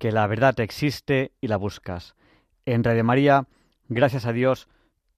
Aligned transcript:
que 0.00 0.12
la 0.12 0.26
verdad 0.26 0.58
existe 0.60 1.32
y 1.42 1.48
la 1.48 1.58
buscas. 1.58 2.14
En 2.64 2.82
Radio 2.82 3.04
María, 3.04 3.46
gracias 3.88 4.24
a 4.24 4.32
Dios, 4.32 4.66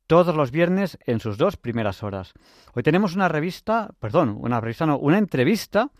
todos 0.08 0.34
los 0.34 0.50
viernes 0.50 0.98
en 1.06 1.20
sus 1.20 1.38
dos 1.38 1.56
primeras 1.56 2.02
horas. 2.02 2.34
Hoy 2.74 2.82
tenemos 2.82 3.14
una 3.14 3.28
revista, 3.28 3.94
perdón, 4.00 4.36
una 4.40 4.60
revista 4.60 4.84
no, 4.84 4.98
una 4.98 5.18
entrevista 5.18 5.90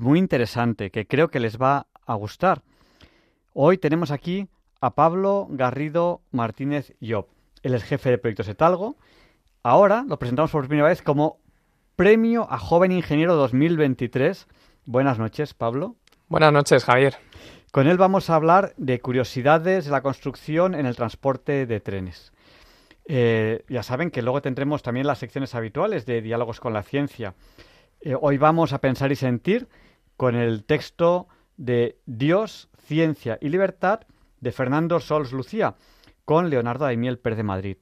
muy 0.00 0.20
interesante 0.20 0.92
que 0.92 1.08
creo 1.08 1.28
que 1.28 1.40
les 1.40 1.58
va 1.58 1.88
a 2.06 2.14
gustar. 2.14 2.62
Hoy 3.52 3.76
tenemos 3.76 4.12
aquí 4.12 4.46
a 4.80 4.94
Pablo 4.94 5.48
Garrido 5.50 6.22
Martínez 6.30 6.94
Job. 7.02 7.26
Él 7.64 7.74
es 7.74 7.82
jefe 7.82 8.10
de 8.10 8.18
proyectos 8.18 8.46
Etalgo 8.46 8.96
Ahora 9.64 10.04
lo 10.06 10.16
presentamos 10.16 10.52
por 10.52 10.68
primera 10.68 10.86
vez 10.86 11.02
como 11.02 11.40
Premio 11.96 12.46
a 12.48 12.56
Joven 12.56 12.92
Ingeniero 12.92 13.34
2023. 13.34 14.46
Buenas 14.84 15.18
noches, 15.18 15.54
Pablo. 15.54 15.96
Buenas 16.28 16.52
noches, 16.52 16.84
Javier. 16.84 17.16
Con 17.72 17.86
él 17.86 17.98
vamos 17.98 18.30
a 18.30 18.36
hablar 18.36 18.72
de 18.76 19.00
curiosidades 19.00 19.84
de 19.84 19.90
la 19.90 20.02
construcción 20.02 20.74
en 20.74 20.86
el 20.86 20.96
transporte 20.96 21.66
de 21.66 21.80
trenes. 21.80 22.32
Eh, 23.04 23.64
ya 23.68 23.82
saben 23.82 24.10
que 24.10 24.22
luego 24.22 24.42
tendremos 24.42 24.82
también 24.82 25.06
las 25.06 25.18
secciones 25.18 25.54
habituales 25.54 26.06
de 26.06 26.22
diálogos 26.22 26.58
con 26.58 26.72
la 26.72 26.82
ciencia. 26.82 27.34
Eh, 28.00 28.14
hoy 28.20 28.38
vamos 28.38 28.72
a 28.72 28.80
pensar 28.80 29.12
y 29.12 29.16
sentir 29.16 29.68
con 30.16 30.34
el 30.34 30.64
texto 30.64 31.28
de 31.56 31.98
Dios, 32.06 32.68
Ciencia 32.78 33.38
y 33.40 33.48
Libertad 33.48 34.00
de 34.40 34.52
Fernando 34.52 35.00
Sols 35.00 35.32
Lucía 35.32 35.74
con 36.24 36.50
Leonardo 36.50 36.84
Daimiel 36.84 37.18
Pérez 37.18 37.36
de 37.36 37.42
Madrid. 37.42 37.76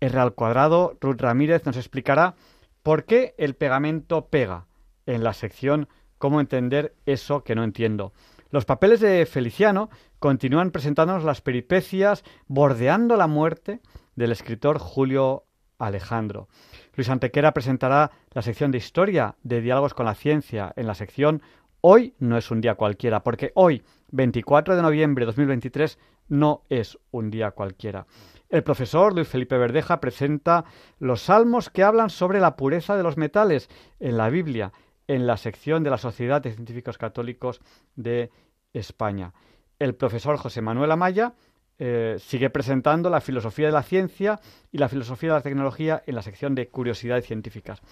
R 0.00 0.18
al 0.18 0.34
cuadrado, 0.34 0.96
Ruth 1.00 1.20
Ramírez 1.20 1.66
nos 1.66 1.76
explicará 1.76 2.34
por 2.82 3.04
qué 3.04 3.34
el 3.36 3.54
pegamento 3.54 4.26
pega 4.28 4.66
en 5.06 5.24
la 5.24 5.32
sección 5.32 5.88
Cómo 6.18 6.38
entender 6.38 6.94
eso 7.06 7.44
que 7.44 7.54
no 7.54 7.64
entiendo. 7.64 8.12
Los 8.50 8.64
papeles 8.64 9.00
de 9.00 9.24
Feliciano 9.26 9.90
continúan 10.18 10.72
presentándonos 10.72 11.24
las 11.24 11.40
peripecias 11.40 12.24
bordeando 12.48 13.16
la 13.16 13.28
muerte 13.28 13.80
del 14.16 14.32
escritor 14.32 14.78
Julio 14.78 15.44
Alejandro. 15.78 16.48
Luis 16.94 17.08
Antequera 17.08 17.52
presentará 17.52 18.10
la 18.32 18.42
sección 18.42 18.72
de 18.72 18.78
historia 18.78 19.36
de 19.42 19.60
diálogos 19.60 19.94
con 19.94 20.06
la 20.06 20.14
ciencia 20.14 20.72
en 20.76 20.86
la 20.86 20.94
sección 20.94 21.42
Hoy 21.82 22.14
no 22.18 22.36
es 22.36 22.50
un 22.50 22.60
día 22.60 22.74
cualquiera, 22.74 23.22
porque 23.22 23.52
hoy, 23.54 23.82
24 24.10 24.76
de 24.76 24.82
noviembre 24.82 25.22
de 25.22 25.26
2023, 25.26 25.98
no 26.28 26.62
es 26.68 26.98
un 27.10 27.30
día 27.30 27.52
cualquiera. 27.52 28.06
El 28.50 28.62
profesor 28.62 29.14
Luis 29.14 29.28
Felipe 29.28 29.56
Verdeja 29.56 29.98
presenta 29.98 30.66
los 30.98 31.22
salmos 31.22 31.70
que 31.70 31.82
hablan 31.82 32.10
sobre 32.10 32.38
la 32.38 32.56
pureza 32.56 32.96
de 32.96 33.02
los 33.02 33.16
metales 33.16 33.70
en 33.98 34.18
la 34.18 34.28
Biblia, 34.28 34.72
en 35.10 35.26
la 35.26 35.36
sección 35.36 35.82
de 35.82 35.90
la 35.90 35.98
Sociedad 35.98 36.40
de 36.40 36.52
Científicos 36.52 36.96
Católicos 36.96 37.60
de 37.96 38.30
España. 38.72 39.34
El 39.80 39.96
profesor 39.96 40.36
José 40.36 40.62
Manuel 40.62 40.92
Amaya 40.92 41.34
eh, 41.80 42.14
sigue 42.20 42.48
presentando 42.48 43.10
la 43.10 43.20
filosofía 43.20 43.66
de 43.66 43.72
la 43.72 43.82
ciencia 43.82 44.38
y 44.70 44.78
la 44.78 44.88
filosofía 44.88 45.30
de 45.30 45.34
la 45.34 45.42
tecnología 45.42 46.00
en 46.06 46.14
la 46.14 46.22
sección 46.22 46.54
de 46.54 46.68
curiosidades 46.68 47.26
científicas. 47.26 47.82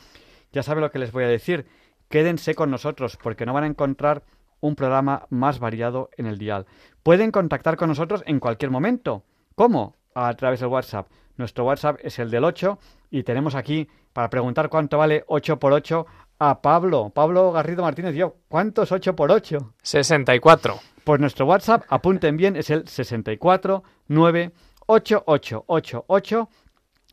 Ya 0.52 0.62
saben 0.62 0.84
lo 0.84 0.92
que 0.92 1.00
les 1.00 1.10
voy 1.10 1.24
a 1.24 1.28
decir. 1.28 1.66
Quédense 2.08 2.54
con 2.54 2.70
nosotros 2.70 3.18
porque 3.20 3.46
no 3.46 3.52
van 3.52 3.64
a 3.64 3.68
encontrar 3.68 4.22
un 4.60 4.76
programa 4.76 5.26
más 5.28 5.58
variado 5.58 6.10
en 6.16 6.26
el 6.26 6.38
dial. 6.38 6.66
Pueden 7.02 7.32
contactar 7.32 7.76
con 7.76 7.88
nosotros 7.88 8.22
en 8.26 8.38
cualquier 8.38 8.70
momento. 8.70 9.24
¿Cómo? 9.56 9.98
a 10.26 10.34
través 10.34 10.60
del 10.60 10.68
WhatsApp. 10.68 11.08
Nuestro 11.36 11.64
WhatsApp 11.64 12.00
es 12.02 12.18
el 12.18 12.30
del 12.30 12.44
8 12.44 12.78
y 13.10 13.22
tenemos 13.22 13.54
aquí 13.54 13.88
para 14.12 14.28
preguntar 14.28 14.68
cuánto 14.68 14.98
vale 14.98 15.24
8 15.28 15.58
por 15.58 15.72
8 15.72 16.06
a 16.38 16.60
Pablo. 16.62 17.10
Pablo 17.14 17.52
Garrido 17.52 17.82
Martínez, 17.82 18.14
yo, 18.14 18.36
¿cuánto 18.48 18.82
es 18.82 18.92
8 18.92 19.16
por 19.16 19.30
8? 19.30 19.74
64. 19.82 20.78
Pues 21.04 21.20
nuestro 21.20 21.46
WhatsApp, 21.46 21.84
apunten 21.88 22.36
bien, 22.36 22.56
es 22.56 22.70
el 22.70 22.86
64 22.86 23.82
9 24.08 24.52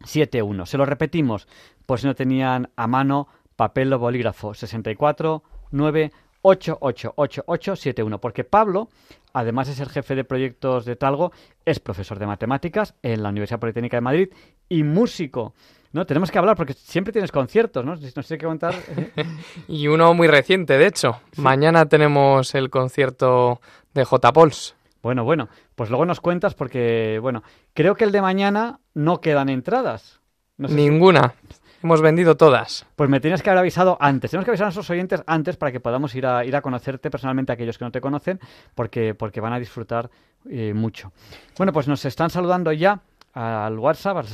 71. 0.04 0.66
Se 0.66 0.78
lo 0.78 0.86
repetimos, 0.86 1.48
pues 1.86 2.02
si 2.02 2.08
no 2.08 2.16
tenían 2.16 2.70
a 2.76 2.88
mano 2.88 3.28
papel 3.56 3.94
o 3.94 4.00
bolígrafo. 4.00 4.54
64 4.54 5.44
9 5.72 6.12
888871, 6.46 8.22
porque 8.22 8.44
Pablo, 8.44 8.90
además 9.34 9.68
de 9.68 9.74
ser 9.74 9.90
jefe 9.90 10.14
de 10.14 10.24
proyectos 10.24 10.86
de 10.86 10.96
Talgo, 10.96 11.32
es 11.66 11.80
profesor 11.80 12.20
de 12.20 12.28
matemáticas 12.28 12.94
en 13.02 13.24
la 13.24 13.30
Universidad 13.30 13.60
Politécnica 13.60 13.98
de 13.98 14.02
Madrid 14.02 14.30
y 14.70 14.84
músico. 14.84 15.56
¿No? 15.96 16.06
Tenemos 16.06 16.30
que 16.30 16.38
hablar 16.38 16.58
porque 16.58 16.74
siempre 16.74 17.14
tienes 17.14 17.32
conciertos, 17.32 17.86
¿no? 17.86 17.96
No 17.96 18.24
sé 18.24 18.38
qué 18.38 18.46
contar. 18.46 18.76
y 19.70 19.88
uno 19.88 20.14
muy 20.14 20.28
reciente, 20.28 20.78
de 20.78 20.88
hecho. 20.88 21.22
Mañana 21.38 21.86
tenemos 21.86 22.54
el 22.54 22.70
concierto 22.70 23.62
de 23.94 24.04
J. 24.04 24.34
Pols. 24.34 24.76
Bueno, 25.02 25.24
bueno, 25.24 25.48
pues 25.74 25.90
luego 25.90 26.06
nos 26.06 26.20
cuentas 26.20 26.54
porque, 26.54 27.18
bueno, 27.22 27.44
creo 27.74 27.96
que 27.96 28.04
el 28.04 28.12
de 28.12 28.22
mañana 28.22 28.82
no 28.94 29.22
quedan 29.22 29.48
entradas. 29.48 30.20
Ninguna. 30.58 31.34
Hemos 31.82 32.02
vendido 32.02 32.36
todas. 32.36 32.86
Pues 32.98 33.10
me 33.10 33.22
tienes 33.22 33.42
que 33.42 33.50
haber 33.50 33.60
avisado 33.60 33.98
antes. 34.02 34.32
Tenemos 34.32 34.44
que 34.44 34.52
avisar 34.52 34.66
a 34.66 34.68
nuestros 34.68 34.90
oyentes 34.90 35.24
antes 35.28 35.56
para 35.56 35.72
que 35.72 35.80
podamos 35.80 36.14
ir 36.16 36.26
a, 36.26 36.44
ir 36.44 36.58
a 36.58 36.62
conocerte 36.62 37.10
personalmente 37.10 37.54
a 37.54 37.56
aquellos 37.56 37.78
que 37.78 37.86
no 37.86 37.92
te 37.92 38.02
conocen, 38.02 38.42
porque, 38.74 39.14
porque 39.14 39.40
van 39.40 39.54
a 39.54 39.60
disfrutar 39.60 40.10
eh, 40.50 40.74
mucho. 40.74 41.14
Bueno, 41.58 41.72
pues 41.72 41.88
nos 41.88 42.04
están 42.04 42.30
saludando 42.30 42.74
ya 42.74 43.00
al 43.32 43.80
WhatsApp, 43.80 44.18
al 44.18 44.28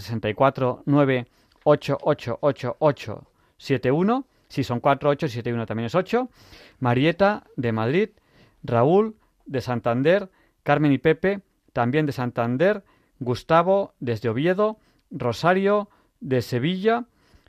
649888871. 1.65 4.25
Si 4.47 4.63
son 4.63 4.79
4871 4.79 5.65
también 5.65 5.87
es 5.87 5.95
8. 5.95 6.29
Marieta 6.79 7.43
de 7.55 7.71
Madrid, 7.71 8.09
Raúl 8.63 9.15
de 9.45 9.61
Santander, 9.61 10.29
Carmen 10.63 10.91
y 10.91 10.97
Pepe 10.97 11.41
también 11.73 12.05
de 12.05 12.11
Santander, 12.11 12.83
Gustavo 13.19 13.93
desde 13.99 14.29
Oviedo, 14.29 14.77
Rosario 15.09 15.89
de 16.19 16.41
Sevilla, 16.41 17.05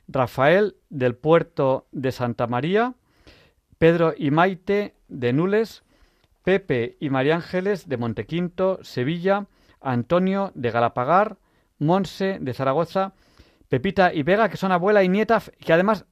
Rafael 0.07 0.75
del 0.89 1.15
puerto 1.15 1.87
de 1.91 2.11
Santa 2.11 2.47
María, 2.47 2.95
Pedro 3.77 4.13
y 4.17 4.31
Maite 4.31 4.95
de 5.07 5.33
Nules, 5.33 5.83
Pepe 6.43 6.97
y 6.99 7.09
María 7.09 7.35
Ángeles 7.35 7.87
de 7.87 7.97
Montequinto, 7.97 8.79
Sevilla, 8.83 9.47
Antonio 9.81 10.51
de 10.55 10.71
Galapagar, 10.71 11.37
Monse 11.79 12.37
de 12.39 12.53
Zaragoza, 12.53 13.13
Pepita 13.69 14.13
y 14.13 14.23
Vega, 14.23 14.49
que 14.49 14.57
son 14.57 14.71
abuela 14.71 15.03
y 15.03 15.09
nieta, 15.09 15.41
que 15.59 15.73
además 15.73 16.05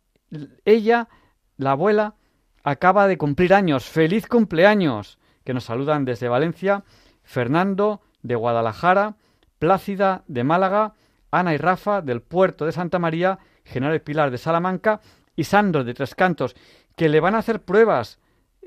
ella, 0.65 1.09
la 1.57 1.71
abuela, 1.71 2.15
acaba 2.63 3.07
de 3.07 3.17
cumplir 3.17 3.53
años. 3.53 3.85
¡Feliz 3.85 4.27
cumpleaños! 4.27 5.19
Que 5.43 5.53
nos 5.53 5.65
saludan 5.65 6.05
desde 6.05 6.29
Valencia, 6.29 6.83
Fernando 7.23 8.01
de 8.21 8.35
Guadalajara, 8.35 9.15
Plácida 9.59 10.23
de 10.27 10.43
Málaga, 10.43 10.93
Ana 11.31 11.53
y 11.53 11.57
Rafa 11.57 12.01
del 12.01 12.21
puerto 12.21 12.65
de 12.65 12.71
Santa 12.71 12.99
María 12.99 13.39
General 13.63 14.01
Pilar 14.01 14.31
de 14.31 14.37
Salamanca 14.37 15.01
y 15.35 15.43
Sandro 15.45 15.83
de 15.83 15.93
Tres 15.93 16.15
Cantos, 16.15 16.55
que 16.95 17.09
le 17.09 17.19
van 17.19 17.35
a 17.35 17.39
hacer 17.39 17.61
pruebas 17.61 18.19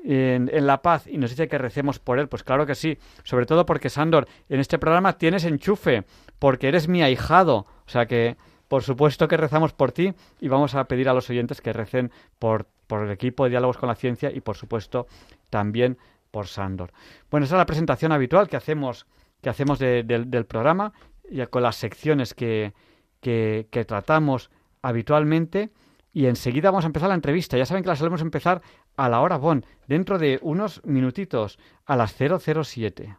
en, 0.03 0.49
La 0.65 0.81
Paz 0.81 1.07
y 1.07 1.17
nos 1.17 1.31
dice 1.31 1.47
que 1.47 1.57
recemos 1.57 1.99
por 1.99 2.19
él. 2.19 2.27
Pues 2.27 2.43
claro 2.43 2.65
que 2.65 2.75
sí, 2.75 2.97
sobre 3.23 3.45
todo 3.45 3.65
porque 3.65 3.89
Sandor, 3.89 4.27
en 4.49 4.59
este 4.59 4.79
programa 4.79 5.17
tienes 5.17 5.45
enchufe, 5.45 6.05
porque 6.39 6.67
eres 6.67 6.87
mi 6.87 7.01
ahijado. 7.01 7.65
O 7.85 7.89
sea 7.89 8.05
que, 8.05 8.37
por 8.67 8.83
supuesto 8.83 9.27
que 9.27 9.37
rezamos 9.37 9.73
por 9.73 9.91
ti 9.91 10.13
y 10.39 10.47
vamos 10.47 10.75
a 10.75 10.85
pedir 10.85 11.09
a 11.09 11.13
los 11.13 11.29
oyentes 11.29 11.61
que 11.61 11.73
recen 11.73 12.11
por, 12.39 12.67
por 12.87 13.03
el 13.03 13.11
equipo 13.11 13.43
de 13.43 13.51
Diálogos 13.51 13.77
con 13.77 13.89
la 13.89 13.95
Ciencia 13.95 14.31
y, 14.31 14.41
por 14.41 14.57
supuesto, 14.57 15.07
también 15.49 15.97
por 16.31 16.47
Sandor. 16.47 16.91
Bueno, 17.29 17.45
esa 17.45 17.55
es 17.55 17.59
la 17.59 17.65
presentación 17.65 18.11
habitual 18.11 18.49
que 18.49 18.57
hacemos, 18.57 19.05
que 19.41 19.49
hacemos 19.49 19.79
del 19.79 20.45
programa. 20.45 20.93
ya 21.29 21.47
con 21.47 21.63
las 21.63 21.75
secciones 21.75 22.33
que, 22.33 22.73
que, 23.21 23.67
que 23.71 23.85
tratamos 23.85 24.49
habitualmente 24.81 25.71
y 26.15 26.27
enseguida 26.27 26.71
vamos 26.71 26.85
a 26.85 26.87
empezar 26.87 27.09
la 27.09 27.15
entrevista. 27.15 27.57
Ya 27.57 27.65
saben 27.65 27.83
que 27.83 27.89
la 27.89 27.95
solemos 27.97 28.21
empezar 28.21 28.61
a 28.95 29.09
la 29.09 29.19
hora 29.19 29.37
Bon, 29.37 29.65
dentro 29.87 30.17
de 30.17 30.39
unos 30.41 30.81
minutitos, 30.85 31.59
a 31.85 31.97
las 31.97 32.15
007. 32.15 33.17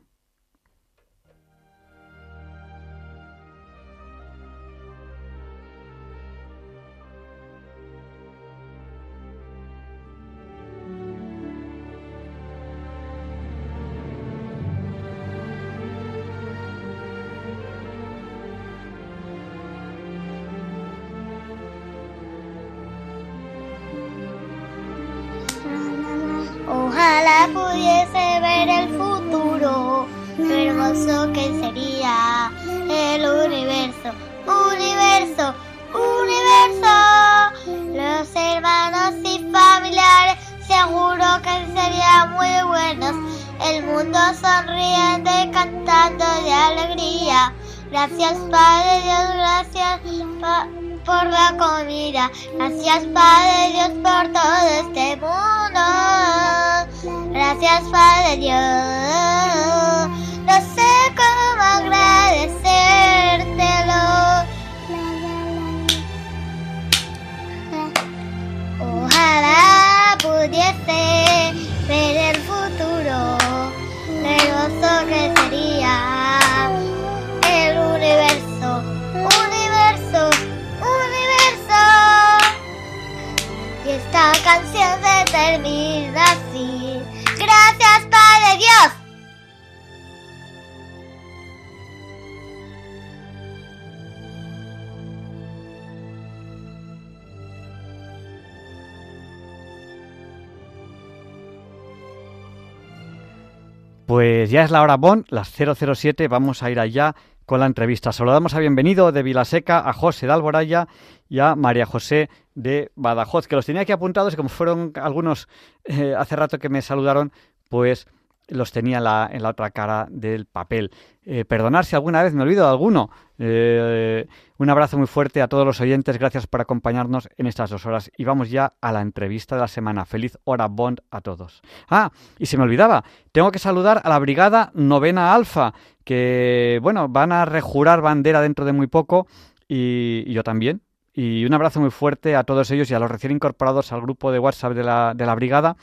Es 104.67 104.73
la 104.73 104.83
hora 104.83 104.97
Bon, 104.97 105.25
las 105.29 105.49
007, 105.49 106.27
vamos 106.27 106.65
a 106.65 106.71
ir 106.73 106.81
allá 106.81 107.15
con 107.45 107.61
la 107.61 107.67
entrevista. 107.67 108.11
Saludamos 108.11 108.53
a 108.55 108.59
bienvenido 108.59 109.13
de 109.13 109.23
Vilaseca 109.23 109.89
a 109.89 109.93
José 109.93 110.27
de 110.27 110.33
Alboraya 110.33 110.89
y 111.29 111.39
a 111.39 111.55
María 111.55 111.87
José 111.87 112.29
de 112.57 112.91
Badajoz, 112.97 113.47
que 113.47 113.55
los 113.55 113.65
tenía 113.65 113.83
aquí 113.83 113.93
apuntados 113.93 114.35
y 114.35 114.37
como 114.37 114.49
fueron 114.49 114.93
algunos 114.97 115.49
eh, 115.85 116.17
hace 116.19 116.35
rato 116.35 116.59
que 116.59 116.69
me 116.69 116.83
saludaron, 116.83 117.31
pues 117.69 118.09
los 118.49 118.73
tenía 118.73 118.99
en 118.99 119.05
la, 119.05 119.29
en 119.33 119.43
la 119.43 119.51
otra 119.51 119.71
cara 119.71 120.07
del 120.11 120.47
papel. 120.47 120.91
Eh, 121.25 121.45
perdonar 121.45 121.85
si 121.85 121.97
alguna 121.97 122.23
vez 122.23 122.35
me 122.35 122.43
olvido 122.43 122.65
de 122.65 122.71
alguno. 122.71 123.11
Eh, 123.39 124.27
un 124.59 124.71
abrazo 124.71 124.97
muy 124.97 125.07
fuerte 125.07 125.43
a 125.43 125.49
todos 125.49 125.67
los 125.67 125.81
oyentes, 125.81 126.19
gracias 126.19 126.47
por 126.47 126.61
acompañarnos 126.61 127.29
en 127.37 127.47
estas 127.47 127.71
dos 127.71 127.85
horas. 127.87 128.11
Y 128.17 128.25
vamos 128.25 128.51
ya 128.51 128.75
a 128.81 128.93
la 128.93 129.01
entrevista 129.01 129.57
de 129.57 129.63
la 129.63 129.69
semana. 129.69 130.05
Feliz 130.05 130.39
hora 130.45 130.69
Bond 130.69 131.01
a 131.11 131.21
todos. 131.21 131.63
Ah, 131.89 132.11
y 132.39 132.47
se 132.47 132.57
me 132.57 132.63
olvidaba, 132.63 133.05
tengo 133.33 133.51
que 133.51 133.59
saludar 133.59 134.01
a 134.05 134.09
la 134.09 134.19
Brigada 134.19 134.71
Novena 134.75 135.35
Alfa, 135.35 135.75
que, 136.05 136.79
bueno, 136.83 137.09
van 137.09 137.33
a 137.33 137.45
rejurar 137.45 138.01
bandera 138.01 138.41
dentro 138.41 138.65
de 138.65 138.73
muy 138.73 138.87
poco, 138.87 139.27
y, 139.69 140.23
y 140.27 140.33
yo 140.33 140.45
también. 140.45 140.83
Y 141.13 141.45
un 141.47 141.55
abrazo 141.55 141.81
muy 141.81 141.91
fuerte 141.91 142.37
a 142.37 142.45
todos 142.45 142.71
ellos 142.71 142.91
y 142.91 142.95
a 142.95 142.99
los 142.99 143.11
recién 143.11 143.33
incorporados 143.33 143.91
al 143.91 144.03
grupo 144.03 144.31
de 144.31 144.39
WhatsApp 144.39 144.75
de 144.75 144.85
la, 144.85 145.15
de 145.17 145.25
la 145.25 145.35
Brigada 145.35 145.77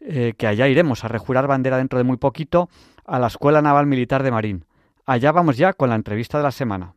eh, 0.00 0.34
que 0.36 0.46
allá 0.46 0.68
iremos 0.68 1.04
a 1.04 1.08
rejurar 1.08 1.46
bandera 1.46 1.78
dentro 1.78 1.98
de 1.98 2.04
muy 2.04 2.16
poquito 2.16 2.68
a 3.04 3.18
la 3.18 3.26
Escuela 3.26 3.62
Naval 3.62 3.86
Militar 3.86 4.22
de 4.22 4.30
Marín. 4.30 4.64
Allá 5.06 5.32
vamos 5.32 5.56
ya 5.56 5.72
con 5.72 5.88
la 5.88 5.96
entrevista 5.96 6.38
de 6.38 6.44
la 6.44 6.52
semana. 6.52 6.94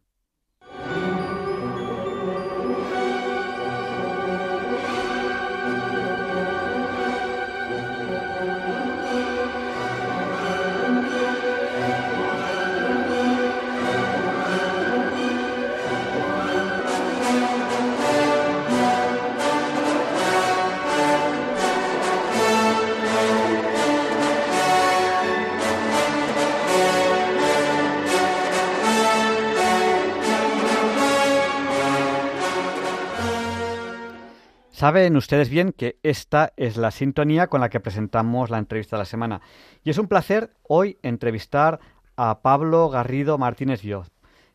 Saben 34.81 35.15
ustedes 35.15 35.51
bien 35.51 35.73
que 35.73 35.99
esta 36.01 36.53
es 36.57 36.75
la 36.75 36.89
sintonía 36.89 37.45
con 37.45 37.61
la 37.61 37.69
que 37.69 37.79
presentamos 37.79 38.49
la 38.49 38.57
entrevista 38.57 38.95
de 38.95 39.01
la 39.01 39.05
semana. 39.05 39.39
Y 39.83 39.91
es 39.91 39.99
un 39.99 40.07
placer 40.07 40.55
hoy 40.67 40.97
entrevistar 41.03 41.79
a 42.15 42.41
Pablo 42.41 42.89
Garrido 42.89 43.37
Martínez 43.37 43.83
Bioz. 43.83 44.09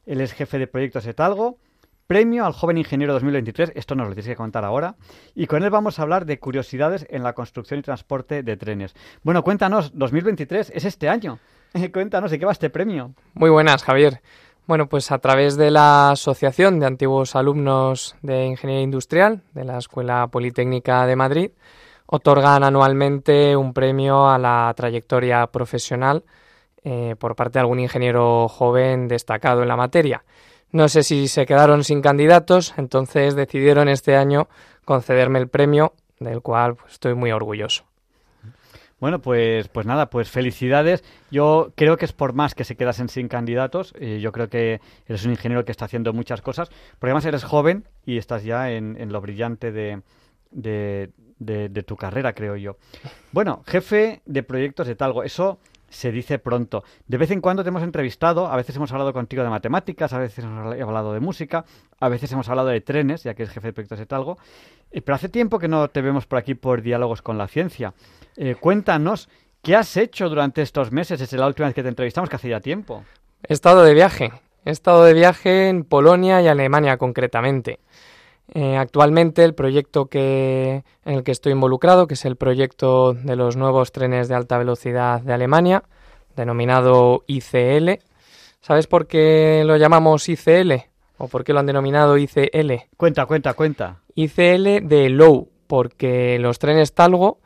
Él 0.05 0.21
es 0.21 0.33
jefe 0.33 0.59
de 0.59 0.67
proyectos 0.67 1.07
Etalgo, 1.07 1.61
premio 2.09 2.45
al 2.45 2.55
joven 2.55 2.77
ingeniero 2.77 3.13
2023, 3.13 3.71
esto 3.77 3.95
nos 3.95 4.09
lo 4.09 4.15
tienes 4.15 4.27
que 4.27 4.35
contar 4.35 4.65
ahora, 4.65 4.97
y 5.37 5.47
con 5.47 5.63
él 5.63 5.71
vamos 5.71 6.01
a 6.01 6.03
hablar 6.03 6.27
de 6.27 6.41
curiosidades 6.41 7.07
en 7.09 7.23
la 7.23 7.33
construcción 7.35 7.79
y 7.79 7.85
transporte 7.85 8.43
de 8.43 8.57
trenes. 8.57 8.97
Bueno, 9.23 9.45
cuéntanos, 9.45 9.97
2023 9.97 10.73
es 10.75 10.85
este 10.85 11.09
año. 11.09 11.39
cuéntanos, 11.93 12.33
¿de 12.33 12.41
qué 12.41 12.47
va 12.47 12.51
este 12.51 12.69
premio? 12.69 13.15
Muy 13.35 13.51
buenas, 13.51 13.85
Javier. 13.85 14.21
Bueno, 14.67 14.89
pues 14.89 15.13
a 15.13 15.19
través 15.19 15.57
de 15.57 15.71
la 15.71 16.11
Asociación 16.11 16.81
de 16.81 16.87
Antiguos 16.87 17.37
Alumnos 17.37 18.17
de 18.23 18.47
Ingeniería 18.47 18.83
Industrial 18.83 19.43
de 19.55 19.65
la 19.65 19.79
Escuela 19.79 20.27
Politécnica 20.27 21.07
de 21.07 21.15
Madrid, 21.15 21.51
otorgan 22.07 22.65
anualmente 22.65 23.55
un 23.55 23.73
premio 23.73 24.29
a 24.29 24.39
la 24.39 24.75
trayectoria 24.77 25.47
profesional 25.47 26.25
eh, 26.83 27.15
por 27.17 27.37
parte 27.37 27.55
de 27.55 27.61
algún 27.61 27.79
ingeniero 27.79 28.49
joven 28.49 29.07
destacado 29.07 29.63
en 29.63 29.69
la 29.69 29.77
materia. 29.77 30.25
No 30.73 30.89
sé 30.89 31.05
si 31.05 31.29
se 31.29 31.47
quedaron 31.47 31.85
sin 31.85 32.03
candidatos, 32.03 32.75
entonces 32.77 33.37
decidieron 33.37 33.89
este 33.89 34.17
año 34.17 34.49
concederme 34.85 35.39
el 35.39 35.47
premio, 35.47 35.95
del 36.19 36.43
cual 36.43 36.75
pues, 36.75 36.95
estoy 36.95 37.15
muy 37.15 37.31
orgulloso. 37.31 37.85
Bueno, 39.07 39.21
pues, 39.21 39.69
pues 39.69 39.87
nada, 39.87 40.11
pues 40.11 40.29
felicidades. 40.31 41.05
Yo 41.31 41.71
creo 41.77 41.97
que 41.97 42.07
es 42.07 42.13
por 42.13 42.33
más 42.33 42.57
que 42.57 42.65
se 42.65 42.75
quedasen 42.75 43.09
sin 43.09 43.29
candidatos. 43.29 43.95
Eh, 44.01 44.19
yo 44.21 44.33
creo 44.33 44.49
que 44.49 44.81
eres 45.07 45.25
un 45.25 45.31
ingeniero 45.31 45.65
que 45.65 45.71
está 45.71 45.85
haciendo 45.85 46.13
muchas 46.13 46.43
cosas, 46.43 46.71
porque 46.99 47.11
además 47.13 47.25
eres 47.25 47.45
joven 47.45 47.85
y 48.05 48.19
estás 48.19 48.43
ya 48.43 48.73
en, 48.73 48.97
en 49.01 49.13
lo 49.13 49.21
brillante 49.21 49.71
de, 49.71 50.03
de, 50.51 51.11
de, 51.39 51.69
de, 51.69 51.83
tu 51.85 51.95
carrera, 51.95 52.33
creo 52.33 52.57
yo. 52.57 52.79
Bueno, 53.31 53.63
jefe 53.69 54.23
de 54.27 54.43
proyectos 54.43 54.89
de 54.89 54.97
Talgo, 54.97 55.23
eso 55.23 55.61
se 55.89 56.11
dice 56.11 56.41
pronto. 56.41 56.83
De 57.07 57.17
vez 57.17 57.31
en 57.31 57.41
cuando 57.41 57.63
te 57.63 57.69
hemos 57.69 57.85
entrevistado, 57.85 58.49
a 58.49 58.57
veces 58.57 58.75
hemos 58.75 58.91
hablado 58.91 59.13
contigo 59.13 59.45
de 59.45 59.51
matemáticas, 59.51 60.13
a 60.15 60.19
veces 60.19 60.45
hemos 60.45 60.75
hablado 60.81 61.13
de 61.13 61.21
música, 61.21 61.65
a 62.01 62.09
veces 62.09 62.33
hemos 62.33 62.49
hablado 62.49 62.71
de 62.71 62.81
trenes, 62.81 63.23
ya 63.23 63.35
que 63.35 63.45
eres 63.45 63.55
jefe 63.55 63.69
de 63.69 63.73
proyectos 63.73 64.01
de 64.01 64.07
Talgo. 64.07 64.37
Eh, 64.91 65.01
pero 65.01 65.15
hace 65.15 65.29
tiempo 65.29 65.61
que 65.61 65.69
no 65.69 65.89
te 65.89 66.01
vemos 66.01 66.27
por 66.27 66.39
aquí 66.41 66.55
por 66.55 66.83
diálogos 66.83 67.23
con 67.23 67.39
la 67.39 67.47
ciencia. 67.47 67.95
Eh, 68.37 68.55
cuéntanos, 68.55 69.29
¿qué 69.63 69.77
has 69.77 69.97
hecho 69.97 70.29
durante 70.29 70.63
estos 70.63 70.93
meses 70.93 71.19
desde 71.19 71.39
la 71.39 71.47
última 71.47 71.67
vez 71.67 71.75
que 71.75 71.83
te 71.83 71.89
entrevistamos, 71.89 72.31
que 72.31 72.37
hace 72.37 72.49
ya 72.49 72.61
tiempo? 72.61 73.05
He 73.49 73.53
estado 73.53 73.83
de 73.83 73.95
viaje. 73.95 74.33
He 74.65 74.71
estado 74.71 75.05
de 75.05 75.15
viaje 75.15 75.69
en 75.69 75.85
Polonia 75.85 76.43
y 76.43 76.49
Alemania 76.49 76.97
concretamente. 76.97 77.79
Eh, 78.55 78.77
actualmente 78.77 79.45
el 79.45 79.55
proyecto 79.55 80.07
que, 80.07 80.85
en 81.05 81.15
el 81.15 81.25
que 81.25 81.33
estoy 81.33 81.53
involucrado, 81.53 82.07
que 82.07 82.15
es 82.15 82.25
el 82.25 82.37
proyecto 82.37 83.13
de 83.15 83.37
los 83.37 83.57
nuevos 83.57 83.93
trenes 83.93 84.29
de 84.29 84.35
alta 84.35 84.59
velocidad 84.59 85.21
de 85.21 85.33
Alemania, 85.33 85.83
denominado 86.37 87.25
ICL, 87.27 88.01
¿Sabes 88.67 88.89
por 88.89 89.07
qué 89.07 89.63
lo 89.65 89.77
llamamos 89.77 90.29
ICL? 90.29 90.73
¿O 91.19 91.29
por 91.29 91.45
qué 91.45 91.53
lo 91.53 91.61
han 91.61 91.67
denominado 91.67 92.19
ICL? 92.19 92.89
Cuenta, 92.97 93.25
cuenta, 93.25 93.55
cuenta. 93.55 94.01
ICL 94.17 94.89
de 94.89 95.09
low, 95.09 95.49
porque 95.69 96.37
los 96.41 96.59
trenes 96.59 96.93
Talgo 96.93 97.39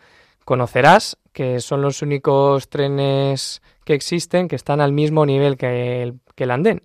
conocerás 0.50 1.16
que 1.33 1.61
son 1.61 1.80
los 1.80 2.02
únicos 2.02 2.69
trenes 2.69 3.62
que 3.85 3.95
existen 3.95 4.49
que 4.49 4.57
están 4.57 4.80
al 4.80 4.90
mismo 4.90 5.25
nivel 5.25 5.57
que 5.57 6.02
el, 6.02 6.50
andén. 6.50 6.83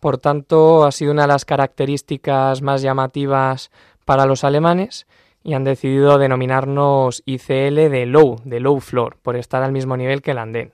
Por 0.00 0.16
tanto, 0.16 0.86
ha 0.86 0.92
sido 0.92 1.12
una 1.12 1.24
de 1.24 1.28
las 1.28 1.44
características 1.44 2.62
más 2.62 2.80
llamativas 2.80 3.70
para 4.06 4.24
los 4.24 4.44
alemanes 4.44 5.06
y 5.44 5.52
han 5.52 5.62
decidido 5.62 6.16
denominarnos 6.16 7.22
ICL 7.26 7.90
de 7.90 8.06
low, 8.06 8.40
de 8.46 8.60
low 8.60 8.80
floor, 8.80 9.18
por 9.20 9.36
estar 9.36 9.62
al 9.62 9.72
mismo 9.72 9.94
nivel 9.98 10.22
que 10.22 10.30
el 10.30 10.38
andén. 10.38 10.72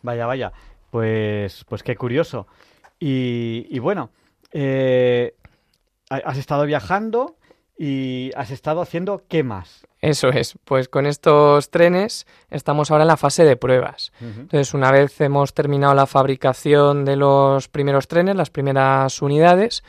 Vaya, 0.00 0.24
vaya. 0.24 0.54
Pues, 0.90 1.66
pues 1.68 1.82
qué 1.82 1.96
curioso. 1.96 2.46
Y, 2.98 3.66
y 3.68 3.78
bueno, 3.78 4.08
eh, 4.52 5.34
has 6.08 6.38
estado 6.38 6.64
viajando 6.64 7.36
y 7.76 8.30
has 8.36 8.50
estado 8.50 8.80
haciendo 8.80 9.24
qué 9.28 9.42
más. 9.42 9.86
Eso 10.02 10.30
es, 10.30 10.58
pues 10.64 10.88
con 10.88 11.06
estos 11.06 11.70
trenes 11.70 12.26
estamos 12.50 12.90
ahora 12.90 13.04
en 13.04 13.08
la 13.08 13.16
fase 13.16 13.44
de 13.44 13.56
pruebas. 13.56 14.12
Entonces, 14.20 14.74
una 14.74 14.90
vez 14.90 15.20
hemos 15.20 15.54
terminado 15.54 15.94
la 15.94 16.06
fabricación 16.06 17.04
de 17.04 17.14
los 17.14 17.68
primeros 17.68 18.08
trenes, 18.08 18.34
las 18.34 18.50
primeras 18.50 19.22
unidades, 19.22 19.84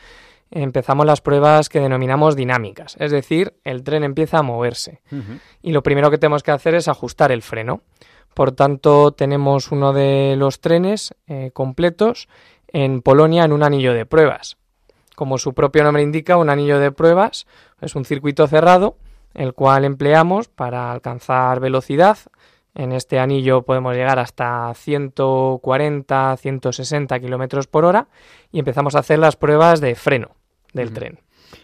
empezamos 0.52 1.04
las 1.04 1.20
pruebas 1.20 1.68
que 1.68 1.80
denominamos 1.80 2.36
dinámicas, 2.36 2.96
es 3.00 3.10
decir, 3.10 3.54
el 3.64 3.82
tren 3.82 4.04
empieza 4.04 4.38
a 4.38 4.42
moverse 4.42 5.02
y 5.62 5.72
lo 5.72 5.82
primero 5.82 6.12
que 6.12 6.18
tenemos 6.18 6.44
que 6.44 6.52
hacer 6.52 6.76
es 6.76 6.86
ajustar 6.86 7.32
el 7.32 7.42
freno. 7.42 7.82
Por 8.34 8.52
tanto, 8.52 9.10
tenemos 9.12 9.72
uno 9.72 9.92
de 9.92 10.36
los 10.36 10.60
trenes 10.60 11.14
eh, 11.26 11.50
completos 11.52 12.28
en 12.68 13.02
Polonia 13.02 13.44
en 13.44 13.52
un 13.52 13.64
anillo 13.64 13.92
de 13.94 14.06
pruebas. 14.06 14.58
Como 15.16 15.38
su 15.38 15.54
propio 15.54 15.82
nombre 15.82 16.02
indica, 16.02 16.36
un 16.36 16.50
anillo 16.50 16.78
de 16.78 16.92
pruebas 16.92 17.46
es 17.80 17.96
un 17.96 18.04
circuito 18.04 18.46
cerrado, 18.46 18.96
el 19.34 19.52
cual 19.52 19.84
empleamos 19.84 20.48
para 20.48 20.92
alcanzar 20.92 21.60
velocidad. 21.60 22.18
En 22.74 22.92
este 22.92 23.18
anillo 23.18 23.62
podemos 23.62 23.94
llegar 23.94 24.18
hasta 24.18 24.72
140, 24.74 26.36
160 26.36 27.20
kilómetros 27.20 27.66
por 27.66 27.84
hora 27.84 28.08
y 28.50 28.58
empezamos 28.58 28.94
a 28.94 29.00
hacer 29.00 29.18
las 29.18 29.36
pruebas 29.36 29.80
de 29.80 29.94
freno 29.94 30.30
del 30.72 30.92
tren. 30.92 31.20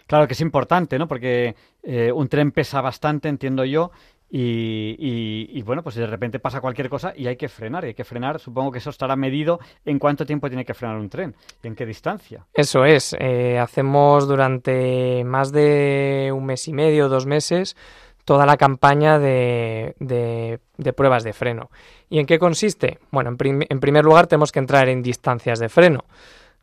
Claro 0.07 0.27
que 0.27 0.33
es 0.33 0.41
importante, 0.41 0.97
¿no? 0.97 1.07
Porque 1.07 1.55
eh, 1.83 2.11
un 2.13 2.29
tren 2.29 2.51
pesa 2.51 2.81
bastante, 2.81 3.27
entiendo 3.27 3.65
yo, 3.65 3.91
y, 4.33 5.61
bueno, 5.63 5.83
pues 5.83 5.95
de 5.95 6.07
repente 6.07 6.39
pasa 6.39 6.61
cualquier 6.61 6.87
cosa 6.87 7.13
y 7.15 7.27
hay 7.27 7.35
que 7.35 7.49
frenar. 7.49 7.83
Y 7.83 7.87
hay 7.87 7.93
que 7.93 8.05
frenar, 8.05 8.39
supongo 8.39 8.71
que 8.71 8.77
eso 8.77 8.89
estará 8.89 9.15
medido 9.15 9.59
en 9.83 9.99
cuánto 9.99 10.25
tiempo 10.25 10.47
tiene 10.47 10.63
que 10.63 10.73
frenar 10.73 10.97
un 10.97 11.09
tren 11.09 11.35
y 11.61 11.67
en 11.67 11.75
qué 11.75 11.85
distancia. 11.85 12.45
Eso 12.53 12.85
es. 12.85 13.13
Eh, 13.19 13.59
hacemos 13.59 14.27
durante 14.27 15.23
más 15.25 15.51
de 15.51 16.31
un 16.33 16.45
mes 16.45 16.65
y 16.69 16.73
medio, 16.73 17.09
dos 17.09 17.25
meses, 17.25 17.75
toda 18.23 18.45
la 18.45 18.55
campaña 18.55 19.19
de, 19.19 19.95
de, 19.99 20.93
pruebas 20.93 21.23
de 21.25 21.33
freno. 21.33 21.69
¿Y 22.09 22.19
en 22.19 22.25
qué 22.25 22.39
consiste? 22.39 22.99
Bueno, 23.11 23.35
en, 23.37 23.65
en 23.67 23.79
primer 23.81 24.05
lugar 24.05 24.27
tenemos 24.27 24.53
que 24.53 24.59
entrar 24.59 24.87
en 24.87 25.01
distancias 25.01 25.59
de 25.59 25.67
freno. 25.67 26.05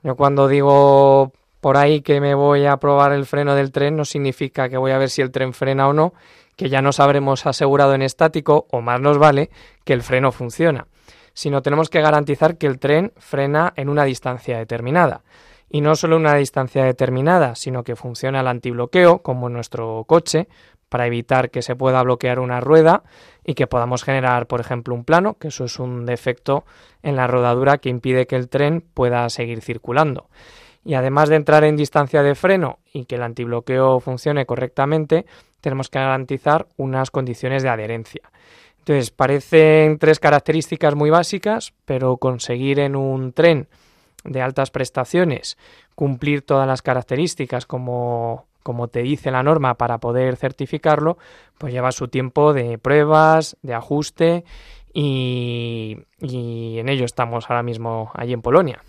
Yo 0.02 0.16
cuando 0.16 0.48
digo 0.48 1.32
por 1.60 1.76
ahí 1.76 2.00
que 2.00 2.20
me 2.20 2.34
voy 2.34 2.66
a 2.66 2.76
probar 2.76 3.12
el 3.12 3.26
freno 3.26 3.54
del 3.54 3.72
tren 3.72 3.96
no 3.96 4.04
significa 4.04 4.68
que 4.68 4.76
voy 4.76 4.92
a 4.92 4.98
ver 4.98 5.10
si 5.10 5.22
el 5.22 5.30
tren 5.30 5.52
frena 5.52 5.88
o 5.88 5.92
no, 5.92 6.14
que 6.58 6.68
ya 6.68 6.82
nos 6.82 6.98
habremos 6.98 7.46
asegurado 7.46 7.94
en 7.94 8.02
estático, 8.02 8.66
o 8.72 8.80
más 8.80 9.00
nos 9.00 9.16
vale, 9.16 9.48
que 9.84 9.92
el 9.92 10.02
freno 10.02 10.32
funciona, 10.32 10.88
sino 11.32 11.62
tenemos 11.62 11.88
que 11.88 12.00
garantizar 12.00 12.58
que 12.58 12.66
el 12.66 12.80
tren 12.80 13.12
frena 13.16 13.72
en 13.76 13.88
una 13.88 14.02
distancia 14.02 14.58
determinada. 14.58 15.22
Y 15.70 15.82
no 15.82 15.94
solo 15.94 16.16
una 16.16 16.34
distancia 16.34 16.82
determinada, 16.82 17.54
sino 17.54 17.84
que 17.84 17.94
funciona 17.94 18.40
el 18.40 18.48
antibloqueo, 18.48 19.22
como 19.22 19.46
en 19.46 19.52
nuestro 19.52 20.02
coche, 20.08 20.48
para 20.88 21.06
evitar 21.06 21.50
que 21.50 21.62
se 21.62 21.76
pueda 21.76 22.02
bloquear 22.02 22.40
una 22.40 22.60
rueda 22.60 23.04
y 23.44 23.54
que 23.54 23.68
podamos 23.68 24.02
generar, 24.02 24.48
por 24.48 24.60
ejemplo, 24.60 24.96
un 24.96 25.04
plano, 25.04 25.34
que 25.34 25.48
eso 25.48 25.64
es 25.64 25.78
un 25.78 26.06
defecto 26.06 26.64
en 27.04 27.14
la 27.14 27.28
rodadura 27.28 27.78
que 27.78 27.88
impide 27.88 28.26
que 28.26 28.34
el 28.34 28.48
tren 28.48 28.80
pueda 28.80 29.28
seguir 29.28 29.60
circulando. 29.60 30.28
Y 30.84 30.94
además 30.94 31.28
de 31.28 31.36
entrar 31.36 31.64
en 31.64 31.76
distancia 31.76 32.22
de 32.22 32.34
freno 32.34 32.78
y 32.92 33.04
que 33.04 33.16
el 33.16 33.22
antibloqueo 33.22 34.00
funcione 34.00 34.46
correctamente, 34.46 35.26
tenemos 35.60 35.90
que 35.90 35.98
garantizar 35.98 36.66
unas 36.76 37.10
condiciones 37.10 37.62
de 37.62 37.68
adherencia. 37.68 38.22
Entonces, 38.78 39.10
parecen 39.10 39.98
tres 39.98 40.18
características 40.18 40.94
muy 40.94 41.10
básicas, 41.10 41.74
pero 41.84 42.16
conseguir 42.16 42.78
en 42.80 42.96
un 42.96 43.32
tren 43.32 43.68
de 44.24 44.40
altas 44.40 44.70
prestaciones 44.70 45.58
cumplir 45.94 46.42
todas 46.42 46.66
las 46.66 46.80
características 46.80 47.66
como, 47.66 48.46
como 48.62 48.88
te 48.88 49.02
dice 49.02 49.30
la 49.30 49.42
norma 49.42 49.74
para 49.74 49.98
poder 49.98 50.36
certificarlo, 50.36 51.18
pues 51.58 51.72
lleva 51.72 51.92
su 51.92 52.08
tiempo 52.08 52.52
de 52.52 52.78
pruebas, 52.78 53.56
de 53.62 53.74
ajuste 53.74 54.44
y, 54.92 55.98
y 56.20 56.78
en 56.78 56.88
ello 56.88 57.04
estamos 57.04 57.50
ahora 57.50 57.62
mismo 57.62 58.10
allí 58.14 58.32
en 58.32 58.42
Polonia. 58.42 58.82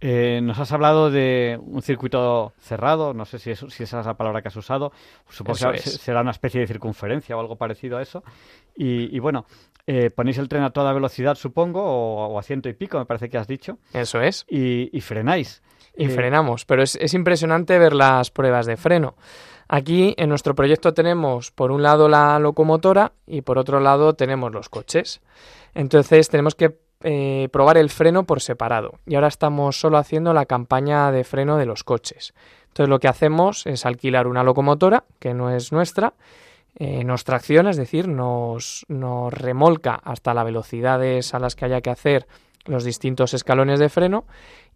Eh, 0.00 0.40
nos 0.42 0.58
has 0.60 0.70
hablado 0.70 1.10
de 1.10 1.58
un 1.60 1.82
circuito 1.82 2.52
cerrado, 2.60 3.14
no 3.14 3.24
sé 3.24 3.38
si, 3.38 3.54
si 3.54 3.82
esa 3.82 4.00
es 4.00 4.06
la 4.06 4.16
palabra 4.16 4.42
que 4.42 4.48
has 4.48 4.56
usado, 4.56 4.92
supongo 5.28 5.72
que 5.72 5.78
será 5.78 6.20
una 6.20 6.30
especie 6.30 6.60
de 6.60 6.68
circunferencia 6.68 7.36
o 7.36 7.40
algo 7.40 7.56
parecido 7.56 7.98
a 7.98 8.02
eso. 8.02 8.22
Y, 8.76 9.18
bueno, 9.18 9.44
eh, 9.88 10.10
ponéis 10.10 10.38
el 10.38 10.48
tren 10.48 10.62
a 10.62 10.70
toda 10.70 10.92
velocidad, 10.92 11.34
supongo, 11.34 11.82
o, 11.82 12.38
a 12.38 12.42
ciento 12.44 12.68
y 12.68 12.74
pico, 12.74 12.96
me 12.98 13.06
parece 13.06 13.28
que 13.28 13.38
has 13.38 13.48
dicho. 13.48 13.78
Eso 13.92 14.20
es. 14.20 14.46
Y, 14.48 15.00
frenáis. 15.00 15.62
Y 15.96 16.04
eh, 16.04 16.10
frenamos, 16.10 16.64
pero 16.64 16.84
es, 16.84 16.94
es 16.94 17.12
impresionante 17.14 17.76
ver 17.76 17.92
las 17.92 18.30
pruebas 18.30 18.66
de 18.66 18.76
freno. 18.76 19.16
Aquí 19.66 20.14
en 20.16 20.28
nuestro 20.28 20.54
proyecto 20.54 20.94
tenemos 20.94 21.50
por 21.50 21.72
un 21.72 21.82
lado 21.82 22.08
la 22.08 22.38
locomotora 22.38 23.12
y 23.26 23.42
por 23.42 23.58
otro 23.58 23.80
lado 23.80 24.14
tenemos 24.14 24.52
los 24.52 24.68
coches. 24.68 25.20
Entonces 25.74 26.28
tenemos 26.28 26.54
que 26.54 26.78
eh, 27.02 27.48
probar 27.52 27.78
el 27.78 27.90
freno 27.90 28.24
por 28.24 28.40
separado 28.40 28.98
y 29.06 29.14
ahora 29.14 29.28
estamos 29.28 29.78
solo 29.78 29.98
haciendo 29.98 30.34
la 30.34 30.46
campaña 30.46 31.12
de 31.12 31.24
freno 31.24 31.56
de 31.56 31.66
los 31.66 31.84
coches. 31.84 32.34
Entonces 32.68 32.88
lo 32.88 32.98
que 32.98 33.08
hacemos 33.08 33.66
es 33.66 33.86
alquilar 33.86 34.26
una 34.26 34.42
locomotora 34.42 35.04
que 35.18 35.34
no 35.34 35.50
es 35.50 35.72
nuestra, 35.72 36.14
eh, 36.76 37.04
nos 37.04 37.24
tracciona, 37.24 37.70
es 37.70 37.76
decir, 37.76 38.08
nos, 38.08 38.84
nos 38.88 39.32
remolca 39.32 39.94
hasta 39.94 40.34
las 40.34 40.44
velocidades 40.44 41.34
a 41.34 41.38
las 41.38 41.56
que 41.56 41.64
haya 41.64 41.80
que 41.80 41.90
hacer 41.90 42.26
los 42.64 42.84
distintos 42.84 43.34
escalones 43.34 43.80
de 43.80 43.88
freno 43.88 44.24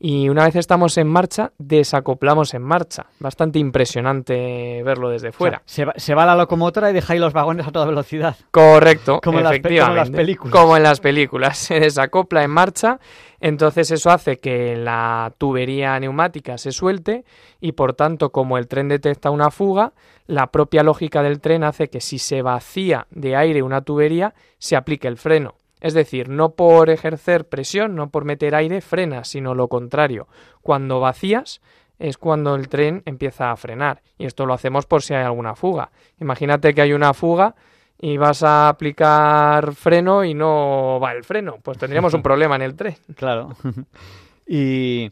y 0.04 0.28
una 0.28 0.46
vez 0.46 0.56
estamos 0.56 0.98
en 0.98 1.06
marcha, 1.06 1.52
desacoplamos 1.58 2.54
en 2.54 2.62
marcha. 2.62 3.06
Bastante 3.20 3.60
impresionante 3.60 4.82
verlo 4.82 5.08
desde 5.10 5.30
fuera. 5.30 5.62
se, 5.64 5.84
va, 6.14 6.26
la 6.26 6.34
locomotora 6.34 6.90
y 6.90 6.92
dejáis 6.92 7.20
los 7.20 7.32
vagones 7.32 7.68
a 7.68 7.70
toda 7.70 7.86
velocidad. 7.86 8.34
Correcto, 8.50 9.20
como 9.22 9.38
efectivamente. 9.38 9.92
En 9.92 9.96
las, 9.96 10.10
películas. 10.10 10.52
Como 10.52 10.76
en 10.76 10.82
las 10.82 10.98
películas. 10.98 11.58
Se 11.72 11.78
desacopla 11.78 12.42
en 12.42 12.50
marcha, 12.50 12.98
entonces 13.38 13.92
eso 13.92 14.10
hace 14.10 14.38
que 14.38 14.76
la 14.76 15.32
tubería 15.38 15.98
neumática 16.00 16.58
se 16.58 16.72
suelte 16.72 17.24
y 17.60 17.72
por 17.72 17.94
tanto, 17.94 18.30
como 18.30 18.58
el 18.58 18.66
tren 18.66 18.88
detecta 18.88 19.30
una 19.30 19.52
fuga, 19.52 19.92
la 20.26 20.48
propia 20.48 20.82
lógica 20.82 21.22
del 21.22 21.40
tren 21.40 21.62
hace 21.62 21.88
que 21.88 22.00
si 22.00 22.18
se 22.18 22.42
vacía 22.42 23.06
de 23.10 23.36
aire 23.36 23.62
una 23.62 23.82
tubería, 23.82 24.34
se 24.58 24.74
aplique 24.74 25.06
el 25.06 25.16
freno. 25.16 25.54
Es 25.82 25.94
decir, 25.94 26.28
no 26.28 26.50
por 26.50 26.90
ejercer 26.90 27.48
presión, 27.48 27.96
no 27.96 28.08
por 28.08 28.24
meter 28.24 28.54
aire, 28.54 28.80
frenas, 28.80 29.26
sino 29.26 29.52
lo 29.52 29.66
contrario. 29.66 30.28
Cuando 30.62 31.00
vacías 31.00 31.60
es 31.98 32.18
cuando 32.18 32.54
el 32.54 32.68
tren 32.68 33.02
empieza 33.04 33.50
a 33.50 33.56
frenar. 33.56 34.00
Y 34.16 34.26
esto 34.26 34.46
lo 34.46 34.54
hacemos 34.54 34.86
por 34.86 35.02
si 35.02 35.12
hay 35.12 35.24
alguna 35.24 35.56
fuga. 35.56 35.90
Imagínate 36.20 36.72
que 36.72 36.82
hay 36.82 36.92
una 36.92 37.12
fuga 37.14 37.56
y 37.98 38.16
vas 38.16 38.44
a 38.44 38.68
aplicar 38.68 39.74
freno 39.74 40.22
y 40.22 40.34
no 40.34 41.00
va 41.02 41.14
el 41.14 41.24
freno. 41.24 41.58
Pues 41.60 41.78
tendríamos 41.78 42.14
un 42.14 42.22
problema 42.22 42.54
en 42.54 42.62
el 42.62 42.76
tren. 42.76 42.94
Claro. 43.16 43.56
y, 44.46 45.10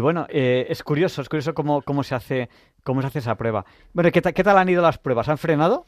bueno, 0.00 0.26
eh, 0.28 0.66
es 0.68 0.82
curioso, 0.82 1.22
es 1.22 1.30
curioso 1.30 1.54
cómo, 1.54 1.80
cómo, 1.80 2.02
se 2.02 2.14
hace, 2.14 2.50
cómo 2.82 3.00
se 3.00 3.06
hace 3.06 3.18
esa 3.20 3.36
prueba. 3.36 3.64
Bueno, 3.94 4.10
¿qué, 4.12 4.20
¿qué 4.20 4.44
tal 4.44 4.58
han 4.58 4.68
ido 4.68 4.82
las 4.82 4.98
pruebas? 4.98 5.30
¿Han 5.30 5.38
frenado? 5.38 5.86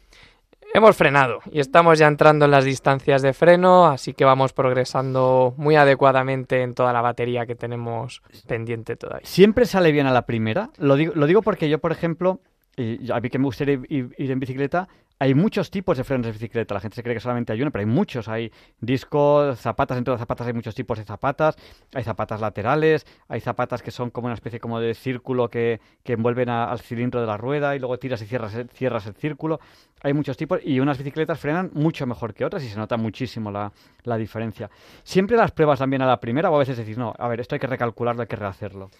Hemos 0.74 0.96
frenado 0.96 1.40
y 1.50 1.60
estamos 1.60 1.98
ya 1.98 2.06
entrando 2.06 2.46
en 2.46 2.50
las 2.50 2.64
distancias 2.64 3.20
de 3.20 3.34
freno, 3.34 3.84
así 3.84 4.14
que 4.14 4.24
vamos 4.24 4.54
progresando 4.54 5.52
muy 5.58 5.76
adecuadamente 5.76 6.62
en 6.62 6.72
toda 6.72 6.94
la 6.94 7.02
batería 7.02 7.44
que 7.44 7.54
tenemos 7.54 8.22
pendiente 8.46 8.96
todavía. 8.96 9.26
¿Siempre 9.26 9.66
sale 9.66 9.92
bien 9.92 10.06
a 10.06 10.12
la 10.12 10.24
primera? 10.24 10.70
Lo 10.78 10.96
digo, 10.96 11.12
lo 11.14 11.26
digo 11.26 11.42
porque 11.42 11.68
yo, 11.68 11.78
por 11.78 11.92
ejemplo, 11.92 12.40
y 12.76 13.10
a 13.10 13.20
mí 13.20 13.28
que 13.28 13.38
me 13.38 13.44
gustaría 13.44 13.80
ir, 13.88 14.14
en 14.16 14.40
bicicleta, 14.40 14.88
hay 15.18 15.34
muchos 15.34 15.70
tipos 15.70 15.96
de 15.96 16.04
frenos 16.04 16.26
de 16.26 16.32
bicicleta. 16.32 16.74
La 16.74 16.80
gente 16.80 16.96
se 16.96 17.02
cree 17.02 17.14
que 17.14 17.20
solamente 17.20 17.52
hay 17.52 17.62
uno, 17.62 17.70
pero 17.70 17.80
hay 17.80 17.86
muchos. 17.86 18.28
Hay 18.28 18.50
discos, 18.80 19.60
zapatas. 19.60 19.96
Dentro 19.96 20.14
de 20.14 20.18
zapatas 20.18 20.46
hay 20.48 20.52
muchos 20.52 20.74
tipos 20.74 20.98
de 20.98 21.04
zapatas. 21.04 21.54
Hay 21.94 22.02
zapatas 22.02 22.40
laterales. 22.40 23.06
Hay 23.28 23.40
zapatas 23.40 23.82
que 23.82 23.92
son 23.92 24.10
como 24.10 24.26
una 24.26 24.34
especie 24.34 24.58
como 24.58 24.80
de 24.80 24.94
círculo 24.94 25.48
que, 25.48 25.80
que 26.02 26.14
envuelven 26.14 26.48
al 26.48 26.80
cilindro 26.80 27.20
de 27.20 27.26
la 27.26 27.36
rueda 27.36 27.76
y 27.76 27.78
luego 27.78 27.98
tiras 27.98 28.20
y 28.22 28.26
cierras, 28.26 28.56
cierras 28.72 29.06
el 29.06 29.14
círculo. 29.14 29.60
Hay 30.02 30.12
muchos 30.12 30.36
tipos 30.36 30.60
y 30.64 30.80
unas 30.80 30.98
bicicletas 30.98 31.38
frenan 31.38 31.70
mucho 31.74 32.04
mejor 32.06 32.34
que 32.34 32.44
otras 32.44 32.64
y 32.64 32.68
se 32.68 32.76
nota 32.76 32.96
muchísimo 32.96 33.52
la, 33.52 33.70
la 34.02 34.16
diferencia. 34.16 34.70
Siempre 35.04 35.36
las 35.36 35.52
pruebas 35.52 35.78
también 35.78 36.02
a 36.02 36.06
la 36.06 36.18
primera 36.18 36.50
o 36.50 36.56
a 36.56 36.58
veces 36.58 36.76
decís, 36.76 36.98
no, 36.98 37.14
a 37.16 37.28
ver, 37.28 37.38
esto 37.38 37.54
hay 37.54 37.60
que 37.60 37.68
recalcularlo, 37.68 38.22
hay 38.22 38.28
que 38.28 38.36
rehacerlo. 38.36 38.90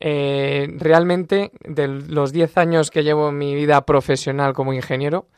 Eh, 0.00 0.66
realmente, 0.78 1.52
de 1.60 1.86
los 1.86 2.32
10 2.32 2.56
años 2.56 2.90
que 2.90 3.04
llevo 3.04 3.28
en 3.28 3.38
mi 3.38 3.54
vida 3.54 3.84
profesional 3.84 4.54
como 4.54 4.72
ingeniero, 4.72 5.28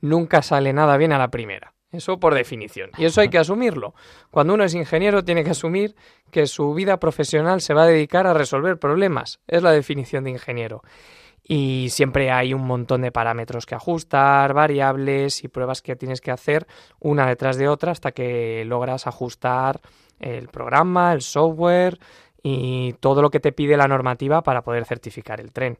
nunca 0.00 0.42
sale 0.42 0.72
nada 0.72 0.96
bien 0.96 1.12
a 1.12 1.18
la 1.18 1.28
primera. 1.28 1.74
Eso 1.90 2.18
por 2.18 2.34
definición. 2.34 2.90
Y 2.96 3.04
eso 3.04 3.20
hay 3.20 3.28
que 3.28 3.38
asumirlo. 3.38 3.94
Cuando 4.30 4.54
uno 4.54 4.64
es 4.64 4.74
ingeniero 4.74 5.24
tiene 5.24 5.44
que 5.44 5.50
asumir 5.50 5.94
que 6.30 6.46
su 6.46 6.72
vida 6.72 6.98
profesional 6.98 7.60
se 7.60 7.74
va 7.74 7.82
a 7.82 7.86
dedicar 7.86 8.26
a 8.26 8.32
resolver 8.32 8.78
problemas. 8.78 9.40
Es 9.46 9.62
la 9.62 9.72
definición 9.72 10.24
de 10.24 10.30
ingeniero. 10.30 10.82
Y 11.42 11.88
siempre 11.90 12.30
hay 12.30 12.54
un 12.54 12.64
montón 12.64 13.02
de 13.02 13.12
parámetros 13.12 13.66
que 13.66 13.74
ajustar, 13.74 14.54
variables 14.54 15.44
y 15.44 15.48
pruebas 15.48 15.82
que 15.82 15.96
tienes 15.96 16.20
que 16.20 16.30
hacer 16.30 16.66
una 16.98 17.26
detrás 17.26 17.58
de 17.58 17.68
otra 17.68 17.92
hasta 17.92 18.12
que 18.12 18.64
logras 18.64 19.06
ajustar 19.06 19.80
el 20.18 20.48
programa, 20.48 21.12
el 21.12 21.20
software, 21.20 21.98
y 22.42 22.94
todo 22.94 23.22
lo 23.22 23.30
que 23.30 23.40
te 23.40 23.52
pide 23.52 23.76
la 23.76 23.88
normativa 23.88 24.42
para 24.42 24.62
poder 24.62 24.84
certificar 24.84 25.40
el 25.40 25.52
tren. 25.52 25.78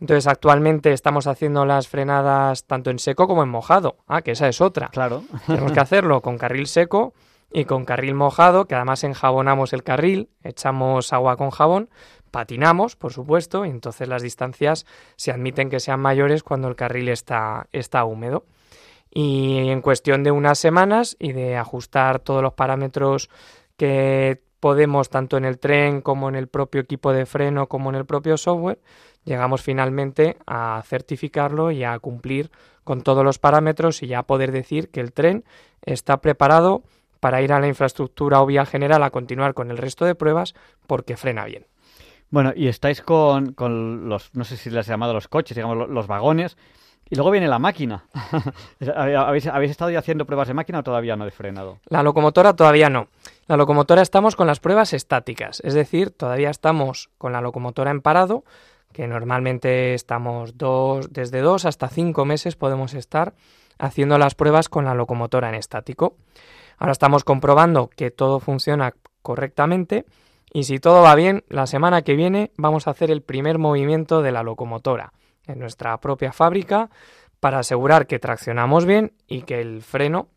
Entonces, 0.00 0.28
actualmente 0.28 0.92
estamos 0.92 1.26
haciendo 1.26 1.64
las 1.66 1.88
frenadas 1.88 2.64
tanto 2.64 2.90
en 2.90 2.98
seco 2.98 3.26
como 3.26 3.42
en 3.42 3.48
mojado. 3.48 3.96
Ah, 4.06 4.22
que 4.22 4.30
esa 4.30 4.48
es 4.48 4.60
otra. 4.60 4.88
Claro. 4.88 5.24
Tenemos 5.46 5.72
que 5.72 5.80
hacerlo 5.80 6.20
con 6.20 6.38
carril 6.38 6.68
seco 6.68 7.14
y 7.52 7.64
con 7.64 7.84
carril 7.84 8.14
mojado, 8.14 8.66
que 8.66 8.74
además 8.74 9.02
enjabonamos 9.04 9.72
el 9.72 9.82
carril, 9.82 10.28
echamos 10.44 11.12
agua 11.12 11.36
con 11.36 11.50
jabón, 11.50 11.88
patinamos, 12.30 12.94
por 12.94 13.12
supuesto, 13.12 13.64
y 13.64 13.70
entonces 13.70 14.06
las 14.06 14.22
distancias 14.22 14.86
se 15.16 15.32
admiten 15.32 15.70
que 15.70 15.80
sean 15.80 16.00
mayores 16.00 16.42
cuando 16.42 16.68
el 16.68 16.76
carril 16.76 17.08
está, 17.08 17.66
está 17.72 18.04
húmedo. 18.04 18.44
Y 19.10 19.70
en 19.70 19.80
cuestión 19.80 20.22
de 20.22 20.30
unas 20.30 20.58
semanas 20.58 21.16
y 21.18 21.32
de 21.32 21.56
ajustar 21.56 22.20
todos 22.20 22.42
los 22.42 22.52
parámetros 22.52 23.30
que 23.78 24.42
podemos, 24.60 25.10
tanto 25.10 25.36
en 25.36 25.44
el 25.44 25.58
tren 25.58 26.00
como 26.00 26.28
en 26.28 26.34
el 26.34 26.48
propio 26.48 26.80
equipo 26.80 27.12
de 27.12 27.26
freno 27.26 27.68
como 27.68 27.90
en 27.90 27.96
el 27.96 28.06
propio 28.06 28.36
software, 28.36 28.80
llegamos 29.24 29.62
finalmente 29.62 30.36
a 30.46 30.82
certificarlo 30.84 31.70
y 31.70 31.84
a 31.84 31.98
cumplir 31.98 32.50
con 32.84 33.02
todos 33.02 33.24
los 33.24 33.38
parámetros 33.38 34.02
y 34.02 34.06
ya 34.06 34.22
poder 34.22 34.52
decir 34.52 34.90
que 34.90 35.00
el 35.00 35.12
tren 35.12 35.44
está 35.82 36.20
preparado 36.20 36.82
para 37.20 37.42
ir 37.42 37.52
a 37.52 37.60
la 37.60 37.68
infraestructura 37.68 38.40
o 38.40 38.46
vía 38.46 38.64
general 38.64 39.02
a 39.02 39.10
continuar 39.10 39.54
con 39.54 39.70
el 39.70 39.78
resto 39.78 40.04
de 40.04 40.14
pruebas 40.14 40.54
porque 40.86 41.16
frena 41.16 41.44
bien. 41.44 41.66
Bueno, 42.30 42.52
y 42.54 42.68
estáis 42.68 43.02
con, 43.02 43.52
con 43.52 44.08
los, 44.08 44.34
no 44.34 44.44
sé 44.44 44.56
si 44.56 44.70
les 44.70 44.86
he 44.86 44.90
llamado 44.90 45.14
los 45.14 45.28
coches, 45.28 45.56
digamos, 45.56 45.88
los 45.88 46.06
vagones, 46.06 46.56
y 47.10 47.16
luego 47.16 47.30
viene 47.30 47.48
la 47.48 47.58
máquina. 47.58 48.04
¿Habéis, 48.96 49.46
estado 49.70 49.90
ya 49.90 49.98
haciendo 49.98 50.26
pruebas 50.26 50.48
de 50.48 50.54
máquina 50.54 50.80
o 50.80 50.82
todavía 50.82 51.16
no 51.16 51.24
de 51.24 51.30
frenado? 51.30 51.78
La 51.86 52.02
locomotora 52.02 52.54
todavía 52.54 52.90
no. 52.90 53.08
La 53.46 53.56
locomotora 53.56 54.02
estamos 54.02 54.36
con 54.36 54.46
las 54.46 54.60
pruebas 54.60 54.92
estáticas, 54.92 55.60
es 55.64 55.72
decir, 55.72 56.10
todavía 56.10 56.50
estamos 56.50 57.08
con 57.16 57.32
la 57.32 57.40
locomotora 57.40 57.90
en 57.90 58.02
parado, 58.02 58.44
que 58.92 59.06
normalmente 59.06 59.94
estamos 59.94 60.58
dos, 60.58 61.12
desde 61.12 61.40
dos 61.40 61.64
hasta 61.64 61.88
cinco 61.88 62.24
meses 62.26 62.56
podemos 62.56 62.92
estar 62.92 63.32
haciendo 63.78 64.18
las 64.18 64.34
pruebas 64.34 64.68
con 64.68 64.84
la 64.84 64.94
locomotora 64.94 65.48
en 65.48 65.54
estático. 65.54 66.14
Ahora 66.76 66.92
estamos 66.92 67.24
comprobando 67.24 67.88
que 67.88 68.10
todo 68.10 68.38
funciona 68.38 68.92
correctamente 69.22 70.04
y 70.52 70.64
si 70.64 70.78
todo 70.78 71.02
va 71.02 71.14
bien, 71.14 71.44
la 71.48 71.66
semana 71.66 72.02
que 72.02 72.16
viene 72.16 72.50
vamos 72.56 72.86
a 72.86 72.90
hacer 72.90 73.10
el 73.10 73.22
primer 73.22 73.58
movimiento 73.58 74.20
de 74.22 74.32
la 74.32 74.42
locomotora 74.42 75.12
en 75.48 75.58
nuestra 75.58 75.98
propia 75.98 76.32
fábrica 76.32 76.90
para 77.40 77.58
asegurar 77.58 78.06
que 78.06 78.18
traccionamos 78.18 78.84
bien 78.84 79.12
y 79.26 79.42
que 79.42 79.60
el 79.60 79.82
freno 79.82 80.28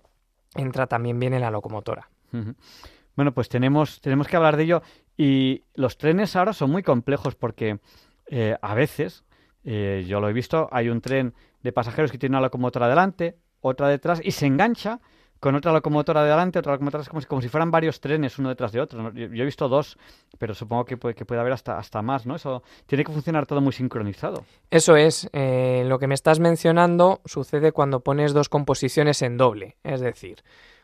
entra 0.56 0.88
también 0.88 1.20
bien 1.20 1.34
en 1.34 1.42
la 1.42 1.52
locomotora. 1.52 2.10
Bueno, 3.16 3.34
pues 3.34 3.50
tenemos, 3.50 4.02
tenemos 4.02 4.28
que 4.28 4.38
hablar 4.38 4.58
de 4.58 4.64
ello 4.64 4.82
y 5.18 5.64
los 5.76 5.98
trenes 5.98 6.36
ahora 6.36 6.54
son 6.54 6.72
muy 6.72 6.84
complejos 6.84 7.36
porque 7.36 7.80
eh, 8.28 8.56
a 8.62 8.74
veces, 8.74 9.26
eh, 9.64 10.06
yo 10.08 10.20
lo 10.20 10.30
he 10.30 10.34
visto, 10.34 10.70
hay 10.72 10.90
un 10.90 11.02
tren 11.02 11.34
de 11.62 11.72
pasajeros 11.72 12.12
que 12.12 12.18
tiene 12.18 12.36
una 12.36 12.46
locomotora 12.46 12.88
delante, 12.88 13.38
otra 13.60 13.88
detrás 13.88 14.22
y 14.24 14.32
se 14.32 14.46
engancha 14.48 15.00
con 15.42 15.56
otra 15.56 15.74
locomotora 15.74 16.24
de 16.24 16.30
delante, 16.30 16.60
otra 16.60 16.74
locomotora, 16.74 17.02
es 17.02 17.10
como 17.10 17.20
si, 17.20 17.28
como 17.28 17.42
si 17.42 17.50
fueran 17.50 17.72
varios 17.72 18.00
trenes 18.00 18.38
uno 18.38 18.50
detrás 18.50 18.72
de 18.72 18.80
otro. 18.80 19.12
Yo, 19.12 19.26
he 19.26 19.46
visto 19.46 19.68
dos, 19.68 19.98
pero 20.38 20.54
supongo 20.54 20.86
que 20.86 20.98
puede, 20.98 21.16
que 21.16 21.26
puede 21.26 21.42
haber 21.42 21.52
hasta, 21.52 21.80
hasta 21.80 22.04
más, 22.04 22.28
¿no? 22.28 22.36
Eso 22.36 22.62
tiene 22.86 23.04
que 23.04 23.12
funcionar 23.12 23.48
todo 23.48 23.60
muy 23.60 23.74
sincronizado. 23.74 24.46
Eso 24.70 24.96
es. 24.96 25.28
Eh, 25.34 25.84
lo 25.88 25.98
que 25.98 26.06
me 26.06 26.14
estás 26.14 26.40
mencionando 26.40 27.22
sucede 27.26 27.72
cuando 27.72 28.02
pones 28.02 28.34
dos 28.34 28.50
composiciones 28.50 29.24
en 29.24 29.38
doble. 29.38 29.78
Es 29.84 30.00
decir, 30.00 30.44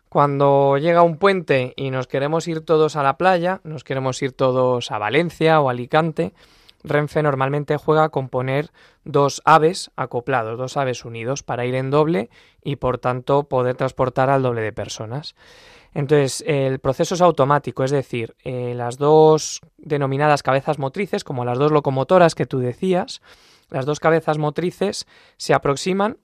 cuando 0.10 0.80
llega 0.80 1.04
un 1.04 1.18
puente 1.18 1.74
y 1.76 1.92
nos 1.92 2.08
queremos 2.08 2.48
ir 2.48 2.62
todos 2.62 2.96
a 2.96 3.04
la 3.04 3.16
playa, 3.16 3.62
nos 3.64 3.84
queremos 3.84 4.20
ir 4.24 4.32
todos 4.32 4.90
a 4.90 4.98
Valencia 4.98 5.62
o 5.62 5.70
Alicante, 5.70 6.34
Renfe 6.90 7.24
normalmente 7.24 7.78
juega 7.78 8.10
con 8.10 8.30
poner 8.30 8.72
dos 9.04 9.42
aves 9.46 9.92
acoplados, 9.96 10.58
dos 10.58 10.78
aves 10.78 11.06
unidos 11.06 11.44
para 11.44 11.66
ir 11.66 11.76
en 11.76 11.92
doble 11.92 12.30
y 12.64 12.78
por 12.78 12.98
tanto 12.98 13.44
poder 13.44 13.76
transportar 13.76 14.30
al 14.30 14.44
doble 14.44 14.62
de 14.62 14.74
personas. 14.74 15.36
Entonces, 15.94 16.44
el 16.46 16.80
proceso 16.80 17.16
es 17.16 17.22
automático, 17.22 17.84
es 17.84 17.92
decir, 17.92 18.36
eh, 18.44 18.74
las 18.76 18.98
dos 18.98 19.62
denominadas 19.78 20.44
cabezas 20.44 20.78
motrices, 20.78 21.24
como 21.24 21.46
las 21.46 21.58
dos 21.58 21.72
locomotoras 21.72 22.36
que 22.36 22.46
tú 22.46 22.60
decías, 22.60 23.22
las 23.70 23.86
dos 23.86 24.00
cabezas 24.00 24.38
motrices 24.38 25.08
se 25.38 25.54
aproximan 25.54 26.18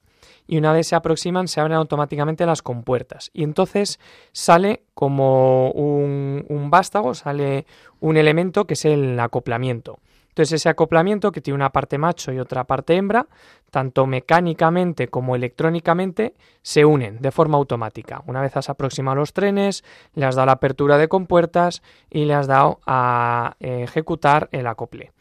y 0.47 0.58
una 0.58 0.73
vez 0.73 0.88
se 0.88 0.95
aproximan 0.95 1.47
se 1.47 1.62
abren 1.62 1.78
automáticamente 1.78 2.45
las 2.45 2.62
compuertas 2.62 3.32
y 3.34 3.43
entonces 3.43 3.99
sale 4.32 4.84
como 4.93 5.71
un, 5.71 6.45
un 6.49 6.69
vástago, 6.69 7.13
sale 7.13 7.65
un 7.99 8.17
elemento 8.17 8.65
que 8.65 8.73
es 8.73 8.86
el 8.86 9.19
acoplamiento. 9.19 9.99
Entonces 10.34 10.54
ese 10.54 10.69
acoplamiento 10.69 11.32
que 11.32 11.41
tiene 11.41 11.54
una 11.54 11.69
parte 11.69 12.00
macho 12.00 12.34
y 12.34 12.39
otra 12.39 12.63
parte 12.63 12.96
hembra, 12.96 13.28
tanto 13.69 14.08
mecánicamente 14.08 15.08
como 15.08 15.36
electrónicamente, 15.36 16.34
se 16.63 16.86
unen 16.86 17.22
de 17.22 17.30
forma 17.30 17.60
automática. 17.60 18.24
Una 18.26 18.41
vez 18.41 18.58
has 18.58 18.67
aproximado 18.67 19.17
los 19.17 19.34
trenes, 19.34 19.84
le 20.15 20.26
has 20.26 20.34
dado 20.34 20.48
la 20.48 20.54
apertura 20.54 20.98
de 20.98 21.08
compuertas 21.08 21.84
y 22.10 22.26
le 22.26 22.34
has 22.34 22.48
dado 22.48 22.80
a 22.88 23.58
eh, 23.60 23.84
ejecutar 23.84 24.50
el 24.52 24.65
acople. 24.65 25.12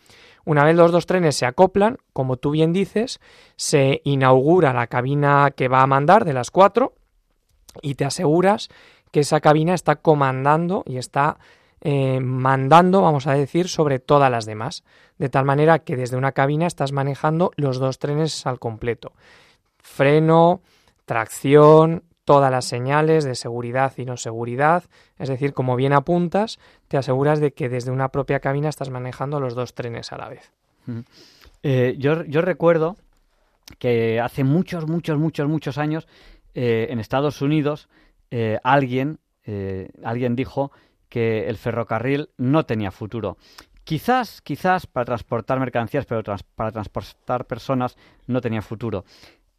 Una 0.46 0.64
vez 0.64 0.76
los 0.76 0.90
dos 0.90 1.04
trenes 1.04 1.36
se 1.36 1.44
acoplan, 1.44 1.98
como 2.14 2.38
tú 2.38 2.50
bien 2.50 2.72
dices, 2.72 3.20
se 3.56 4.00
inaugura 4.04 4.72
la 4.72 4.86
cabina 4.86 5.52
que 5.54 5.68
va 5.68 5.82
a 5.82 5.86
mandar 5.86 6.24
de 6.24 6.32
las 6.32 6.50
cuatro 6.50 6.94
y 7.82 7.96
te 7.96 8.06
aseguras 8.06 8.70
que 9.10 9.20
esa 9.20 9.42
cabina 9.42 9.74
está 9.74 9.96
comandando 9.96 10.84
y 10.86 10.96
está 10.96 11.36
eh, 11.84 12.20
mandando, 12.20 13.02
vamos 13.02 13.26
a 13.26 13.32
decir, 13.32 13.66
sobre 13.66 13.98
todas 13.98 14.30
las 14.30 14.46
demás, 14.46 14.84
de 15.18 15.28
tal 15.28 15.44
manera 15.44 15.80
que 15.80 15.96
desde 15.96 16.16
una 16.16 16.30
cabina 16.30 16.68
estás 16.68 16.92
manejando 16.92 17.50
los 17.56 17.80
dos 17.80 17.98
trenes 17.98 18.46
al 18.46 18.60
completo. 18.60 19.12
Freno, 19.78 20.60
tracción, 21.06 22.04
todas 22.24 22.52
las 22.52 22.66
señales 22.66 23.24
de 23.24 23.34
seguridad 23.34 23.94
y 23.96 24.04
no 24.04 24.16
seguridad, 24.16 24.84
es 25.18 25.28
decir, 25.28 25.54
como 25.54 25.74
bien 25.74 25.92
apuntas, 25.92 26.60
te 26.86 26.98
aseguras 26.98 27.40
de 27.40 27.52
que 27.52 27.68
desde 27.68 27.90
una 27.90 28.10
propia 28.10 28.38
cabina 28.38 28.68
estás 28.68 28.90
manejando 28.90 29.40
los 29.40 29.56
dos 29.56 29.74
trenes 29.74 30.12
a 30.12 30.18
la 30.18 30.28
vez. 30.28 30.52
Eh, 31.64 31.96
yo, 31.98 32.14
recuerdo 32.42 32.96
que 33.80 34.20
hace 34.20 34.44
muchos, 34.44 34.86
muchos, 34.86 35.18
muchos, 35.18 35.48
muchos 35.48 35.78
años 35.78 36.06
eh, 36.54 36.86
en 36.90 37.00
Estados 37.00 37.42
Unidos 37.42 37.88
alguien, 38.62 39.18
alguien 40.02 40.36
dijo 40.36 40.72
que 41.12 41.46
el 41.46 41.58
ferrocarril 41.58 42.30
no 42.38 42.64
tenía 42.64 42.90
futuro. 42.90 43.36
Quizás, 43.84 44.40
quizás 44.40 44.86
para 44.86 45.04
transportar 45.04 45.60
mercancías, 45.60 46.06
pero 46.06 46.22
para 46.54 46.72
transportar 46.72 47.44
personas 47.44 47.98
no 48.26 48.40
tenía 48.40 48.62
futuro. 48.62 49.04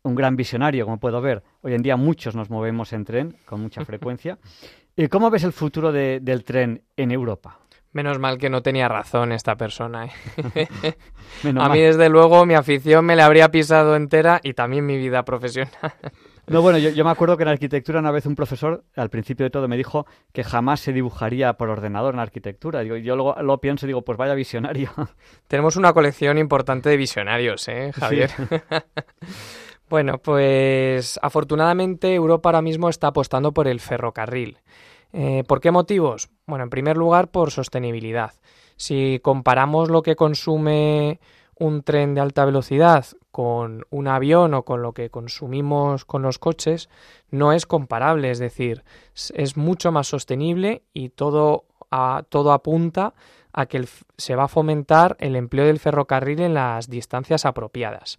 Un 0.02 0.16
gran 0.16 0.36
visionario, 0.36 0.86
como 0.86 1.00
puedo 1.00 1.22
ver. 1.22 1.44
Hoy 1.62 1.76
en 1.76 1.84
día 1.84 1.96
muchos 1.96 2.36
nos 2.36 2.50
movemos 2.50 2.92
en 2.92 3.06
tren 3.06 3.38
con 3.46 3.62
mucha 3.62 3.86
frecuencia. 3.86 4.39
¿Y 4.96 5.10
cómo 5.10 5.30
ves 5.30 5.44
el 5.44 5.54
futuro 5.54 5.92
del 5.92 6.44
tren 6.44 6.82
en 6.98 7.12
Europa? 7.12 7.60
Menos 7.92 8.18
mal 8.18 8.39
que 8.39 8.50
no 8.50 8.63
tenía 8.63 8.88
razón 8.88 9.32
esta 9.32 9.56
persona. 9.56 10.08
¿eh? 10.56 10.68
a 11.56 11.70
mí, 11.70 11.80
desde 11.80 12.10
luego, 12.10 12.48
mi 12.48 12.56
afición 12.56 13.06
me 13.06 13.16
la 13.16 13.28
habría 13.28 13.52
pisado 13.52 13.96
entera 13.96 14.42
y 14.42 14.56
también 14.56 14.88
mi 14.88 14.98
vida 14.98 15.24
profesional. 15.24 15.94
No, 16.48 16.62
bueno, 16.62 16.78
yo, 16.78 16.90
yo 16.90 17.06
me 17.06 17.12
acuerdo 17.12 17.38
que 17.38 17.44
en 17.44 17.50
arquitectura 17.50 18.00
una 18.00 18.12
vez 18.12 18.26
un 18.26 18.36
profesor, 18.36 18.84
al 18.96 19.10
principio 19.10 19.46
de 19.46 19.50
todo, 19.50 19.68
me 19.68 19.78
dijo 19.78 20.06
que 20.34 20.44
jamás 20.44 20.82
se 20.82 20.92
dibujaría 20.92 21.54
por 21.54 21.70
ordenador 21.70 22.14
en 22.14 22.20
arquitectura. 22.20 22.82
Digo, 22.82 22.98
yo 22.98 23.16
luego 23.16 23.42
lo 23.42 23.60
pienso 23.60 23.86
y 23.86 23.88
digo, 23.88 24.02
pues 24.02 24.18
vaya 24.18 24.34
visionario. 24.34 24.92
Tenemos 25.48 25.78
una 25.78 25.94
colección 25.94 26.38
importante 26.38 26.90
de 26.90 26.98
visionarios, 26.98 27.68
¿eh, 27.70 27.94
Javier? 27.94 28.32
bueno, 29.90 30.18
pues 30.18 31.18
afortunadamente 31.22 32.14
Europa 32.14 32.50
ahora 32.50 32.62
mismo 32.62 32.90
está 32.90 33.08
apostando 33.08 33.54
por 33.54 33.68
el 33.68 33.80
ferrocarril. 33.80 34.58
Eh, 35.14 35.44
¿Por 35.48 35.62
qué 35.62 35.72
motivos? 35.72 36.30
Bueno, 36.46 36.66
en 36.66 36.70
primer 36.70 36.98
lugar, 36.98 37.30
por 37.30 37.52
sostenibilidad. 37.52 38.34
Si 38.76 39.20
comparamos 39.22 39.90
lo 39.90 40.02
que 40.02 40.16
consume 40.16 41.20
un 41.58 41.84
tren 41.84 42.16
de 42.16 42.22
alta 42.22 42.46
velocidad 42.46 43.06
con 43.32 43.86
un 43.89 44.08
avión 44.08 44.54
o 44.54 44.63
con 44.63 44.82
lo 44.82 44.94
que 44.94 45.10
consumimos 45.10 46.06
con 46.06 46.22
los 46.22 46.39
coches, 46.39 46.89
no 47.32 47.54
es 47.54 47.66
comparable, 47.66 48.32
es 48.32 48.39
decir, 48.39 48.84
es 49.34 49.58
mucho 49.58 49.92
más 49.92 50.08
sostenible 50.08 50.84
y 50.94 51.10
todo, 51.10 51.66
a, 51.89 52.24
todo 52.30 52.52
apunta 52.52 53.13
a 53.54 53.68
que 53.68 53.86
se 54.18 54.36
va 54.36 54.46
a 54.46 54.48
fomentar 54.48 55.16
el 55.20 55.36
empleo 55.36 55.66
del 55.66 55.80
ferrocarril 55.80 56.42
en 56.42 56.56
las 56.56 56.89
distancias 56.89 57.46
apropiadas. 57.46 58.18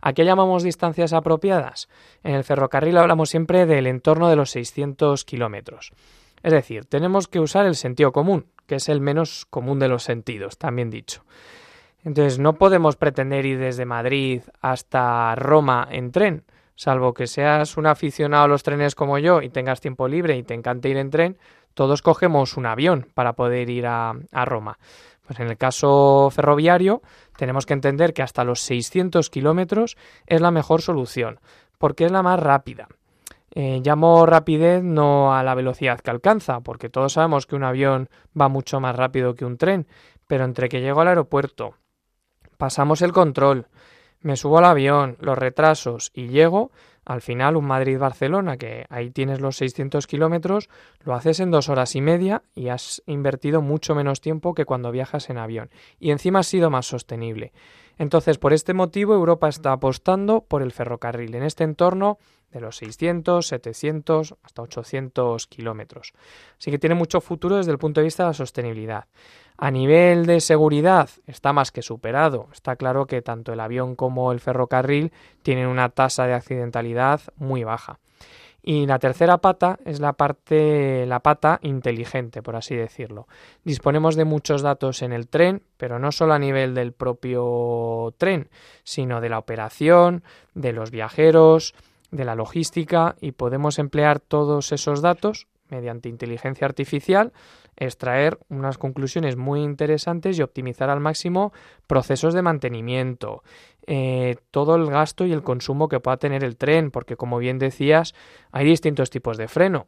¿A 0.00 0.12
qué 0.12 0.24
llamamos 0.24 0.62
distancias 0.62 1.12
apropiadas? 1.12 1.88
En 2.22 2.34
el 2.34 2.44
ferrocarril 2.44 2.96
hablamos 2.96 3.28
siempre 3.28 3.66
del 3.66 3.88
entorno 3.88 4.28
de 4.28 4.36
los 4.36 4.50
600 4.50 5.24
kilómetros. 5.24 5.92
Es 6.42 6.52
decir, 6.52 6.84
tenemos 6.84 7.26
que 7.26 7.40
usar 7.40 7.66
el 7.66 7.74
sentido 7.74 8.12
común, 8.12 8.46
que 8.66 8.76
es 8.76 8.88
el 8.88 9.00
menos 9.00 9.46
común 9.50 9.80
de 9.80 9.88
los 9.88 10.04
sentidos, 10.04 10.58
también 10.58 10.90
dicho. 10.90 11.24
Entonces, 12.06 12.38
no 12.38 12.52
podemos 12.52 12.94
pretender 12.94 13.44
ir 13.46 13.58
desde 13.58 13.84
Madrid 13.84 14.42
hasta 14.60 15.34
Roma 15.34 15.88
en 15.90 16.12
tren, 16.12 16.44
salvo 16.76 17.12
que 17.12 17.26
seas 17.26 17.76
un 17.76 17.86
aficionado 17.86 18.44
a 18.44 18.48
los 18.48 18.62
trenes 18.62 18.94
como 18.94 19.18
yo 19.18 19.42
y 19.42 19.48
tengas 19.48 19.80
tiempo 19.80 20.06
libre 20.06 20.36
y 20.36 20.44
te 20.44 20.54
encante 20.54 20.88
ir 20.88 20.98
en 20.98 21.10
tren, 21.10 21.36
todos 21.74 22.02
cogemos 22.02 22.56
un 22.56 22.66
avión 22.66 23.08
para 23.14 23.32
poder 23.32 23.70
ir 23.70 23.88
a, 23.88 24.14
Roma. 24.44 24.78
Pues 25.26 25.40
en 25.40 25.48
el 25.48 25.56
caso 25.56 26.30
ferroviario 26.30 27.02
tenemos 27.36 27.66
que 27.66 27.74
entender 27.74 28.14
que 28.14 28.22
hasta 28.22 28.44
los 28.44 28.60
600 28.60 29.28
kilómetros 29.28 29.96
es 30.26 30.40
la 30.40 30.52
mejor 30.52 30.82
solución, 30.82 31.40
porque 31.76 32.04
es 32.04 32.12
la 32.12 32.22
más 32.22 32.38
rápida. 32.38 32.86
Eh, 33.50 33.80
llamo 33.84 34.26
rapidez 34.26 34.80
no 34.80 35.34
a 35.34 35.42
la 35.42 35.56
velocidad 35.56 35.98
que 35.98 36.10
alcanza, 36.10 36.60
porque 36.60 36.88
todos 36.88 37.14
sabemos 37.14 37.46
que 37.46 37.56
un 37.56 37.64
avión 37.64 38.08
va 38.40 38.48
mucho 38.48 38.78
más 38.78 38.94
rápido 38.94 39.34
que 39.34 39.44
un 39.44 39.56
tren, 39.56 39.88
pero 40.28 40.44
entre 40.44 40.68
que 40.68 40.80
llego 40.80 41.00
al 41.00 41.08
aeropuerto, 41.08 41.74
pasamos 42.56 43.02
el 43.02 43.12
control, 43.12 43.68
me 44.20 44.36
subo 44.36 44.58
al 44.58 44.64
avión, 44.64 45.16
los 45.20 45.38
retrasos 45.38 46.10
y 46.14 46.28
llego, 46.28 46.72
al 47.04 47.20
final 47.20 47.56
un 47.56 47.66
Madrid-Barcelona, 47.66 48.56
que 48.56 48.86
ahí 48.88 49.10
tienes 49.10 49.40
los 49.40 49.56
600 49.56 50.06
kilómetros, 50.08 50.68
lo 51.04 51.14
haces 51.14 51.38
en 51.38 51.52
dos 51.52 51.68
horas 51.68 51.94
y 51.94 52.00
media 52.00 52.42
y 52.54 52.68
has 52.68 53.02
invertido 53.06 53.62
mucho 53.62 53.94
menos 53.94 54.20
tiempo 54.20 54.54
que 54.54 54.64
cuando 54.64 54.90
viajas 54.90 55.30
en 55.30 55.38
avión. 55.38 55.70
Y 56.00 56.10
encima 56.10 56.40
has 56.40 56.48
sido 56.48 56.70
más 56.70 56.86
sostenible. 56.86 57.52
Entonces, 57.98 58.38
por 58.38 58.52
este 58.52 58.74
motivo, 58.74 59.14
Europa 59.14 59.48
está 59.48 59.72
apostando 59.72 60.42
por 60.42 60.62
el 60.62 60.72
ferrocarril 60.72 61.34
en 61.34 61.42
este 61.42 61.64
entorno 61.64 62.18
de 62.52 62.60
los 62.60 62.76
600, 62.76 63.46
700 63.46 64.34
hasta 64.42 64.62
800 64.62 65.46
kilómetros. 65.46 66.12
Así 66.58 66.70
que 66.70 66.78
tiene 66.78 66.94
mucho 66.94 67.20
futuro 67.20 67.56
desde 67.56 67.72
el 67.72 67.78
punto 67.78 68.00
de 68.00 68.04
vista 68.04 68.22
de 68.24 68.30
la 68.30 68.34
sostenibilidad. 68.34 69.06
A 69.58 69.70
nivel 69.70 70.26
de 70.26 70.40
seguridad 70.40 71.08
está 71.26 71.52
más 71.52 71.72
que 71.72 71.82
superado. 71.82 72.48
Está 72.52 72.76
claro 72.76 73.06
que 73.06 73.22
tanto 73.22 73.52
el 73.52 73.60
avión 73.60 73.96
como 73.96 74.32
el 74.32 74.40
ferrocarril 74.40 75.12
tienen 75.42 75.66
una 75.66 75.88
tasa 75.88 76.26
de 76.26 76.34
accidentalidad 76.34 77.20
muy 77.36 77.64
baja. 77.64 77.98
Y 78.68 78.84
la 78.84 78.98
tercera 78.98 79.38
pata 79.38 79.78
es 79.84 80.00
la 80.00 80.14
parte, 80.14 81.06
la 81.06 81.20
pata 81.20 81.60
inteligente, 81.62 82.42
por 82.42 82.56
así 82.56 82.74
decirlo. 82.74 83.28
Disponemos 83.62 84.16
de 84.16 84.24
muchos 84.24 84.60
datos 84.60 85.02
en 85.02 85.12
el 85.12 85.28
tren, 85.28 85.62
pero 85.76 86.00
no 86.00 86.10
solo 86.10 86.34
a 86.34 86.40
nivel 86.40 86.74
del 86.74 86.92
propio 86.92 88.12
tren, 88.18 88.48
sino 88.82 89.20
de 89.20 89.28
la 89.28 89.38
operación, 89.38 90.24
de 90.54 90.72
los 90.72 90.90
viajeros, 90.90 91.76
de 92.10 92.24
la 92.24 92.34
logística 92.34 93.14
y 93.20 93.30
podemos 93.30 93.78
emplear 93.78 94.18
todos 94.18 94.72
esos 94.72 95.00
datos 95.00 95.46
mediante 95.68 96.08
inteligencia 96.08 96.66
artificial, 96.66 97.32
extraer 97.76 98.38
unas 98.48 98.78
conclusiones 98.78 99.36
muy 99.36 99.62
interesantes 99.62 100.38
y 100.38 100.42
optimizar 100.42 100.90
al 100.90 101.00
máximo 101.00 101.52
procesos 101.86 102.34
de 102.34 102.42
mantenimiento, 102.42 103.42
eh, 103.86 104.36
todo 104.50 104.76
el 104.76 104.86
gasto 104.86 105.26
y 105.26 105.32
el 105.32 105.42
consumo 105.42 105.88
que 105.88 106.00
pueda 106.00 106.16
tener 106.16 106.42
el 106.42 106.56
tren, 106.56 106.90
porque 106.90 107.16
como 107.16 107.38
bien 107.38 107.58
decías, 107.58 108.14
hay 108.50 108.66
distintos 108.66 109.10
tipos 109.10 109.36
de 109.36 109.48
freno. 109.48 109.86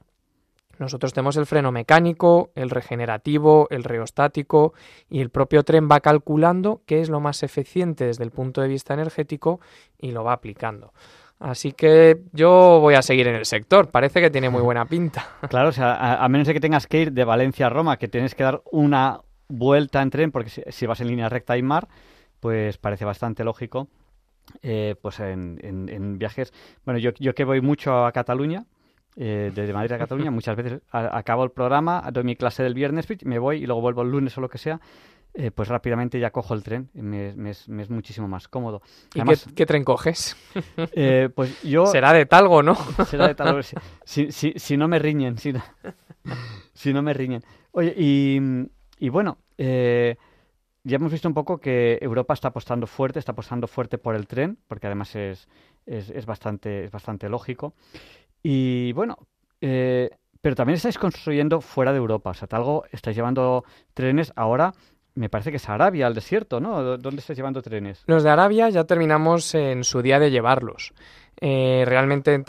Nosotros 0.78 1.12
tenemos 1.12 1.36
el 1.36 1.46
freno 1.46 1.72
mecánico, 1.72 2.50
el 2.54 2.70
regenerativo, 2.70 3.66
el 3.70 3.82
reostático 3.82 4.74
y 5.10 5.20
el 5.20 5.30
propio 5.30 5.64
tren 5.64 5.88
va 5.90 6.00
calculando 6.00 6.82
qué 6.86 7.00
es 7.00 7.08
lo 7.08 7.20
más 7.20 7.42
eficiente 7.42 8.06
desde 8.06 8.22
el 8.22 8.30
punto 8.30 8.60
de 8.60 8.68
vista 8.68 8.94
energético 8.94 9.60
y 9.98 10.12
lo 10.12 10.22
va 10.22 10.34
aplicando. 10.34 10.92
Así 11.40 11.72
que 11.72 12.18
yo 12.33 12.79
voy 12.81 12.94
a 12.94 13.03
seguir 13.03 13.29
en 13.29 13.37
el 13.37 13.46
sector. 13.46 13.90
Parece 13.90 14.20
que 14.20 14.31
tiene 14.31 14.51
muy 14.51 14.62
buena 14.62 14.85
pinta. 14.87 15.27
Claro, 15.48 15.68
o 15.68 15.72
sea, 15.72 16.22
a, 16.22 16.29
menos 16.29 16.46
de 16.46 16.55
que 16.55 16.61
tengas 16.61 16.87
que 16.87 17.03
ir 17.03 17.12
de 17.12 17.24
Valencia 17.24 17.66
a 17.66 17.70
Roma, 17.70 17.96
que 17.96 18.09
tienes 18.09 18.35
que 18.35 18.42
dar 18.42 18.61
una 18.72 19.20
vuelta 19.48 20.03
en 20.03 20.11
tren, 20.11 20.33
porque 20.33 20.51
si, 20.51 20.87
vas 20.87 21.01
en 21.01 21.09
línea 21.09 21.29
recta 21.29 21.57
y 21.57 21.62
mar, 21.62 21.88
pues 22.40 22.77
parece 22.79 23.05
bastante 23.05 23.44
lógico. 23.44 23.88
Eh, 24.62 24.96
pues 25.01 25.20
en, 25.20 26.18
viajes. 26.18 26.53
Bueno, 26.85 26.98
yo, 26.98 27.12
yo 27.18 27.35
que 27.35 27.44
voy 27.44 27.61
mucho 27.61 28.07
a 28.07 28.12
Cataluña, 28.12 28.64
eh, 29.16 29.53
desde 29.55 29.72
Madrid 29.72 29.92
a 29.92 29.98
Cataluña, 29.98 30.31
muchas 30.33 30.57
veces 30.57 30.81
acabo 30.90 31.44
el 31.44 31.51
programa, 31.51 32.03
doy 32.12 32.24
mi 32.24 32.35
clase 32.35 32.62
del 32.62 32.74
viernes, 32.74 33.07
me 33.24 33.38
voy 33.38 33.62
y 33.62 33.66
luego 33.66 33.81
vuelvo 33.81 34.03
el 34.03 34.11
lunes 34.11 34.37
o 34.38 34.40
lo 34.40 34.48
que 34.48 34.59
sea. 34.59 34.81
Eh, 35.34 35.52
pues 35.52 35.68
rápidamente 35.68 36.18
ya 36.18 36.30
cojo 36.30 36.54
el 36.54 36.64
tren, 36.64 36.90
me, 36.94 37.50
es, 37.50 37.68
muchísimo 37.68 38.26
más 38.26 38.48
cómodo. 38.48 38.82
¿Y 39.14 39.22
qué, 39.54 39.66
tren 39.66 39.84
coges? 39.84 40.36
Eh, 40.92 41.28
pues 41.34 41.62
yo... 41.62 41.86
Será 41.86 42.12
de 42.12 42.26
talgo, 42.26 42.62
¿no? 42.62 42.74
Será 43.06 43.28
de 43.28 43.34
talgo, 43.34 43.60
si, 44.04 44.32
si, 44.32 44.52
si, 44.56 44.76
no 44.76 44.88
me 44.88 44.98
riñen, 44.98 45.38
si 45.38 45.52
no, 45.52 45.62
si 46.72 46.92
no 46.92 47.02
me 47.02 47.12
riñen. 47.14 47.44
Oye, 47.70 47.94
y, 47.96 49.08
bueno, 49.10 49.38
eh, 49.58 50.16
ya 50.82 50.96
hemos 50.96 51.12
visto 51.12 51.28
un 51.28 51.34
poco 51.34 51.58
que 51.58 51.98
Europa 52.00 52.34
está 52.34 52.48
apostando 52.48 52.88
fuerte, 52.88 53.20
está 53.20 53.32
apostando 53.32 53.68
fuerte 53.68 53.98
por 53.98 54.16
el 54.16 54.26
tren, 54.26 54.58
porque 54.66 54.86
además 54.88 55.14
es, 55.14 55.48
es, 55.86 56.26
bastante, 56.26 56.84
es 56.84 56.90
bastante 56.90 57.28
lógico. 57.28 57.74
Y 58.42 58.92
bueno, 58.92 59.18
pero 59.60 60.56
también 60.56 60.76
estáis 60.76 60.98
construyendo 60.98 61.60
fuera 61.60 61.92
de 61.92 61.98
Europa. 61.98 62.30
O 62.30 62.34
sea, 62.34 62.48
Talgo 62.48 62.84
estáis 62.90 63.16
llevando 63.16 63.64
trenes 63.94 64.32
ahora 64.34 64.72
me 65.18 65.28
parece 65.28 65.50
que 65.50 65.57
es 65.57 65.68
Arabia, 65.68 66.07
al 66.07 66.14
desierto, 66.14 66.61
¿no? 66.61 66.96
¿Dónde 66.96 67.20
estás 67.20 67.37
llevando 67.37 67.61
trenes? 67.61 68.02
Los 68.07 68.22
de 68.22 68.31
Arabia 68.31 68.68
ya 68.70 68.85
terminamos 68.85 69.54
en 69.54 69.85
su 69.85 70.00
día 70.00 70.18
de 70.18 70.31
llevarlos. 70.31 70.92
Eh, 71.40 71.85
realmente 71.87 72.35
en, 72.35 72.44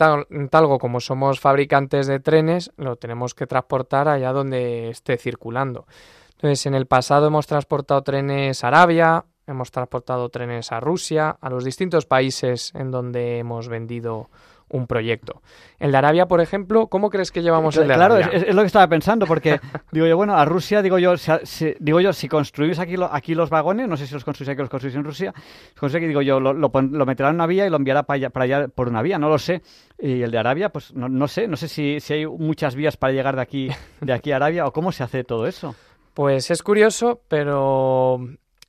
Talgo, 0.48 0.78
como 0.78 1.00
somos 1.00 1.38
fabricantes 1.38 2.06
de 2.06 2.20
trenes, 2.20 2.72
lo 2.76 2.96
tenemos 2.96 3.34
que 3.34 3.46
transportar 3.46 4.08
allá 4.08 4.32
donde 4.32 4.90
esté 4.90 5.16
circulando. 5.16 5.86
Entonces, 6.32 6.66
en 6.66 6.74
el 6.74 6.86
pasado 6.86 7.26
hemos 7.26 7.46
transportado 7.46 8.02
trenes 8.02 8.64
a 8.64 8.68
Arabia, 8.68 9.24
hemos 9.46 9.70
transportado 9.70 10.28
trenes 10.28 10.72
a 10.72 10.80
Rusia, 10.80 11.36
a 11.40 11.50
los 11.50 11.64
distintos 11.64 12.06
países 12.06 12.72
en 12.74 12.90
donde 12.90 13.38
hemos 13.38 13.68
vendido 13.68 14.30
un 14.70 14.86
proyecto. 14.86 15.42
El 15.78 15.92
de 15.92 15.98
Arabia, 15.98 16.26
por 16.26 16.40
ejemplo, 16.40 16.86
¿cómo 16.86 17.10
crees 17.10 17.30
que 17.30 17.42
llevamos 17.42 17.76
el 17.76 17.88
de 17.88 17.94
claro, 17.94 18.14
Arabia? 18.14 18.30
Claro, 18.30 18.46
es, 18.48 18.54
lo 18.54 18.62
que 18.62 18.66
estaba 18.66 18.88
pensando, 18.88 19.26
porque 19.26 19.60
digo 19.92 20.06
yo, 20.06 20.16
bueno, 20.16 20.36
a 20.36 20.44
Rusia, 20.44 20.82
digo 20.82 20.98
yo, 20.98 21.16
si, 21.16 21.74
digo 21.78 22.00
yo, 22.00 22.12
si 22.12 22.28
construís 22.28 22.78
aquí, 22.78 22.94
aquí 23.10 23.34
los 23.34 23.50
vagones, 23.50 23.88
no 23.88 23.96
sé 23.96 24.06
si 24.06 24.14
los 24.14 24.24
construís 24.24 24.48
aquí 24.48 24.60
o 24.60 24.62
los 24.62 24.70
construís 24.70 24.96
en 24.96 25.04
Rusia, 25.04 25.34
construís 25.78 26.08
digo 26.08 26.22
yo, 26.22 26.40
lo, 26.40 26.52
lo, 26.52 27.06
meterá 27.06 27.30
en 27.30 27.34
una 27.36 27.46
vía 27.46 27.66
y 27.66 27.70
lo 27.70 27.76
enviará 27.76 28.04
para 28.04 28.16
allá, 28.16 28.30
para 28.30 28.44
allá, 28.44 28.68
por 28.68 28.88
una 28.88 29.02
vía, 29.02 29.18
no 29.18 29.28
lo 29.28 29.38
sé. 29.38 29.62
Y 29.98 30.22
el 30.22 30.30
de 30.30 30.38
Arabia, 30.38 30.70
pues 30.70 30.94
no, 30.94 31.08
no 31.08 31.28
sé, 31.28 31.46
no 31.46 31.56
sé 31.56 31.68
si, 31.68 32.00
si 32.00 32.14
hay 32.14 32.26
muchas 32.26 32.74
vías 32.74 32.96
para 32.96 33.12
llegar 33.12 33.36
de 33.36 33.42
aquí, 33.42 33.68
de 34.00 34.12
aquí 34.12 34.32
a 34.32 34.36
Arabia 34.36 34.66
o 34.66 34.72
cómo 34.72 34.92
se 34.92 35.02
hace 35.02 35.24
todo 35.24 35.46
eso. 35.46 35.74
Pues 36.14 36.50
es 36.50 36.62
curioso, 36.62 37.22
pero 37.28 38.18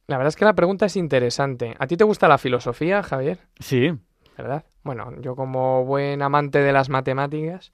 la 0.07 0.17
verdad 0.17 0.29
es 0.29 0.35
que 0.35 0.45
la 0.45 0.53
pregunta 0.53 0.85
es 0.85 0.95
interesante. 0.95 1.75
¿A 1.79 1.87
ti 1.87 1.97
te 1.97 2.03
gusta 2.03 2.27
la 2.27 2.37
filosofía, 2.37 3.01
Javier? 3.01 3.39
Sí. 3.59 3.91
¿Verdad? 4.41 4.63
Bueno, 4.83 5.13
yo 5.21 5.35
como 5.35 5.85
buen 5.85 6.21
amante 6.21 6.59
de 6.59 6.73
las 6.73 6.89
matemáticas, 6.89 7.71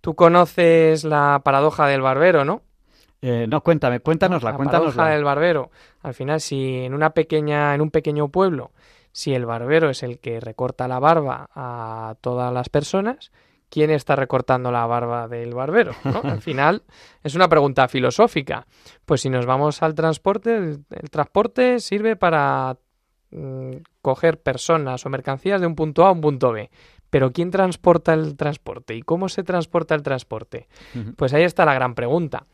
tú 0.00 0.14
conoces 0.14 1.04
la 1.04 1.40
paradoja 1.42 1.86
del 1.86 2.02
barbero, 2.02 2.44
¿no? 2.44 2.62
Eh, 3.22 3.46
no, 3.48 3.62
cuéntame, 3.62 4.00
cuéntanosla, 4.00 4.50
la 4.50 4.56
cuéntanosla. 4.56 4.92
paradoja 4.92 5.14
del 5.14 5.24
barbero. 5.24 5.70
Al 6.02 6.12
final, 6.12 6.42
si 6.42 6.84
en 6.84 6.92
una 6.92 7.10
pequeña, 7.10 7.74
en 7.74 7.80
un 7.80 7.90
pequeño 7.90 8.28
pueblo, 8.28 8.72
si 9.12 9.32
el 9.32 9.46
barbero 9.46 9.88
es 9.88 10.02
el 10.02 10.18
que 10.18 10.40
recorta 10.40 10.88
la 10.88 10.98
barba 10.98 11.48
a 11.54 12.16
todas 12.20 12.52
las 12.52 12.68
personas, 12.68 13.32
¿quién 13.70 13.90
está 13.90 14.14
recortando 14.14 14.70
la 14.70 14.84
barba 14.84 15.26
del 15.26 15.54
barbero? 15.54 15.92
Al 16.22 16.42
final 16.42 16.82
es 17.22 17.34
una 17.34 17.48
pregunta 17.48 17.88
filosófica. 17.88 18.66
Pues 19.06 19.22
si 19.22 19.30
nos 19.30 19.46
vamos 19.46 19.82
al 19.82 19.94
transporte, 19.94 20.56
el 20.56 21.10
transporte 21.10 21.80
sirve 21.80 22.16
para 22.16 22.76
Mm, 23.36 23.78
coger 24.00 24.40
personas 24.40 25.04
o 25.04 25.10
mercancías 25.10 25.60
de 25.60 25.66
un 25.66 25.74
punto 25.74 26.04
A 26.04 26.08
a 26.08 26.12
un 26.12 26.20
punto 26.20 26.52
B. 26.52 26.70
Pero 27.10 27.32
¿quién 27.32 27.50
transporta 27.50 28.12
el 28.14 28.36
transporte? 28.36 28.94
¿Y 28.94 29.02
cómo 29.02 29.28
se 29.28 29.42
transporta 29.42 29.94
el 29.96 30.02
transporte? 30.02 30.68
Pues 31.16 31.32
ahí 31.34 31.42
está 31.42 31.64
la 31.64 31.74
gran 31.74 31.94
pregunta. 31.96 32.46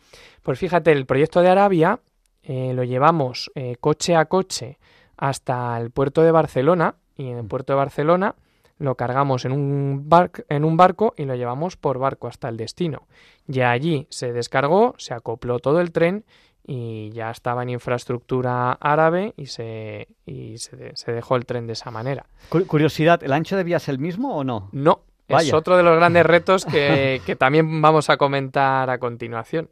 Pues 0.43 0.59
fíjate, 0.59 0.91
el 0.93 1.05
proyecto 1.05 1.43
de 1.43 1.49
Arabia 1.51 2.01
eh, 2.43 2.73
lo 2.75 2.85
llevamos 2.85 3.51
eh, 3.55 3.77
coche 3.79 4.17
a 4.17 4.25
coche 4.25 4.79
hasta 5.19 5.79
el 5.79 5.91
puerto 5.91 6.23
de 6.23 6.31
Barcelona 6.33 6.95
y 7.17 7.29
en 7.29 7.37
el 7.39 7.47
puerto 7.47 7.75
de 7.75 7.79
Barcelona 7.79 8.35
lo 8.79 8.95
cargamos 8.95 9.45
en 9.45 9.53
un, 9.53 10.09
bar- 10.09 10.31
en 10.49 10.65
un 10.65 10.79
barco 10.79 11.13
y 11.19 11.25
lo 11.27 11.35
llevamos 11.35 11.77
por 11.77 11.99
barco 11.99 12.27
hasta 12.27 12.49
el 12.49 12.57
destino. 12.57 13.07
Ya 13.47 13.71
allí 13.71 14.07
se 14.09 14.33
descargó, 14.33 14.95
se 14.97 15.13
acopló 15.13 15.59
todo 15.59 15.81
el 15.83 15.93
tren 15.93 16.25
y 16.67 17.11
ya 17.11 17.31
estaba 17.31 17.63
en 17.63 17.71
infraestructura 17.71 18.73
árabe 18.73 19.35
y 19.37 19.47
se, 19.47 20.09
y 20.27 20.59
se, 20.59 20.77
de- 20.77 20.93
se 20.97 21.13
dejó 21.13 21.37
el 21.37 21.47
tren 21.47 21.67
de 21.67 21.73
esa 21.73 21.91
manera. 21.91 22.27
Cu- 22.49 22.67
Curiosidad, 22.67 23.23
¿el 23.25 23.33
ancho 23.33 23.57
de 23.57 23.65
vía 23.65 23.79
es 23.79 23.89
el 23.89 23.99
mismo 23.99 24.37
o 24.37 24.45
no? 24.45 24.69
No, 24.73 25.01
es 25.29 25.53
otro 25.57 25.77
de 25.77 25.83
los 25.83 25.97
grandes 25.97 26.25
retos 26.27 26.65
que, 26.65 27.21
que 27.25 27.37
también 27.37 27.81
vamos 27.83 28.11
a 28.11 28.17
comentar 28.17 28.89
a 28.91 28.99
continuación. 28.99 29.69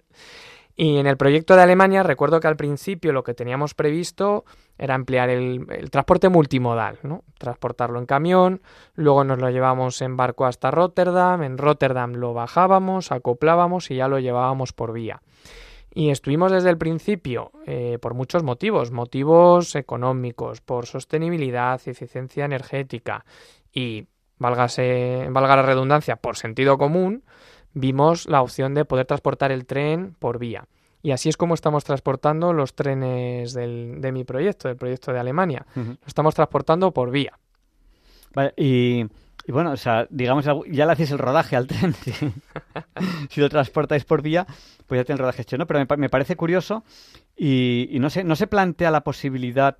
Y 0.81 0.99
en 0.99 1.09
el 1.09 1.17
proyecto 1.17 1.57
de 1.57 1.63
Alemania, 1.63 2.05
recuerdo 2.05 2.39
que 2.39 2.47
al 2.47 2.55
principio 2.57 3.13
lo 3.13 3.25
que 3.25 3.35
teníamos 3.35 3.75
previsto 3.75 4.45
era 4.79 4.95
emplear 4.95 5.29
el, 5.29 5.67
el 5.71 5.91
transporte 5.91 6.29
multimodal, 6.29 7.01
¿no? 7.03 7.25
Transportarlo 7.37 7.99
en 7.99 8.07
camión, 8.07 8.63
luego 8.95 9.25
nos 9.25 9.41
lo 9.41 9.51
llevamos 9.51 10.01
en 10.03 10.17
barco 10.17 10.47
hasta 10.47 10.71
Rotterdam, 10.71 11.43
en 11.43 11.59
Rotterdam 11.59 12.13
lo 12.15 12.33
bajábamos, 12.33 13.11
acoplábamos 13.11 13.91
y 13.91 13.97
ya 13.97 14.07
lo 14.07 14.21
llevábamos 14.21 14.73
por 14.73 14.93
vía. 14.93 15.21
Y 15.95 16.11
estuvimos 16.11 16.53
desde 16.53 16.71
el 16.71 16.79
principio 16.79 17.51
eh, 17.67 17.99
por 18.01 18.15
muchos 18.15 18.43
motivos, 18.43 18.93
motivos 18.93 19.75
económicos, 19.75 20.61
por 20.61 20.87
sostenibilidad, 20.87 21.81
eficiencia 21.87 22.45
energética 22.45 23.25
y, 23.73 24.07
válgase, 24.39 25.27
valga 25.31 25.57
la 25.57 25.63
redundancia, 25.63 26.17
por 26.17 26.37
sentido 26.37 26.79
común, 26.79 27.25
vimos 27.73 28.29
la 28.29 28.43
opción 28.43 28.75
de 28.75 28.85
poder 28.85 29.07
transportar 29.07 29.51
el 29.51 29.67
tren 29.67 30.15
por 30.19 30.39
vía. 30.39 30.67
Y 31.03 31.13
así 31.13 31.29
es 31.29 31.37
como 31.37 31.55
estamos 31.55 31.85
transportando 31.85 32.53
los 32.53 32.75
trenes 32.75 33.55
del- 33.55 34.01
de 34.01 34.13
mi 34.13 34.25
proyecto, 34.25 34.69
del 34.69 34.77
proyecto 34.77 35.13
de 35.13 35.21
Alemania. 35.21 35.67
Lo 35.75 35.97
estamos 36.07 36.35
transportando 36.35 36.93
por 36.93 37.11
vía. 37.11 37.39
Vale, 38.35 38.53
y, 38.57 39.07
y 39.49 39.53
bueno, 39.53 39.73
o 39.73 39.77
sea, 39.79 40.07
digamos, 40.11 40.45
ya 40.71 40.85
le 40.87 40.93
hacéis 40.93 41.11
el 41.11 41.19
rodaje 41.19 41.57
al 41.57 41.67
tren. 41.67 41.95
Si, 43.31 43.41
lo 43.41 43.49
transportáis 43.49 44.05
por 44.05 44.23
vía, 44.23 44.47
pues 44.87 44.99
ya 45.01 45.05
tiene 45.05 45.15
el 45.17 45.21
rodaje 45.21 45.43
hecho, 45.43 45.57
¿no? 45.57 45.67
Pero 45.67 45.81
me, 45.81 45.87
pa- 45.87 45.97
me 45.97 46.09
parece 46.11 46.37
curioso 46.37 46.85
y, 47.37 47.89
y 47.91 47.99
no, 47.99 48.11
se, 48.11 48.25
no 48.25 48.37
se 48.37 48.47
plantea 48.47 48.91
la 48.91 49.03
posibilidad 49.05 49.77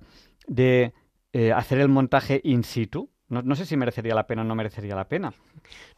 de 0.47 0.93
eh, 1.33 1.51
hacer 1.51 1.79
el 1.79 1.89
montaje 1.89 2.41
in 2.43 2.63
situ. 2.63 3.09
No, 3.27 3.41
no 3.43 3.55
sé 3.55 3.65
si 3.65 3.77
merecería 3.77 4.15
la 4.15 4.25
pena 4.25 4.41
o 4.41 4.45
no 4.45 4.55
merecería 4.55 4.95
la 4.95 5.07
pena. 5.07 5.33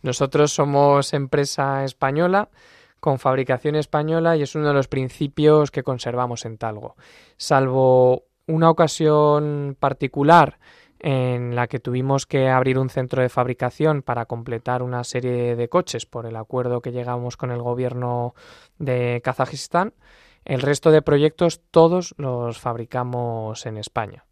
Nosotros 0.01 0.51
somos 0.51 1.13
empresa 1.13 1.85
española 1.85 2.49
con 2.99 3.19
fabricación 3.19 3.75
española 3.75 4.35
y 4.35 4.41
es 4.43 4.53
uno 4.55 4.67
de 4.67 4.73
los 4.73 4.87
principios 4.87 5.71
que 5.71 5.83
conservamos 5.83 6.43
en 6.45 6.57
Talgo. 6.57 6.95
Salvo 7.37 8.25
una 8.47 8.69
ocasión 8.69 9.77
particular 9.79 10.59
en 11.03 11.55
la 11.55 11.67
que 11.67 11.79
tuvimos 11.79 12.27
que 12.27 12.49
abrir 12.49 12.77
un 12.77 12.89
centro 12.89 13.23
de 13.23 13.29
fabricación 13.29 14.03
para 14.03 14.25
completar 14.25 14.83
una 14.83 15.03
serie 15.03 15.55
de 15.55 15.67
coches 15.67 16.05
por 16.05 16.27
el 16.27 16.35
acuerdo 16.35 16.81
que 16.81 16.91
llegamos 16.91 17.37
con 17.37 17.51
el 17.51 17.61
gobierno 17.61 18.35
de 18.77 19.19
Kazajistán, 19.23 19.93
el 20.45 20.61
resto 20.61 20.91
de 20.91 21.01
proyectos 21.01 21.61
todos 21.71 22.13
los 22.17 22.59
fabricamos 22.59 23.65
en 23.65 23.77
España. 23.77 24.25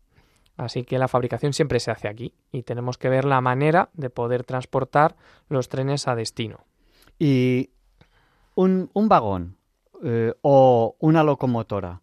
Así 0.58 0.84
que 0.84 1.00
la 1.00 1.08
fabricación 1.08 1.54
siempre 1.54 1.80
se 1.80 1.90
hace 1.90 2.08
aquí 2.08 2.34
y 2.52 2.64
tenemos 2.64 2.98
que 2.98 3.10
ver 3.10 3.26
la 3.26 3.42
manera 3.42 3.90
de 3.94 4.10
poder 4.10 4.44
transportar 4.44 5.16
los 5.48 5.70
trenes 5.70 6.08
a 6.08 6.16
destino. 6.16 6.66
Y 7.18 7.72
un, 8.56 8.90
vagón 8.94 9.58
eh, 10.04 10.34
o 10.42 10.96
una 11.00 11.24
locomotora, 11.24 12.02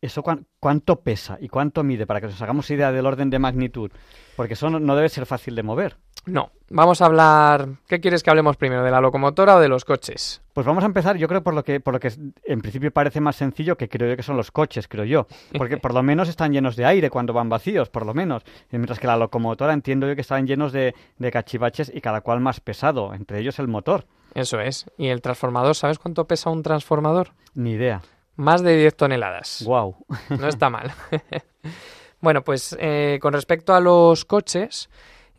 ¿eso 0.00 0.22
cuán- 0.22 0.46
cuánto 0.60 1.00
pesa 1.00 1.38
y 1.40 1.48
cuánto 1.48 1.82
mide? 1.82 2.06
Para 2.06 2.20
que 2.20 2.26
nos 2.28 2.40
hagamos 2.42 2.70
idea 2.70 2.92
del 2.92 3.06
orden 3.06 3.30
de 3.30 3.38
magnitud. 3.38 3.90
Porque 4.36 4.54
eso 4.54 4.70
no, 4.70 4.78
no 4.80 4.94
debe 4.96 5.08
ser 5.08 5.26
fácil 5.26 5.54
de 5.54 5.62
mover. 5.62 5.96
No, 6.26 6.50
vamos 6.68 7.00
a 7.00 7.06
hablar. 7.06 7.68
¿Qué 7.86 8.00
quieres 8.00 8.22
que 8.22 8.28
hablemos 8.28 8.56
primero? 8.58 8.82
¿De 8.82 8.90
la 8.90 9.00
locomotora 9.00 9.56
o 9.56 9.60
de 9.60 9.68
los 9.68 9.84
coches? 9.86 10.42
Pues 10.52 10.66
vamos 10.66 10.82
a 10.82 10.86
empezar, 10.86 11.16
yo 11.16 11.26
creo, 11.26 11.42
por 11.42 11.54
lo 11.54 11.64
que, 11.64 11.80
por 11.80 11.94
lo 11.94 12.00
que 12.00 12.12
en 12.44 12.60
principio 12.60 12.90
parece 12.90 13.20
más 13.20 13.36
sencillo, 13.36 13.76
que 13.78 13.88
creo 13.88 14.10
yo 14.10 14.16
que 14.16 14.22
son 14.22 14.36
los 14.36 14.50
coches, 14.50 14.88
creo 14.88 15.04
yo. 15.04 15.26
Porque 15.56 15.76
por 15.78 15.94
lo 15.94 16.02
menos 16.02 16.28
están 16.28 16.52
llenos 16.52 16.76
de 16.76 16.84
aire 16.84 17.08
cuando 17.08 17.32
van 17.32 17.48
vacíos, 17.48 17.88
por 17.88 18.04
lo 18.04 18.12
menos. 18.12 18.42
Mientras 18.70 18.98
que 18.98 19.06
la 19.06 19.16
locomotora 19.16 19.72
entiendo 19.72 20.06
yo 20.06 20.14
que 20.16 20.20
están 20.20 20.46
llenos 20.46 20.72
de, 20.72 20.94
de 21.16 21.30
cachivaches 21.30 21.90
y 21.94 22.00
cada 22.02 22.20
cual 22.20 22.40
más 22.40 22.60
pesado, 22.60 23.14
entre 23.14 23.38
ellos 23.40 23.58
el 23.58 23.68
motor. 23.68 24.04
Eso 24.34 24.60
es. 24.60 24.84
¿Y 24.98 25.06
el 25.08 25.22
transformador? 25.22 25.74
¿Sabes 25.76 25.98
cuánto 25.98 26.26
pesa 26.26 26.50
un 26.50 26.62
transformador? 26.62 27.30
Ni 27.54 27.70
idea. 27.72 28.02
Más 28.38 28.62
de 28.62 28.76
10 28.76 28.94
toneladas. 28.94 29.62
Guau. 29.66 29.96
No 30.30 30.46
está 30.46 30.70
mal. 30.70 30.92
bueno, 32.20 32.44
pues 32.44 32.76
eh, 32.78 33.18
con 33.20 33.32
respecto 33.32 33.74
a 33.74 33.80
los 33.80 34.24
coches, 34.24 34.88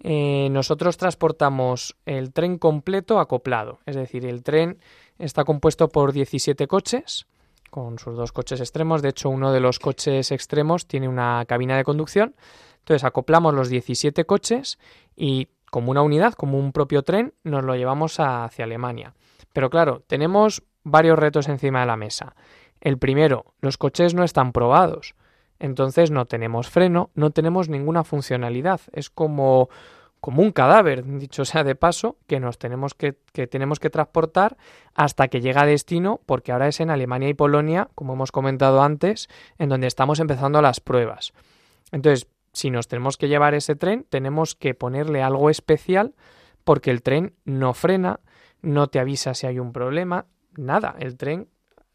eh, 0.02 0.50
nosotros 0.52 0.98
transportamos 0.98 1.96
el 2.06 2.34
tren 2.34 2.58
completo 2.58 3.22
acoplado. 3.22 3.80
Es 3.86 3.96
decir, 3.96 4.26
el 4.26 4.44
tren 4.44 4.80
está 5.18 5.46
compuesto 5.46 5.88
por 5.88 6.12
17 6.12 6.68
coches, 6.68 7.26
con 7.70 8.00
sus 8.00 8.18
dos 8.18 8.34
coches 8.34 8.60
extremos. 8.60 9.02
De 9.02 9.10
hecho, 9.10 9.30
uno 9.30 9.54
de 9.54 9.62
los 9.62 9.80
coches 9.80 10.30
extremos 10.34 10.86
tiene 10.86 11.08
una 11.08 11.46
cabina 11.48 11.78
de 11.78 11.86
conducción. 11.86 12.36
Entonces, 12.80 13.06
acoplamos 13.06 13.54
los 13.54 13.70
17 13.70 14.26
coches 14.26 14.78
y 15.16 15.48
como 15.72 15.92
una 15.92 16.02
unidad, 16.02 16.34
como 16.34 16.60
un 16.60 16.74
propio 16.74 17.04
tren, 17.04 17.34
nos 17.46 17.64
lo 17.64 17.78
llevamos 17.78 18.20
hacia 18.20 18.66
Alemania. 18.66 19.14
Pero 19.54 19.70
claro, 19.70 20.04
tenemos 20.06 20.64
varios 20.84 21.18
retos 21.18 21.48
encima 21.48 21.80
de 21.80 21.86
la 21.86 21.96
mesa. 21.96 22.36
El 22.82 22.98
primero, 22.98 23.54
los 23.62 23.78
coches 23.78 24.14
no 24.14 24.24
están 24.24 24.52
probados. 24.52 25.16
Entonces 25.60 26.10
no 26.12 26.26
tenemos 26.26 26.70
freno, 26.70 27.12
no 27.16 27.32
tenemos 27.32 27.68
ninguna 27.70 28.04
funcionalidad. 28.04 28.80
Es 28.94 29.10
como, 29.10 29.70
como 30.22 30.42
un 30.42 30.52
cadáver, 30.52 31.04
dicho 31.04 31.44
sea 31.44 31.66
de 31.66 31.76
paso, 31.76 32.18
que 32.28 32.40
nos 32.40 32.58
tenemos 32.58 32.94
que, 32.94 33.18
que 33.34 33.48
tenemos 33.48 33.80
que 33.80 33.90
transportar 33.90 34.58
hasta 34.94 35.28
que 35.28 35.42
llega 35.42 35.64
a 35.64 35.66
destino, 35.66 36.22
porque 36.26 36.54
ahora 36.54 36.70
es 36.70 36.80
en 36.80 36.90
Alemania 36.90 37.30
y 37.30 37.34
Polonia, 37.34 37.90
como 37.96 38.14
hemos 38.14 38.32
comentado 38.32 38.82
antes, 38.82 39.28
en 39.58 39.70
donde 39.70 39.88
estamos 39.88 40.20
empezando 40.20 40.62
las 40.62 40.80
pruebas. 40.80 41.34
Entonces, 41.92 42.28
si 42.54 42.72
nos 42.72 42.88
tenemos 42.88 43.18
que 43.18 43.28
llevar 43.28 43.54
ese 43.54 43.76
tren, 43.76 44.06
tenemos 44.10 44.56
que 44.56 44.74
ponerle 44.74 45.22
algo 45.22 45.50
especial, 45.50 46.16
porque 46.64 46.92
el 46.92 47.02
tren 47.02 47.34
no 47.44 47.74
frena, 47.74 48.22
no 48.62 48.88
te 48.88 49.00
avisa 49.00 49.34
si 49.34 49.48
hay 49.48 49.60
un 49.60 49.74
problema, 49.74 50.26
nada. 50.56 50.96
El 51.00 51.18
tren 51.18 51.48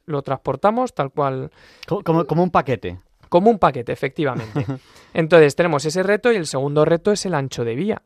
lo 0.07 0.23
transportamos 0.23 0.95
tal 0.95 1.11
cual 1.11 1.51
Co- 1.87 2.03
Como, 2.03 2.25
como 2.27 2.43
un 2.43 2.51
paquete. 2.51 2.99
como 3.29 3.51
un 3.51 3.59
paquete, 3.59 3.93
efectivamente. 3.93 4.67
Entonces 5.14 5.57
tenemos 5.57 5.85
ese 5.85 6.03
reto 6.03 6.33
y 6.33 6.37
el 6.37 6.47
segundo 6.47 6.85
reto 6.85 7.12
es 7.12 7.25
el 7.27 7.35
ancho 7.35 7.64
de 7.64 7.75
vía. 7.75 8.03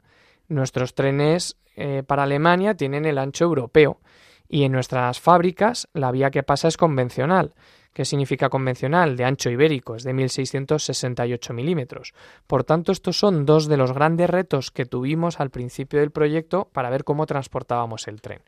Nuestros 0.49 0.95
trenes 0.95 1.57
eh, 1.77 2.03
para 2.07 2.23
Alemania 2.25 2.75
tienen 2.75 3.05
el 3.05 3.19
ancho 3.19 3.45
europeo 3.45 4.01
y 4.49 4.65
en 4.65 4.73
nuestras 4.73 5.21
fábricas 5.21 5.89
la 5.93 6.11
vía 6.11 6.31
que 6.31 6.43
pasa 6.43 6.69
es 6.69 6.77
convencional. 6.77 7.53
¿Qué 7.93 8.05
significa 8.05 8.49
convencional? 8.49 9.17
De 9.17 9.25
ancho 9.25 9.51
ibérico, 9.51 9.97
es 9.97 10.05
de 10.05 10.13
1668 10.13 11.53
milímetros. 11.53 12.15
Por 12.47 12.63
tanto, 12.65 12.93
estos 12.93 13.19
son 13.19 13.45
dos 13.45 13.67
de 13.67 13.77
los 13.77 13.93
grandes 13.93 14.31
retos 14.31 14.71
que 14.71 14.87
tuvimos 14.87 15.41
al 15.41 15.51
principio 15.51 15.99
del 16.01 16.11
proyecto 16.13 16.69
para 16.73 16.91
ver 16.91 17.05
cómo 17.05 17.27
transportábamos 17.27 18.07
el 18.07 18.21
tren. 18.21 18.41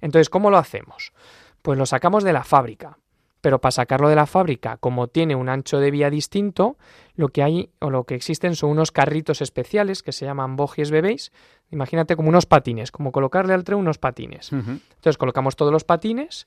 Entonces, 0.00 0.28
¿cómo 0.28 0.50
lo 0.50 0.58
hacemos? 0.58 1.12
Pues 1.62 1.78
lo 1.78 1.86
sacamos 1.86 2.24
de 2.24 2.32
la 2.32 2.44
fábrica, 2.44 2.98
pero 3.40 3.60
para 3.60 3.72
sacarlo 3.72 4.08
de 4.08 4.16
la 4.16 4.26
fábrica, 4.26 4.76
como 4.78 5.08
tiene 5.08 5.34
un 5.34 5.48
ancho 5.48 5.78
de 5.78 5.90
vía 5.90 6.10
distinto, 6.10 6.76
lo 7.14 7.28
que 7.28 7.42
hay 7.42 7.70
o 7.80 7.90
lo 7.90 8.04
que 8.04 8.14
existen 8.14 8.54
son 8.56 8.70
unos 8.70 8.92
carritos 8.92 9.40
especiales 9.42 10.02
que 10.02 10.12
se 10.12 10.24
llaman 10.26 10.56
bogies 10.56 10.90
bebéis. 10.90 11.32
Imagínate 11.70 12.16
como 12.16 12.28
unos 12.28 12.46
patines, 12.46 12.90
como 12.92 13.12
colocarle 13.12 13.54
al 13.54 13.64
tren 13.64 13.78
unos 13.78 13.98
patines. 13.98 14.52
Entonces 14.94 15.18
colocamos 15.18 15.56
todos 15.56 15.72
los 15.72 15.84
patines, 15.84 16.46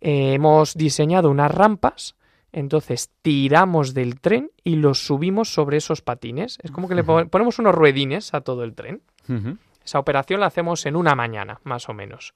eh, 0.00 0.32
hemos 0.34 0.74
diseñado 0.74 1.30
unas 1.30 1.50
rampas, 1.52 2.16
entonces 2.52 3.10
tiramos 3.22 3.94
del 3.94 4.20
tren 4.20 4.50
y 4.64 4.76
los 4.76 5.06
subimos 5.06 5.52
sobre 5.52 5.76
esos 5.78 6.02
patines. 6.02 6.58
Es 6.62 6.70
como 6.70 6.88
que 6.88 6.94
le 6.94 7.02
pon- 7.04 7.28
ponemos 7.30 7.58
unos 7.58 7.74
ruedines 7.74 8.34
a 8.34 8.40
todo 8.42 8.62
el 8.64 8.74
tren. 8.74 9.00
Esa 9.84 9.98
operación 9.98 10.40
la 10.40 10.46
hacemos 10.46 10.86
en 10.86 10.96
una 10.96 11.14
mañana, 11.14 11.60
más 11.64 11.88
o 11.88 11.94
menos. 11.94 12.34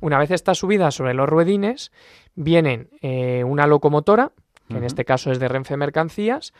Una 0.00 0.18
vez 0.18 0.30
está 0.30 0.54
subida 0.54 0.90
sobre 0.90 1.14
los 1.14 1.28
ruedines, 1.28 1.92
vienen 2.34 2.88
eh, 3.02 3.44
una 3.44 3.66
locomotora, 3.66 4.32
que 4.68 4.78
en 4.78 4.84
este 4.84 5.04
caso 5.04 5.30
es 5.30 5.38
de 5.38 5.48
Renfe 5.48 5.76
Mercancías, 5.76 6.54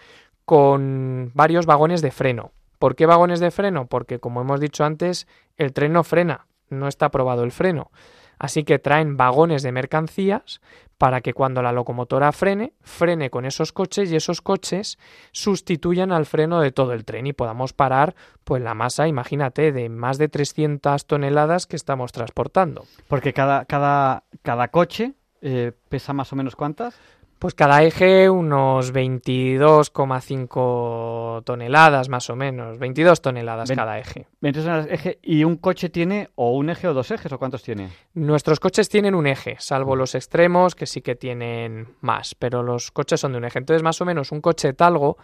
con 0.44 1.30
varios 1.34 1.66
vagones 1.66 2.02
de 2.02 2.10
freno. 2.10 2.52
¿Por 2.78 2.96
qué 2.96 3.06
vagones 3.06 3.40
de 3.40 3.50
freno? 3.50 3.86
Porque, 3.86 4.18
como 4.18 4.42
hemos 4.42 4.60
dicho 4.60 4.84
antes, 4.84 5.26
el 5.56 5.72
tren 5.72 5.92
no 5.92 6.04
frena, 6.04 6.46
no 6.68 6.86
está 6.86 7.06
aprobado 7.06 7.44
el 7.44 7.52
freno. 7.52 7.90
Así 8.38 8.64
que 8.64 8.78
traen 8.78 9.16
vagones 9.16 9.62
de 9.62 9.72
mercancías 9.72 10.60
para 10.98 11.20
que 11.20 11.34
cuando 11.34 11.62
la 11.62 11.72
locomotora 11.72 12.32
frene, 12.32 12.72
frene 12.82 13.30
con 13.30 13.44
esos 13.44 13.72
coches 13.72 14.10
y 14.10 14.16
esos 14.16 14.40
coches 14.40 14.98
sustituyan 15.32 16.12
al 16.12 16.26
freno 16.26 16.60
de 16.60 16.72
todo 16.72 16.92
el 16.92 17.04
tren 17.04 17.26
y 17.26 17.32
podamos 17.32 17.72
parar 17.72 18.14
pues 18.44 18.62
la 18.62 18.74
masa, 18.74 19.08
imagínate, 19.08 19.72
de 19.72 19.88
más 19.88 20.18
de 20.18 20.28
300 20.28 21.06
toneladas 21.06 21.66
que 21.66 21.76
estamos 21.76 22.12
transportando. 22.12 22.84
Porque 23.08 23.32
cada, 23.32 23.64
cada, 23.64 24.24
cada 24.42 24.68
coche 24.68 25.14
eh, 25.42 25.72
pesa 25.88 26.12
más 26.14 26.32
o 26.32 26.36
menos 26.36 26.56
cuántas? 26.56 26.94
Pues 27.38 27.54
cada 27.54 27.82
eje 27.82 28.28
unos 28.30 28.94
22,5 28.94 31.44
toneladas 31.44 32.08
más 32.08 32.30
o 32.30 32.36
menos, 32.36 32.78
22 32.78 33.20
toneladas 33.20 33.70
cada 33.72 33.98
eje. 33.98 34.28
22 34.40 34.64
toneladas 34.64 34.92
eje. 34.92 35.18
¿Y 35.22 35.42
un 35.44 35.56
coche 35.56 35.90
tiene 35.90 36.30
o 36.36 36.52
un 36.52 36.70
eje 36.70 36.88
o 36.88 36.94
dos 36.94 37.10
ejes 37.10 37.30
o 37.32 37.38
cuántos 37.38 37.62
tiene? 37.62 37.90
Nuestros 38.14 38.60
coches 38.60 38.88
tienen 38.88 39.14
un 39.14 39.26
eje, 39.26 39.56
salvo 39.58 39.94
los 39.96 40.14
extremos 40.14 40.74
que 40.74 40.86
sí 40.86 41.02
que 41.02 41.16
tienen 41.16 41.88
más, 42.00 42.34
pero 42.34 42.62
los 42.62 42.90
coches 42.90 43.20
son 43.20 43.32
de 43.32 43.38
un 43.38 43.44
eje. 43.44 43.58
Entonces, 43.58 43.82
más 43.82 44.00
o 44.00 44.06
menos 44.06 44.32
un 44.32 44.40
coche 44.40 44.72
talgo 44.72 45.18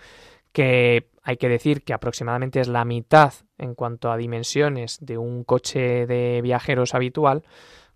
que 0.53 1.11
hay 1.23 1.37
que 1.37 1.49
decir 1.49 1.83
que 1.83 1.93
aproximadamente 1.93 2.61
es 2.61 2.69
la 2.69 2.85
mitad 2.85 3.33
en 3.59 3.75
cuanto 3.75 4.11
a 4.11 4.17
dimensiones 4.17 4.99
de 5.01 5.19
un 5.19 5.45
coche 5.45 6.07
de 6.07 6.41
viajeros 6.43 6.95
habitual, 6.95 7.45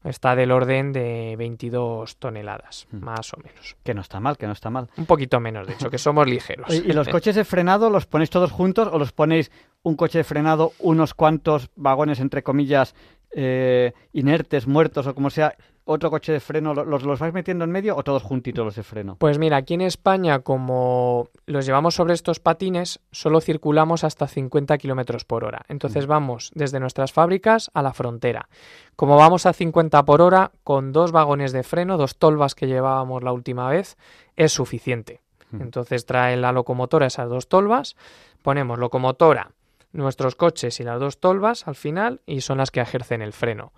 está 0.04 0.36
del 0.36 0.52
orden 0.52 0.92
de 0.92 1.34
22 1.36 2.16
toneladas, 2.18 2.86
Mm. 2.90 3.04
más 3.04 3.32
o 3.32 3.38
menos. 3.38 3.76
Que 3.82 3.94
no 3.94 4.02
está 4.02 4.20
mal, 4.20 4.36
que 4.36 4.46
no 4.46 4.52
está 4.52 4.70
mal. 4.70 4.88
Un 4.96 5.06
poquito 5.06 5.40
menos, 5.40 5.66
de 5.66 5.72
hecho, 5.74 5.90
que 5.90 5.98
somos 5.98 6.26
ligeros. 6.28 6.72
¿Y 6.72 6.90
y 6.90 6.92
los 6.92 7.08
coches 7.08 7.34
de 7.34 7.44
frenado 7.44 7.90
los 7.90 8.06
ponéis 8.06 8.30
todos 8.30 8.52
juntos 8.52 8.88
o 8.92 8.98
los 8.98 9.12
ponéis 9.12 9.50
un 9.82 9.96
coche 9.96 10.18
de 10.18 10.24
frenado, 10.24 10.72
unos 10.78 11.14
cuantos 11.14 11.70
vagones, 11.76 12.20
entre 12.20 12.42
comillas, 12.42 12.94
eh, 13.36 13.92
inertes, 14.12 14.66
muertos 14.66 15.06
o 15.06 15.14
como 15.14 15.30
sea, 15.30 15.56
otro 15.86 16.10
coche 16.10 16.32
de 16.32 16.40
freno, 16.40 16.72
¿lo- 16.74 16.84
¿los, 16.84 17.02
los 17.02 17.18
vais 17.18 17.34
metiendo 17.34 17.64
en 17.64 17.70
medio 17.70 17.94
o 17.96 18.02
todos 18.02 18.22
juntitos 18.22 18.64
los 18.64 18.74
de 18.74 18.82
freno? 18.82 19.16
Pues 19.16 19.38
mira, 19.38 19.58
aquí 19.58 19.74
en 19.74 19.82
España, 19.82 20.38
como 20.40 21.28
los 21.46 21.66
llevamos 21.66 21.94
sobre 21.94 22.14
estos 22.14 22.40
patines, 22.40 23.00
solo 23.10 23.40
circulamos 23.40 24.02
hasta 24.04 24.26
50 24.26 24.78
kilómetros 24.78 25.24
por 25.24 25.44
hora. 25.44 25.62
Entonces 25.68 26.06
vamos 26.06 26.50
desde 26.54 26.80
nuestras 26.80 27.12
fábricas 27.12 27.70
a 27.74 27.82
la 27.82 27.92
frontera. 27.92 28.48
Como 28.96 29.16
vamos 29.16 29.44
a 29.46 29.52
50 29.52 30.04
por 30.04 30.22
hora, 30.22 30.52
con 30.64 30.92
dos 30.92 31.12
vagones 31.12 31.52
de 31.52 31.62
freno, 31.62 31.96
dos 31.98 32.16
tolvas 32.16 32.54
que 32.54 32.66
llevábamos 32.66 33.22
la 33.22 33.32
última 33.32 33.68
vez, 33.68 33.96
es 34.36 34.52
suficiente. 34.52 35.20
Mm. 35.50 35.62
Entonces 35.62 36.06
trae 36.06 36.36
la 36.36 36.52
locomotora 36.52 37.06
esas 37.06 37.28
dos 37.28 37.48
tolvas, 37.48 37.96
ponemos 38.42 38.78
locomotora, 38.78 39.50
nuestros 39.92 40.34
coches 40.34 40.80
y 40.80 40.82
las 40.84 40.98
dos 40.98 41.18
tolvas 41.18 41.68
al 41.68 41.74
final 41.76 42.20
y 42.26 42.40
son 42.40 42.58
las 42.58 42.70
que 42.70 42.80
ejercen 42.80 43.20
el 43.22 43.32
freno. 43.32 43.72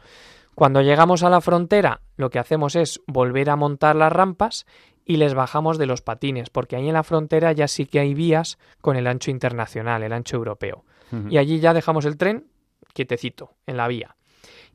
Cuando 0.56 0.80
llegamos 0.80 1.22
a 1.22 1.28
la 1.28 1.42
frontera, 1.42 2.00
lo 2.16 2.30
que 2.30 2.38
hacemos 2.38 2.76
es 2.76 3.02
volver 3.06 3.50
a 3.50 3.56
montar 3.56 3.94
las 3.94 4.10
rampas 4.10 4.64
y 5.04 5.18
les 5.18 5.34
bajamos 5.34 5.76
de 5.76 5.84
los 5.84 6.00
patines, 6.00 6.48
porque 6.48 6.76
ahí 6.76 6.88
en 6.88 6.94
la 6.94 7.02
frontera 7.02 7.52
ya 7.52 7.68
sí 7.68 7.84
que 7.84 8.00
hay 8.00 8.14
vías 8.14 8.58
con 8.80 8.96
el 8.96 9.06
ancho 9.06 9.30
internacional, 9.30 10.02
el 10.02 10.14
ancho 10.14 10.38
europeo. 10.38 10.86
Y 11.28 11.36
allí 11.36 11.60
ya 11.60 11.74
dejamos 11.74 12.06
el 12.06 12.16
tren 12.16 12.46
quietecito, 12.94 13.52
en 13.66 13.76
la 13.76 13.86
vía. 13.86 14.16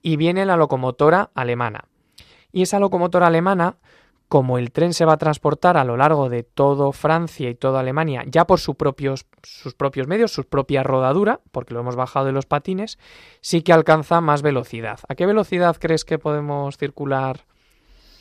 Y 0.04 0.18
viene 0.18 0.46
la 0.46 0.56
locomotora 0.56 1.32
alemana. 1.34 1.86
Y 2.52 2.62
esa 2.62 2.80
locomotora 2.80 3.26
alemana, 3.26 3.78
como 4.32 4.58
el 4.58 4.72
tren 4.72 4.94
se 4.94 5.04
va 5.04 5.12
a 5.12 5.18
transportar 5.18 5.76
a 5.76 5.84
lo 5.84 5.98
largo 5.98 6.30
de 6.30 6.44
todo 6.44 6.94
Francia 6.94 7.50
y 7.50 7.56
toda 7.56 7.82
Alemania, 7.82 8.24
ya 8.26 8.48
por 8.48 8.62
sus 8.62 8.78
propios, 8.78 9.26
sus 9.44 9.74
propios 9.76 10.08
medios, 10.08 10.32
su 10.32 10.46
propia 10.46 10.84
rodadura, 10.84 11.42
porque 11.52 11.74
lo 11.74 11.82
hemos 11.82 11.98
bajado 11.98 12.28
de 12.28 12.32
los 12.32 12.46
patines, 12.46 12.98
sí 13.42 13.62
que 13.62 13.74
alcanza 13.74 14.22
más 14.22 14.42
velocidad. 14.42 15.02
¿A 15.10 15.16
qué 15.16 15.26
velocidad 15.26 15.76
crees 15.78 16.06
que 16.06 16.18
podemos 16.18 16.78
circular 16.78 17.42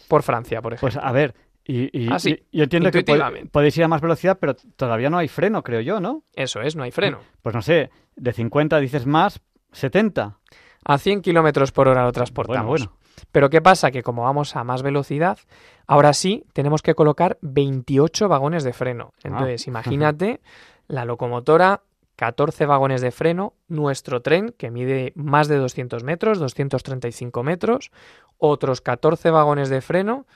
por 0.08 0.24
Francia, 0.24 0.60
por 0.60 0.72
ejemplo? 0.74 1.00
Pues 1.00 1.04
a 1.08 1.12
ver, 1.12 1.36
y, 1.64 1.96
y- 1.96 2.08
Ah, 2.10 2.18
sí, 2.18 2.40
y- 2.50 2.56
yo 2.58 2.64
entiendo 2.64 2.90
que 2.90 3.04
podéis 3.52 3.76
ir 3.78 3.84
a 3.84 3.88
más 3.88 4.00
velocidad, 4.00 4.36
pero 4.40 4.56
todavía 4.74 5.10
no 5.10 5.18
hay 5.18 5.28
freno, 5.28 5.62
creo 5.62 5.80
yo, 5.80 6.00
¿no? 6.00 6.24
Eso 6.34 6.60
es, 6.60 6.74
no 6.74 6.82
hay 6.82 6.90
freno. 6.90 7.20
Pues 7.40 7.54
no 7.54 7.62
sé, 7.62 7.90
de 8.16 8.32
50 8.32 8.80
dices 8.80 9.06
más, 9.06 9.40
70. 9.70 10.38
A 10.84 10.98
100 10.98 11.22
kilómetros 11.22 11.70
por 11.70 11.86
hora 11.86 12.02
lo 12.02 12.10
transportamos. 12.10 12.66
Bueno, 12.66 12.86
bueno. 12.86 12.99
Pero 13.32 13.50
¿qué 13.50 13.60
pasa? 13.60 13.90
Que 13.90 14.02
como 14.02 14.22
vamos 14.22 14.56
a 14.56 14.64
más 14.64 14.82
velocidad, 14.82 15.38
ahora 15.86 16.12
sí 16.12 16.44
tenemos 16.52 16.82
que 16.82 16.94
colocar 16.94 17.38
28 17.42 18.28
vagones 18.28 18.64
de 18.64 18.72
freno. 18.72 19.12
Entonces, 19.22 19.66
imagínate 19.66 20.40
la 20.88 21.04
locomotora, 21.04 21.82
14 22.16 22.66
vagones 22.66 23.00
de 23.00 23.12
freno, 23.12 23.54
nuestro 23.68 24.20
tren, 24.20 24.54
que 24.58 24.70
mide 24.70 25.12
más 25.14 25.48
de 25.48 25.56
200 25.56 26.04
metros, 26.04 26.38
235 26.38 27.42
metros, 27.42 27.90
otros 28.36 28.80
14 28.82 29.30
vagones 29.30 29.70
de 29.70 29.80
freno 29.80 30.26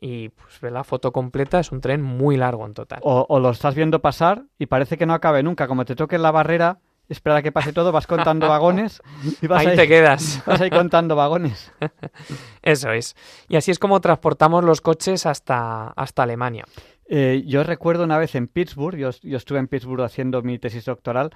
y 0.00 0.30
pues 0.30 0.60
ve 0.60 0.70
la 0.70 0.84
foto 0.84 1.12
completa, 1.12 1.60
es 1.60 1.72
un 1.72 1.80
tren 1.80 2.02
muy 2.02 2.36
largo 2.36 2.66
en 2.66 2.74
total. 2.74 3.00
O, 3.02 3.26
o 3.28 3.38
lo 3.38 3.50
estás 3.50 3.74
viendo 3.74 4.00
pasar 4.00 4.44
y 4.58 4.66
parece 4.66 4.98
que 4.98 5.06
no 5.06 5.14
acabe 5.14 5.42
nunca. 5.42 5.68
Como 5.68 5.84
te 5.84 5.94
toque 5.94 6.18
la 6.18 6.30
barrera, 6.30 6.78
espera 7.10 7.36
a 7.36 7.42
que 7.42 7.52
pase 7.52 7.72
todo, 7.72 7.92
vas 7.92 8.06
contando 8.06 8.48
vagones 8.48 9.02
y 9.42 9.46
vas 9.46 9.66
Ahí 9.66 9.76
te 9.76 9.88
quedas. 9.88 10.42
vas 10.46 10.60
ahí 10.60 10.70
contando 10.70 11.16
vagones. 11.16 11.72
Eso 12.62 12.92
es. 12.92 13.16
Y 13.48 13.56
así 13.56 13.70
es 13.70 13.78
como 13.78 14.00
transportamos 14.00 14.64
los 14.64 14.80
coches 14.80 15.26
hasta, 15.26 15.88
hasta 15.88 16.22
Alemania. 16.22 16.64
Eh, 17.08 17.42
yo 17.46 17.64
recuerdo 17.64 18.04
una 18.04 18.18
vez 18.18 18.36
en 18.36 18.46
Pittsburgh, 18.46 18.96
yo, 18.96 19.10
yo 19.22 19.36
estuve 19.36 19.58
en 19.58 19.66
Pittsburgh 19.66 20.02
haciendo 20.02 20.42
mi 20.42 20.58
tesis 20.58 20.84
doctoral 20.84 21.30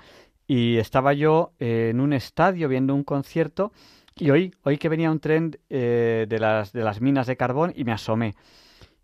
y 0.46 0.78
estaba 0.78 1.12
yo 1.12 1.52
eh, 1.58 1.88
en 1.90 2.00
un 2.00 2.12
estadio 2.12 2.68
viendo 2.68 2.94
un 2.94 3.02
concierto 3.02 3.72
y 4.16 4.30
oí, 4.30 4.52
oí 4.62 4.78
que 4.78 4.88
venía 4.88 5.10
un 5.10 5.18
tren 5.18 5.58
eh, 5.70 6.26
de, 6.28 6.38
las, 6.38 6.72
de 6.72 6.84
las 6.84 7.00
minas 7.00 7.26
de 7.26 7.36
carbón 7.36 7.72
y 7.74 7.84
me 7.84 7.92
asomé. 7.92 8.34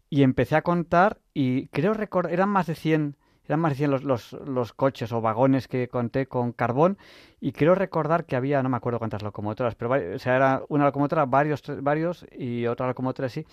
Y 0.09 0.23
empecé 0.23 0.57
a 0.57 0.63
contar 0.63 1.19
y 1.35 1.67
creo 1.69 1.95
recordar, 1.95 2.33
eran 2.33 2.49
más 2.49 2.67
de 2.67 2.75
100, 2.75 3.17
eran 3.51 3.61
más 3.61 3.77
100 3.77 3.91
los, 3.91 4.05
los, 4.05 4.33
los 4.33 4.73
coches 4.73 5.11
o 5.13 5.21
vagones 5.21 5.67
que 5.67 5.89
conté 5.89 6.27
con 6.27 6.53
carbón 6.53 6.99
y 7.41 7.51
creo 7.51 7.75
recordar 7.75 8.25
que 8.25 8.37
había, 8.37 8.63
no 8.63 8.69
me 8.69 8.77
acuerdo 8.77 8.99
cuántas 8.99 9.23
locomotoras, 9.23 9.75
pero 9.75 9.91
o 9.91 9.95
era 9.97 10.63
una 10.69 10.85
locomotora, 10.85 11.25
varios, 11.25 11.63
varios 11.83 12.25
y 12.31 12.67
otra 12.67 12.87
locomotora 12.87 13.27
así. 13.27 13.45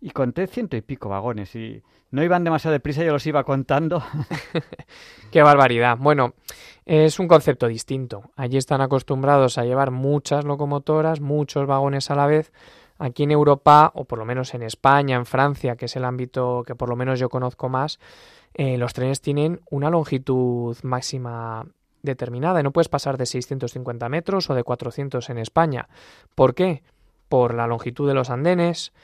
Y 0.00 0.10
conté 0.10 0.46
ciento 0.46 0.76
y 0.76 0.82
pico 0.82 1.08
vagones 1.08 1.54
y 1.54 1.82
no 2.10 2.22
iban 2.22 2.44
demasiado 2.44 2.72
deprisa, 2.72 3.02
yo 3.02 3.12
los 3.12 3.26
iba 3.26 3.44
contando. 3.44 4.02
Qué 5.32 5.42
barbaridad. 5.42 5.96
Bueno, 5.96 6.34
es 6.84 7.18
un 7.18 7.28
concepto 7.28 7.66
distinto. 7.66 8.30
Allí 8.36 8.58
están 8.58 8.82
acostumbrados 8.82 9.56
a 9.56 9.64
llevar 9.64 9.90
muchas 9.90 10.44
locomotoras, 10.44 11.20
muchos 11.20 11.66
vagones 11.66 12.10
a 12.10 12.14
la 12.14 12.26
vez. 12.26 12.52
Aquí 12.98 13.24
en 13.24 13.30
Europa, 13.30 13.92
o 13.94 14.04
por 14.04 14.18
lo 14.18 14.24
menos 14.24 14.54
en 14.54 14.62
España, 14.62 15.16
en 15.16 15.26
Francia, 15.26 15.76
que 15.76 15.84
es 15.84 15.96
el 15.96 16.04
ámbito 16.04 16.64
que 16.66 16.74
por 16.74 16.88
lo 16.88 16.96
menos 16.96 17.20
yo 17.20 17.28
conozco 17.28 17.68
más, 17.68 18.00
eh, 18.58 18.78
los 18.78 18.94
trenes 18.94 19.20
tienen 19.20 19.60
una 19.70 19.90
longitud 19.90 20.74
máxima 20.82 21.66
determinada 22.02 22.60
y 22.60 22.62
no 22.62 22.72
puedes 22.72 22.88
pasar 22.88 23.18
de 23.18 23.26
650 23.26 24.08
metros 24.08 24.48
o 24.48 24.54
de 24.54 24.64
400 24.64 25.28
en 25.28 25.36
España. 25.36 25.88
¿Por 26.34 26.54
qué? 26.54 26.82
Por 27.28 27.52
la 27.52 27.66
longitud 27.66 28.08
de 28.08 28.14
los 28.14 28.30
andenes, 28.30 28.94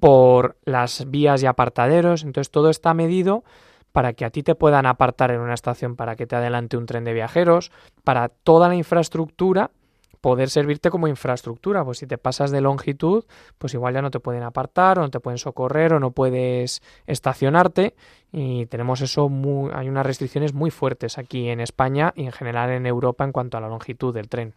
por 0.00 0.56
las 0.64 1.10
vías 1.10 1.42
y 1.42 1.46
apartaderos. 1.46 2.22
Entonces 2.22 2.50
todo 2.50 2.70
está 2.70 2.94
medido 2.94 3.44
para 3.90 4.14
que 4.14 4.24
a 4.24 4.30
ti 4.30 4.42
te 4.42 4.54
puedan 4.54 4.86
apartar 4.86 5.30
en 5.30 5.40
una 5.40 5.52
estación 5.52 5.94
para 5.94 6.16
que 6.16 6.26
te 6.26 6.36
adelante 6.36 6.78
un 6.78 6.86
tren 6.86 7.04
de 7.04 7.12
viajeros, 7.12 7.70
para 8.04 8.28
toda 8.28 8.68
la 8.68 8.76
infraestructura 8.76 9.72
poder 10.22 10.48
servirte 10.48 10.88
como 10.88 11.08
infraestructura. 11.08 11.84
Pues 11.84 11.98
si 11.98 12.06
te 12.06 12.16
pasas 12.16 12.50
de 12.50 12.62
longitud, 12.62 13.24
pues 13.58 13.74
igual 13.74 13.92
ya 13.92 14.00
no 14.00 14.10
te 14.10 14.20
pueden 14.20 14.44
apartar 14.44 14.98
o 14.98 15.02
no 15.02 15.10
te 15.10 15.20
pueden 15.20 15.36
socorrer 15.36 15.92
o 15.92 16.00
no 16.00 16.12
puedes 16.12 16.80
estacionarte 17.06 17.94
y 18.30 18.64
tenemos 18.66 19.02
eso 19.02 19.28
muy, 19.28 19.70
hay 19.74 19.88
unas 19.88 20.06
restricciones 20.06 20.54
muy 20.54 20.70
fuertes 20.70 21.18
aquí 21.18 21.50
en 21.50 21.60
España 21.60 22.14
y 22.16 22.24
en 22.24 22.32
general 22.32 22.70
en 22.70 22.86
Europa 22.86 23.24
en 23.24 23.32
cuanto 23.32 23.58
a 23.58 23.60
la 23.60 23.68
longitud 23.68 24.14
del 24.14 24.28
tren. 24.28 24.54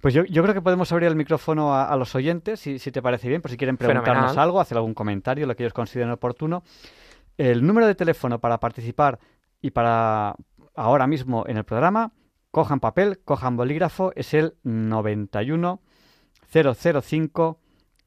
Pues 0.00 0.14
yo, 0.14 0.24
yo 0.24 0.42
creo 0.42 0.54
que 0.54 0.62
podemos 0.62 0.90
abrir 0.92 1.08
el 1.08 1.16
micrófono 1.16 1.74
a, 1.74 1.84
a 1.84 1.96
los 1.96 2.14
oyentes, 2.14 2.60
si, 2.60 2.78
si 2.78 2.92
te 2.92 3.02
parece 3.02 3.28
bien, 3.28 3.42
por 3.42 3.50
si 3.50 3.56
quieren 3.56 3.76
preguntarnos 3.76 4.14
Fenomenal. 4.14 4.38
algo, 4.38 4.60
hacer 4.60 4.78
algún 4.78 4.94
comentario, 4.94 5.46
lo 5.46 5.56
que 5.56 5.64
ellos 5.64 5.74
consideren 5.74 6.12
oportuno. 6.12 6.62
El 7.36 7.66
número 7.66 7.86
de 7.88 7.96
teléfono 7.96 8.38
para 8.38 8.58
participar 8.58 9.18
y 9.60 9.72
para 9.72 10.36
ahora 10.76 11.08
mismo 11.08 11.44
en 11.48 11.56
el 11.56 11.64
programa, 11.64 12.12
cojan 12.50 12.80
papel, 12.80 13.20
cojan 13.24 13.56
bolígrafo, 13.56 14.12
es 14.14 14.34
el 14.34 14.54
91 14.62 15.80
005 16.52 17.60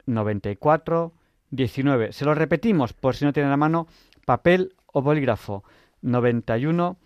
94 0.05 1.13
19. 1.51 2.13
Se 2.13 2.25
lo 2.25 2.33
repetimos 2.33 2.93
por 2.93 3.15
si 3.15 3.25
no 3.25 3.33
tienen 3.33 3.51
a 3.51 3.57
mano 3.57 3.87
papel 4.25 4.75
o 4.87 5.01
bolígrafo. 5.01 5.63
91 6.01 6.97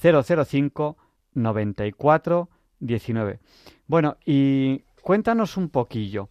005 0.00 0.96
94 1.34 2.48
19. 2.80 3.40
Bueno, 3.86 4.16
y 4.24 4.84
cuéntanos 5.02 5.56
un 5.56 5.70
poquillo. 5.70 6.28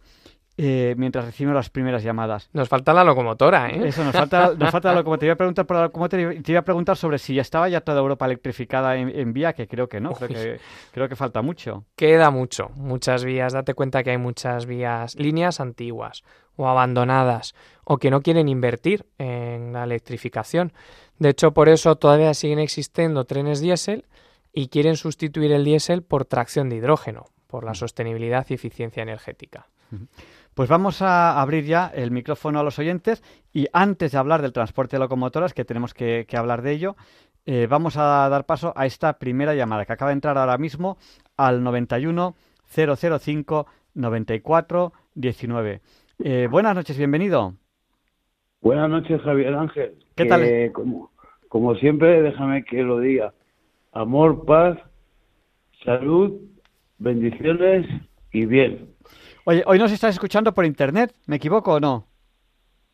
Eh, 0.60 0.96
mientras 0.98 1.24
recibimos 1.24 1.54
las 1.54 1.70
primeras 1.70 2.02
llamadas. 2.02 2.50
Nos 2.52 2.68
falta 2.68 2.92
la 2.92 3.04
locomotora, 3.04 3.70
¿eh? 3.70 3.86
Eso, 3.86 4.02
nos 4.02 4.12
falta, 4.12 4.54
nos 4.58 4.70
falta 4.72 4.88
la 4.88 4.96
locomotora. 4.96 5.20
Te 5.20 5.26
iba 5.26 5.34
a 5.34 5.36
preguntar 5.36 5.66
por 5.66 5.76
la 5.76 5.82
locomotora 5.84 6.34
y 6.34 6.40
te 6.40 6.50
iba 6.50 6.60
a 6.60 6.64
preguntar 6.64 6.96
sobre 6.96 7.18
si 7.18 7.36
ya 7.36 7.42
estaba 7.42 7.68
ya 7.68 7.80
toda 7.80 8.00
Europa 8.00 8.26
electrificada 8.26 8.96
en, 8.96 9.32
vía, 9.32 9.52
que 9.52 9.68
creo 9.68 9.88
que 9.88 10.00
no, 10.00 10.14
creo 10.14 10.28
que, 10.28 10.60
creo 10.90 11.08
que 11.08 11.14
falta 11.14 11.42
mucho. 11.42 11.84
Queda 11.94 12.32
mucho, 12.32 12.70
muchas 12.74 13.24
vías. 13.24 13.52
Date 13.52 13.74
cuenta 13.74 14.02
que 14.02 14.10
hay 14.10 14.18
muchas 14.18 14.66
vías, 14.66 15.14
líneas 15.14 15.60
antiguas 15.60 16.24
o 16.56 16.68
abandonadas 16.68 17.54
o 17.84 17.98
que 17.98 18.10
no 18.10 18.20
quieren 18.20 18.48
invertir 18.48 19.06
en 19.18 19.72
la 19.72 19.84
electrificación. 19.84 20.72
De 21.20 21.28
hecho, 21.28 21.52
por 21.52 21.68
eso 21.68 21.94
todavía 21.94 22.34
siguen 22.34 22.58
existiendo 22.58 23.26
trenes 23.26 23.60
diésel 23.60 24.06
y 24.52 24.70
quieren 24.70 24.96
sustituir 24.96 25.52
el 25.52 25.64
diésel 25.64 26.02
por 26.02 26.24
tracción 26.24 26.68
de 26.68 26.76
hidrógeno, 26.76 27.26
por 27.46 27.62
la 27.62 27.72
mm. 27.72 27.76
sostenibilidad 27.76 28.44
y 28.48 28.54
eficiencia 28.54 29.04
energética. 29.04 29.68
Pues 30.58 30.68
vamos 30.68 31.02
a 31.02 31.40
abrir 31.40 31.66
ya 31.66 31.86
el 31.94 32.10
micrófono 32.10 32.58
a 32.58 32.64
los 32.64 32.80
oyentes 32.80 33.22
y 33.54 33.68
antes 33.72 34.10
de 34.10 34.18
hablar 34.18 34.42
del 34.42 34.52
transporte 34.52 34.96
de 34.96 34.98
locomotoras, 34.98 35.54
que 35.54 35.64
tenemos 35.64 35.94
que, 35.94 36.26
hablar 36.32 36.62
de 36.62 36.72
ello, 36.72 36.96
eh, 37.46 37.68
vamos 37.70 37.96
a 37.96 38.28
dar 38.28 38.44
paso 38.44 38.72
a 38.74 38.84
esta 38.84 39.20
primera 39.20 39.54
llamada 39.54 39.86
que 39.86 39.92
acaba 39.92 40.10
de 40.10 40.14
entrar 40.14 40.36
ahora 40.36 40.58
mismo 40.58 40.98
al 41.36 41.62
91 41.62 42.34
005 42.66 43.66
94 43.94 44.92
19. 45.14 45.80
buenas 46.50 46.74
noches, 46.74 46.98
bienvenido. 46.98 47.54
Buenas 48.60 48.90
noches, 48.90 49.22
Javier 49.22 49.54
Ángel. 49.54 49.94
¿Qué 50.16 50.24
tal? 50.24 50.72
Como, 50.72 51.12
como 51.48 51.76
siempre, 51.76 52.20
déjame 52.20 52.64
que 52.64 52.82
lo 52.82 52.98
diga. 52.98 53.32
Amor, 53.92 54.44
paz, 54.44 54.76
salud, 55.84 56.32
bendiciones 56.98 57.86
y 58.32 58.44
bien. 58.46 58.97
Oye, 59.48 59.62
hoy 59.64 59.78
nos 59.78 59.90
estás 59.90 60.14
escuchando 60.14 60.52
por 60.52 60.66
internet, 60.66 61.10
¿me 61.26 61.36
equivoco 61.36 61.72
o 61.72 61.80
no? 61.80 62.04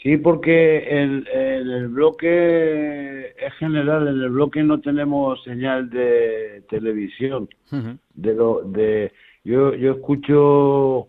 Sí, 0.00 0.18
porque 0.18 0.84
en, 0.88 1.26
el 1.34 1.88
bloque 1.88 3.34
es 3.36 3.54
general, 3.58 4.06
en 4.06 4.22
el 4.22 4.30
bloque 4.30 4.62
no 4.62 4.80
tenemos 4.80 5.42
señal 5.42 5.90
de 5.90 6.62
televisión. 6.70 7.48
De 8.14 8.34
lo 8.34 8.62
de 8.62 9.10
yo 9.42 9.74
yo 9.74 9.94
escucho 9.94 11.08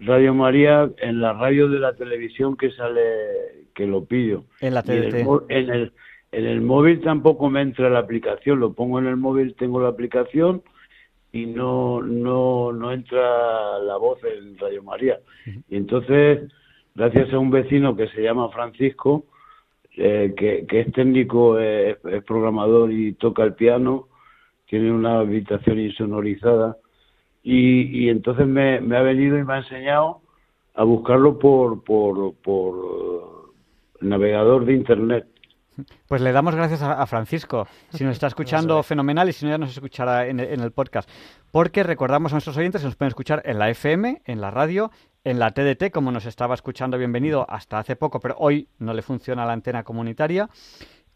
Radio 0.00 0.34
María 0.34 0.90
en 0.98 1.20
la 1.20 1.32
radio 1.32 1.68
de 1.68 1.78
la 1.78 1.94
televisión 1.94 2.56
que 2.56 2.72
sale 2.72 3.68
que 3.76 3.86
lo 3.86 4.04
pido. 4.04 4.46
En 4.60 4.74
la 4.74 4.82
TDT. 4.82 5.14
En 5.48 5.70
el, 5.70 5.92
en 6.32 6.44
el 6.44 6.60
móvil 6.60 7.02
tampoco 7.02 7.48
me 7.50 7.62
entra 7.62 7.88
la 7.88 8.00
aplicación, 8.00 8.58
lo 8.58 8.72
pongo 8.72 8.98
en 8.98 9.06
el 9.06 9.16
móvil, 9.16 9.54
tengo 9.54 9.80
la 9.80 9.90
aplicación 9.90 10.60
y 11.32 11.46
no, 11.46 12.02
no, 12.02 12.72
no 12.72 12.92
entra 12.92 13.78
la 13.78 13.96
voz 13.96 14.18
en 14.24 14.58
Radio 14.58 14.82
María. 14.82 15.18
Y 15.68 15.76
entonces, 15.76 16.52
gracias 16.94 17.32
a 17.32 17.38
un 17.38 17.50
vecino 17.50 17.96
que 17.96 18.08
se 18.08 18.22
llama 18.22 18.50
Francisco, 18.50 19.24
eh, 19.96 20.34
que, 20.36 20.66
que, 20.66 20.80
es 20.80 20.92
técnico, 20.92 21.58
es, 21.58 21.96
programador 22.26 22.92
y 22.92 23.14
toca 23.14 23.44
el 23.44 23.54
piano, 23.54 24.08
tiene 24.66 24.92
una 24.92 25.20
habitación 25.20 25.80
insonorizada, 25.80 26.76
y, 27.42 28.04
y 28.04 28.08
entonces 28.08 28.46
me, 28.46 28.80
me, 28.80 28.96
ha 28.96 29.02
venido 29.02 29.38
y 29.38 29.44
me 29.44 29.54
ha 29.54 29.58
enseñado 29.58 30.20
a 30.74 30.84
buscarlo 30.84 31.38
por, 31.38 31.82
por, 31.82 32.34
por 32.36 33.52
navegador 34.00 34.64
de 34.64 34.74
Internet. 34.74 35.26
Pues 36.06 36.20
le 36.20 36.32
damos 36.32 36.54
gracias 36.54 36.82
a, 36.82 37.04
Francisco. 37.06 37.66
Si 37.90 38.04
nos 38.04 38.14
está 38.14 38.26
escuchando, 38.28 38.82
fenomenal, 38.82 39.28
y 39.28 39.32
si 39.32 39.44
no, 39.44 39.50
ya 39.50 39.58
nos 39.58 39.70
escuchará 39.70 40.26
en, 40.26 40.40
el 40.40 40.72
podcast. 40.72 41.08
Porque 41.50 41.82
recordamos 41.82 42.32
a 42.32 42.36
nuestros 42.36 42.56
oyentes 42.56 42.82
que 42.82 42.86
nos 42.86 42.96
pueden 42.96 43.08
escuchar 43.08 43.42
en 43.44 43.58
la 43.58 43.70
FM, 43.70 44.22
en 44.24 44.40
la 44.40 44.50
radio, 44.50 44.90
en 45.24 45.38
la 45.38 45.50
TDT, 45.50 45.90
como 45.92 46.12
nos 46.12 46.26
estaba 46.26 46.54
escuchando 46.54 46.98
bienvenido 46.98 47.46
hasta 47.48 47.78
hace 47.78 47.96
poco, 47.96 48.20
pero 48.20 48.36
hoy 48.38 48.68
no 48.78 48.94
le 48.94 49.02
funciona 49.02 49.46
la 49.46 49.52
antena 49.52 49.84
comunitaria, 49.84 50.48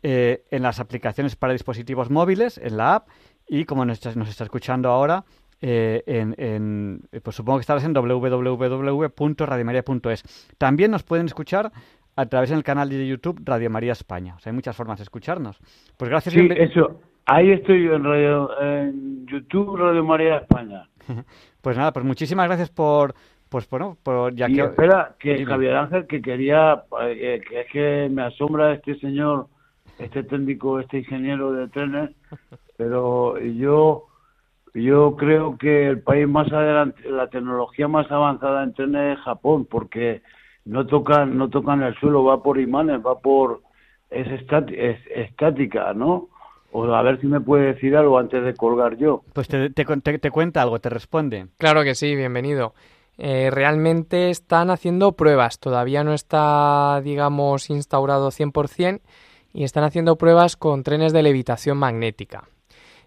eh, 0.03 0.45
en 0.51 0.63
las 0.63 0.81
aplicaciones 0.81 1.37
para 1.37 1.53
dispositivos 1.53 2.11
móviles, 2.11 2.59
en 2.59 2.77
la 2.77 2.97
app, 2.97 3.09
y 3.49 3.65
como 3.65 3.85
nos 3.85 3.99
está, 3.99 4.15
nos 4.15 4.29
está 4.29 4.45
escuchando 4.45 4.91
ahora, 4.91 5.25
eh, 5.61 6.03
en, 6.07 7.03
pues 7.23 7.37
supongo 7.37 7.59
que 7.59 7.63
estarás 7.63 7.85
en 7.85 7.95
www.radiomaria.es. 7.95 10.23
También 10.59 10.91
nos 10.91 11.03
pueden 11.03 11.25
escuchar 11.27 11.73
a 12.17 12.27
través 12.27 12.51
del 12.51 12.65
canal 12.65 12.89
de 12.89 13.07
YouTube 13.07 13.41
Radio 13.45 13.71
María 13.71 13.93
España. 13.93 14.35
O 14.37 14.41
sea, 14.41 14.51
hay 14.51 14.55
muchas 14.55 14.75
formas 14.75 14.99
de 14.99 15.05
escucharnos. 15.05 15.59
Pues 15.97 16.11
gracias. 16.11 16.35
Sí, 16.35 16.49
eso. 16.57 17.01
Ahí 17.27 17.51
estoy 17.51 17.85
yo 17.85 17.95
en, 17.95 18.05
radio, 18.05 18.61
en 18.61 19.27
YouTube 19.27 19.77
Radio 19.77 20.03
María 20.03 20.39
España. 20.39 20.89
pues 21.61 21.77
nada, 21.77 21.93
pues 21.93 22.05
muchísimas 22.05 22.47
gracias 22.47 22.71
por... 22.71 23.15
Pues 23.49 23.71
bueno, 23.71 23.97
por, 24.03 24.35
ya 24.35 24.49
que... 24.49 24.61
espera, 24.61 25.15
que 25.21 25.45
Javier 25.47 25.77
Ángel, 25.77 26.07
que 26.09 26.21
quería, 26.21 26.83
eh, 27.03 27.41
que 27.49 27.61
es 27.61 27.67
que 27.71 28.09
me 28.11 28.23
asombra 28.23 28.73
este 28.73 28.99
señor, 28.99 29.47
este 30.01 30.25
técnico, 30.25 30.81
este 30.81 30.99
ingeniero 30.99 31.53
de 31.53 31.69
trenes, 31.69 32.11
pero 32.77 33.39
yo 33.39 34.07
yo 34.75 35.17
creo 35.17 35.57
que 35.57 35.87
el 35.87 36.01
país 36.01 36.29
más 36.29 36.53
adelante, 36.53 37.09
la 37.09 37.29
tecnología 37.29 37.87
más 37.87 38.11
avanzada 38.11 38.65
en 38.65 38.75
trenes 38.75 39.17
es 39.17 39.25
Japón, 39.25 39.65
porque 39.65 40.23
no 40.67 40.87
tocan, 40.87 41.39
no 41.39 41.49
tocan 41.49 41.83
el 41.83 41.95
suelo, 41.95 42.25
va 42.25 42.43
por 42.43 42.61
imanes, 42.61 43.01
va 43.05 43.19
por 43.19 43.63
es, 44.11 44.29
estática, 45.15 45.95
¿no? 45.95 46.29
O 46.73 46.85
a 46.93 47.03
ver 47.03 47.21
si 47.21 47.27
me 47.27 47.41
puede 47.41 47.75
decir 47.75 47.97
algo 47.97 48.19
antes 48.19 48.45
de 48.45 48.55
colgar 48.55 48.97
yo. 48.97 49.23
Pues 49.33 49.49
te, 49.49 49.71
te, 49.71 50.31
cuenta 50.31 50.63
algo, 50.63 50.79
te 50.79 50.91
responde. 50.91 51.47
Claro 51.57 51.85
que 51.85 51.95
sí, 51.95 52.15
bienvenido. 52.15 52.75
Eh, 53.17 53.49
realmente 53.51 54.29
están 54.29 54.69
haciendo 54.71 55.13
pruebas, 55.13 55.59
todavía 55.59 56.05
no 56.05 56.13
está, 56.13 57.01
digamos, 57.03 57.71
instaurado 57.71 58.31
100% 58.31 59.01
y 59.55 59.65
están 59.65 59.85
haciendo 59.85 60.17
pruebas 60.17 60.57
con 60.57 60.83
trenes 60.83 61.15
de 61.15 61.23
levitación 61.23 61.79
magnética. 61.79 62.45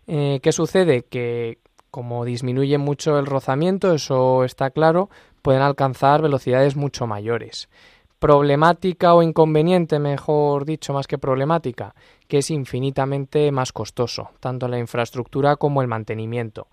Eh, 0.08 0.40
¿Qué 0.42 0.52
sucede? 0.52 1.04
Que 1.04 1.60
como 1.92 2.26
disminuye 2.26 2.78
mucho 2.78 3.18
el 3.20 3.26
rozamiento, 3.26 3.94
eso 3.94 4.44
está 4.44 4.70
claro, 4.70 5.10
pueden 5.42 5.62
alcanzar 5.62 6.22
velocidades 6.22 6.76
mucho 6.76 7.08
mayores. 7.08 7.70
Problemática 8.20 9.14
o 9.14 9.24
inconveniente, 9.24 9.98
mejor 9.98 10.66
dicho, 10.66 10.94
más 10.94 11.08
que 11.08 11.18
problemática, 11.18 11.96
que 12.28 12.40
es 12.40 12.52
infinitamente 12.52 13.52
más 13.52 13.72
costoso, 13.72 14.32
tanto 14.40 14.68
la 14.68 14.78
infraestructura 14.78 15.56
como 15.56 15.82
el 15.82 15.88
mantenimiento. 15.88 16.68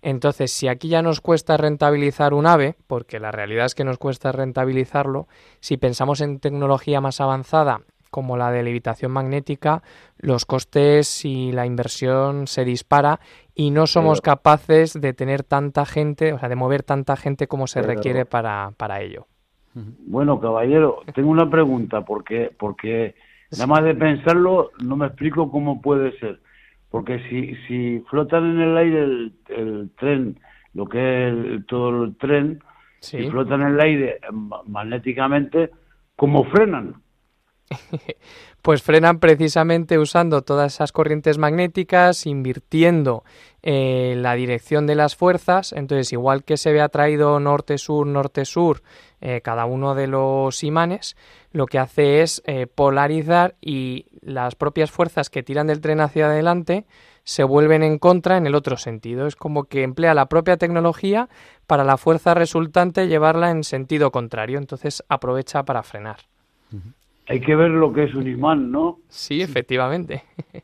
Entonces, 0.00 0.52
si 0.52 0.68
aquí 0.68 0.88
ya 0.88 1.02
nos 1.02 1.20
cuesta 1.20 1.56
rentabilizar 1.56 2.34
un 2.34 2.46
AVE, 2.46 2.76
porque 2.86 3.20
la 3.20 3.30
realidad 3.30 3.66
es 3.66 3.74
que 3.74 3.84
nos 3.84 3.98
cuesta 3.98 4.32
rentabilizarlo, 4.32 5.28
si 5.60 5.76
pensamos 5.76 6.20
en 6.20 6.38
tecnología 6.38 7.00
más 7.00 7.20
avanzada 7.20 7.82
como 8.12 8.36
la 8.36 8.52
de 8.52 8.62
levitación 8.62 9.10
magnética, 9.10 9.82
los 10.18 10.44
costes 10.44 11.24
y 11.24 11.50
la 11.50 11.64
inversión 11.64 12.46
se 12.46 12.64
dispara 12.64 13.18
y 13.54 13.70
no 13.70 13.86
somos 13.86 14.20
capaces 14.20 14.92
de 15.00 15.14
tener 15.14 15.42
tanta 15.42 15.86
gente, 15.86 16.34
o 16.34 16.38
sea, 16.38 16.50
de 16.50 16.56
mover 16.56 16.82
tanta 16.82 17.16
gente 17.16 17.48
como 17.48 17.66
se 17.66 17.80
requiere 17.80 18.26
para, 18.26 18.72
para 18.76 19.00
ello. 19.00 19.26
Bueno, 19.74 20.38
caballero, 20.38 21.00
tengo 21.14 21.30
una 21.30 21.48
pregunta, 21.48 22.02
porque, 22.02 22.50
porque 22.58 23.14
nada 23.52 23.66
más 23.66 23.82
de 23.82 23.94
pensarlo 23.94 24.70
no 24.84 24.96
me 24.96 25.06
explico 25.06 25.50
cómo 25.50 25.80
puede 25.80 26.16
ser. 26.18 26.40
Porque 26.90 27.20
si, 27.30 27.54
si 27.66 28.04
flotan 28.10 28.44
en 28.50 28.60
el 28.60 28.76
aire 28.76 29.02
el, 29.48 29.90
tren, 29.98 30.38
lo 30.74 30.86
que 30.86 31.28
es 31.28 31.66
todo 31.66 32.04
el 32.04 32.16
tren, 32.16 32.62
si 33.00 33.30
flotan 33.30 33.62
en 33.62 33.68
el 33.68 33.80
aire 33.80 34.20
magnéticamente, 34.66 35.70
¿cómo 36.16 36.44
frenan? 36.44 36.96
pues 38.62 38.82
frenan 38.82 39.18
precisamente 39.18 39.98
usando 39.98 40.42
todas 40.42 40.74
esas 40.74 40.92
corrientes 40.92 41.36
magnéticas, 41.38 42.26
invirtiendo 42.26 43.24
eh, 43.62 44.14
la 44.16 44.34
dirección 44.34 44.86
de 44.86 44.94
las 44.94 45.16
fuerzas. 45.16 45.72
Entonces, 45.72 46.12
igual 46.12 46.44
que 46.44 46.56
se 46.56 46.72
ve 46.72 46.80
atraído 46.80 47.40
norte-sur, 47.40 48.06
norte-sur, 48.06 48.82
eh, 49.20 49.40
cada 49.40 49.66
uno 49.66 49.94
de 49.94 50.06
los 50.06 50.62
imanes, 50.64 51.16
lo 51.52 51.66
que 51.66 51.78
hace 51.78 52.22
es 52.22 52.42
eh, 52.46 52.66
polarizar 52.66 53.56
y 53.60 54.06
las 54.20 54.54
propias 54.54 54.90
fuerzas 54.90 55.28
que 55.28 55.42
tiran 55.42 55.66
del 55.66 55.80
tren 55.80 56.00
hacia 56.00 56.26
adelante 56.26 56.86
se 57.24 57.44
vuelven 57.44 57.82
en 57.82 57.98
contra 57.98 58.36
en 58.36 58.46
el 58.46 58.54
otro 58.54 58.76
sentido. 58.76 59.26
Es 59.26 59.36
como 59.36 59.64
que 59.64 59.82
emplea 59.82 60.14
la 60.14 60.26
propia 60.26 60.56
tecnología 60.56 61.28
para 61.66 61.84
la 61.84 61.96
fuerza 61.96 62.34
resultante 62.34 63.06
llevarla 63.06 63.50
en 63.50 63.64
sentido 63.64 64.10
contrario. 64.10 64.58
Entonces 64.58 65.04
aprovecha 65.08 65.64
para 65.64 65.82
frenar 65.82 66.18
hay 67.32 67.40
que 67.40 67.56
ver 67.56 67.70
lo 67.70 67.94
que 67.94 68.04
es 68.04 68.14
un 68.14 68.28
imán, 68.28 68.70
¿no? 68.70 68.98
Sí, 69.08 69.40
efectivamente. 69.40 70.22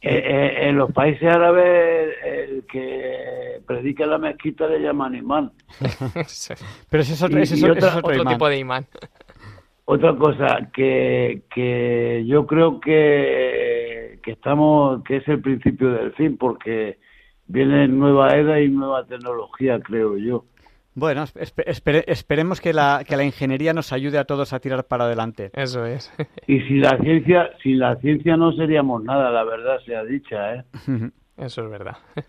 Eh, 0.00 0.14
eh, 0.14 0.68
en 0.68 0.78
los 0.78 0.92
países 0.92 1.24
árabes, 1.24 2.14
el 2.24 2.64
que 2.70 3.60
predica 3.66 4.06
la 4.06 4.16
mezquita 4.16 4.68
le 4.68 4.78
llaman 4.78 5.16
imán. 5.16 5.50
Pero 6.88 7.02
ese 7.02 7.14
es 7.14 7.20
otro, 7.20 7.40
ese 7.40 7.56
es 7.56 7.64
otro, 7.64 8.24
tipo 8.24 8.48
de 8.48 8.58
imán. 8.58 8.86
Otra 9.86 10.14
cosa 10.14 10.70
que, 10.72 11.42
que 11.52 12.24
yo 12.28 12.46
creo 12.46 12.78
que, 12.78 14.20
que 14.22 14.30
estamos, 14.30 15.02
que 15.02 15.16
es 15.16 15.26
el 15.26 15.40
principio 15.40 15.90
del 15.90 16.12
fin, 16.12 16.36
porque 16.36 16.98
viene 17.48 17.88
nueva 17.88 18.36
era 18.36 18.60
y 18.60 18.68
nueva 18.68 19.04
tecnología, 19.04 19.80
creo 19.80 20.16
yo. 20.16 20.44
Bueno, 20.98 21.24
espe- 21.24 21.64
espere- 21.66 22.04
esperemos 22.06 22.60
que 22.60 22.72
la, 22.72 23.02
que 23.06 23.16
la 23.16 23.24
ingeniería 23.24 23.72
nos 23.72 23.92
ayude 23.92 24.18
a 24.18 24.24
todos 24.24 24.52
a 24.52 24.58
tirar 24.60 24.84
para 24.84 25.04
adelante. 25.04 25.50
Eso 25.54 25.86
es. 25.86 26.12
Y 26.46 26.60
sin 26.62 26.80
la 26.82 26.96
ciencia, 26.98 27.50
sin 27.62 27.78
la 27.78 27.96
ciencia 27.96 28.36
no 28.36 28.52
seríamos 28.52 29.04
nada, 29.04 29.30
la 29.30 29.44
verdad 29.44 29.78
sea 29.86 30.02
dicha, 30.04 30.54
¿eh? 30.54 30.64
Eso 31.36 31.62
es 31.64 31.70
verdad. 31.70 31.96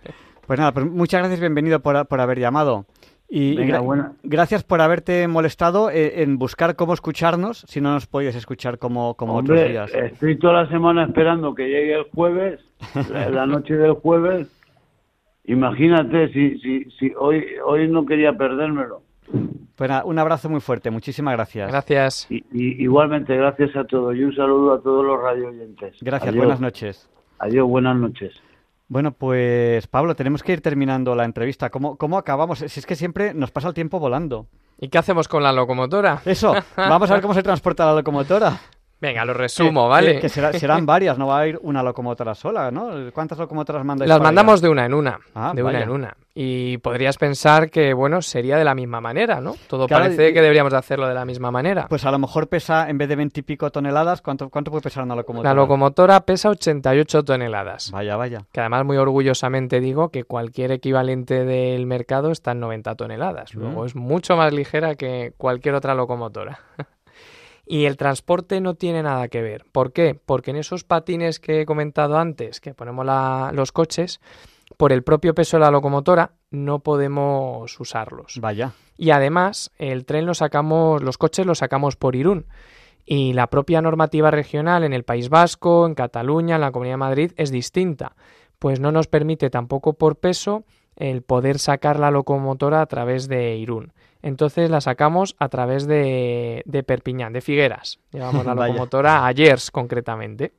Pues 0.47 0.57
nada, 0.57 0.71
pues 0.71 0.87
muchas 0.87 1.19
gracias, 1.19 1.39
bienvenido 1.39 1.79
por, 1.79 2.07
por 2.07 2.19
haber 2.21 2.39
llamado. 2.39 2.85
Y, 3.29 3.51
y 3.51 3.55
Venga, 3.57 3.77
gra- 3.81 3.83
buena. 3.83 4.13
gracias 4.23 4.63
por 4.63 4.81
haberte 4.81 5.27
molestado 5.27 5.91
eh, 5.91 6.23
en 6.23 6.39
buscar 6.39 6.75
cómo 6.75 6.95
escucharnos, 6.95 7.59
si 7.67 7.79
no 7.81 7.91
nos 7.93 8.07
podías 8.07 8.33
escuchar 8.33 8.79
como, 8.79 9.13
como 9.13 9.35
otros 9.35 9.63
días. 9.63 9.93
estoy 9.93 10.39
toda 10.39 10.63
la 10.63 10.69
semana 10.69 11.03
esperando 11.05 11.53
que 11.53 11.67
llegue 11.67 11.93
el 11.99 12.03
jueves, 12.15 12.59
la 13.11 13.45
noche 13.45 13.75
del 13.75 13.91
jueves. 13.93 14.47
Imagínate 15.51 16.31
si, 16.31 16.59
si, 16.59 16.83
si 16.99 17.11
hoy, 17.17 17.43
hoy 17.65 17.87
no 17.87 18.05
quería 18.05 18.33
perdérmelo. 18.33 19.01
Pues 19.75 19.89
nada, 19.89 20.05
un 20.05 20.19
abrazo 20.19 20.47
muy 20.49 20.59
fuerte, 20.61 20.91
muchísimas 20.91 21.33
gracias. 21.33 21.69
Gracias. 21.71 22.27
Y, 22.29 22.37
y- 22.51 22.83
igualmente, 22.83 23.35
gracias 23.35 23.75
a 23.75 23.83
todos 23.85 24.15
y 24.15 24.23
un 24.23 24.35
saludo 24.35 24.73
a 24.73 24.81
todos 24.81 25.03
los 25.03 25.19
radio 25.19 25.47
oyentes. 25.47 25.95
Gracias, 26.01 26.29
Adiós. 26.29 26.43
buenas 26.45 26.61
noches. 26.61 27.09
Adiós, 27.39 27.67
buenas 27.67 27.95
noches. 27.95 28.33
Bueno, 28.89 29.11
pues 29.11 29.87
Pablo, 29.87 30.15
tenemos 30.15 30.43
que 30.43 30.53
ir 30.53 30.61
terminando 30.61 31.15
la 31.15 31.25
entrevista. 31.25 31.69
¿Cómo, 31.71 31.95
cómo 31.95 32.17
acabamos? 32.17 32.59
Si 32.59 32.79
es 32.79 32.85
que 32.85 32.95
siempre 32.95 33.33
nos 33.33 33.49
pasa 33.51 33.67
el 33.69 33.73
tiempo 33.73 33.99
volando. 33.99 34.45
¿Y 34.79 34.89
qué 34.89 34.97
hacemos 34.99 35.27
con 35.27 35.41
la 35.41 35.51
locomotora? 35.51 36.21
Eso, 36.25 36.53
vamos 36.77 37.09
a 37.09 37.13
ver 37.13 37.21
cómo 37.23 37.33
se 37.33 37.43
transporta 37.43 37.85
la 37.87 37.95
locomotora. 37.95 38.53
Venga, 39.01 39.23
lo 39.25 39.33
resumo, 39.33 39.83
Que- 39.85 39.89
¿vale? 39.89 40.13
Que, 40.15 40.21
que 40.21 40.29
será- 40.29 40.51
serán 40.53 40.85
varias, 40.85 41.17
no 41.17 41.27
va 41.27 41.39
a 41.39 41.47
ir 41.47 41.57
una 41.61 41.81
locomotora 41.81 42.35
sola, 42.35 42.69
¿no? 42.71 42.89
¿Cuántas 43.13 43.37
locomotoras 43.37 43.85
mandáis? 43.85 44.09
Las 44.09 44.17
allá? 44.17 44.23
mandamos 44.23 44.61
de 44.61 44.69
una 44.69 44.85
en 44.85 44.93
una. 44.93 45.19
Ah, 45.33 45.53
de 45.55 45.63
una 45.63 45.81
en 45.81 45.89
una. 45.89 46.17
Y 46.41 46.77
podrías 46.77 47.17
pensar 47.17 47.69
que, 47.69 47.93
bueno, 47.93 48.21
sería 48.21 48.57
de 48.57 48.63
la 48.63 48.73
misma 48.75 49.01
manera, 49.01 49.41
¿no? 49.41 49.55
Todo 49.67 49.87
Claro, 49.87 50.03
parece 50.05 50.29
y- 50.29 50.33
que 50.33 50.41
deberíamos 50.41 50.71
de 50.71 50.77
hacerlo 50.77 51.07
de 51.07 51.13
la 51.13 51.25
misma 51.25 51.49
manera. 51.51 51.87
Pues 51.89 52.05
a 52.05 52.11
lo 52.11 52.19
mejor 52.19 52.47
pesa, 52.47 52.89
en 52.89 52.97
vez 52.97 53.09
de 53.09 53.15
veintipico 53.15 53.69
toneladas, 53.71 54.21
¿cuánto, 54.21 54.49
¿cuánto 54.49 54.71
puede 54.71 54.81
pesar 54.83 55.03
una 55.03 55.15
locomotora? 55.15 55.49
la 55.49 55.53
locomotora 55.61 56.19
pesa 56.21 56.49
88 56.49 57.23
toneladas. 57.23 57.91
Vaya, 57.91 58.15
vaya. 58.15 58.45
Que 58.51 58.59
además 58.61 58.85
muy 58.85 58.97
orgullosamente 58.97 59.79
digo 59.81 60.09
que 60.09 60.23
cualquier 60.23 60.71
equivalente 60.71 61.43
del 61.45 61.85
mercado 61.85 62.31
está 62.31 62.51
en 62.51 62.59
90 62.61 62.95
toneladas. 62.95 63.53
Luego 63.55 63.83
Mm. 63.83 63.85
es 63.87 63.95
mucho 63.95 64.37
más 64.37 64.53
ligera 64.53 64.95
que 64.95 65.33
cualquier 65.37 65.75
otra 65.75 65.93
locomotora. 65.93 66.59
y 67.71 67.85
el 67.85 67.97
transporte 67.97 68.59
no 68.61 68.73
tiene 68.73 69.03
nada 69.03 69.27
que 69.27 69.43
ver. 69.43 69.63
¿Por 69.71 69.93
qué? 69.93 70.19
Porque 70.25 70.49
en 70.49 70.57
esos 70.57 70.83
patines 70.83 71.39
que 71.39 71.61
he 71.61 71.65
comentado 71.67 72.17
antes, 72.17 72.59
que 72.59 72.73
ponemos 72.73 73.05
la- 73.05 73.51
los 73.53 73.71
coches, 73.71 74.19
por 74.75 74.91
el 74.91 75.03
propio 75.03 75.35
peso 75.35 75.57
de 75.57 75.61
la 75.61 75.69
locomotora 75.71 76.31
no 76.49 76.79
podemos 76.79 77.79
usarlos. 77.79 78.39
Vaya. 78.41 78.71
Y 78.97 79.11
además, 79.11 79.71
el 79.77 80.05
tren 80.05 80.25
lo 80.25 80.33
sacamos, 80.33 81.03
los 81.03 81.19
coches 81.19 81.45
los 81.45 81.59
sacamos 81.59 81.95
por 81.95 82.15
Irún. 82.15 82.47
Y 83.05 83.33
la 83.33 83.47
propia 83.47 83.81
normativa 83.83 84.31
regional 84.31 84.83
en 84.83 84.93
el 84.93 85.03
País 85.03 85.29
Vasco, 85.29 85.85
en 85.85 85.93
Cataluña, 85.93 86.55
en 86.55 86.61
la 86.61 86.71
Comunidad 86.71 86.93
de 86.93 86.97
Madrid 86.97 87.31
es 87.35 87.51
distinta. 87.51 88.15
Pues 88.57 88.79
no 88.79 88.91
nos 88.91 89.05
permite 89.07 89.51
tampoco 89.51 89.93
por 89.93 90.17
peso 90.17 90.63
el 90.95 91.21
poder 91.21 91.59
sacar 91.59 91.99
la 91.99 92.09
locomotora 92.09 92.81
a 92.81 92.85
través 92.87 93.27
de 93.27 93.55
Irún. 93.57 93.93
Entonces 94.21 94.69
la 94.69 94.81
sacamos 94.81 95.35
a 95.39 95.49
través 95.49 95.87
de, 95.87 96.63
de 96.65 96.83
Perpiñán, 96.83 97.33
de 97.33 97.41
Figueras. 97.41 97.99
Llevamos 98.11 98.45
la 98.45 98.55
locomotora 98.55 99.27
a 99.27 99.33
Gers, 99.33 99.71
concretamente. 99.71 100.53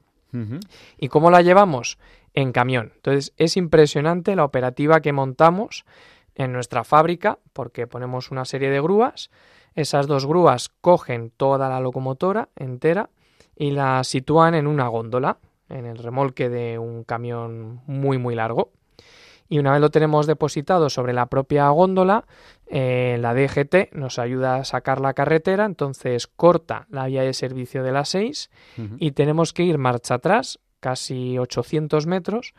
¿Y 0.97 1.09
cómo 1.09 1.31
la 1.31 1.43
llevamos? 1.43 1.99
En 2.35 2.53
camión. 2.53 2.93
Entonces 2.95 3.33
es 3.37 3.57
impresionante 3.57 4.37
la 4.37 4.45
operativa 4.45 5.01
que 5.01 5.13
montamos 5.13 5.85
en 6.37 6.53
nuestra 6.53 6.85
fábrica 6.85 7.39
porque 7.53 7.87
ponemos 7.87 8.31
una 8.31 8.45
serie 8.45 8.71
de 8.71 8.81
grúas. 8.81 9.31
Esas 9.75 10.07
dos 10.07 10.27
grúas 10.27 10.71
cogen 10.81 11.31
toda 11.37 11.69
la 11.69 11.81
locomotora 11.81 12.49
entera 12.57 13.11
y 13.57 13.73
la 13.73 14.03
sitúan 14.05 14.55
en 14.55 14.67
una 14.67 14.89
góndola, 14.89 15.39
en 15.69 15.87
el 15.87 15.99
remolque 15.99 16.49
de 16.49 16.79
un 16.79 17.05
camión 17.05 17.83
muy 17.87 18.19
muy 18.19 18.35
largo. 18.35 18.71
Y 19.49 19.59
una 19.59 19.73
vez 19.73 19.81
lo 19.81 19.91
tenemos 19.91 20.29
depositado 20.29 20.89
sobre 20.91 21.13
la 21.13 21.27
propia 21.27 21.69
góndola, 21.71 22.25
eh, 22.73 23.19
la 23.21 23.35
DGT 23.35 23.93
nos 23.93 24.21
ayuda 24.21 24.57
a 24.57 24.65
sacar 24.65 25.01
la 25.01 25.13
carretera, 25.13 25.65
entonces 25.65 26.29
corta 26.29 26.87
la 26.89 27.07
vía 27.07 27.23
de 27.23 27.35
servicio 27.35 27.83
de 27.83 27.91
las 27.91 28.11
6 28.11 28.51
Ujú. 28.79 28.97
y 28.99 29.11
tenemos 29.11 29.53
que 29.53 29.65
ir 29.65 29.77
marcha 29.77 30.15
atrás, 30.15 30.61
casi 30.79 31.37
800 31.37 32.07
metros, 32.07 32.55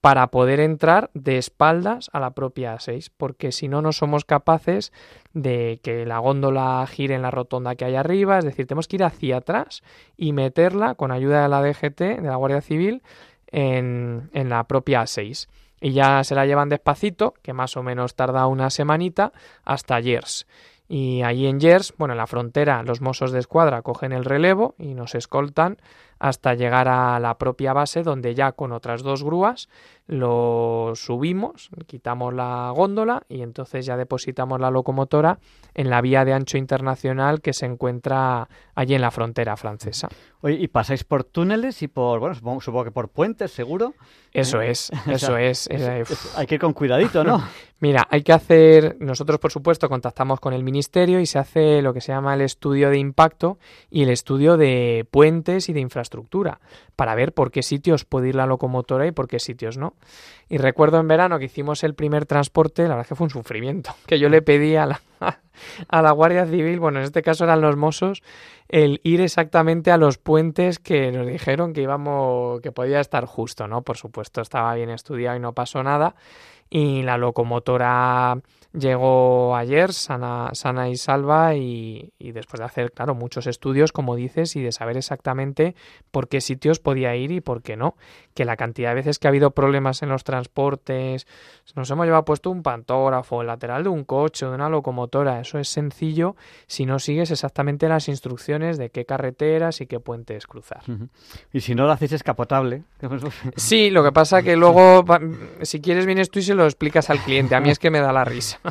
para 0.00 0.28
poder 0.28 0.60
entrar 0.60 1.10
de 1.14 1.36
espaldas 1.36 2.10
a 2.12 2.20
la 2.20 2.30
propia 2.30 2.76
A6, 2.76 3.10
porque 3.16 3.50
si 3.50 3.66
no, 3.66 3.82
no 3.82 3.90
somos 3.90 4.24
capaces 4.24 4.92
de 5.32 5.80
que 5.82 6.06
la 6.06 6.18
góndola 6.18 6.86
gire 6.88 7.16
en 7.16 7.22
la 7.22 7.32
rotonda 7.32 7.74
que 7.74 7.86
hay 7.86 7.96
arriba, 7.96 8.38
es 8.38 8.44
decir, 8.44 8.68
tenemos 8.68 8.86
que 8.86 8.96
ir 8.96 9.04
hacia 9.04 9.38
atrás 9.38 9.82
y 10.16 10.32
meterla 10.32 10.94
con 10.94 11.10
ayuda 11.10 11.42
de 11.42 11.48
la 11.48 11.60
DGT, 11.60 12.20
de 12.22 12.28
la 12.28 12.36
Guardia 12.36 12.60
Civil, 12.60 13.02
en, 13.48 14.30
en 14.32 14.48
la 14.48 14.62
propia 14.64 15.02
A6. 15.02 15.48
Y 15.86 15.92
ya 15.92 16.24
se 16.24 16.34
la 16.34 16.46
llevan 16.46 16.68
despacito, 16.68 17.34
que 17.42 17.52
más 17.52 17.76
o 17.76 17.82
menos 17.84 18.16
tarda 18.16 18.48
una 18.48 18.70
semanita, 18.70 19.32
hasta 19.64 20.02
Gers. 20.02 20.48
Y 20.88 21.22
allí 21.22 21.46
en 21.46 21.60
Gers, 21.60 21.94
bueno, 21.96 22.14
en 22.14 22.18
la 22.18 22.26
frontera, 22.26 22.82
los 22.82 23.00
mozos 23.00 23.30
de 23.30 23.38
escuadra 23.38 23.82
cogen 23.82 24.10
el 24.10 24.24
relevo 24.24 24.74
y 24.78 24.94
nos 24.94 25.14
escoltan 25.14 25.76
hasta 26.18 26.54
llegar 26.54 26.88
a 26.88 27.18
la 27.20 27.38
propia 27.38 27.72
base, 27.72 28.02
donde 28.02 28.34
ya 28.34 28.52
con 28.52 28.72
otras 28.72 29.02
dos 29.02 29.22
grúas 29.22 29.68
lo 30.06 30.92
subimos, 30.94 31.68
quitamos 31.86 32.32
la 32.32 32.72
góndola 32.74 33.24
y 33.28 33.42
entonces 33.42 33.84
ya 33.86 33.96
depositamos 33.96 34.60
la 34.60 34.70
locomotora 34.70 35.38
en 35.74 35.90
la 35.90 36.00
vía 36.00 36.24
de 36.24 36.32
ancho 36.32 36.58
internacional 36.58 37.40
que 37.40 37.52
se 37.52 37.66
encuentra 37.66 38.48
allí 38.74 38.94
en 38.94 39.00
la 39.00 39.10
frontera 39.10 39.56
francesa. 39.56 40.08
Oye, 40.42 40.56
¿y 40.60 40.68
pasáis 40.68 41.02
por 41.02 41.24
túneles 41.24 41.82
y 41.82 41.88
por, 41.88 42.20
bueno, 42.20 42.36
supongo, 42.36 42.60
supongo 42.60 42.84
que 42.84 42.90
por 42.92 43.08
puentes, 43.08 43.50
seguro? 43.50 43.94
Eso 44.32 44.60
es, 44.60 44.92
eso 45.08 45.36
es. 45.36 45.68
eh, 45.70 46.02
uf. 46.02 46.38
Hay 46.38 46.46
que 46.46 46.54
ir 46.54 46.60
con 46.60 46.72
cuidadito, 46.72 47.24
¿no? 47.24 47.42
Mira, 47.80 48.06
hay 48.10 48.22
que 48.22 48.32
hacer, 48.32 48.96
nosotros 49.00 49.38
por 49.38 49.52
supuesto 49.52 49.88
contactamos 49.88 50.40
con 50.40 50.54
el 50.54 50.62
ministerio 50.62 51.20
y 51.20 51.26
se 51.26 51.38
hace 51.38 51.82
lo 51.82 51.92
que 51.92 52.00
se 52.00 52.12
llama 52.12 52.32
el 52.32 52.40
estudio 52.40 52.88
de 52.88 52.98
impacto 52.98 53.58
y 53.90 54.02
el 54.02 54.08
estudio 54.08 54.56
de 54.56 55.06
puentes 55.10 55.68
y 55.68 55.74
de 55.74 55.80
infraestructura 55.80 56.05
para 56.96 57.14
ver 57.14 57.32
por 57.32 57.50
qué 57.50 57.62
sitios 57.62 58.04
puede 58.04 58.28
ir 58.28 58.34
la 58.34 58.46
locomotora 58.46 59.06
y 59.06 59.12
por 59.12 59.28
qué 59.28 59.38
sitios 59.38 59.76
no. 59.78 59.94
Y 60.48 60.58
recuerdo 60.58 60.98
en 60.98 61.08
verano 61.08 61.38
que 61.38 61.46
hicimos 61.46 61.84
el 61.84 61.94
primer 61.94 62.26
transporte, 62.26 62.82
la 62.82 62.90
verdad 62.90 63.02
es 63.02 63.08
que 63.08 63.14
fue 63.14 63.24
un 63.24 63.30
sufrimiento, 63.30 63.94
que 64.06 64.18
yo 64.18 64.28
le 64.28 64.42
pedí 64.42 64.76
a 64.76 64.86
la, 64.86 65.00
a 65.88 66.02
la 66.02 66.10
Guardia 66.12 66.46
Civil, 66.46 66.80
bueno, 66.80 66.98
en 66.98 67.04
este 67.04 67.22
caso 67.22 67.44
eran 67.44 67.60
los 67.60 67.76
mozos, 67.76 68.22
el 68.68 69.00
ir 69.04 69.20
exactamente 69.20 69.90
a 69.90 69.96
los 69.96 70.18
puentes 70.18 70.78
que 70.78 71.12
nos 71.12 71.26
dijeron 71.26 71.72
que 71.72 71.82
íbamos, 71.82 72.60
que 72.60 72.72
podía 72.72 73.00
estar 73.00 73.24
justo, 73.26 73.68
¿no? 73.68 73.82
Por 73.82 73.96
supuesto, 73.96 74.40
estaba 74.40 74.74
bien 74.74 74.90
estudiado 74.90 75.36
y 75.36 75.40
no 75.40 75.52
pasó 75.52 75.82
nada. 75.82 76.14
Y 76.68 77.02
la 77.02 77.16
locomotora 77.16 78.38
llegó 78.78 79.56
ayer 79.56 79.92
sana, 79.92 80.50
sana 80.52 80.88
y 80.88 80.96
salva 80.96 81.54
y, 81.54 82.12
y 82.18 82.32
después 82.32 82.58
de 82.60 82.66
hacer, 82.66 82.92
claro, 82.92 83.14
muchos 83.14 83.46
estudios, 83.46 83.92
como 83.92 84.16
dices, 84.16 84.56
y 84.56 84.62
de 84.62 84.72
saber 84.72 84.96
exactamente 84.96 85.74
por 86.10 86.28
qué 86.28 86.40
sitios 86.40 86.78
podía 86.78 87.16
ir 87.16 87.32
y 87.32 87.40
por 87.40 87.62
qué 87.62 87.76
no. 87.76 87.96
Que 88.36 88.44
la 88.44 88.56
cantidad 88.56 88.90
de 88.90 88.94
veces 88.96 89.18
que 89.18 89.26
ha 89.26 89.30
habido 89.30 89.50
problemas 89.50 90.02
en 90.02 90.10
los 90.10 90.22
transportes, 90.22 91.26
nos 91.74 91.90
hemos 91.90 92.04
llevado 92.06 92.24
puesto 92.24 92.50
un 92.50 92.62
pantógrafo, 92.62 93.40
el 93.40 93.48
lateral 93.48 93.82
de 93.82 93.88
un 93.88 94.04
coche 94.04 94.46
o 94.46 94.50
de 94.50 94.54
una 94.54 94.68
locomotora, 94.68 95.40
eso 95.40 95.58
es 95.58 95.68
sencillo 95.68 96.36
si 96.68 96.86
no 96.86 96.98
sigues 96.98 97.30
exactamente 97.30 97.88
las 97.88 98.08
instrucciones 98.08 98.78
de 98.78 98.90
qué 98.90 99.04
carreteras 99.06 99.80
y 99.80 99.86
qué 99.86 99.98
puentes 100.00 100.46
cruzar. 100.46 100.82
Y 101.52 101.60
si 101.62 101.74
no 101.74 101.86
lo 101.86 101.92
hacéis 101.92 102.12
escapotable. 102.12 102.84
Sí, 103.56 103.90
lo 103.90 104.04
que 104.04 104.12
pasa 104.12 104.42
que 104.42 104.54
luego, 104.56 105.04
si 105.62 105.80
quieres, 105.80 106.04
vienes 106.06 106.30
tú 106.30 106.38
y 106.38 106.42
se 106.42 106.54
lo 106.54 106.64
explicas 106.64 107.08
al 107.10 107.18
cliente. 107.20 107.54
A 107.54 107.60
mí 107.60 107.70
es 107.70 107.78
que 107.78 107.90
me 107.90 108.00
da 108.00 108.12
la 108.12 108.24
risa. 108.24 108.60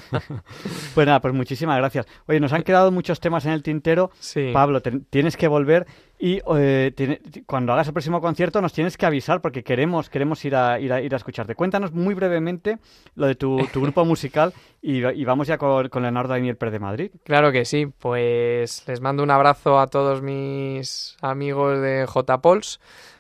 Pues 0.94 1.08
nada, 1.08 1.20
pues 1.22 1.34
muchísimas 1.34 1.78
gracias. 1.78 2.06
Oye, 2.28 2.40
nos 2.40 2.54
han 2.54 2.64
quedado 2.64 2.92
muchos 2.92 3.20
temas 3.20 3.46
en 3.46 3.52
el 3.52 3.64
tintero. 3.64 4.12
Sí. 4.20 4.52
Pablo, 4.54 4.82
te- 4.82 5.00
tienes 5.10 5.36
que 5.36 5.48
volver 5.48 5.86
y 6.26 6.42
eh, 6.58 6.92
tiene- 6.96 7.22
cuando 7.46 7.72
hagas 7.74 7.86
el 7.88 7.94
próximo 7.94 8.20
concierto 8.20 8.60
nos 8.60 8.74
tienes 8.74 8.98
que 8.98 9.06
avisar 9.06 9.42
porque 9.42 9.64
queremos 9.64 10.10
queremos 10.10 10.44
ir 10.44 10.56
a, 10.56 10.80
ir 10.80 10.92
a, 10.92 11.00
ir 11.02 11.14
a 11.14 11.18
escucharte. 11.18 11.54
Cuéntanos 11.54 11.92
muy 11.92 12.16
brevemente 12.16 12.80
lo 13.16 13.28
de 13.28 13.36
tu, 13.36 13.58
tu 13.72 13.80
grupo 13.82 14.04
musical 14.14 14.52
y, 14.82 15.06
y 15.06 15.24
vamos 15.26 15.46
ya 15.48 15.60
con, 15.60 15.88
con 15.90 16.02
Leonardo 16.02 16.34
Daniel 16.34 16.58
Pérez 16.58 16.74
de 16.74 16.80
Madrid. 16.80 17.12
Claro 17.24 17.52
que 17.52 17.64
sí, 17.66 17.86
pues 18.00 18.84
les 18.88 19.02
mando 19.02 19.22
un 19.22 19.30
abrazo 19.30 19.80
a 19.80 19.86
todos 19.88 20.24
mis 20.24 21.16
amigos 21.22 21.80
de 21.82 22.06
J-Pols. 22.08 22.80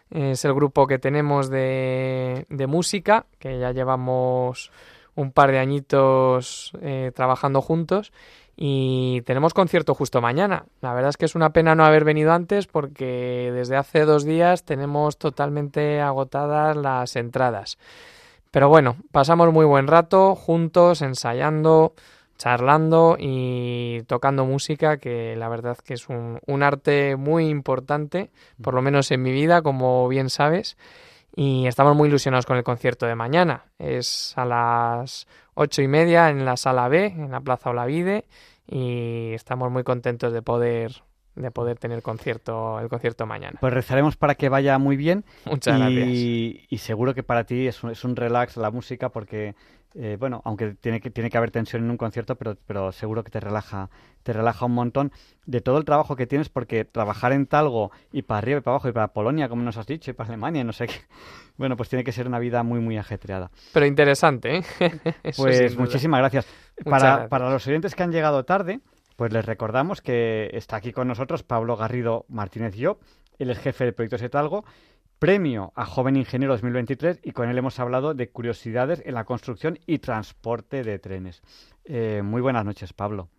Es 0.09 0.43
el 0.45 0.53
grupo 0.53 0.87
que 0.87 0.97
tenemos 0.97 1.49
de, 1.49 2.45
de 2.49 2.67
música, 2.67 3.25
que 3.37 3.59
ya 3.59 3.71
llevamos 3.71 4.71
un 5.15 5.31
par 5.31 5.51
de 5.51 5.59
añitos 5.59 6.71
eh, 6.81 7.11
trabajando 7.15 7.61
juntos 7.61 8.11
y 8.57 9.21
tenemos 9.21 9.53
concierto 9.53 9.93
justo 9.93 10.21
mañana. 10.21 10.65
La 10.81 10.93
verdad 10.93 11.09
es 11.09 11.17
que 11.17 11.25
es 11.25 11.35
una 11.35 11.51
pena 11.51 11.75
no 11.75 11.85
haber 11.85 12.05
venido 12.05 12.31
antes 12.31 12.67
porque 12.67 13.51
desde 13.53 13.75
hace 13.75 14.05
dos 14.05 14.23
días 14.23 14.63
tenemos 14.63 15.17
totalmente 15.17 15.99
agotadas 16.01 16.77
las 16.77 17.15
entradas. 17.15 17.77
Pero 18.51 18.69
bueno, 18.69 18.95
pasamos 19.11 19.51
muy 19.51 19.65
buen 19.65 19.87
rato 19.87 20.35
juntos, 20.35 21.01
ensayando, 21.01 21.93
charlando 22.37 23.17
y 23.19 24.03
tocando 24.07 24.45
música, 24.45 24.97
que 24.97 25.35
la 25.35 25.49
verdad 25.49 25.77
que 25.77 25.95
es 25.95 26.07
un, 26.07 26.39
un 26.45 26.63
arte 26.63 27.17
muy 27.17 27.49
importante, 27.49 28.31
por 28.61 28.73
lo 28.73 28.81
menos 28.81 29.11
en 29.11 29.21
mi 29.21 29.33
vida, 29.33 29.61
como 29.61 30.07
bien 30.07 30.29
sabes. 30.29 30.77
Y 31.35 31.67
estamos 31.67 31.97
muy 31.97 32.07
ilusionados 32.07 32.45
con 32.45 32.55
el 32.55 32.63
concierto 32.63 33.05
de 33.05 33.15
mañana. 33.15 33.65
Es 33.77 34.33
a 34.37 34.45
las 34.45 35.27
ocho 35.55 35.81
y 35.81 35.87
media 35.87 36.29
en 36.29 36.45
la 36.45 36.57
sala 36.57 36.87
B, 36.87 37.07
en 37.07 37.31
la 37.31 37.41
Plaza 37.41 37.71
Olavide, 37.71 38.25
y 38.67 39.31
estamos 39.33 39.71
muy 39.71 39.83
contentos 39.83 40.31
de 40.31 40.41
poder 40.41 41.03
de 41.35 41.51
poder 41.51 41.77
tener 41.77 42.01
concierto 42.01 42.79
el 42.79 42.87
concierto 42.87 43.25
mañana. 43.25 43.57
Pues 43.59 43.73
rezaremos 43.73 44.15
para 44.15 44.35
que 44.35 44.47
vaya 44.47 44.77
muy 44.77 44.95
bien. 44.95 45.25
Muchas 45.45 45.77
y, 45.77 45.79
gracias. 45.79 46.07
Y 46.69 46.77
seguro 46.77 47.13
que 47.13 47.23
para 47.23 47.43
ti 47.43 47.67
es 47.67 47.83
un, 47.83 47.91
es 47.91 48.05
un 48.05 48.15
relax 48.15 48.55
la 48.55 48.71
música 48.71 49.09
porque 49.09 49.53
eh, 49.97 50.17
bueno, 50.19 50.41
aunque 50.43 50.75
tiene 50.75 50.99
que, 50.99 51.09
tiene 51.09 51.29
que 51.29 51.37
haber 51.37 51.51
tensión 51.51 51.83
en 51.83 51.89
un 51.89 51.97
concierto, 51.97 52.35
pero, 52.35 52.57
pero 52.67 52.91
seguro 52.91 53.23
que 53.23 53.31
te 53.31 53.39
relaja, 53.39 53.89
te 54.23 54.33
relaja 54.33 54.65
un 54.65 54.73
montón 54.73 55.11
de 55.45 55.61
todo 55.61 55.77
el 55.77 55.85
trabajo 55.85 56.17
que 56.17 56.27
tienes, 56.27 56.49
porque 56.49 56.83
trabajar 56.83 57.31
en 57.31 57.45
Talgo 57.45 57.91
y 58.11 58.23
para 58.23 58.39
arriba 58.39 58.59
y 58.59 58.61
para 58.61 58.73
abajo 58.73 58.89
y 58.89 58.91
para 58.91 59.07
Polonia, 59.09 59.47
como 59.47 59.61
nos 59.63 59.77
has 59.77 59.87
dicho, 59.87 60.11
y 60.11 60.13
para 60.13 60.27
Alemania, 60.27 60.63
no 60.63 60.73
sé 60.73 60.87
qué. 60.87 60.95
Bueno, 61.57 61.77
pues 61.77 61.87
tiene 61.87 62.03
que 62.03 62.11
ser 62.11 62.27
una 62.27 62.37
vida 62.37 62.63
muy, 62.63 62.81
muy 62.81 62.97
ajetreada. 62.97 63.49
Pero 63.71 63.85
interesante, 63.85 64.57
¿eh? 64.57 64.63
Pues 65.37 65.77
muchísimas 65.77 66.19
gracias. 66.19 66.45
Para, 66.83 66.99
gracias. 66.99 67.29
para 67.29 67.49
los 67.49 67.65
oyentes 67.65 67.95
que 67.95 68.03
han 68.03 68.11
llegado 68.11 68.43
tarde, 68.43 68.81
pues 69.15 69.31
les 69.31 69.45
recordamos 69.45 70.01
que 70.01 70.49
está 70.51 70.75
aquí 70.75 70.91
con 70.91 71.07
nosotros 71.07 71.43
Pablo 71.43 71.77
Garrido 71.77 72.25
Martínez 72.27 72.75
Llop, 72.75 73.01
él 73.39 73.49
es 73.49 73.59
jefe 73.59 73.85
de 73.85 73.93
proyectos 73.93 74.19
de 74.19 74.29
Talgo, 74.29 74.65
premio 75.19 75.71
a 75.75 75.85
Joven 75.85 76.15
Ingeniero 76.15 76.53
2023 76.53 77.19
y 77.23 77.31
con 77.31 77.49
él 77.49 77.57
hemos 77.57 77.79
hablado 77.79 78.13
de 78.13 78.29
curiosidades 78.29 79.01
en 79.05 79.13
la 79.13 79.23
construcción 79.23 79.79
y 79.85 79.99
transporte 79.99 80.83
de 80.83 80.99
trenes. 80.99 81.41
Eh, 81.85 82.21
muy 82.23 82.41
buenas 82.41 82.65
noches, 82.65 82.93
Pablo. 82.93 83.29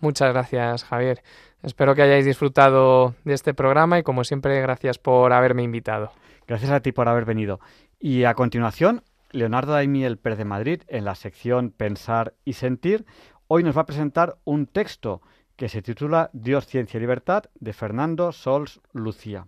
Muchas 0.00 0.32
gracias, 0.32 0.84
Javier. 0.84 1.22
Espero 1.62 1.94
que 1.94 2.02
hayáis 2.02 2.24
disfrutado 2.24 3.14
de 3.24 3.34
este 3.34 3.52
programa 3.52 3.98
y, 3.98 4.02
como 4.02 4.24
siempre, 4.24 4.60
gracias 4.62 4.98
por 4.98 5.32
haberme 5.32 5.62
invitado. 5.62 6.12
Gracias 6.48 6.70
a 6.70 6.80
ti 6.80 6.92
por 6.92 7.08
haber 7.08 7.26
venido. 7.26 7.60
Y 7.98 8.24
a 8.24 8.34
continuación, 8.34 9.02
Leonardo 9.30 9.72
Daimiel 9.72 10.16
Pérez 10.16 10.38
de 10.38 10.46
Madrid, 10.46 10.82
en 10.88 11.04
la 11.04 11.14
sección 11.14 11.70
Pensar 11.70 12.34
y 12.44 12.54
Sentir, 12.54 13.04
hoy 13.46 13.62
nos 13.62 13.76
va 13.76 13.82
a 13.82 13.86
presentar 13.86 14.38
un 14.44 14.66
texto 14.66 15.20
que 15.56 15.68
se 15.68 15.82
titula 15.82 16.30
Dios, 16.32 16.66
Ciencia 16.66 16.96
y 16.96 17.00
Libertad 17.02 17.44
de 17.56 17.74
Fernando 17.74 18.32
Sols 18.32 18.80
Lucía. 18.94 19.46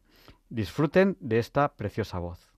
Disfruten 0.53 1.17
de 1.19 1.39
esta 1.39 1.77
preciosa 1.77 2.19
voz. 2.19 2.52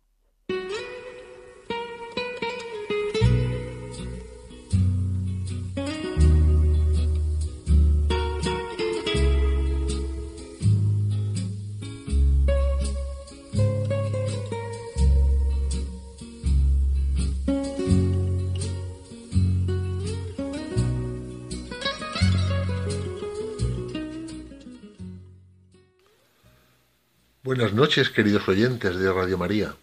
Buenas 27.56 27.72
noches, 27.72 28.10
queridos 28.10 28.48
oyentes 28.48 28.96
de 28.96 29.12
Radio 29.12 29.38
María. 29.38 29.76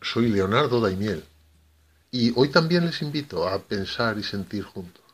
Soy 0.00 0.28
Leonardo 0.28 0.80
Daimiel 0.80 1.22
y 2.10 2.32
hoy 2.36 2.48
también 2.48 2.86
les 2.86 3.02
invito 3.02 3.46
a 3.46 3.58
pensar 3.58 4.16
y 4.16 4.22
sentir 4.22 4.64
juntos. 4.64 5.04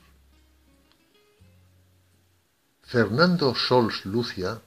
Fernando 2.82 3.53
Sols 3.57 4.07
Lucia, 4.07 4.61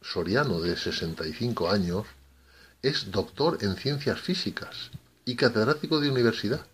soriano 0.00 0.60
de 0.60 0.76
65 0.76 1.70
años, 1.70 2.08
es 2.82 3.12
doctor 3.12 3.58
en 3.60 3.76
ciencias 3.76 4.20
físicas 4.20 4.90
y 5.24 5.36
catedrático 5.36 6.00
de 6.00 6.10
universidad, 6.10 6.66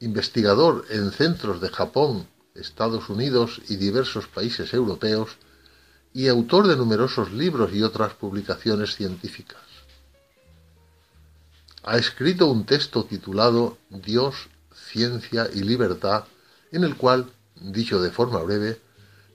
investigador 0.00 0.86
en 0.88 1.10
centros 1.10 1.60
de 1.60 1.68
Japón, 1.68 2.26
Estados 2.54 3.10
Unidos 3.10 3.60
y 3.68 3.76
diversos 3.76 4.28
países 4.28 4.72
europeos, 4.72 5.36
y 6.14 6.28
autor 6.28 6.66
de 6.66 6.76
numerosos 6.76 7.32
libros 7.32 7.72
y 7.72 7.82
otras 7.82 8.14
publicaciones 8.14 8.94
científicas. 8.94 9.60
Ha 11.84 11.98
escrito 11.98 12.46
un 12.46 12.64
texto 12.64 13.04
titulado 13.04 13.78
Dios, 13.88 14.48
Ciencia 14.74 15.48
y 15.52 15.62
Libertad, 15.62 16.24
en 16.70 16.84
el 16.84 16.96
cual, 16.96 17.32
dicho 17.56 18.00
de 18.00 18.10
forma 18.10 18.40
breve, 18.42 18.80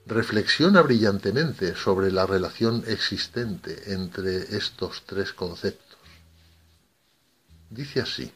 reflexiona 0.06 0.80
brillantemente 0.80 1.74
sobre 1.76 2.10
la 2.10 2.24
relación 2.24 2.84
existente 2.86 3.92
entre 3.92 4.56
estos 4.56 5.02
tres 5.04 5.32
conceptos. 5.32 5.98
Dice 7.70 8.00
así. 8.00 8.32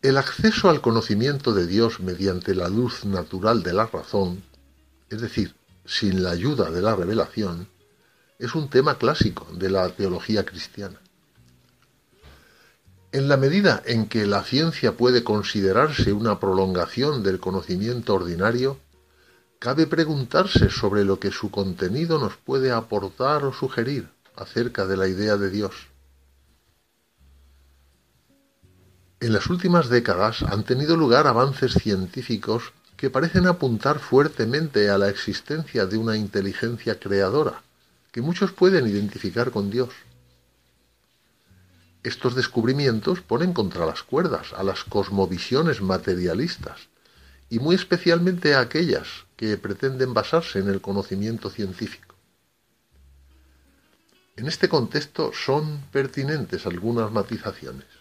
El 0.00 0.16
acceso 0.16 0.70
al 0.70 0.80
conocimiento 0.80 1.52
de 1.52 1.66
Dios 1.66 2.00
mediante 2.00 2.54
la 2.54 2.68
luz 2.68 3.04
natural 3.04 3.62
de 3.62 3.74
la 3.74 3.84
razón 3.84 4.42
es 5.10 5.20
decir, 5.20 5.54
sin 5.84 6.22
la 6.22 6.30
ayuda 6.30 6.70
de 6.70 6.80
la 6.80 6.94
revelación, 6.94 7.68
es 8.38 8.54
un 8.54 8.70
tema 8.70 8.96
clásico 8.96 9.46
de 9.52 9.68
la 9.68 9.88
teología 9.90 10.46
cristiana. 10.46 11.00
En 13.12 13.28
la 13.28 13.36
medida 13.36 13.82
en 13.84 14.06
que 14.06 14.24
la 14.24 14.44
ciencia 14.44 14.96
puede 14.96 15.24
considerarse 15.24 16.12
una 16.12 16.38
prolongación 16.38 17.24
del 17.24 17.40
conocimiento 17.40 18.14
ordinario, 18.14 18.78
cabe 19.58 19.88
preguntarse 19.88 20.70
sobre 20.70 21.04
lo 21.04 21.18
que 21.18 21.32
su 21.32 21.50
contenido 21.50 22.20
nos 22.20 22.36
puede 22.36 22.70
aportar 22.70 23.44
o 23.44 23.52
sugerir 23.52 24.08
acerca 24.36 24.86
de 24.86 24.96
la 24.96 25.08
idea 25.08 25.36
de 25.36 25.50
Dios. 25.50 25.88
En 29.18 29.32
las 29.32 29.50
últimas 29.50 29.88
décadas 29.88 30.42
han 30.42 30.64
tenido 30.64 30.96
lugar 30.96 31.26
avances 31.26 31.74
científicos 31.74 32.72
que 33.00 33.08
parecen 33.08 33.46
apuntar 33.46 33.98
fuertemente 33.98 34.90
a 34.90 34.98
la 34.98 35.08
existencia 35.08 35.86
de 35.86 35.96
una 35.96 36.18
inteligencia 36.18 37.00
creadora, 37.00 37.62
que 38.12 38.20
muchos 38.20 38.52
pueden 38.52 38.86
identificar 38.86 39.50
con 39.50 39.70
Dios. 39.70 39.88
Estos 42.02 42.34
descubrimientos 42.34 43.22
ponen 43.22 43.54
contra 43.54 43.86
las 43.86 44.02
cuerdas 44.02 44.52
a 44.52 44.62
las 44.62 44.84
cosmovisiones 44.84 45.80
materialistas, 45.80 46.90
y 47.48 47.58
muy 47.58 47.74
especialmente 47.74 48.54
a 48.54 48.60
aquellas 48.60 49.08
que 49.34 49.56
pretenden 49.56 50.12
basarse 50.12 50.58
en 50.58 50.68
el 50.68 50.82
conocimiento 50.82 51.48
científico. 51.48 52.14
En 54.36 54.46
este 54.46 54.68
contexto 54.68 55.32
son 55.32 55.84
pertinentes 55.90 56.66
algunas 56.66 57.10
matizaciones. 57.10 57.99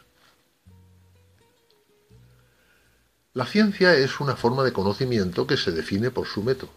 La 3.39 3.45
ciencia 3.45 3.95
es 3.95 4.19
una 4.19 4.35
forma 4.35 4.65
de 4.65 4.73
conocimiento 4.73 5.47
que 5.47 5.55
se 5.55 5.71
define 5.71 6.11
por 6.11 6.27
su 6.27 6.43
método. 6.43 6.73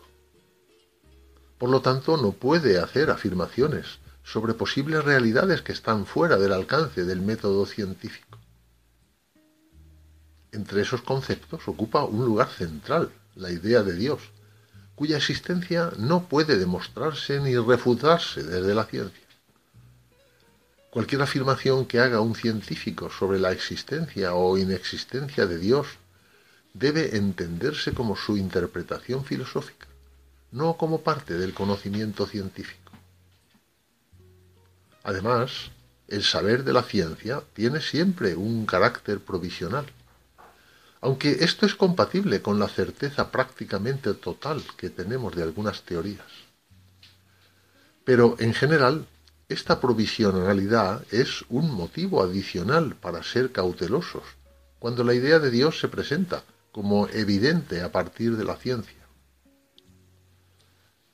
Por 1.59 1.71
lo 1.71 1.83
tanto, 1.83 2.17
no 2.17 2.31
puede 2.31 2.79
hacer 2.79 3.11
afirmaciones 3.11 3.99
sobre 4.23 4.55
posibles 4.55 5.05
realidades 5.05 5.63
que 5.63 5.73
están 5.73 6.07
fuera 6.07 6.37
del 6.37 6.53
alcance 6.53 7.05
del 7.05 7.21
método 7.21 7.67
científico. 7.67 8.39
Entre 10.53 10.83
esos 10.83 11.03
conceptos 11.03 11.67
ocupa 11.67 12.05
un 12.05 12.25
lugar 12.25 12.49
central 12.49 13.11
la 13.35 13.51
idea 13.51 13.83
de 13.83 13.97
Dios, 13.97 14.21
cuya 14.95 15.17
existencia 15.17 15.91
no 15.99 16.29
puede 16.29 16.59
demostrarse 16.59 17.41
ni 17.41 17.57
refutarse 17.57 18.45
desde 18.45 18.73
la 18.73 18.85
ciencia. 18.85 19.27
Cualquier 20.91 21.23
afirmación 21.23 21.87
que 21.87 21.99
haga 21.99 22.21
un 22.21 22.37
científico 22.37 23.11
sobre 23.11 23.41
la 23.41 23.51
existencia 23.51 24.35
o 24.35 24.57
inexistencia 24.57 25.47
de 25.47 25.59
Dios 25.59 25.99
debe 26.75 27.17
entenderse 27.17 27.93
como 27.93 28.17
su 28.17 28.37
interpretación 28.37 29.25
filosófica, 29.25 29.87
no 30.51 30.77
como 30.77 31.03
parte 31.03 31.35
del 31.35 31.55
conocimiento 31.55 32.27
científico. 32.27 32.93
Además, 35.05 35.71
el 36.09 36.23
saber 36.23 36.65
de 36.65 36.73
la 36.73 36.83
ciencia 36.83 37.43
tiene 37.55 37.81
siempre 37.81 38.35
un 38.37 38.67
carácter 38.67 39.21
provisional, 39.21 39.87
aunque 41.01 41.45
esto 41.45 41.67
es 41.67 41.75
compatible 41.75 42.43
con 42.43 42.59
la 42.59 42.69
certeza 42.69 43.31
prácticamente 43.31 44.15
total 44.15 44.63
que 44.77 44.91
tenemos 44.91 45.35
de 45.35 45.43
algunas 45.43 45.83
teorías. 45.83 46.27
Pero, 48.05 48.37
en 48.39 48.55
general, 48.55 49.07
esta 49.49 49.81
provisionalidad 49.81 51.05
es 51.13 51.45
un 51.49 51.73
motivo 51.73 52.23
adicional 52.23 52.95
para 52.97 53.23
ser 53.23 53.53
cautelosos 53.53 54.23
cuando 54.79 55.05
la 55.05 55.15
idea 55.15 55.39
de 55.39 55.51
Dios 55.51 55.79
se 55.79 55.89
presenta 55.89 56.43
como 56.73 57.07
evidente 57.09 57.83
a 57.83 57.93
partir 57.93 58.37
de 58.37 58.45
la 58.45 58.57
ciencia. 58.57 58.97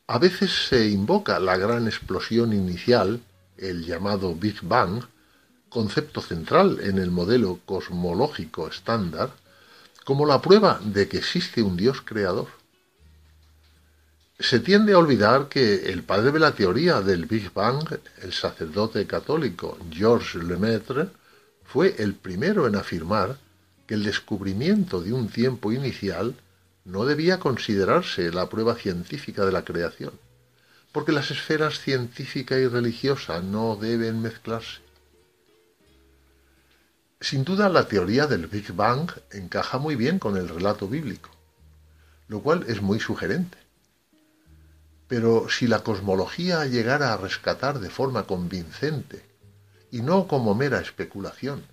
A 0.06 0.18
veces 0.18 0.68
se 0.68 0.88
invoca 0.88 1.38
la 1.38 1.56
gran 1.58 1.86
explosión 1.86 2.54
inicial, 2.54 3.20
el 3.58 3.84
llamado 3.84 4.34
Big 4.34 4.62
Bang, 4.62 5.02
concepto 5.68 6.22
central 6.22 6.78
en 6.80 6.98
el 6.98 7.10
modelo 7.10 7.60
cosmológico 7.66 8.68
estándar, 8.68 9.32
como 10.04 10.24
la 10.24 10.40
prueba 10.40 10.80
de 10.82 11.08
que 11.08 11.18
existe 11.18 11.60
un 11.60 11.76
Dios 11.76 12.00
creador. 12.00 12.48
Se 14.38 14.60
tiende 14.60 14.94
a 14.94 14.98
olvidar 14.98 15.48
que 15.48 15.90
el 15.90 16.04
padre 16.04 16.30
de 16.30 16.38
la 16.38 16.52
teoría 16.52 17.02
del 17.02 17.26
Big 17.26 17.52
Bang, 17.52 17.98
el 18.22 18.32
sacerdote 18.32 19.06
católico 19.06 19.76
Georges 19.90 20.42
Lemaitre, 20.42 21.08
fue 21.64 21.96
el 21.98 22.14
primero 22.14 22.66
en 22.66 22.76
afirmar 22.76 23.36
que 23.88 23.94
el 23.94 24.04
descubrimiento 24.04 25.00
de 25.00 25.14
un 25.14 25.28
tiempo 25.28 25.72
inicial 25.72 26.36
no 26.84 27.06
debía 27.06 27.40
considerarse 27.40 28.30
la 28.30 28.48
prueba 28.50 28.74
científica 28.74 29.46
de 29.46 29.50
la 29.50 29.64
creación, 29.64 30.12
porque 30.92 31.10
las 31.10 31.30
esferas 31.30 31.80
científica 31.80 32.58
y 32.58 32.68
religiosa 32.68 33.40
no 33.40 33.76
deben 33.76 34.20
mezclarse. 34.20 34.80
Sin 37.20 37.44
duda 37.44 37.70
la 37.70 37.88
teoría 37.88 38.26
del 38.26 38.46
Big 38.46 38.72
Bang 38.72 39.10
encaja 39.32 39.78
muy 39.78 39.96
bien 39.96 40.18
con 40.18 40.36
el 40.36 40.50
relato 40.50 40.86
bíblico, 40.86 41.30
lo 42.28 42.40
cual 42.42 42.66
es 42.68 42.82
muy 42.82 43.00
sugerente. 43.00 43.56
Pero 45.08 45.48
si 45.48 45.66
la 45.66 45.82
cosmología 45.82 46.66
llegara 46.66 47.14
a 47.14 47.16
rescatar 47.16 47.80
de 47.80 47.88
forma 47.88 48.24
convincente, 48.24 49.24
y 49.90 50.02
no 50.02 50.28
como 50.28 50.54
mera 50.54 50.78
especulación, 50.78 51.64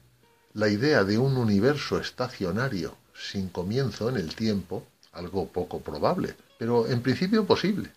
la 0.56 0.70
idea 0.70 1.04
de 1.04 1.18
un 1.18 1.36
universo 1.36 2.00
estacionario 2.00 2.96
sin 3.14 3.50
comienzo 3.50 4.08
en 4.08 4.16
el 4.16 4.34
tiempo, 4.36 4.88
algo 5.12 5.50
poco 5.50 5.82
probable, 5.82 6.34
pero 6.58 6.88
en 6.88 7.02
principio 7.02 7.46
posible. 7.46 7.92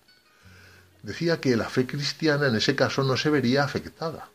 Decía 1.05 1.41
que 1.41 1.57
la 1.57 1.69
fe 1.71 1.87
cristiana 1.87 2.49
en 2.49 2.57
ese 2.57 2.75
caso 2.75 3.05
no 3.05 3.17
se 3.17 3.31
vería 3.31 3.63
afectada, 3.63 4.29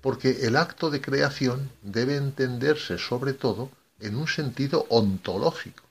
porque 0.00 0.44
el 0.46 0.56
acto 0.56 0.90
de 0.90 1.00
creación 1.00 1.70
debe 1.82 2.16
entenderse 2.16 2.98
sobre 2.98 3.32
todo 3.32 3.70
en 4.00 4.16
un 4.16 4.26
sentido 4.26 4.84
ontológico, 4.88 5.84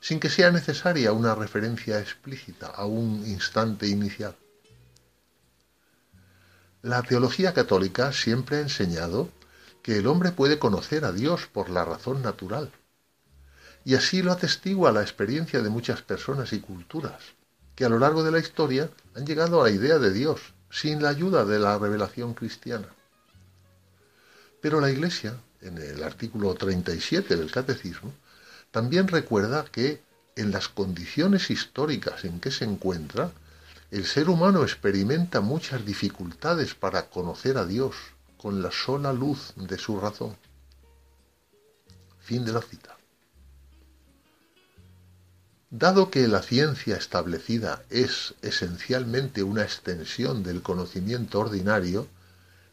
sin 0.00 0.18
que 0.18 0.28
sea 0.28 0.50
necesaria 0.50 1.12
una 1.12 1.36
referencia 1.36 2.00
explícita 2.00 2.66
a 2.66 2.84
un 2.84 3.24
instante 3.28 3.86
inicial. 3.86 4.34
La 6.82 7.00
teología 7.04 7.54
católica 7.54 8.12
siempre 8.12 8.56
ha 8.56 8.60
enseñado 8.62 9.30
que 9.82 9.98
el 9.98 10.06
hombre 10.06 10.32
puede 10.32 10.58
conocer 10.58 11.04
a 11.04 11.12
Dios 11.12 11.48
por 11.52 11.68
la 11.68 11.84
razón 11.84 12.22
natural, 12.22 12.70
y 13.84 13.94
así 13.94 14.22
lo 14.22 14.32
atestigua 14.32 14.92
la 14.92 15.02
experiencia 15.02 15.60
de 15.60 15.68
muchas 15.68 16.02
personas 16.02 16.52
y 16.52 16.60
culturas, 16.60 17.20
que 17.74 17.84
a 17.84 17.88
lo 17.88 17.98
largo 17.98 18.22
de 18.22 18.30
la 18.30 18.38
historia 18.38 18.90
han 19.14 19.26
llegado 19.26 19.60
a 19.60 19.64
la 19.64 19.70
idea 19.70 19.98
de 19.98 20.12
Dios 20.12 20.40
sin 20.70 21.02
la 21.02 21.08
ayuda 21.08 21.44
de 21.44 21.58
la 21.58 21.78
revelación 21.78 22.34
cristiana. 22.34 22.88
Pero 24.60 24.80
la 24.80 24.90
Iglesia, 24.90 25.36
en 25.60 25.78
el 25.78 26.02
artículo 26.02 26.54
37 26.54 27.36
del 27.36 27.50
Catecismo, 27.50 28.14
también 28.70 29.08
recuerda 29.08 29.64
que 29.64 30.00
en 30.36 30.50
las 30.50 30.68
condiciones 30.68 31.50
históricas 31.50 32.24
en 32.24 32.40
que 32.40 32.50
se 32.50 32.64
encuentra, 32.64 33.32
el 33.90 34.06
ser 34.06 34.30
humano 34.30 34.62
experimenta 34.62 35.40
muchas 35.40 35.84
dificultades 35.84 36.74
para 36.74 37.10
conocer 37.10 37.58
a 37.58 37.66
Dios 37.66 37.94
con 38.42 38.60
la 38.60 38.72
sola 38.72 39.12
luz 39.12 39.52
de 39.54 39.78
su 39.78 40.00
razón. 40.00 40.36
Fin 42.18 42.44
de 42.44 42.52
la 42.52 42.60
cita. 42.60 42.96
Dado 45.70 46.10
que 46.10 46.26
la 46.26 46.42
ciencia 46.42 46.96
establecida 46.96 47.84
es 47.88 48.34
esencialmente 48.42 49.44
una 49.44 49.62
extensión 49.62 50.42
del 50.42 50.60
conocimiento 50.60 51.38
ordinario, 51.38 52.08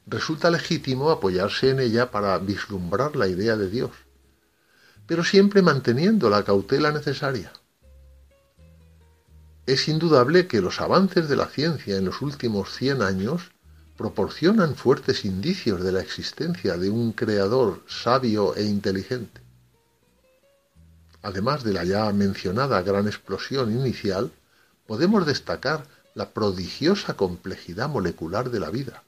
resulta 0.08 0.50
legítimo 0.50 1.12
apoyarse 1.12 1.70
en 1.70 1.82
ella 1.82 2.10
para 2.10 2.36
vislumbrar 2.40 3.16
la 3.16 3.28
idea 3.28 3.56
de 3.56 3.70
Dios, 3.70 3.92
pero 5.06 5.24
siempre 5.24 5.62
manteniendo 5.62 6.32
la 6.32 6.44
cautela 6.44 6.92
necesaria. 6.92 7.54
Es 9.68 9.88
indudable 9.88 10.48
que 10.48 10.62
los 10.62 10.82
avances 10.82 11.30
de 11.30 11.36
la 11.36 11.46
ciencia 11.46 11.96
en 11.96 12.06
los 12.06 12.24
últimos 12.24 12.74
100 12.74 13.04
años 13.04 13.52
proporcionan 14.00 14.78
fuertes 14.78 15.26
indicios 15.26 15.84
de 15.84 15.92
la 15.92 16.00
existencia 16.00 16.78
de 16.78 16.90
un 16.90 17.12
creador 17.12 17.82
sabio 17.86 18.56
e 18.56 18.64
inteligente. 18.64 19.42
Además 21.22 21.66
de 21.66 21.74
la 21.74 21.84
ya 21.84 22.10
mencionada 22.14 22.82
gran 22.82 23.08
explosión 23.08 23.74
inicial, 23.74 24.32
podemos 24.88 25.26
destacar 25.26 25.86
la 26.16 26.30
prodigiosa 26.30 27.18
complejidad 27.18 27.90
molecular 27.90 28.50
de 28.52 28.62
la 28.62 28.70
vida, 28.70 29.04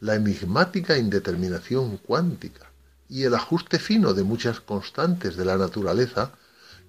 la 0.00 0.14
enigmática 0.14 0.98
indeterminación 0.98 1.96
cuántica 1.96 2.70
y 3.08 3.22
el 3.22 3.34
ajuste 3.34 3.78
fino 3.78 4.12
de 4.12 4.24
muchas 4.24 4.60
constantes 4.60 5.36
de 5.36 5.46
la 5.46 5.56
naturaleza 5.56 6.32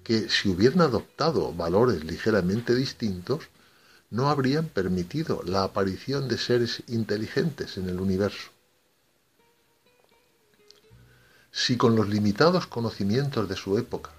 que, 0.02 0.28
si 0.28 0.50
hubieran 0.50 0.82
adoptado 0.82 1.54
valores 1.54 2.04
ligeramente 2.04 2.74
distintos, 2.74 3.48
no 4.14 4.30
habrían 4.30 4.68
permitido 4.68 5.42
la 5.44 5.64
aparición 5.64 6.28
de 6.28 6.38
seres 6.38 6.84
inteligentes 6.86 7.76
en 7.78 7.88
el 7.88 7.98
universo. 7.98 8.50
Si 11.50 11.76
con 11.76 11.96
los 11.96 12.08
limitados 12.08 12.68
conocimientos 12.68 13.48
de 13.48 13.56
su 13.56 13.76
época 13.76 14.12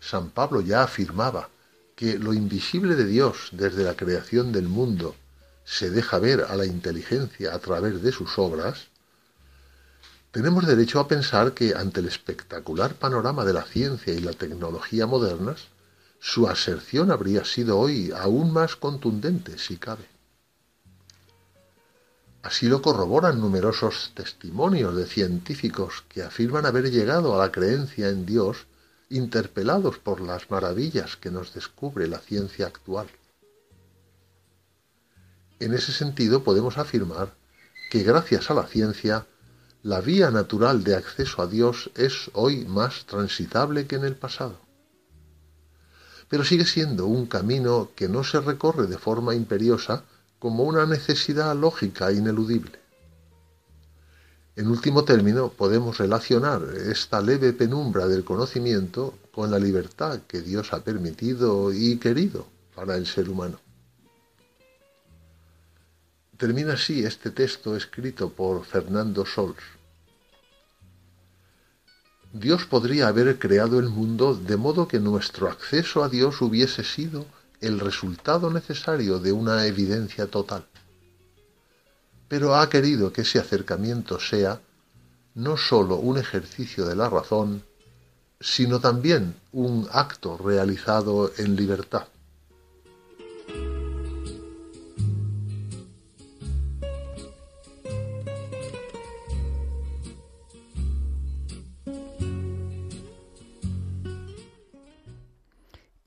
San 0.00 0.30
Pablo 0.30 0.60
ya 0.60 0.82
afirmaba 0.82 1.50
que 1.94 2.18
lo 2.18 2.32
invisible 2.32 2.96
de 2.96 3.06
Dios 3.06 3.50
desde 3.52 3.84
la 3.84 3.94
creación 3.94 4.50
del 4.50 4.66
mundo 4.66 5.14
se 5.64 5.88
deja 5.90 6.18
ver 6.18 6.42
a 6.48 6.56
la 6.56 6.66
inteligencia 6.66 7.54
a 7.54 7.60
través 7.60 8.02
de 8.02 8.10
sus 8.10 8.38
obras, 8.38 8.88
tenemos 10.32 10.66
derecho 10.66 10.98
a 10.98 11.06
pensar 11.06 11.52
que 11.52 11.74
ante 11.76 12.00
el 12.00 12.08
espectacular 12.08 12.94
panorama 12.94 13.44
de 13.44 13.52
la 13.52 13.62
ciencia 13.62 14.12
y 14.12 14.20
la 14.20 14.32
tecnología 14.32 15.06
modernas, 15.06 15.68
su 16.20 16.48
aserción 16.48 17.10
habría 17.10 17.44
sido 17.44 17.78
hoy 17.78 18.12
aún 18.16 18.52
más 18.52 18.76
contundente, 18.76 19.58
si 19.58 19.76
cabe. 19.76 20.06
Así 22.42 22.66
lo 22.68 22.82
corroboran 22.82 23.40
numerosos 23.40 24.12
testimonios 24.14 24.96
de 24.96 25.06
científicos 25.06 26.04
que 26.08 26.22
afirman 26.22 26.66
haber 26.66 26.90
llegado 26.90 27.34
a 27.34 27.44
la 27.44 27.52
creencia 27.52 28.08
en 28.08 28.26
Dios 28.26 28.66
interpelados 29.10 29.98
por 29.98 30.20
las 30.20 30.50
maravillas 30.50 31.16
que 31.16 31.30
nos 31.30 31.54
descubre 31.54 32.06
la 32.06 32.18
ciencia 32.18 32.66
actual. 32.66 33.08
En 35.60 35.74
ese 35.74 35.92
sentido 35.92 36.44
podemos 36.44 36.78
afirmar 36.78 37.34
que 37.90 38.02
gracias 38.02 38.50
a 38.50 38.54
la 38.54 38.66
ciencia, 38.66 39.26
la 39.82 40.00
vía 40.00 40.30
natural 40.30 40.84
de 40.84 40.94
acceso 40.94 41.42
a 41.42 41.46
Dios 41.46 41.90
es 41.96 42.30
hoy 42.34 42.64
más 42.66 43.06
transitable 43.06 43.86
que 43.86 43.96
en 43.96 44.04
el 44.04 44.14
pasado. 44.14 44.67
Pero 46.28 46.44
sigue 46.44 46.66
siendo 46.66 47.06
un 47.06 47.26
camino 47.26 47.90
que 47.96 48.08
no 48.08 48.22
se 48.22 48.40
recorre 48.40 48.86
de 48.86 48.98
forma 48.98 49.34
imperiosa 49.34 50.04
como 50.38 50.64
una 50.64 50.86
necesidad 50.86 51.56
lógica 51.56 52.10
e 52.10 52.16
ineludible. 52.16 52.78
En 54.56 54.66
último 54.68 55.04
término, 55.04 55.50
podemos 55.50 55.98
relacionar 55.98 56.62
esta 56.74 57.20
leve 57.20 57.52
penumbra 57.52 58.08
del 58.08 58.24
conocimiento 58.24 59.14
con 59.32 59.50
la 59.52 59.58
libertad 59.58 60.22
que 60.26 60.42
Dios 60.42 60.72
ha 60.72 60.82
permitido 60.82 61.72
y 61.72 61.96
querido 61.98 62.46
para 62.74 62.96
el 62.96 63.06
ser 63.06 63.30
humano. 63.30 63.60
Termina 66.36 66.74
así 66.74 67.04
este 67.04 67.30
texto 67.30 67.76
escrito 67.76 68.30
por 68.30 68.64
Fernando 68.64 69.24
Sols. 69.24 69.77
Dios 72.32 72.66
podría 72.66 73.08
haber 73.08 73.38
creado 73.38 73.78
el 73.78 73.88
mundo 73.88 74.34
de 74.34 74.56
modo 74.56 74.86
que 74.86 75.00
nuestro 75.00 75.48
acceso 75.48 76.04
a 76.04 76.08
Dios 76.08 76.40
hubiese 76.42 76.84
sido 76.84 77.26
el 77.60 77.80
resultado 77.80 78.50
necesario 78.50 79.18
de 79.18 79.32
una 79.32 79.66
evidencia 79.66 80.26
total 80.26 80.66
pero 82.28 82.54
ha 82.54 82.68
querido 82.68 83.12
que 83.12 83.22
ese 83.22 83.38
acercamiento 83.38 84.20
sea 84.20 84.60
no 85.34 85.56
sólo 85.56 85.96
un 85.96 86.18
ejercicio 86.18 86.84
de 86.84 86.94
la 86.94 87.08
razón, 87.08 87.62
sino 88.40 88.80
también 88.80 89.34
un 89.52 89.88
acto 89.90 90.36
realizado 90.36 91.32
en 91.38 91.56
libertad. 91.56 92.06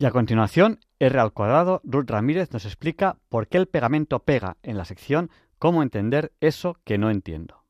Y 0.01 0.05
a 0.07 0.09
continuación, 0.09 0.79
R 0.97 1.19
al 1.19 1.31
cuadrado, 1.31 1.79
Ruth 1.83 2.09
Ramírez 2.09 2.51
nos 2.51 2.65
explica 2.65 3.17
por 3.29 3.47
qué 3.47 3.59
el 3.59 3.67
pegamento 3.67 4.17
pega 4.17 4.57
en 4.63 4.75
la 4.75 4.83
sección 4.83 5.29
cómo 5.59 5.83
entender 5.83 6.31
eso 6.41 6.79
que 6.83 6.97
no 6.97 7.11
entiendo. 7.11 7.63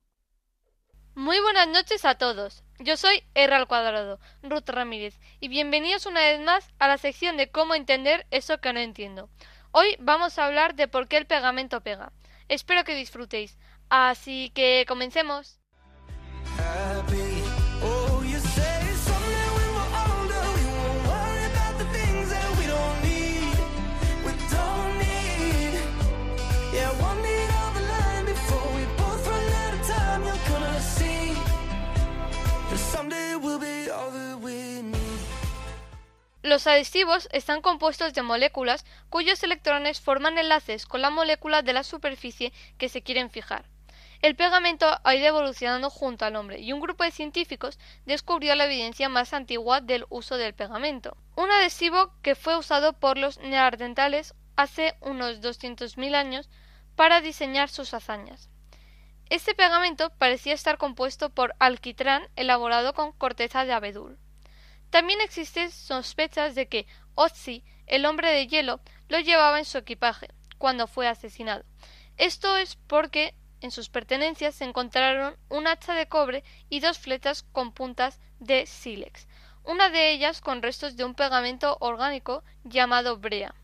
Muy 1.13 1.41
buenas 1.41 1.67
noches 1.67 2.05
a 2.05 2.15
todos. 2.15 2.63
Yo 2.79 2.95
soy 2.95 3.21
R 3.33 3.53
al 3.53 3.67
cuadrado, 3.67 4.17
Ruth 4.43 4.69
Ramírez, 4.69 5.19
y 5.41 5.49
bienvenidos 5.49 6.05
una 6.05 6.21
vez 6.21 6.39
más 6.39 6.69
a 6.79 6.87
la 6.87 6.97
sección 6.97 7.35
de 7.35 7.51
cómo 7.51 7.75
entender 7.75 8.25
eso 8.31 8.59
que 8.59 8.71
no 8.71 8.79
entiendo. 8.79 9.29
Hoy 9.71 9.97
vamos 9.99 10.39
a 10.39 10.45
hablar 10.45 10.75
de 10.75 10.87
por 10.87 11.09
qué 11.09 11.17
el 11.17 11.27
pegamento 11.27 11.81
pega. 11.81 12.13
Espero 12.47 12.85
que 12.85 12.95
disfrutéis. 12.95 13.57
Así 13.89 14.51
que 14.55 14.85
comencemos. 14.87 15.59
Los 36.51 36.67
adhesivos 36.67 37.29
están 37.31 37.61
compuestos 37.61 38.13
de 38.13 38.23
moléculas 38.23 38.85
cuyos 39.09 39.41
electrones 39.41 40.01
forman 40.01 40.37
enlaces 40.37 40.85
con 40.85 41.01
la 41.01 41.09
molécula 41.09 41.61
de 41.61 41.71
la 41.71 41.81
superficie 41.81 42.51
que 42.77 42.89
se 42.89 43.01
quieren 43.01 43.29
fijar. 43.29 43.69
El 44.21 44.35
pegamento 44.35 44.99
ha 45.01 45.15
ido 45.15 45.27
evolucionando 45.27 45.89
junto 45.89 46.25
al 46.25 46.35
hombre 46.35 46.59
y 46.59 46.73
un 46.73 46.81
grupo 46.81 47.05
de 47.05 47.11
científicos 47.11 47.79
descubrió 48.05 48.53
la 48.55 48.65
evidencia 48.65 49.07
más 49.07 49.33
antigua 49.33 49.79
del 49.79 50.05
uso 50.09 50.35
del 50.35 50.53
pegamento. 50.53 51.15
Un 51.37 51.49
adhesivo 51.51 52.11
que 52.21 52.35
fue 52.35 52.57
usado 52.57 52.91
por 52.99 53.17
los 53.17 53.37
neandertales 53.37 54.33
hace 54.57 54.97
unos 54.99 55.39
200.000 55.39 56.15
años 56.15 56.49
para 56.97 57.21
diseñar 57.21 57.69
sus 57.69 57.93
hazañas. 57.93 58.49
Este 59.29 59.55
pegamento 59.55 60.09
parecía 60.17 60.53
estar 60.53 60.77
compuesto 60.77 61.29
por 61.29 61.55
alquitrán 61.59 62.27
elaborado 62.35 62.93
con 62.93 63.13
corteza 63.13 63.63
de 63.63 63.71
abedul. 63.71 64.19
También 64.91 65.21
existen 65.21 65.71
sospechas 65.71 66.53
de 66.53 66.67
que 66.67 66.85
Otzi, 67.15 67.63
el 67.87 68.05
hombre 68.05 68.31
de 68.31 68.47
hielo, 68.47 68.81
lo 69.07 69.19
llevaba 69.19 69.57
en 69.57 69.65
su 69.65 69.77
equipaje 69.77 70.27
cuando 70.57 70.85
fue 70.85 71.07
asesinado. 71.07 71.63
Esto 72.17 72.57
es 72.57 72.75
porque 72.75 73.33
en 73.61 73.71
sus 73.71 73.89
pertenencias 73.89 74.55
se 74.55 74.65
encontraron 74.65 75.37
un 75.49 75.65
hacha 75.67 75.93
de 75.93 76.07
cobre 76.07 76.43
y 76.69 76.81
dos 76.81 76.99
flechas 76.99 77.43
con 77.53 77.71
puntas 77.71 78.19
de 78.39 78.65
sílex, 78.65 79.27
una 79.63 79.89
de 79.89 80.11
ellas 80.11 80.41
con 80.41 80.61
restos 80.61 80.97
de 80.97 81.05
un 81.05 81.15
pegamento 81.15 81.77
orgánico 81.79 82.43
llamado 82.63 83.17
brea. 83.17 83.55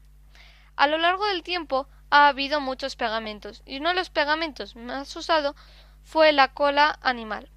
A 0.75 0.87
lo 0.87 0.97
largo 0.97 1.25
del 1.25 1.43
tiempo 1.43 1.87
ha 2.09 2.29
habido 2.29 2.61
muchos 2.61 2.95
pegamentos, 2.95 3.63
y 3.65 3.79
uno 3.79 3.89
de 3.89 3.95
los 3.95 4.09
pegamentos 4.09 4.75
más 4.75 5.13
usados 5.15 5.55
fue 6.03 6.31
la 6.31 6.53
cola 6.53 6.97
animal. 7.01 7.49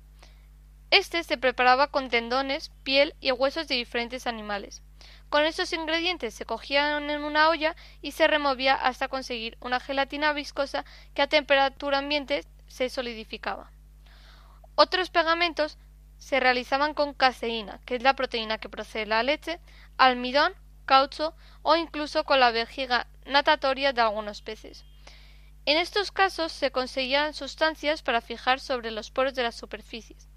Este 0.91 1.23
se 1.23 1.39
preparaba 1.39 1.87
con 1.87 2.11
tendones, 2.11 2.71
piel 2.83 3.15
y 3.21 3.31
huesos 3.31 3.69
de 3.69 3.77
diferentes 3.77 4.27
animales. 4.27 4.83
Con 5.29 5.45
estos 5.45 5.73
ingredientes 5.73 6.35
se 6.35 6.45
cogían 6.45 7.09
en 7.11 7.23
una 7.23 7.49
olla 7.49 7.77
y 8.03 8.11
se 8.11 8.27
removía 8.27 8.75
hasta 8.75 9.07
conseguir 9.07 9.57
una 9.61 9.79
gelatina 9.79 10.33
viscosa 10.33 10.85
que 11.15 11.23
a 11.23 11.29
temperatura 11.29 11.99
ambiente 11.99 12.45
se 12.67 12.91
solidificaba. 12.91 13.71
Otros 14.75 15.11
pegamentos 15.11 15.79
se 16.19 16.41
realizaban 16.41 16.95
con 16.95 17.15
caseína, 17.15 17.81
que 17.87 17.95
es 17.95 18.03
la 18.03 18.15
proteína 18.15 18.59
que 18.59 18.69
procede 18.69 19.05
de 19.05 19.11
la 19.11 19.23
leche, 19.23 19.61
almidón, 19.97 20.53
caucho 20.87 21.37
o 21.63 21.77
incluso 21.77 22.25
con 22.25 22.41
la 22.41 22.51
vejiga 22.51 23.07
natatoria 23.27 23.93
de 23.93 24.01
algunos 24.01 24.43
peces. 24.43 24.85
En 25.67 25.79
estos 25.79 26.11
casos 26.11 26.51
se 26.51 26.73
conseguían 26.73 27.33
sustancias 27.33 28.03
para 28.03 28.21
fijar 28.21 28.59
sobre 28.59 28.91
los 28.91 29.13
poros 29.13 29.35
de 29.35 29.45
las 29.45 29.55
superficies. 29.55 30.30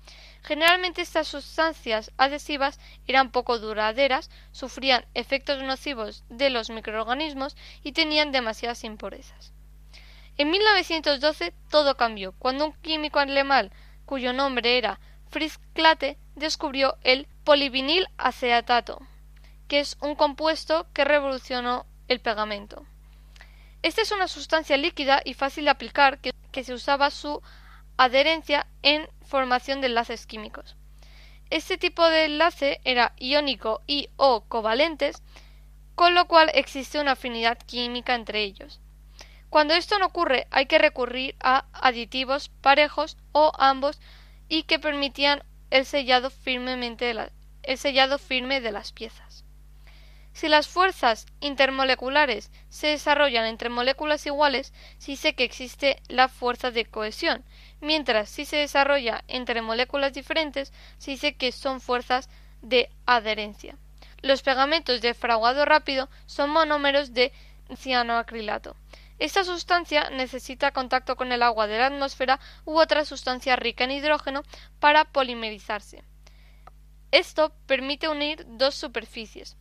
Generalmente 0.44 1.02
estas 1.02 1.30
sustancias 1.30 2.12
adhesivas 2.18 2.78
eran 3.08 3.32
poco 3.32 3.60
duraderas, 3.60 4.30
sufrían 4.52 5.06
efectos 5.14 5.64
nocivos 5.64 6.26
de 6.28 6.50
los 6.50 6.70
microorganismos 6.70 7.56
y 7.82 7.94
tenían 7.94 8.34
demasiadas 8.34 8.84
impurezas. 8.84 9.54
En 10.38 10.50
1912 10.50 11.54
todo 11.70 11.96
cambió 11.96 12.34
cuando 12.34 12.66
un 12.66 12.74
químico 12.74 13.20
alemán 13.20 13.72
cuyo 14.06 14.34
nombre 14.34 14.78
era 14.78 15.00
Fritz 15.30 15.60
Klate 15.74 16.18
descubrió 16.36 16.98
el 17.04 17.28
polivinil 17.46 18.08
acetato, 18.18 19.02
que 19.70 19.80
es 19.80 19.98
un 20.02 20.16
compuesto 20.16 20.88
que 20.94 21.06
revolucionó 21.06 21.86
el 22.10 22.20
pegamento. 22.20 22.86
Esta 23.82 24.02
es 24.02 24.12
una 24.12 24.28
sustancia 24.28 24.76
líquida 24.76 25.22
y 25.24 25.36
fácil 25.36 25.66
de 25.66 25.72
aplicar 25.72 26.20
que, 26.20 26.34
que 26.52 26.64
se 26.64 26.74
usaba 26.74 27.12
su 27.12 27.42
adherencia 27.98 28.68
en 28.82 29.08
formación 29.34 29.82
de 29.82 29.88
enlaces 29.88 30.28
químicos. 30.28 30.76
Este 31.50 31.80
tipo 31.80 32.08
de 32.08 32.26
enlace 32.26 32.80
era 32.84 33.14
iónico 33.18 33.82
y 33.88 34.10
o 34.16 34.42
covalentes, 34.42 35.24
con 35.96 36.14
lo 36.14 36.28
cual 36.28 36.52
existe 36.54 37.00
una 37.00 37.14
afinidad 37.14 37.58
química 37.58 38.14
entre 38.14 38.44
ellos. 38.44 38.80
Cuando 39.50 39.74
esto 39.74 39.98
no 39.98 40.06
ocurre, 40.06 40.46
hay 40.52 40.68
que 40.68 40.78
recurrir 40.78 41.36
a 41.40 41.66
aditivos 41.74 42.50
parejos 42.62 43.18
o 43.32 43.52
ambos 43.58 44.00
y 44.50 44.64
que 44.64 44.78
permitían 44.78 45.42
el 45.72 45.88
sellado, 45.88 46.30
firmemente 46.30 47.16
el 47.64 47.78
sellado 47.80 48.20
firme 48.20 48.62
de 48.62 48.72
las 48.72 48.92
piezas. 48.92 49.46
Si 50.34 50.48
las 50.48 50.68
fuerzas 50.68 51.26
intermoleculares 51.40 52.52
se 52.70 52.88
desarrollan 52.88 53.46
entre 53.46 53.70
moléculas 53.70 54.28
iguales, 54.28 54.74
sí 55.00 55.16
sé 55.16 55.34
que 55.34 55.44
existe 55.44 56.02
la 56.08 56.28
fuerza 56.28 56.70
de 56.70 56.86
cohesión, 56.86 57.44
mientras 57.84 58.30
si 58.30 58.46
se 58.46 58.58
desarrolla 58.58 59.24
entre 59.28 59.62
moléculas 59.62 60.14
diferentes, 60.14 60.74
sí 60.98 61.18
sé 61.18 61.36
que 61.36 61.52
son 61.52 61.82
fuerzas 61.82 62.30
de 62.62 62.90
adherencia. 63.06 63.78
Los 64.22 64.42
pegamentos 64.42 65.02
de 65.02 65.14
fraguado 65.14 65.66
rápido 65.66 66.10
son 66.26 66.50
monómeros 66.50 67.14
de 67.14 67.34
cianoacrilato. 67.76 68.76
Esta 69.20 69.44
sustancia 69.44 70.10
necesita 70.10 70.72
contacto 70.72 71.16
con 71.16 71.32
el 71.32 71.44
agua 71.44 71.68
de 71.68 71.78
la 71.78 71.88
atmósfera 71.88 72.40
u 72.66 72.80
otra 72.80 73.06
sustancia 73.06 73.56
rica 73.56 73.84
en 73.84 73.92
hidrógeno 73.92 74.44
para 74.80 75.06
polimerizarse. 75.06 76.04
Esto 77.12 77.54
permite 77.68 78.08
unir 78.08 78.46
dos 78.48 78.76
superficies, 78.76 79.56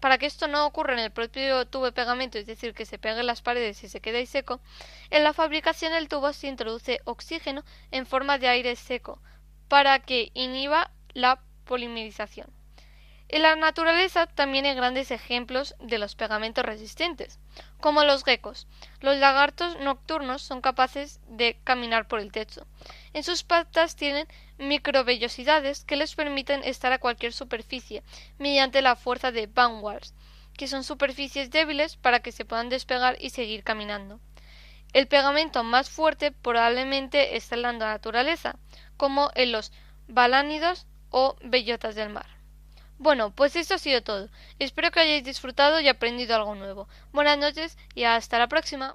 para 0.00 0.18
que 0.18 0.26
esto 0.26 0.48
no 0.48 0.66
ocurra 0.66 0.92
en 0.92 0.98
el 1.00 1.10
propio 1.10 1.66
tubo 1.66 1.86
de 1.86 1.92
pegamento, 1.92 2.38
es 2.38 2.46
decir, 2.46 2.74
que 2.74 2.86
se 2.86 2.98
pegue 2.98 3.20
en 3.20 3.26
las 3.26 3.42
paredes 3.42 3.82
y 3.84 3.88
se 3.88 4.00
quede 4.00 4.18
ahí 4.18 4.26
seco, 4.26 4.60
en 5.10 5.24
la 5.24 5.32
fabricación 5.32 5.92
del 5.92 6.08
tubo 6.08 6.32
se 6.32 6.48
introduce 6.48 7.00
oxígeno 7.04 7.64
en 7.90 8.06
forma 8.06 8.38
de 8.38 8.48
aire 8.48 8.76
seco 8.76 9.20
para 9.68 9.98
que 10.00 10.30
inhiba 10.34 10.90
la 11.12 11.40
polimerización. 11.64 12.52
En 13.30 13.42
la 13.42 13.56
naturaleza 13.56 14.26
también 14.26 14.64
hay 14.64 14.74
grandes 14.74 15.10
ejemplos 15.10 15.74
de 15.80 15.98
los 15.98 16.14
pegamentos 16.14 16.64
resistentes, 16.64 17.38
como 17.78 18.02
los 18.02 18.24
geckos. 18.24 18.66
Los 19.00 19.18
lagartos 19.18 19.78
nocturnos 19.80 20.40
son 20.40 20.62
capaces 20.62 21.20
de 21.28 21.58
caminar 21.62 22.08
por 22.08 22.20
el 22.20 22.32
techo. 22.32 22.66
En 23.18 23.24
sus 23.24 23.42
patas 23.42 23.96
tienen 23.96 24.28
microvellosidades 24.58 25.84
que 25.84 25.96
les 25.96 26.14
permiten 26.14 26.62
estar 26.62 26.92
a 26.92 27.00
cualquier 27.00 27.32
superficie 27.32 28.04
mediante 28.38 28.80
la 28.80 28.94
fuerza 28.94 29.32
de 29.32 29.48
Van 29.48 29.82
Waals, 29.82 30.14
que 30.56 30.68
son 30.68 30.84
superficies 30.84 31.50
débiles 31.50 31.96
para 31.96 32.20
que 32.20 32.30
se 32.30 32.44
puedan 32.44 32.68
despegar 32.68 33.16
y 33.18 33.30
seguir 33.30 33.64
caminando. 33.64 34.20
El 34.92 35.08
pegamento 35.08 35.64
más 35.64 35.90
fuerte 35.90 36.30
probablemente 36.30 37.36
está 37.36 37.56
en 37.56 37.62
la 37.62 37.72
naturaleza, 37.72 38.54
como 38.96 39.32
en 39.34 39.50
los 39.50 39.72
balánidos 40.06 40.86
o 41.10 41.34
bellotas 41.42 41.96
del 41.96 42.10
mar. 42.10 42.26
Bueno, 42.98 43.32
pues 43.32 43.56
esto 43.56 43.74
ha 43.74 43.78
sido 43.78 44.00
todo. 44.00 44.28
Espero 44.60 44.92
que 44.92 45.00
hayáis 45.00 45.24
disfrutado 45.24 45.80
y 45.80 45.88
aprendido 45.88 46.36
algo 46.36 46.54
nuevo. 46.54 46.86
Buenas 47.10 47.36
noches 47.36 47.76
y 47.96 48.04
hasta 48.04 48.38
la 48.38 48.46
próxima. 48.46 48.94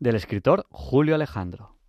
del 0.00 0.14
escritor 0.16 0.66
Julio 0.70 1.14
Alejandro. 1.14 1.79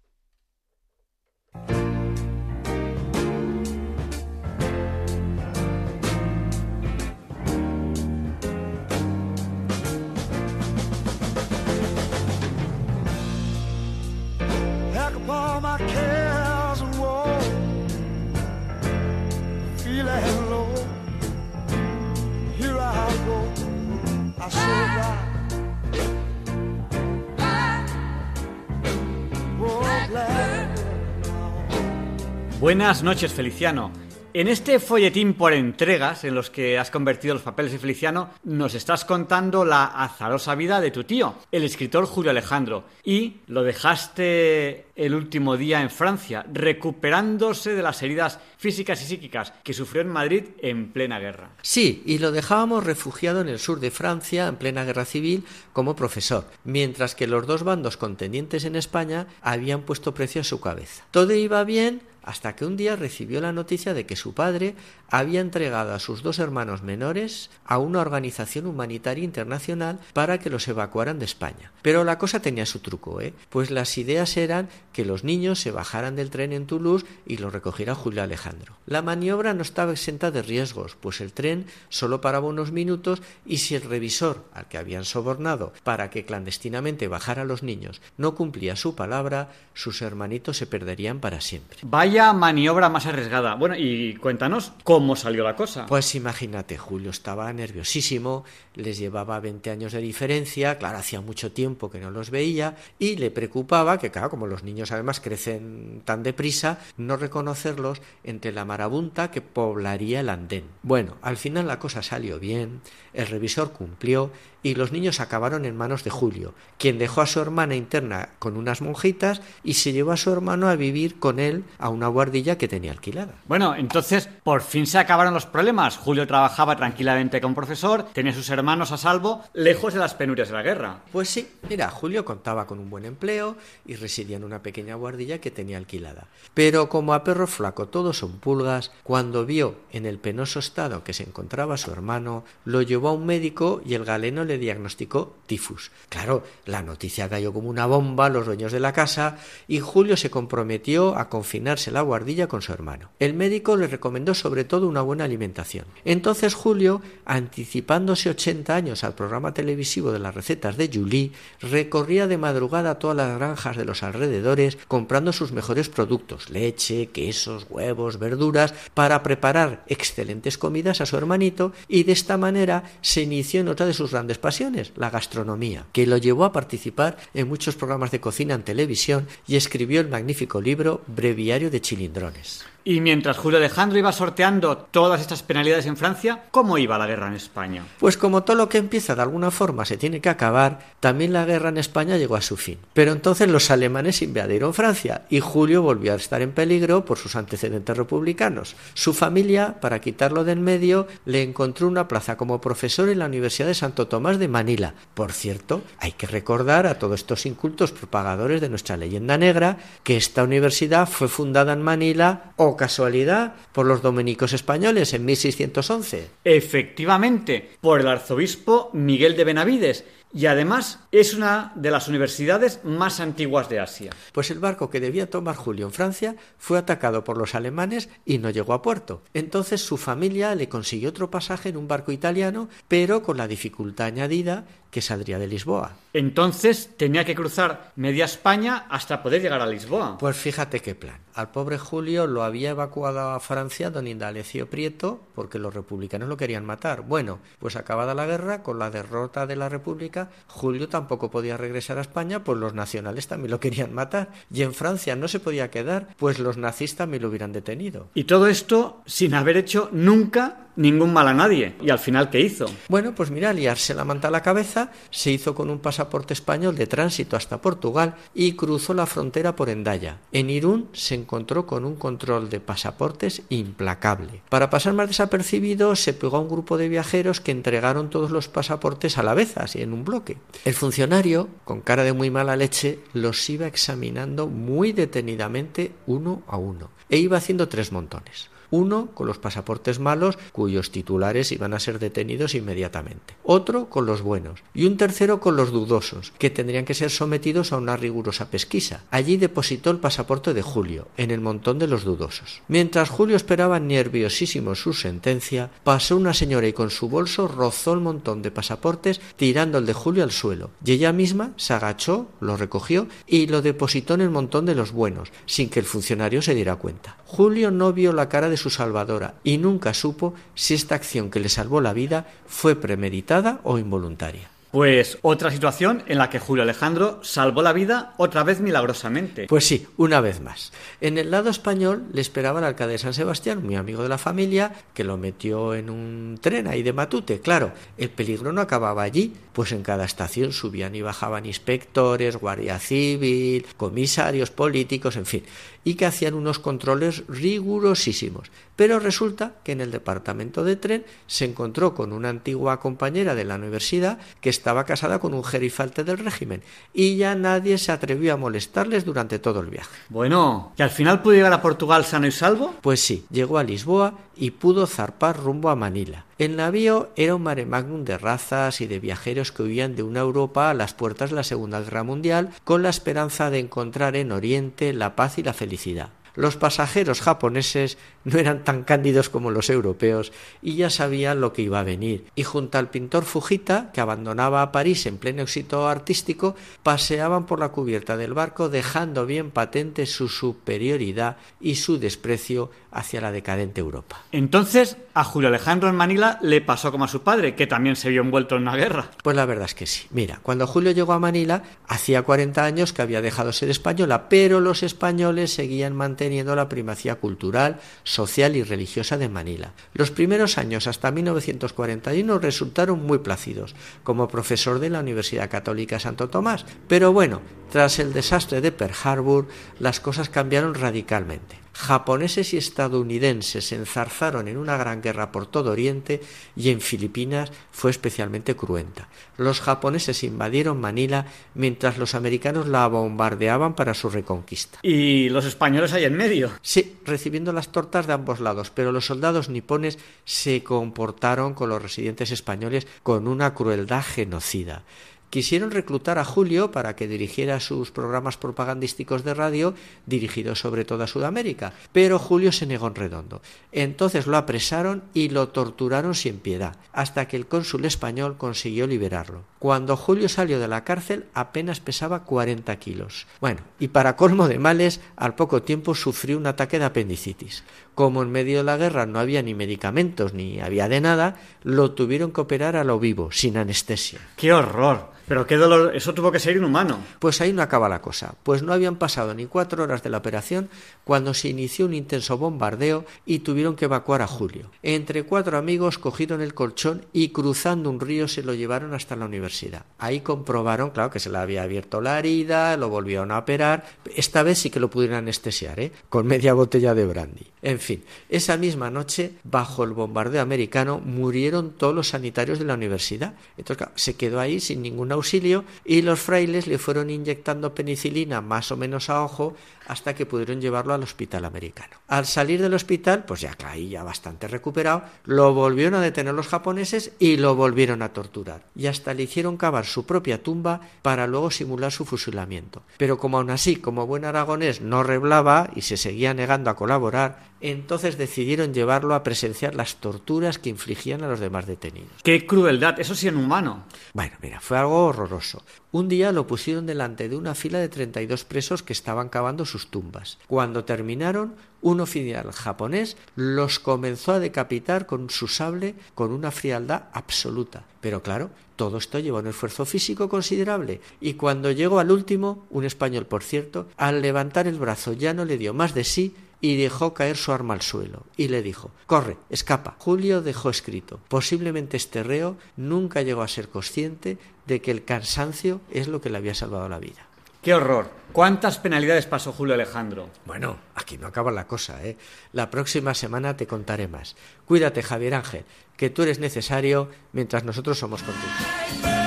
Buenas 32.62 33.01
noches, 33.01 33.34
Feliciano. 33.34 33.91
en 34.34 34.47
este 34.47 34.80
folletín 34.80 35.34
por 35.34 35.51
entregas 35.51 36.24
en 36.24 36.36
los 36.36 36.49
que 36.49 36.78
has 36.78 36.91
convertido 36.91 37.34
los 37.34 37.43
papeles 37.43 37.72
de 37.72 37.80
Feliciano, 37.80 38.30
nos 38.43 38.76
estás 38.76 39.03
contando 39.03 39.66
la 39.66 39.86
azarosa 39.86 40.55
vida 40.55 40.80
de 40.80 40.91
tu 40.91 41.03
tío, 41.03 41.36
el 41.51 41.64
escritor 41.64 42.05
Julio 42.05 42.32
Alejandro, 42.32 42.86
y 43.03 43.38
lo 43.47 43.64
dejaste 43.64 44.86
el 44.95 45.16
último 45.16 45.57
día 45.57 45.82
en 45.82 45.89
Francia, 45.89 46.45
recuperándose 46.53 47.74
de 47.74 47.82
las 47.82 48.01
heridas 48.03 48.39
físicas 48.57 49.01
y 49.01 49.05
psíquicas 49.05 49.53
que 49.64 49.74
sufrió 49.74 50.03
en 50.03 50.09
Madrid 50.09 50.43
en 50.59 50.91
plena 50.91 51.20
guerra. 51.20 51.49
Sí, 51.64 52.03
y 52.05 52.20
lo 52.20 52.32
dejábamos 52.32 52.84
refugiado 52.84 53.41
en 53.41 53.49
el 53.49 53.59
sur 53.59 53.80
de 53.80 53.91
Francia, 53.91 54.47
en 54.47 54.57
plena 54.57 54.86
guerra 54.86 55.05
civil, 55.05 55.45
como 55.74 55.95
profesor, 55.95 56.45
mientras 56.64 57.16
que 57.16 57.28
los 57.28 57.47
dos 57.47 57.64
bandos 57.64 57.97
contendientes 57.97 58.66
en 58.66 58.76
España 58.76 59.28
habían 59.41 59.82
puesto 59.82 60.14
precio 60.14 60.41
a 60.41 60.45
su 60.45 60.62
cabeza. 60.62 61.03
Todo 61.12 61.34
iba 61.34 61.64
bien 61.64 62.11
hasta 62.24 62.55
que 62.55 62.65
un 62.65 62.78
día 62.78 62.95
recibió 62.95 63.41
la 63.41 63.51
noticia 63.51 63.93
de 63.93 64.05
que 64.05 64.15
su 64.15 64.34
padre 64.34 64.76
había 65.09 65.41
entregado 65.41 65.93
a 65.93 65.99
sus 65.99 66.24
dos 66.24 66.39
hermanos 66.39 66.84
menores 66.84 67.49
a 67.65 67.78
una 67.78 67.99
organización 67.99 68.65
humanitaria 68.65 69.24
internacional 69.24 69.99
para 70.13 70.39
que 70.39 70.49
los 70.49 70.67
evacuaran 70.67 71.19
de 71.19 71.26
España. 71.26 71.72
Pero 71.82 72.03
la 72.03 72.17
cosa 72.17 72.41
tenía 72.41 72.65
su 72.65 72.80
truco, 72.80 73.22
¿eh? 73.22 73.34
pues 73.49 73.72
las 73.72 73.97
ideas 73.97 74.38
eran 74.38 74.69
que 74.93 75.05
los 75.05 75.24
niños 75.24 75.59
se 75.59 75.72
bajaran 75.72 76.15
del 76.15 76.30
tren 76.30 76.53
en 76.53 76.67
Toulouse 76.67 77.05
y 77.26 77.38
los 77.38 77.51
recogiera 77.51 77.95
Julio 77.95 78.24
Alejandro. 78.24 78.78
La 78.86 79.01
maniobra 79.01 79.53
no 79.53 79.61
estaba 79.61 79.91
exenta 79.91 80.32
de 80.32 80.41
riesgos, 80.41 80.95
pues 80.99 81.22
el 81.22 81.34
tren 81.34 81.65
solo 81.89 82.22
paraba 82.22 82.47
unos 82.47 82.72
minutos 82.72 83.22
y 83.45 83.57
si 83.57 83.76
el 83.76 83.82
revisor 83.82 84.45
al 84.53 84.67
que 84.67 84.78
habían 84.78 85.05
sobornado 85.05 85.74
para 85.84 86.09
que 86.09 86.26
clandestinamente 86.26 87.07
bajara 87.07 87.41
a 87.41 87.45
los 87.45 87.63
niños 87.63 88.01
no 88.17 88.36
cumplía 88.36 88.76
su 88.76 88.95
palabra, 88.95 89.51
sus 89.74 90.01
hermanitos 90.01 90.57
se 90.57 90.67
perderían 90.67 91.19
para 91.19 91.41
siempre. 91.41 91.80
Maniobra 92.12 92.89
más 92.89 93.05
arriesgada. 93.05 93.55
Bueno, 93.55 93.76
y 93.78 94.16
cuéntanos 94.16 94.74
cómo 94.84 95.16
salió 95.16 95.45
la 95.45 95.55
cosa. 95.55 95.86
Pues 95.86 96.14
imagínate, 96.14 96.78
Julio 96.78 97.09
estaba 97.09 97.51
nerviosísimo, 97.53 98.43
les 98.76 98.97
llevaba 98.97 99.39
20 99.39 99.70
años 99.70 99.93
de 99.93 100.01
diferencia, 100.01 100.78
claro, 100.78 100.97
hacía 100.97 101.22
mucho 101.22 101.53
tiempo 101.53 101.89
que 101.89 101.99
no 101.99 102.12
los 102.12 102.30
veía 102.30 102.76
y 102.99 103.16
le 103.16 103.32
preocupaba 103.32 103.97
que, 103.97 104.12
claro, 104.12 104.30
como 104.30 104.45
los 104.45 104.64
niños 104.64 104.91
además 104.91 105.22
crecen 105.22 106.01
tan 106.03 106.22
deprisa, 106.22 106.80
no 106.97 107.16
reconocerlos 107.16 108.01
entre 108.26 108.51
la 108.51 108.66
marabunta 108.66 109.32
que 109.32 109.39
poblaría 109.39 110.20
el 110.20 110.30
andén. 110.30 110.66
Bueno, 110.84 111.16
al 111.22 111.38
final 111.38 111.68
la 111.68 111.80
cosa 111.80 112.03
salió 112.03 112.39
bien, 112.39 112.82
el 113.14 113.28
revisor 113.28 113.72
cumplió 113.72 114.32
y 114.64 114.76
los 114.76 114.91
niños 114.91 115.20
acabaron 115.20 115.66
en 115.66 115.78
manos 115.78 116.03
de 116.03 116.09
Julio, 116.09 116.53
quien 116.78 116.97
dejó 116.97 117.22
a 117.22 117.28
su 117.28 117.39
hermana 117.39 117.76
interna 117.76 118.30
con 118.39 118.57
unas 118.57 118.82
monjitas 118.82 119.41
y 119.64 119.76
se 119.76 119.91
llevó 119.91 120.12
a 120.12 120.18
su 120.18 120.32
hermano 120.32 120.68
a 120.68 120.76
vivir 120.76 121.20
con 121.20 121.39
él 121.39 121.64
a 121.80 121.89
una 121.89 122.07
guardilla 122.07 122.57
que 122.57 122.68
tenía 122.68 122.91
alquilada. 122.91 123.34
Bueno, 123.47 123.76
entonces 123.76 124.30
por 124.43 124.62
fin 124.62 124.88
se 124.88 124.99
acabaron 124.99 125.34
los 125.34 125.45
problemas. 125.45 125.97
Julio 125.97 126.28
trabajaba 126.28 126.76
tranquilamente 126.76 127.41
como 127.41 127.55
profesor, 127.55 128.03
tenía 128.14 128.32
a 128.32 128.36
sus 128.36 128.49
hermanos 128.49 128.91
a 128.91 128.97
salvo, 128.97 129.43
lejos 129.53 129.93
de 129.93 129.99
las 129.99 130.14
penurias 130.14 130.49
de 130.49 130.55
la 130.55 130.64
guerra. 130.64 130.99
Pues 131.12 131.30
sí, 131.30 131.47
mira, 131.70 131.89
Julio 131.89 132.26
contaba 132.26 132.68
con 132.68 132.80
un 132.80 132.89
buen 132.89 133.05
empleo 133.05 133.55
y 133.86 133.95
residía 133.95 134.38
en 134.38 134.43
una 134.43 134.62
pequeña 134.62 134.95
guardilla 134.95 135.39
que 135.39 135.51
tenía 135.51 135.78
alquilada. 135.78 136.28
Pero 136.53 136.89
como 136.89 137.14
a 137.14 137.24
perro 137.24 137.47
flaco 137.47 137.88
todos 137.88 138.20
son 138.20 138.39
pulgas, 138.39 138.91
cuando 139.03 139.45
vio 139.45 139.76
en 139.91 140.05
el 140.05 140.20
penoso 140.20 140.59
estado 140.59 141.03
que 141.03 141.14
se 141.14 141.24
encontraba 141.24 141.78
su 141.78 141.91
hermano, 141.91 142.43
lo 142.66 142.82
llevó 142.82 143.09
a 143.09 143.14
un 143.14 143.26
médico 143.26 143.82
y 143.86 143.95
el 143.95 144.05
galeno 144.05 144.43
le 144.43 144.51
diagnosticó 144.58 145.36
tifus. 145.45 145.91
Claro, 146.10 146.43
la 146.66 146.82
noticia 146.82 147.30
cayó 147.30 147.54
como 147.54 147.70
una 147.70 147.86
bomba 147.86 148.26
a 148.26 148.30
los 148.30 148.45
dueños 148.45 148.72
de 148.72 148.80
la 148.80 148.93
casa 148.93 149.38
y 149.68 149.80
Julio 149.80 150.18
se 150.18 150.30
comprometió 150.30 151.18
a 151.18 151.30
confinarse 151.30 151.91
la 151.91 152.02
guardilla 152.02 152.47
con 152.47 152.62
su 152.62 152.74
hermano. 152.74 153.10
El 153.20 153.34
médico 153.34 153.76
le 153.76 153.88
recomendó 153.88 154.34
sobre 154.34 154.64
todo 154.64 154.88
una 154.88 155.02
buena 155.02 155.26
alimentación. 155.26 155.86
Entonces 156.06 156.54
Julio, 156.54 157.02
anticipándose 157.26 158.30
80 158.30 158.76
años 158.76 159.04
al 159.04 159.16
programa 159.16 159.54
televisivo 159.54 160.12
de 160.12 160.20
las 160.20 160.36
recetas 160.36 160.78
de 160.78 160.89
Julie, 160.93 161.32
recorría 161.60 162.28
de 162.28 162.38
madrugada 162.38 162.99
todas 162.99 163.18
las 163.18 163.38
granjas 163.38 163.78
de 163.78 163.86
los 163.86 164.04
alrededores 164.04 164.78
comprando 164.88 165.34
sus 165.34 165.52
mejores 165.52 165.89
productos, 165.89 166.49
leche, 166.49 167.08
quesos, 167.08 167.68
huevos, 167.70 168.20
verduras, 168.20 168.74
para 168.93 169.24
preparar 169.24 169.84
excelentes 169.88 170.58
comidas 170.58 171.02
a 171.02 171.06
su 171.06 171.18
hermanito 171.18 171.74
y 171.88 172.04
de 172.04 172.12
esta 172.12 172.38
manera 172.38 172.84
se 173.02 173.22
inició 173.22 173.62
en 173.62 173.68
otra 173.68 173.86
de 173.86 173.93
sus 173.93 174.12
grandes 174.12 174.38
pasiones, 174.41 174.91
la 174.95 175.09
gastronomía, 175.09 175.85
que 175.93 176.05
lo 176.05 176.17
llevó 176.17 176.43
a 176.43 176.51
participar 176.51 177.17
en 177.33 177.47
muchos 177.47 177.75
programas 177.75 178.11
de 178.11 178.19
cocina 178.19 178.55
en 178.55 178.63
televisión 178.63 179.27
y 179.47 179.55
escribió 179.55 180.01
el 180.01 180.09
magnífico 180.09 180.59
libro 180.59 181.01
Breviario 181.07 181.71
de 181.71 181.79
Chilindrones. 181.79 182.65
Y 182.84 182.99
mientras 182.99 183.38
Julio 183.38 183.59
Alejandro 183.59 183.99
iba 183.99 184.11
sorteando 184.11 184.77
todas 184.77 185.21
estas 185.21 185.43
penalidades 185.43 185.86
en 185.86 185.97
Francia, 185.97 186.43
¿cómo 186.49 186.77
iba 186.77 186.97
la 186.97 187.05
guerra 187.05 187.27
en 187.27 187.36
España? 187.36 187.84
Pues 187.99 188.17
como 188.17 188.43
todo 188.43 188.57
lo 188.57 188.69
que 188.69 188.79
empieza 188.79 189.15
de 189.15 189.21
alguna 189.21 189.51
forma 189.51 189.86
se 189.86 189.97
tiene 189.97 190.19
que 190.19 190.29
acabar, 190.29 190.79
también 190.99 191.34
la 191.34 191.45
guerra 191.45 191.69
en 191.69 191.77
España 191.77 192.17
llegó 192.17 192.36
a 192.36 192.41
su 192.41 192.57
fin. 192.57 192.79
Pero 192.93 193.11
entonces 193.11 193.49
los 193.49 193.69
alemanes 193.69 194.21
invadieron 194.21 194.73
Francia 194.73 195.23
y 195.29 195.39
Julio 195.39 195.84
volvió 195.84 196.13
a 196.13 196.15
estar 196.15 196.41
en 196.41 196.53
peligro 196.53 197.05
por 197.05 197.17
sus 197.17 197.36
antecedentes 197.36 197.95
republicanos. 197.95 198.75
Su 198.93 199.13
familia, 199.13 199.79
para 199.79 200.01
quitarlo 200.01 200.43
de 200.43 200.51
en 200.51 200.63
medio, 200.63 201.07
le 201.25 201.43
encontró 201.43 201.88
una 201.88 202.07
plaza 202.07 202.36
como 202.36 202.61
profesor 202.61 203.09
en 203.09 203.19
la 203.19 203.25
Universidad 203.25 203.67
de 203.67 203.73
Santo 203.73 204.07
Tomás 204.07 204.39
de 204.39 204.47
Manila. 204.47 204.93
Por 205.13 205.32
cierto, 205.32 205.82
hay 205.99 206.11
que 206.13 206.27
recordar 206.27 206.88
a 206.88 206.99
todos 206.99 207.21
estos 207.21 207.45
incultos 207.45 207.91
propagadores 207.91 208.59
de 208.59 208.69
nuestra 208.69 208.97
leyenda 208.97 209.38
negra 209.38 209.77
que 210.03 210.17
esta 210.17 210.43
universidad 210.43 211.07
fue 211.07 211.27
fundada 211.27 211.73
en 211.73 211.82
Manila 211.82 212.53
o 212.57 212.70
casualidad 212.76 213.55
por 213.72 213.86
los 213.86 214.01
dominicos 214.01 214.53
españoles 214.53 215.13
en 215.13 215.26
1611. 215.26 216.30
Efectivamente, 216.43 217.72
por 217.82 218.01
el 218.01 218.07
arzobispo 218.07 218.89
Miguel 218.93 219.36
de 219.36 219.43
Benavides. 219.43 220.05
Y 220.34 220.45
además 220.45 220.99
es 221.11 221.34
una 221.34 221.74
de 221.76 221.91
las 221.91 222.07
universidades 222.07 222.80
más 222.86 223.19
antiguas 223.19 223.67
de 223.67 223.82
Asia. 223.82 224.11
Pues 224.32 224.49
el 224.49 224.59
barco 224.59 224.89
que 224.89 225.01
debía 225.01 225.30
tomar 225.30 225.55
Julio 225.55 225.86
en 225.86 225.91
Francia 225.91 226.36
fue 226.57 226.78
atacado 226.78 227.26
por 227.26 227.38
los 227.38 227.53
alemanes 227.53 228.07
y 228.26 228.38
no 228.38 228.49
llegó 228.49 228.74
a 228.74 228.82
puerto. 228.82 229.24
Entonces 229.34 229.82
su 229.82 229.97
familia 229.97 230.55
le 230.55 230.69
consiguió 230.69 231.09
otro 231.09 231.30
pasaje 231.30 231.69
en 231.69 231.78
un 231.78 231.89
barco 231.89 232.13
italiano, 232.13 232.69
pero 232.88 233.24
con 233.24 233.36
la 233.36 233.47
dificultad 233.49 234.07
añadida 234.07 234.65
que 234.91 235.01
saldría 235.01 235.39
de 235.39 235.47
Lisboa. 235.47 235.93
Entonces 236.13 236.91
tenía 236.97 237.23
que 237.23 237.33
cruzar 237.33 237.93
media 237.95 238.25
España 238.25 238.85
hasta 238.89 239.23
poder 239.23 239.41
llegar 239.41 239.61
a 239.61 239.65
Lisboa. 239.65 240.17
Pues 240.17 240.35
fíjate 240.35 240.81
qué 240.81 240.93
plan. 240.93 241.21
Al 241.33 241.51
pobre 241.51 241.77
Julio 241.77 242.27
lo 242.27 242.43
había 242.43 242.71
evacuado 242.71 243.31
a 243.31 243.39
Francia 243.39 243.89
don 243.89 244.05
Indalecio 244.05 244.69
Prieto 244.69 245.21
porque 245.33 245.59
los 245.59 245.73
republicanos 245.73 246.27
lo 246.27 246.35
querían 246.35 246.65
matar. 246.65 247.03
Bueno, 247.03 247.39
pues 247.59 247.77
acabada 247.77 248.13
la 248.13 248.25
guerra, 248.25 248.63
con 248.63 248.77
la 248.77 248.91
derrota 248.91 249.47
de 249.47 249.55
la 249.55 249.69
República, 249.69 250.29
Julio 250.47 250.89
tampoco 250.89 251.31
podía 251.31 251.55
regresar 251.55 251.97
a 251.97 252.01
España, 252.01 252.43
pues 252.43 252.59
los 252.59 252.73
nacionales 252.73 253.27
también 253.27 253.51
lo 253.51 253.61
querían 253.61 253.93
matar. 253.93 254.31
Y 254.53 254.63
en 254.63 254.73
Francia 254.73 255.15
no 255.15 255.29
se 255.29 255.39
podía 255.39 255.71
quedar, 255.71 256.09
pues 256.17 256.39
los 256.39 256.57
nazis 256.57 256.97
también 256.97 257.23
lo 257.23 257.29
hubieran 257.29 257.53
detenido. 257.53 258.09
Y 258.13 258.25
todo 258.25 258.47
esto 258.47 259.01
sin 259.05 259.33
haber 259.33 259.55
hecho 259.55 259.87
nunca 259.93 260.67
ningún 260.82 261.13
mal 261.13 261.27
a 261.27 261.34
nadie. 261.34 261.75
¿Y 261.82 261.89
al 261.89 261.99
final 261.99 262.29
qué 262.29 262.41
hizo? 262.41 262.65
Bueno, 262.89 263.13
pues 263.15 263.32
mira, 263.32 263.53
liarse 263.53 263.93
la 263.93 264.03
manta 264.03 264.27
a 264.27 264.32
la 264.32 264.41
cabeza, 264.41 264.91
se 265.09 265.32
hizo 265.32 265.53
con 265.55 265.69
un 265.69 265.79
pasaporte 265.79 266.34
español 266.34 266.75
de 266.75 266.88
tránsito 266.88 267.38
hasta 267.38 267.61
Portugal 267.61 268.15
y 268.34 268.53
cruzó 268.53 268.93
la 268.93 269.05
frontera 269.05 269.55
por 269.55 269.69
Endaya. 269.69 270.17
En 270.32 270.49
Irún 270.49 270.89
se 270.93 271.15
encontró 271.15 271.65
con 271.65 271.86
un 271.86 271.95
control 271.95 272.49
de 272.49 272.59
pasaportes 272.59 273.43
implacable. 273.49 274.41
Para 274.49 274.69
pasar 274.69 274.93
más 274.93 275.07
desapercibido, 275.07 275.95
se 275.95 276.13
pegó 276.13 276.38
a 276.38 276.41
un 276.41 276.49
grupo 276.49 276.77
de 276.77 276.89
viajeros 276.89 277.41
que 277.41 277.51
entregaron 277.51 278.09
todos 278.09 278.32
los 278.32 278.47
pasaportes 278.47 279.17
a 279.17 279.23
la 279.23 279.34
vez, 279.34 279.57
así 279.57 279.82
en 279.82 279.93
un 279.93 280.03
bloque. 280.03 280.38
El 280.65 280.73
funcionario, 280.73 281.49
con 281.63 281.82
cara 281.82 282.03
de 282.03 282.13
muy 282.13 282.29
mala 282.32 282.55
leche, 282.55 282.99
los 283.13 283.49
iba 283.49 283.67
examinando 283.67 284.47
muy 284.47 284.91
detenidamente 284.91 285.91
uno 286.07 286.43
a 286.47 286.57
uno 286.57 286.89
e 287.09 287.17
iba 287.17 287.38
haciendo 287.38 287.67
tres 287.67 287.91
montones 287.91 288.49
uno 288.72 289.09
con 289.13 289.28
los 289.28 289.38
pasaportes 289.38 289.99
malos 289.99 290.38
cuyos 290.51 290.91
titulares 290.91 291.51
iban 291.51 291.74
a 291.74 291.80
ser 291.80 291.99
detenidos 291.99 292.55
inmediatamente, 292.55 293.36
otro 293.43 293.89
con 293.89 294.05
los 294.05 294.22
buenos 294.22 294.63
y 294.74 294.86
un 294.86 294.97
tercero 294.97 295.39
con 295.39 295.55
los 295.55 295.72
dudosos, 295.72 296.34
que 296.39 296.49
tendrían 296.49 296.86
que 296.86 296.93
ser 296.93 297.11
sometidos 297.11 297.72
a 297.72 297.78
una 297.78 297.97
rigurosa 297.97 298.49
pesquisa. 298.49 299.03
Allí 299.11 299.38
depositó 299.38 299.91
el 299.91 299.99
pasaporte 299.99 300.53
de 300.53 300.61
Julio, 300.61 301.07
en 301.17 301.32
el 301.32 301.41
montón 301.41 301.78
de 301.78 301.88
los 301.88 302.03
dudosos. 302.03 302.61
Mientras 302.67 303.09
Julio 303.09 303.36
esperaba 303.36 303.80
nerviosísimo 303.80 304.76
su 304.76 304.93
sentencia, 304.93 305.69
pasó 305.84 306.17
una 306.17 306.34
señora 306.34 306.67
y 306.67 306.74
con 306.74 306.89
su 306.89 307.09
bolso 307.09 307.47
rozó 307.47 307.93
el 307.93 307.99
montón 307.99 308.41
de 308.41 308.51
pasaportes 308.51 309.19
tirando 309.36 309.78
el 309.78 309.86
de 309.86 309.93
Julio 309.93 310.24
al 310.24 310.32
suelo, 310.32 310.72
y 310.84 310.93
ella 310.93 311.11
misma 311.11 311.51
se 311.57 311.74
agachó, 311.74 312.28
lo 312.39 312.57
recogió 312.57 313.07
y 313.28 313.47
lo 313.47 313.61
depositó 313.61 314.13
en 314.13 314.22
el 314.22 314.30
montón 314.30 314.65
de 314.65 314.76
los 314.76 314.91
buenos, 314.91 315.30
sin 315.45 315.69
que 315.69 315.80
el 315.80 315.86
funcionario 315.86 316.41
se 316.41 316.55
diera 316.55 316.78
cuenta. 316.78 317.17
Julio 317.26 317.72
no 317.72 317.93
vio 317.93 318.13
la 318.13 318.30
cara 318.30 318.49
de 318.49 318.57
su 318.62 318.70
salvadora 318.70 319.34
y 319.43 319.57
nunca 319.57 319.93
supo 319.93 320.34
si 320.55 320.74
esta 320.74 320.95
acción 320.95 321.30
que 321.30 321.39
le 321.39 321.49
salvó 321.49 321.82
la 321.82 321.93
vida 321.93 322.28
fue 322.47 322.76
premeditada 322.76 323.59
o 323.64 323.78
involuntaria. 323.78 324.49
Pues 324.72 325.17
otra 325.22 325.51
situación 325.51 326.01
en 326.07 326.17
la 326.17 326.30
que 326.30 326.39
Julio 326.39 326.63
Alejandro 326.63 327.19
salvó 327.24 327.61
la 327.61 327.74
vida 327.74 328.13
otra 328.15 328.43
vez 328.43 328.61
milagrosamente. 328.61 329.47
Pues 329.47 329.67
sí, 329.67 329.86
una 329.97 330.22
vez 330.22 330.39
más. 330.39 330.72
En 331.01 331.17
el 331.17 331.30
lado 331.30 331.49
español 331.49 332.05
le 332.13 332.22
esperaba 332.22 332.59
el 332.59 332.65
alcalde 332.65 332.93
de 332.93 332.99
San 332.99 333.13
Sebastián, 333.13 333.61
muy 333.65 333.76
amigo 333.76 334.01
de 334.01 334.07
la 334.07 334.17
familia, 334.17 334.72
que 334.93 335.03
lo 335.03 335.17
metió 335.17 335.74
en 335.74 335.89
un 335.89 336.39
tren 336.41 336.67
ahí 336.67 336.84
de 336.84 336.93
Matute. 336.93 337.41
Claro, 337.41 337.74
el 337.97 338.11
peligro 338.11 338.53
no 338.53 338.61
acababa 338.61 339.03
allí, 339.03 339.34
pues 339.51 339.74
en 339.74 339.84
cada 339.84 340.05
estación 340.05 340.53
subían 340.53 340.95
y 340.95 341.01
bajaban 341.01 341.45
inspectores, 341.45 342.38
guardia 342.38 342.80
civil, 342.80 343.65
comisarios 343.76 344.51
políticos, 344.51 345.17
en 345.17 345.26
fin, 345.26 345.43
y 345.84 345.95
que 345.95 346.05
hacían 346.05 346.34
unos 346.34 346.59
controles 346.59 347.24
rigurosísimos. 347.28 348.51
Pero 348.78 348.99
resulta 348.99 349.55
que 349.63 349.74
en 349.74 349.82
el 349.82 349.91
departamento 349.91 350.63
de 350.63 350.76
tren 350.76 351.05
se 351.28 351.45
encontró 351.45 351.93
con 351.93 352.13
una 352.13 352.30
antigua 352.30 352.80
compañera 352.80 353.36
de 353.36 353.45
la 353.45 353.55
universidad 353.55 354.19
que 354.39 354.49
estaba 354.62 354.86
casada 354.86 355.18
con 355.18 355.34
un 355.34 355.43
gerifalte 355.43 356.03
del 356.03 356.20
régimen 356.20 356.62
y 356.93 357.18
ya 357.18 357.34
nadie 357.34 357.80
se 357.80 357.91
atrevió 357.91 358.34
a 358.34 358.38
molestarles 358.38 359.05
durante 359.05 359.39
todo 359.39 359.59
el 359.59 359.72
viaje. 359.72 359.89
Bueno, 360.09 360.72
¿que 360.78 360.84
al 360.84 360.91
final 360.91 361.24
pudo 361.24 361.34
llegar 361.34 361.51
a 361.51 361.64
Portugal 361.64 362.05
sano 362.05 362.28
y 362.28 362.32
salvo? 362.32 362.76
Pues 362.82 363.01
sí, 363.01 363.26
llegó 363.32 363.57
a 363.57 363.64
Lisboa 363.64 364.20
y 364.36 364.51
pudo 364.51 364.86
zarpar 364.86 365.38
rumbo 365.38 365.70
a 365.70 365.76
Manila. 365.76 366.26
El 366.38 366.55
navío 366.55 367.09
era 367.16 367.34
un 367.34 367.41
mare 367.41 367.66
magnum 367.66 368.05
de 368.05 368.20
razas 368.20 368.82
y 368.82 368.88
de 368.88 368.99
viajeros 368.99 369.51
que 369.51 369.64
huían 369.64 369.95
de 369.95 370.03
una 370.03 370.20
Europa 370.20 370.70
a 370.70 370.76
las 370.76 370.93
puertas 370.93 371.32
de 371.32 371.38
la 371.38 371.43
Segunda 371.43 371.82
Guerra 371.82 372.03
Mundial 372.03 372.51
con 372.64 372.84
la 372.84 372.89
esperanza 372.89 373.49
de 373.49 373.57
encontrar 373.57 374.16
en 374.16 374.32
Oriente 374.32 374.93
la 374.93 375.16
paz 375.16 375.39
y 375.39 375.43
la 375.43 375.53
felicidad. 375.53 376.09
Los 376.36 376.55
pasajeros 376.55 377.20
japoneses 377.20 377.97
no 378.24 378.39
eran 378.39 378.63
tan 378.63 378.84
cándidos 378.84 379.30
como 379.30 379.51
los 379.51 379.69
europeos 379.69 380.32
y 380.61 380.76
ya 380.76 380.89
sabían 380.89 381.41
lo 381.41 381.53
que 381.53 381.63
iba 381.63 381.80
a 381.80 381.84
venir. 381.84 382.26
Y 382.36 382.43
junto 382.43 382.78
al 382.78 382.89
pintor 382.89 383.26
Fujita, 383.26 383.91
que 383.91 384.01
abandonaba 384.01 384.61
a 384.61 384.72
París 384.72 385.05
en 385.05 385.17
pleno 385.17 385.43
éxito 385.43 385.88
artístico, 385.88 386.55
paseaban 386.84 387.45
por 387.45 387.59
la 387.59 387.69
cubierta 387.69 388.17
del 388.17 388.34
barco 388.34 388.69
dejando 388.69 389.26
bien 389.26 389.51
patente 389.51 390.05
su 390.05 390.30
superioridad 390.30 391.38
y 391.59 391.76
su 391.76 391.97
desprecio 391.97 392.72
hacia 392.91 393.22
la 393.22 393.32
decadente 393.32 393.80
Europa. 393.80 394.22
Entonces, 394.32 394.97
a 395.13 395.24
Julio 395.24 395.47
Alejandro 395.47 395.89
en 395.89 395.95
Manila 395.95 396.39
le 396.41 396.61
pasó 396.61 396.91
como 396.91 397.05
a 397.05 397.07
su 397.07 397.22
padre, 397.22 397.55
que 397.55 397.67
también 397.67 397.95
se 397.95 398.09
vio 398.09 398.22
envuelto 398.22 398.55
en 398.55 398.63
una 398.63 398.76
guerra. 398.76 399.11
Pues 399.24 399.36
la 399.36 399.45
verdad 399.45 399.65
es 399.65 399.76
que 399.76 399.86
sí. 399.86 400.07
Mira, 400.11 400.39
cuando 400.43 400.67
Julio 400.67 400.91
llegó 400.91 401.13
a 401.13 401.19
Manila, 401.19 401.63
hacía 401.88 402.24
40 402.24 402.63
años 402.63 402.93
que 402.93 403.01
había 403.01 403.22
dejado 403.22 403.53
ser 403.53 403.69
española, 403.69 404.28
pero 404.30 404.59
los 404.59 404.84
españoles 404.84 405.53
seguían 405.53 405.95
manteniendo 405.95 406.55
la 406.55 406.69
primacía 406.69 407.15
cultural, 407.15 407.80
social 408.12 408.57
y 408.57 408.64
religiosa 408.64 409.18
de 409.18 409.30
Manila. 409.30 409.72
Los 409.93 410.12
primeros 410.12 410.57
años, 410.57 410.86
hasta 410.86 411.12
1941, 411.12 412.39
resultaron 412.39 413.05
muy 413.05 413.20
plácidos, 413.20 413.74
como 414.03 414.28
profesor 414.28 414.80
de 414.80 414.89
la 414.89 414.99
Universidad 414.99 415.49
Católica 415.49 415.97
Santo 415.97 416.30
Tomás. 416.30 416.66
Pero 416.89 417.14
bueno, 417.14 417.41
tras 417.72 417.99
el 417.99 418.12
desastre 418.12 418.59
de 418.59 418.74
Pearl 418.74 418.93
Harbor, 419.03 419.47
las 419.80 420.01
cosas 420.01 420.30
cambiaron 420.30 420.76
radicalmente 420.76 421.61
japoneses 421.74 422.53
y 422.53 422.57
estadounidenses 422.57 423.67
se 423.67 423.76
enzarzaron 423.76 424.47
en 424.47 424.57
una 424.57 424.78
gran 424.78 425.01
guerra 425.01 425.32
por 425.32 425.45
todo 425.45 425.72
Oriente 425.72 426.22
y 426.55 426.69
en 426.69 426.82
Filipinas 426.82 427.51
fue 427.72 427.91
especialmente 427.91 428.55
cruenta. 428.55 429.07
Los 429.38 429.61
japoneses 429.61 430.24
invadieron 430.24 430.80
Manila 430.80 431.26
mientras 431.55 431.97
los 431.97 432.15
americanos 432.15 432.67
la 432.67 432.88
bombardeaban 432.88 433.76
para 433.76 433.93
su 433.93 434.09
reconquista. 434.09 434.80
¿Y 434.82 435.30
los 435.30 435.45
españoles 435.45 435.93
ahí 435.93 436.03
en 436.03 436.15
medio? 436.15 436.51
Sí, 436.61 436.97
recibiendo 437.05 437.53
las 437.53 437.72
tortas 437.72 438.07
de 438.07 438.13
ambos 438.13 438.39
lados, 438.39 438.72
pero 438.74 438.91
los 438.91 439.05
soldados 439.05 439.49
nipones 439.49 439.97
se 440.26 440.63
comportaron 440.63 441.53
con 441.53 441.69
los 441.69 441.82
residentes 441.82 442.32
españoles 442.32 442.88
con 443.03 443.28
una 443.28 443.53
crueldad 443.53 444.03
genocida 444.03 444.84
quisieron 445.32 445.71
reclutar 445.71 446.19
a 446.19 446.25
Julio 446.25 446.69
para 446.69 446.95
que 446.95 447.07
dirigiera 447.07 447.59
sus 447.59 447.89
programas 447.89 448.38
propagandísticos 448.38 449.23
de 449.23 449.34
radio 449.34 449.73
dirigidos 450.05 450.59
sobre 450.59 450.86
toda 450.86 451.07
Sudamérica, 451.07 451.73
pero 451.91 452.19
Julio 452.19 452.51
se 452.51 452.67
negó 452.67 452.88
en 452.88 452.95
redondo. 452.95 453.41
Entonces 453.71 454.27
lo 454.27 454.38
apresaron 454.38 455.03
y 455.15 455.29
lo 455.29 455.49
torturaron 455.49 456.13
sin 456.13 456.38
piedad, 456.38 456.75
hasta 456.91 457.27
que 457.27 457.38
el 457.38 457.47
cónsul 457.47 457.86
español 457.86 458.38
consiguió 458.38 458.86
liberarlo. 458.86 459.51
Cuando 459.62 459.95
Julio 459.95 460.28
salió 460.28 460.59
de 460.59 460.68
la 460.68 460.84
cárcel 460.84 461.28
apenas 461.36 461.80
pesaba 461.80 462.24
40 462.24 462.76
kilos. 462.78 463.28
Bueno, 463.39 463.59
y 463.78 463.89
para 463.89 464.16
colmo 464.16 464.47
de 464.47 464.57
males, 464.57 465.01
al 465.16 465.36
poco 465.36 465.62
tiempo 465.62 465.93
sufrió 465.93 466.39
un 466.39 466.47
ataque 466.47 466.80
de 466.80 466.86
apendicitis. 466.86 467.64
Como 467.93 468.24
en 468.24 468.32
medio 468.32 468.57
de 468.57 468.64
la 468.64 468.78
guerra 468.78 469.05
no 469.05 469.20
había 469.20 469.43
ni 469.43 469.53
medicamentos 469.53 470.34
ni 470.34 470.59
había 470.59 470.89
de 470.89 470.99
nada, 470.99 471.36
lo 471.62 471.91
tuvieron 471.91 472.32
que 472.32 472.41
operar 472.41 472.76
a 472.76 472.84
lo 472.84 472.97
vivo, 472.99 473.32
sin 473.32 473.55
anestesia. 473.55 474.20
¡Qué 474.36 474.51
horror! 474.51 475.12
Pero 475.28 475.47
qué 475.47 475.55
dolor, 475.55 475.95
eso 475.95 476.14
tuvo 476.14 476.32
que 476.32 476.39
ser 476.39 476.57
inhumano. 476.57 476.97
Pues 477.20 477.39
ahí 477.39 477.53
no 477.53 477.62
acaba 477.62 477.88
la 477.88 478.01
cosa, 478.01 478.36
pues 478.43 478.64
no 478.64 478.74
habían 478.74 478.97
pasado 478.97 479.34
ni 479.34 479.45
cuatro 479.45 479.84
horas 479.84 480.03
de 480.03 480.09
la 480.09 480.18
operación 480.18 480.70
cuando 481.05 481.34
se 481.34 481.47
inició 481.47 481.86
un 481.86 481.93
intenso 481.93 482.38
bombardeo 482.38 483.05
y 483.26 483.39
tuvieron 483.39 483.78
que 483.78 483.86
evacuar 483.86 484.24
a 484.24 484.28
Julio. 484.28 484.72
Entre 484.84 485.24
cuatro 485.24 485.57
amigos 485.57 485.99
cogieron 485.99 486.41
el 486.41 486.53
colchón 486.53 487.05
y 487.14 487.30
cruzando 487.30 487.89
un 487.89 488.01
río 488.01 488.28
se 488.28 488.43
lo 488.43 488.53
llevaron 488.55 488.93
hasta 488.93 489.16
la 489.16 489.24
universidad. 489.24 489.51
Ahí 489.97 490.22
comprobaron, 490.22 490.89
claro, 490.89 491.12
que 491.12 491.20
se 491.20 491.30
le 491.30 491.38
había 491.38 491.64
abierto 491.64 492.02
la 492.02 492.18
herida, 492.18 492.76
lo 492.78 492.89
volvieron 492.89 493.32
a 493.32 493.39
operar. 493.39 493.86
Esta 494.16 494.43
vez 494.43 494.60
sí 494.60 494.70
que 494.70 494.80
lo 494.80 494.89
pudieron 494.89 495.18
anestesiar, 495.18 495.80
¿eh? 495.80 495.91
con 496.10 496.26
media 496.26 496.54
botella 496.54 496.93
de 496.93 497.06
brandy. 497.06 497.47
En 497.62 497.80
fin, 497.80 498.04
esa 498.30 498.58
misma 498.58 498.89
noche, 498.89 499.34
bajo 499.43 499.84
el 499.84 499.91
bombardeo 499.91 500.41
americano, 500.41 500.99
murieron 500.99 501.72
todos 501.72 501.93
los 501.93 502.10
sanitarios 502.10 502.58
de 502.58 502.66
la 502.66 502.74
universidad. 502.74 503.36
Entonces, 503.58 503.88
se 503.95 504.16
quedó 504.16 504.39
ahí 504.39 504.60
sin 504.60 504.82
ninguna 504.82 505.16
auxilio 505.16 505.64
y 505.86 506.02
los 506.02 506.20
frailes 506.20 506.66
le 506.66 506.80
fueron 506.80 507.10
inyectando 507.10 507.76
penicilina 507.76 508.41
más 508.41 508.72
o 508.72 508.78
menos 508.78 509.10
a 509.10 509.24
ojo 509.24 509.56
hasta 509.88 510.16
que 510.16 510.26
pudieron 510.26 510.62
llevarlo 510.62 510.93
al 510.93 511.04
hospital 511.04 511.45
americano. 511.45 511.97
Al 512.08 512.26
salir 512.26 512.62
del 512.62 512.74
hospital, 512.74 513.26
pues 513.26 513.41
ya 513.41 513.54
caía 513.54 514.04
bastante 514.04 514.47
recuperado, 514.47 515.04
lo 515.26 515.54
volvieron 515.54 515.95
a 515.95 516.02
detener 516.02 516.34
los 516.34 516.47
japoneses 516.47 517.12
y 517.20 517.38
lo 517.38 517.56
volvieron 517.56 518.02
a 518.02 518.14
torturar. 518.14 518.64
Y 518.76 518.88
hasta 518.88 519.14
le 519.14 519.24
cavar 519.57 519.85
su 519.85 520.05
propia 520.05 520.41
tumba 520.41 520.81
para 521.01 521.27
luego 521.27 521.51
simular 521.51 521.91
su 521.91 522.05
fusilamiento. 522.05 522.83
Pero 522.97 523.17
como 523.17 523.37
aún 523.37 523.49
así, 523.49 523.75
como 523.75 524.07
buen 524.07 524.25
aragonés, 524.25 524.81
no 524.81 525.03
reblaba 525.03 525.69
y 525.75 525.81
se 525.81 525.97
seguía 525.97 526.33
negando 526.33 526.69
a 526.69 526.75
colaborar, 526.75 527.51
entonces 527.61 528.17
decidieron 528.17 528.73
llevarlo 528.73 529.13
a 529.13 529.23
presenciar 529.23 529.75
las 529.75 529.97
torturas 529.97 530.57
que 530.57 530.69
infligían 530.69 531.23
a 531.23 531.27
los 531.27 531.39
demás 531.39 531.67
detenidos. 531.67 532.11
¡Qué 532.23 532.45
crueldad! 532.45 532.99
Eso 532.99 533.15
sí 533.15 533.27
inhumano. 533.27 533.83
Bueno, 534.13 534.35
mira, 534.41 534.59
fue 534.59 534.77
algo 534.77 535.05
horroroso. 535.05 535.63
Un 535.91 536.07
día 536.07 536.31
lo 536.31 536.47
pusieron 536.47 536.85
delante 536.85 537.29
de 537.29 537.35
una 537.35 537.53
fila 537.53 537.79
de 537.79 537.89
32 537.89 538.45
presos 538.45 538.83
que 538.83 538.93
estaban 538.93 539.29
cavando 539.29 539.65
sus 539.65 539.91
tumbas. 539.91 540.37
Cuando 540.47 540.85
terminaron, 540.85 541.55
un 541.81 541.99
oficial 541.99 542.51
japonés 542.51 543.17
los 543.35 543.79
comenzó 543.79 544.33
a 544.33 544.39
decapitar 544.39 545.05
con 545.05 545.29
su 545.29 545.47
sable 545.47 545.95
con 546.15 546.31
una 546.31 546.51
frialdad 546.51 547.05
absoluta. 547.13 547.83
Pero 548.02 548.22
claro, 548.22 548.49
todo 548.76 548.97
esto 548.97 549.20
llevó 549.20 549.39
un 549.39 549.47
esfuerzo 549.47 549.86
físico 549.86 550.28
considerable 550.28 551.02
y 551.22 551.36
cuando 551.36 551.72
llegó 551.72 551.99
al 551.99 552.12
último, 552.12 552.66
un 552.72 552.84
español 552.84 553.28
por 553.28 553.43
cierto, 553.43 553.88
al 553.95 554.22
levantar 554.22 554.68
el 554.68 554.80
brazo 554.80 555.14
ya 555.14 555.34
no 555.34 555.45
le 555.45 555.58
dio 555.58 555.74
más 555.74 555.93
de 555.93 556.04
sí 556.04 556.34
y 556.62 556.78
dejó 556.78 557.14
caer 557.14 557.38
su 557.38 557.52
arma 557.52 557.74
al 557.74 557.82
suelo 557.82 558.24
y 558.38 558.47
le 558.47 558.62
dijo 558.62 558.91
Corre, 559.08 559.38
escapa. 559.49 559.95
Julio 559.99 560.41
dejó 560.41 560.70
escrito 560.70 561.20
Posiblemente 561.28 561.97
este 561.97 562.24
reo 562.24 562.58
nunca 562.78 563.22
llegó 563.22 563.41
a 563.41 563.47
ser 563.47 563.70
consciente 563.70 564.38
de 564.68 564.82
que 564.82 564.91
el 564.91 565.04
cansancio 565.04 565.82
es 565.91 566.08
lo 566.08 566.22
que 566.22 566.30
le 566.30 566.38
había 566.38 566.56
salvado 566.56 566.88
la 566.89 566.99
vida. 566.99 567.28
¡Qué 567.62 567.76
horror! 567.76 568.09
¿Cuántas 568.32 568.80
penalidades 568.80 569.28
pasó 569.28 569.51
Julio 569.51 569.76
Alejandro? 569.76 570.30
Bueno, 570.45 570.80
aquí 570.95 571.20
no 571.20 571.28
acaba 571.28 571.51
la 571.51 571.68
cosa, 571.68 572.03
¿eh? 572.03 572.18
La 572.53 572.72
próxima 572.72 573.14
semana 573.14 573.55
te 573.55 573.68
contaré 573.68 574.07
más. 574.07 574.36
Cuídate, 574.66 575.03
Javier 575.03 575.36
Ángel, 575.36 575.66
que 575.95 576.09
tú 576.09 576.24
eres 576.24 576.39
necesario 576.39 577.09
mientras 577.34 577.64
nosotros 577.64 577.99
somos 577.99 578.24
contigo. 578.24 579.20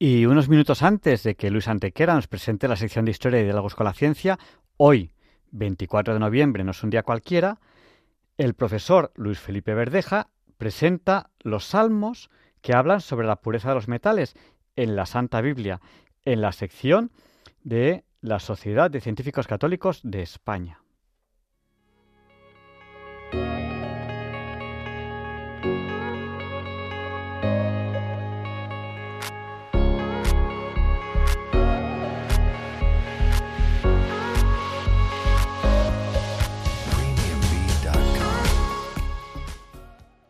Y 0.00 0.26
unos 0.26 0.48
minutos 0.48 0.84
antes 0.84 1.24
de 1.24 1.34
que 1.34 1.50
Luis 1.50 1.66
Antequera 1.66 2.14
nos 2.14 2.28
presente 2.28 2.68
la 2.68 2.76
sección 2.76 3.04
de 3.04 3.10
Historia 3.10 3.40
y 3.40 3.44
Diálogos 3.44 3.74
con 3.74 3.84
la 3.84 3.92
Ciencia, 3.92 4.38
hoy, 4.76 5.10
24 5.50 6.14
de 6.14 6.20
noviembre, 6.20 6.62
no 6.62 6.70
es 6.70 6.84
un 6.84 6.90
día 6.90 7.02
cualquiera, 7.02 7.58
el 8.36 8.54
profesor 8.54 9.10
Luis 9.16 9.40
Felipe 9.40 9.74
Verdeja 9.74 10.28
presenta 10.56 11.30
los 11.40 11.64
salmos 11.64 12.30
que 12.60 12.74
hablan 12.74 13.00
sobre 13.00 13.26
la 13.26 13.40
pureza 13.40 13.70
de 13.70 13.74
los 13.74 13.88
metales 13.88 14.36
en 14.76 14.94
la 14.94 15.04
Santa 15.04 15.40
Biblia, 15.40 15.80
en 16.24 16.42
la 16.42 16.52
sección 16.52 17.10
de 17.64 18.04
la 18.20 18.38
Sociedad 18.38 18.92
de 18.92 19.00
Científicos 19.00 19.48
Católicos 19.48 20.00
de 20.04 20.22
España. 20.22 20.80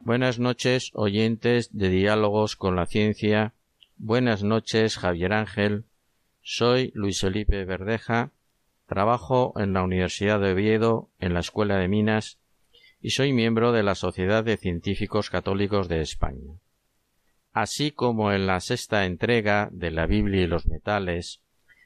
Buenas 0.08 0.38
noches, 0.38 0.90
oyentes 0.94 1.76
de 1.76 1.90
Diálogos 1.90 2.56
con 2.56 2.76
la 2.76 2.86
Ciencia. 2.86 3.52
Buenas 3.98 4.42
noches, 4.42 4.96
Javier 4.96 5.34
Ángel. 5.34 5.84
Soy 6.40 6.92
Luis 6.94 7.20
Felipe 7.20 7.62
Verdeja. 7.66 8.30
Trabajo 8.86 9.52
en 9.58 9.74
la 9.74 9.82
Universidad 9.82 10.40
de 10.40 10.52
Oviedo, 10.52 11.10
en 11.20 11.34
la 11.34 11.40
Escuela 11.40 11.76
de 11.76 11.88
Minas, 11.88 12.38
y 13.02 13.10
soy 13.10 13.34
miembro 13.34 13.70
de 13.70 13.82
la 13.82 13.94
Sociedad 13.94 14.42
de 14.42 14.56
Científicos 14.56 15.28
Católicos 15.28 15.88
de 15.88 16.00
España. 16.00 16.54
Así 17.52 17.90
como 17.90 18.32
en 18.32 18.46
la 18.46 18.60
sexta 18.60 19.04
entrega 19.04 19.68
de 19.72 19.90
la 19.90 20.06
Biblia 20.06 20.40
y 20.40 20.46
los 20.46 20.66
metales 20.68 21.42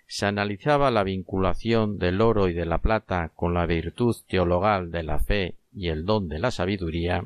se 0.06 0.26
analizaba 0.26 0.92
la 0.92 1.02
vinculación 1.02 1.98
del 1.98 2.20
oro 2.20 2.46
y 2.46 2.52
de 2.52 2.66
la 2.66 2.78
plata 2.78 3.32
con 3.34 3.52
la 3.52 3.66
virtud 3.66 4.14
teologal 4.28 4.92
de 4.92 5.02
la 5.02 5.18
fe 5.18 5.56
y 5.74 5.88
el 5.88 6.04
don 6.04 6.28
de 6.28 6.38
la 6.38 6.52
sabiduría, 6.52 7.24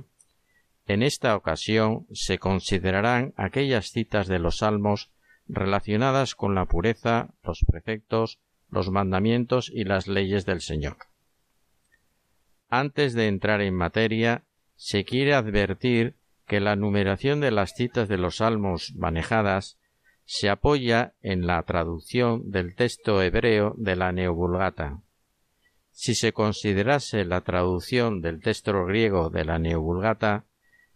en 0.87 1.03
esta 1.03 1.35
ocasión 1.37 2.07
se 2.13 2.39
considerarán 2.39 3.35
aquellas 3.37 3.91
citas 3.91 4.29
de 4.29 4.39
los 4.39 4.59
salmos 4.59 5.11
relacionadas 5.49 6.35
con 6.35 6.55
la 6.55 6.67
pureza, 6.67 7.31
los 7.43 7.65
preceptos, 7.67 8.39
los 8.71 8.91
mandamientos 8.91 9.71
y 9.73 9.85
las 9.85 10.07
leyes 10.07 10.47
del 10.47 10.61
Señor. 10.61 10.97
Antes 12.69 13.15
de 13.15 13.29
entrar 13.29 13.61
en 13.61 13.75
materia, 13.75 14.45
se 14.75 15.05
quiere 15.05 15.35
advertir 15.35 16.17
que 16.47 16.61
la 16.61 16.77
numeración 16.77 17.41
de 17.41 17.51
las 17.51 17.75
citas 17.75 18.09
de 18.09 18.19
los 18.19 18.37
salmos 18.37 18.93
manejadas 18.97 19.79
se 20.25 20.49
apoya 20.49 21.15
en 21.23 21.47
la 21.47 21.63
traducción 21.63 22.51
del 22.51 22.75
texto 22.75 23.23
hebreo 23.23 23.75
de 23.77 23.97
la 23.97 24.13
Neovulgata. 24.13 25.01
Si 25.93 26.15
se 26.15 26.33
considerase 26.33 27.25
la 27.25 27.41
traducción 27.41 28.21
del 28.21 28.41
texto 28.41 28.85
griego 28.85 29.31
de 29.31 29.45
la 29.45 29.59
Neovulgata, 29.59 30.45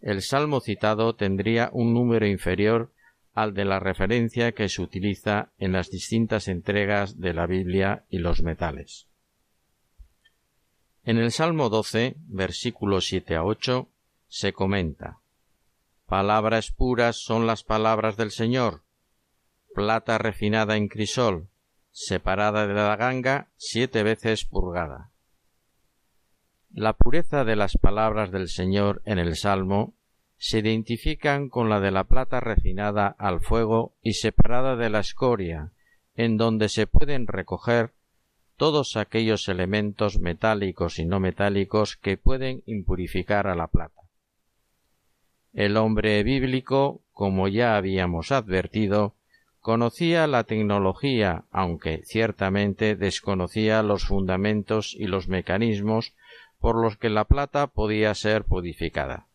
el 0.01 0.21
salmo 0.21 0.61
citado 0.61 1.15
tendría 1.15 1.69
un 1.73 1.93
número 1.93 2.25
inferior 2.27 2.91
al 3.33 3.53
de 3.53 3.65
la 3.65 3.79
referencia 3.79 4.51
que 4.51 4.67
se 4.67 4.81
utiliza 4.81 5.51
en 5.57 5.71
las 5.71 5.89
distintas 5.89 6.47
entregas 6.47 7.19
de 7.19 7.33
la 7.33 7.45
Biblia 7.45 8.03
y 8.09 8.17
los 8.17 8.41
metales. 8.41 9.07
En 11.03 11.17
el 11.17 11.31
Salmo 11.31 11.69
12, 11.69 12.15
versículos 12.27 13.05
7 13.07 13.35
a 13.35 13.43
8, 13.43 13.87
se 14.27 14.53
comenta 14.53 15.19
Palabras 16.05 16.71
puras 16.71 17.15
son 17.17 17.47
las 17.47 17.63
palabras 17.63 18.17
del 18.17 18.31
Señor, 18.31 18.83
plata 19.73 20.17
refinada 20.17 20.75
en 20.75 20.89
crisol, 20.89 21.47
separada 21.91 22.67
de 22.67 22.73
la 22.73 22.95
ganga, 22.97 23.47
siete 23.55 24.03
veces 24.03 24.45
purgada. 24.45 25.10
La 26.73 26.93
pureza 26.93 27.43
de 27.43 27.57
las 27.57 27.77
palabras 27.77 28.31
del 28.31 28.47
Señor 28.47 29.01
en 29.03 29.19
el 29.19 29.35
Salmo 29.35 29.93
se 30.37 30.59
identifican 30.59 31.49
con 31.49 31.69
la 31.69 31.81
de 31.81 31.91
la 31.91 32.05
plata 32.05 32.39
refinada 32.39 33.07
al 33.07 33.41
fuego 33.41 33.93
y 34.01 34.13
separada 34.13 34.77
de 34.77 34.89
la 34.89 35.01
escoria, 35.01 35.73
en 36.15 36.37
donde 36.37 36.69
se 36.69 36.87
pueden 36.87 37.27
recoger 37.27 37.91
todos 38.55 38.95
aquellos 38.95 39.49
elementos 39.49 40.19
metálicos 40.19 40.97
y 40.97 41.05
no 41.05 41.19
metálicos 41.19 41.97
que 41.97 42.15
pueden 42.15 42.63
impurificar 42.65 43.47
a 43.47 43.55
la 43.55 43.67
plata. 43.67 44.01
El 45.53 45.75
hombre 45.75 46.23
bíblico, 46.23 47.01
como 47.11 47.49
ya 47.49 47.75
habíamos 47.75 48.31
advertido, 48.31 49.15
conocía 49.59 50.25
la 50.25 50.45
tecnología, 50.45 51.43
aunque 51.51 52.01
ciertamente 52.05 52.95
desconocía 52.95 53.83
los 53.83 54.05
fundamentos 54.05 54.95
y 54.97 55.07
los 55.07 55.27
mecanismos 55.27 56.13
por 56.61 56.81
los 56.81 56.95
que 56.95 57.09
la 57.09 57.25
plata 57.25 57.67
podía 57.67 58.13
ser 58.13 58.45
purificada. 58.45 59.27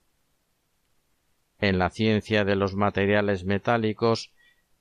En 1.58 1.78
la 1.78 1.90
ciencia 1.90 2.44
de 2.44 2.56
los 2.56 2.74
materiales 2.74 3.44
metálicos 3.44 4.32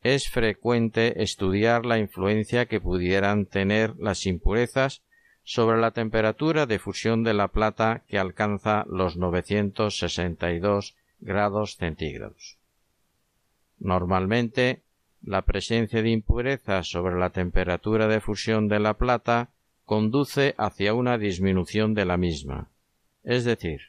es 0.03 0.29
frecuente 0.29 1.23
estudiar 1.23 1.85
la 1.85 1.97
influencia 1.97 2.67
que 2.67 2.79
pudieran 2.79 3.47
tener 3.47 3.95
las 3.97 4.27
impurezas 4.27 5.01
sobre 5.43 5.79
la 5.79 5.91
temperatura 5.91 6.67
de 6.67 6.79
fusión 6.79 7.23
de 7.23 7.33
la 7.33 7.47
plata 7.47 8.03
que 8.07 8.19
alcanza 8.19 8.85
los 8.87 9.17
962 9.17 10.95
grados 11.19 11.75
centígrados. 11.77 12.57
Normalmente, 13.79 14.83
la 15.23 15.41
presencia 15.41 16.03
de 16.03 16.09
impurezas 16.11 16.87
sobre 16.87 17.17
la 17.17 17.31
temperatura 17.31 18.07
de 18.07 18.21
fusión 18.21 18.67
de 18.67 18.79
la 18.79 18.93
plata 18.93 19.49
conduce 19.85 20.55
hacia 20.57 20.93
una 20.93 21.17
disminución 21.17 21.93
de 21.93 22.05
la 22.05 22.17
misma. 22.17 22.71
Es 23.23 23.45
decir, 23.45 23.81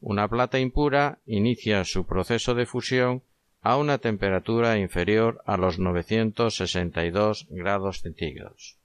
una 0.00 0.28
plata 0.28 0.58
impura 0.58 1.18
inicia 1.26 1.84
su 1.84 2.06
proceso 2.06 2.54
de 2.54 2.64
fusión 2.64 3.22
a 3.60 3.76
una 3.76 3.98
temperatura 3.98 4.78
inferior 4.78 5.42
a 5.44 5.56
los 5.56 5.78
962 5.78 7.46
grados 7.50 8.00
centígrados. 8.00 8.78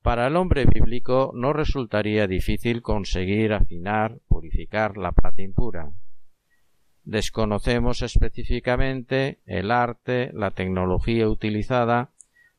Para 0.00 0.28
el 0.28 0.36
hombre 0.36 0.64
bíblico 0.64 1.32
no 1.34 1.52
resultaría 1.52 2.26
difícil 2.26 2.80
conseguir 2.80 3.52
afinar, 3.52 4.20
purificar 4.28 4.96
la 4.96 5.12
plata 5.12 5.42
impura. 5.42 5.90
Desconocemos 7.02 8.02
específicamente 8.02 9.40
el 9.46 9.70
arte, 9.70 10.30
la 10.32 10.52
tecnología 10.52 11.28
utilizada 11.28 12.10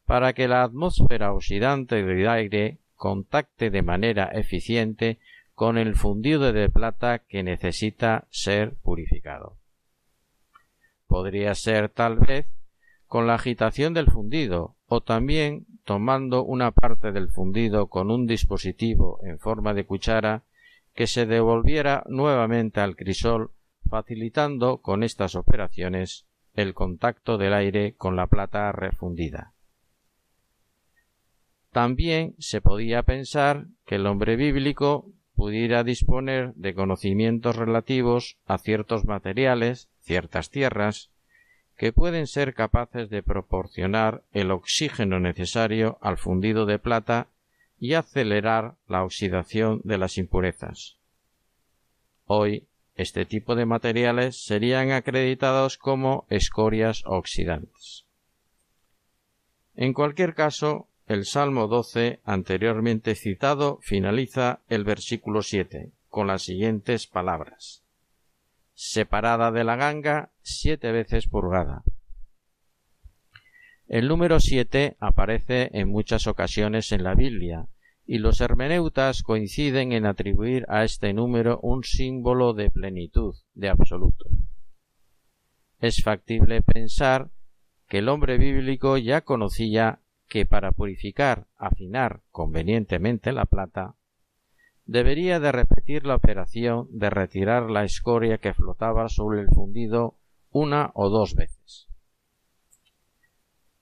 para 0.07 0.31
que 0.31 0.47
la 0.47 0.63
atmósfera 0.63 1.33
oxidante 1.33 2.01
del 2.01 2.29
aire 2.29 2.77
contacte 2.95 3.69
de 3.69 3.81
manera 3.81 4.31
eficiente 4.33 5.19
con 5.53 5.77
el 5.77 5.95
fundido 5.95 6.53
de 6.53 6.69
plata 6.69 7.19
que 7.19 7.43
necesita 7.43 8.25
ser 8.29 8.75
purificado. 8.75 9.57
Podría 11.07 11.53
ser 11.55 11.89
tal 11.89 12.19
vez 12.19 12.47
con 13.07 13.27
la 13.27 13.35
agitación 13.35 13.93
del 13.93 14.07
fundido 14.07 14.75
o 14.87 15.01
también 15.01 15.65
tomando 15.83 16.43
una 16.43 16.71
parte 16.71 17.11
del 17.11 17.29
fundido 17.29 17.87
con 17.87 18.09
un 18.09 18.27
dispositivo 18.27 19.19
en 19.23 19.39
forma 19.39 19.73
de 19.73 19.85
cuchara 19.85 20.43
que 20.95 21.07
se 21.07 21.25
devolviera 21.25 22.03
nuevamente 22.07 22.79
al 22.79 22.95
crisol 22.95 23.51
facilitando 23.89 24.77
con 24.77 25.03
estas 25.03 25.35
operaciones 25.35 26.25
el 26.53 26.73
contacto 26.73 27.37
del 27.37 27.53
aire 27.53 27.95
con 27.95 28.15
la 28.15 28.27
plata 28.27 28.71
refundida. 28.71 29.53
También 31.77 32.33
se 32.39 32.59
podía 32.59 33.03
pensar 33.03 33.67
que 33.85 33.97
el 33.97 34.07
hombre 34.07 34.35
bíblico 34.35 35.11
pudiera 35.35 35.83
disponer 35.83 36.55
de 36.55 36.73
conocimientos 36.73 37.55
relativos 37.55 38.39
a 38.47 38.57
ciertos 38.57 39.05
materiales, 39.05 39.87
ciertas 40.01 40.49
tierras, 40.49 41.11
que 41.77 41.93
pueden 41.93 42.25
ser 42.25 42.55
capaces 42.55 43.11
de 43.11 43.21
proporcionar 43.21 44.23
el 44.31 44.49
oxígeno 44.49 45.19
necesario 45.19 45.99
al 46.01 46.17
fundido 46.17 46.65
de 46.65 46.79
plata 46.79 47.27
y 47.79 47.93
acelerar 47.93 48.73
la 48.87 49.03
oxidación 49.03 49.81
de 49.83 49.99
las 49.99 50.17
impurezas. 50.17 50.97
Hoy, 52.25 52.65
este 52.95 53.23
tipo 53.23 53.53
de 53.53 53.67
materiales 53.67 54.43
serían 54.43 54.89
acreditados 54.89 55.77
como 55.77 56.25
escorias 56.31 57.03
oxidantes. 57.05 58.07
En 59.75 59.93
cualquier 59.93 60.33
caso, 60.33 60.86
el 61.07 61.25
Salmo 61.25 61.67
12 61.67 62.21
anteriormente 62.23 63.15
citado 63.15 63.79
finaliza 63.81 64.61
el 64.67 64.83
versículo 64.83 65.41
7 65.41 65.91
con 66.09 66.27
las 66.27 66.43
siguientes 66.43 67.07
palabras 67.07 67.87
separada 68.79 69.51
de 69.51 69.63
la 69.63 69.75
ganga 69.75 70.31
siete 70.43 70.91
veces 70.91 71.27
purgada. 71.27 71.83
El 73.87 74.07
número 74.07 74.39
siete 74.39 74.95
aparece 74.99 75.71
en 75.73 75.89
muchas 75.89 76.27
ocasiones 76.27 76.91
en 76.91 77.03
la 77.03 77.15
Biblia, 77.15 77.69
y 78.05 78.19
los 78.19 78.39
hermeneutas 78.39 79.23
coinciden 79.23 79.93
en 79.93 80.05
atribuir 80.05 80.63
a 80.69 80.83
este 80.83 81.11
número 81.13 81.59
un 81.63 81.83
símbolo 81.83 82.53
de 82.53 82.69
plenitud, 82.69 83.33
de 83.55 83.69
absoluto. 83.69 84.25
Es 85.79 86.03
factible 86.03 86.61
pensar 86.61 87.31
que 87.87 87.97
el 87.97 88.09
hombre 88.09 88.37
bíblico 88.37 88.97
ya 88.97 89.21
conocía 89.21 90.01
que 90.27 90.45
para 90.45 90.71
purificar, 90.71 91.47
afinar 91.57 92.21
convenientemente 92.31 93.31
la 93.31 93.45
plata, 93.45 93.95
debería 94.85 95.39
de 95.39 95.51
repetir 95.51 96.05
la 96.05 96.15
operación 96.15 96.87
de 96.91 97.09
retirar 97.09 97.69
la 97.69 97.83
escoria 97.83 98.37
que 98.37 98.53
flotaba 98.53 99.09
sobre 99.09 99.41
el 99.41 99.49
fundido 99.49 100.15
una 100.51 100.91
o 100.93 101.09
dos 101.09 101.35
veces. 101.35 101.87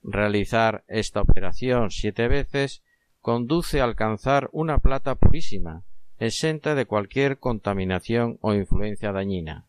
Realizar 0.02 0.84
esta 0.88 1.20
operación 1.20 1.90
siete 1.90 2.28
veces 2.28 2.82
conduce 3.20 3.80
a 3.80 3.84
alcanzar 3.84 4.48
una 4.52 4.78
plata 4.78 5.16
purísima, 5.16 5.82
exenta 6.18 6.74
de 6.74 6.86
cualquier 6.86 7.38
contaminación 7.38 8.38
o 8.40 8.54
influencia 8.54 9.12
dañina, 9.12 9.66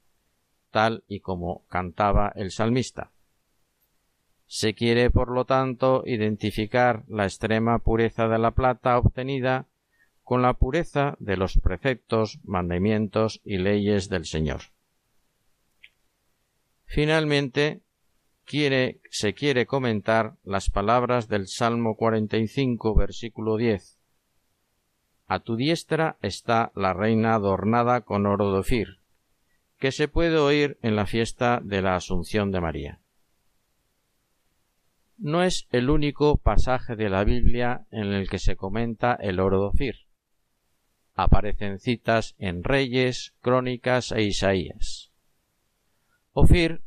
tal 0.71 1.03
y 1.07 1.21
como 1.21 1.65
cantaba 1.67 2.31
el 2.35 2.51
salmista. 2.51 3.11
Se 4.47 4.73
quiere, 4.73 5.11
por 5.11 5.29
lo 5.29 5.45
tanto, 5.45 6.03
identificar 6.05 7.03
la 7.07 7.25
extrema 7.25 7.79
pureza 7.79 8.27
de 8.29 8.39
la 8.39 8.51
plata 8.51 8.97
obtenida 8.97 9.67
con 10.23 10.41
la 10.41 10.53
pureza 10.53 11.15
de 11.19 11.37
los 11.37 11.57
preceptos, 11.57 12.39
mandamientos 12.43 13.41
y 13.43 13.57
leyes 13.57 14.09
del 14.09 14.25
Señor. 14.25 14.61
Finalmente, 16.85 17.81
quiere, 18.45 19.01
se 19.11 19.33
quiere 19.33 19.65
comentar 19.65 20.35
las 20.43 20.69
palabras 20.69 21.27
del 21.27 21.47
Salmo 21.47 21.95
45, 21.95 22.95
versículo 22.95 23.57
10. 23.57 23.97
A 25.27 25.39
tu 25.39 25.57
diestra 25.57 26.17
está 26.21 26.71
la 26.73 26.93
reina 26.93 27.35
adornada 27.35 28.01
con 28.01 28.25
oro 28.25 28.53
de 28.53 28.59
Ofir, 28.59 28.99
que 29.77 29.91
se 29.91 30.07
puede 30.07 30.37
oír 30.37 30.77
en 30.81 30.95
la 30.95 31.05
fiesta 31.05 31.59
de 31.61 31.81
la 31.81 31.95
Asunción 31.95 32.51
de 32.51 32.61
María. 32.61 32.99
No 35.18 35.41
es 35.41 35.68
el 35.72 35.89
único 35.89 36.38
pasaje 36.38 36.95
de 36.95 37.10
la 37.10 37.23
Biblia 37.23 37.85
en 37.89 38.14
el 38.14 38.30
que 38.30 38.38
se 38.38 38.56
comenta 38.56 39.15
el 39.15 39.39
oro 39.39 39.61
de 39.61 39.68
Ofir. 39.68 39.95
Aparecen 41.15 41.80
citas 41.80 42.35
en 42.38 42.64
Reyes, 42.64 43.34
Crónicas 43.41 44.11
e 44.11 44.22
Isaías. 44.22 45.11
Ofir 46.34 46.84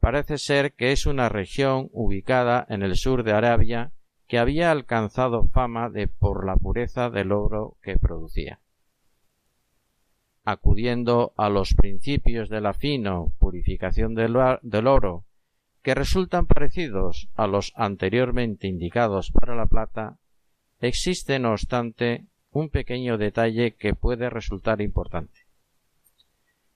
parece 0.00 0.36
ser 0.36 0.74
que 0.74 0.92
es 0.92 1.06
una 1.06 1.30
región 1.30 1.88
ubicada 1.92 2.66
en 2.68 2.82
el 2.82 2.96
sur 2.96 3.22
de 3.22 3.32
Arabia 3.32 3.92
que 4.26 4.38
había 4.38 4.70
alcanzado 4.70 5.46
fama 5.48 5.88
de 5.88 6.08
por 6.08 6.44
la 6.44 6.56
pureza 6.56 7.08
del 7.08 7.32
oro 7.32 7.78
que 7.82 7.96
producía. 7.98 8.60
Acudiendo 10.44 11.32
a 11.38 11.48
los 11.48 11.74
principios 11.74 12.50
de 12.50 12.60
la 12.60 12.74
fino 12.74 13.32
purificación 13.38 14.14
del 14.14 14.36
oro, 14.36 15.24
que 15.82 15.94
resultan 15.94 16.46
parecidos 16.46 17.28
a 17.34 17.46
los 17.46 17.72
anteriormente 17.74 18.68
indicados 18.68 19.32
para 19.32 19.56
la 19.56 19.66
plata, 19.66 20.18
existe 20.80 21.38
no 21.38 21.52
obstante 21.52 22.26
un 22.50 22.68
pequeño 22.68 23.18
detalle 23.18 23.74
que 23.74 23.94
puede 23.94 24.30
resultar 24.30 24.80
importante. 24.80 25.40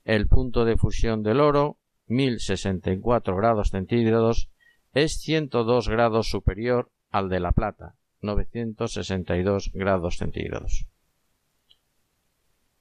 El 0.04 0.26
punto 0.26 0.64
de 0.64 0.76
fusión 0.76 1.22
del 1.22 1.40
oro, 1.40 1.78
1064 2.06 3.36
grados 3.36 3.70
centígrados, 3.70 4.50
es 4.94 5.18
102 5.20 5.88
grados 5.88 6.28
superior 6.28 6.90
al 7.10 7.28
de 7.28 7.40
la 7.40 7.52
plata, 7.52 7.94
962 8.22 9.70
grados 9.74 10.16
centígrados. 10.16 10.86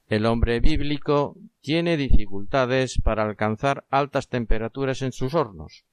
El 0.08 0.24
hombre 0.24 0.60
bíblico 0.60 1.36
tiene 1.60 1.96
dificultades 1.96 3.00
para 3.02 3.24
alcanzar 3.24 3.84
altas 3.90 4.28
temperaturas 4.28 5.02
en 5.02 5.12
sus 5.12 5.34
hornos. 5.34 5.84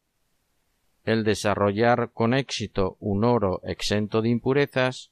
El 1.03 1.23
desarrollar 1.23 2.11
con 2.13 2.33
éxito 2.33 2.97
un 2.99 3.25
oro 3.25 3.61
exento 3.63 4.21
de 4.21 4.29
impurezas 4.29 5.11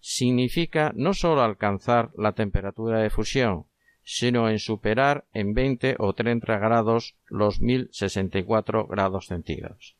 significa 0.00 0.92
no 0.94 1.12
sólo 1.12 1.42
alcanzar 1.42 2.10
la 2.16 2.32
temperatura 2.32 3.00
de 3.00 3.10
fusión, 3.10 3.66
sino 4.02 4.48
en 4.48 4.58
superar 4.58 5.26
en 5.32 5.52
20 5.52 5.96
o 5.98 6.14
30 6.14 6.58
grados 6.58 7.16
los 7.26 7.60
1064 7.60 8.86
grados 8.86 9.26
centígrados. 9.26 9.96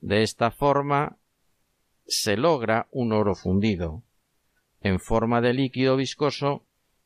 De 0.00 0.22
esta 0.22 0.50
forma, 0.50 1.18
se 2.06 2.36
logra 2.36 2.88
un 2.90 3.12
oro 3.12 3.34
fundido, 3.34 4.02
en 4.80 5.00
forma 5.00 5.40
de 5.40 5.54
líquido 5.54 5.96
viscoso 5.96 6.64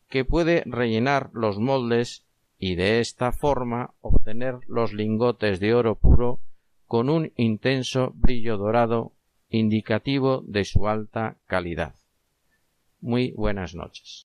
que 0.09 0.25
puede 0.25 0.63
rellenar 0.67 1.31
los 1.33 1.59
moldes 1.59 2.25
y 2.59 2.75
de 2.75 3.01
esta 3.01 3.33
forma 3.33 3.95
obtener 4.01 4.59
los 4.67 4.93
lingotes 4.93 5.61
de 5.61 5.75
oro 5.75 5.97
puro 5.97 6.41
con 6.89 7.11
un 7.11 7.33
intenso 7.37 8.13
brillo 8.15 8.57
dorado 8.57 9.13
indicativo 9.51 10.43
de 10.47 10.65
su 10.65 10.89
alta 10.89 11.37
calidad. 11.47 11.95
Muy 13.01 13.33
buenas 13.33 13.75
noches. 13.75 14.27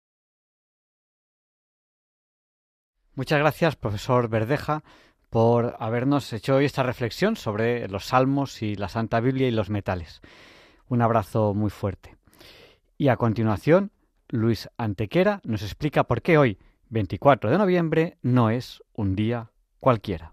Muchas 3.14 3.38
gracias, 3.38 3.76
profesor 3.76 4.28
Verdeja, 4.28 4.84
por 5.30 5.76
habernos 5.80 6.30
hecho 6.34 6.56
hoy 6.56 6.66
esta 6.66 6.82
reflexión 6.82 7.36
sobre 7.36 7.88
los 7.88 8.04
salmos 8.04 8.62
y 8.62 8.76
la 8.76 8.88
Santa 8.88 9.20
Biblia 9.20 9.48
y 9.48 9.50
los 9.50 9.70
metales. 9.70 10.20
Un 10.88 11.00
abrazo 11.00 11.54
muy 11.54 11.70
fuerte. 11.70 12.16
Y 12.98 13.08
a 13.08 13.16
continuación, 13.16 13.92
Luis 14.28 14.68
Antequera 14.76 15.40
nos 15.44 15.62
explica 15.62 16.04
por 16.04 16.20
qué 16.20 16.36
hoy, 16.36 16.58
24 16.90 17.50
de 17.50 17.58
noviembre, 17.58 18.18
no 18.20 18.50
es 18.50 18.82
un 18.92 19.16
día 19.16 19.50
cualquiera. 19.80 20.32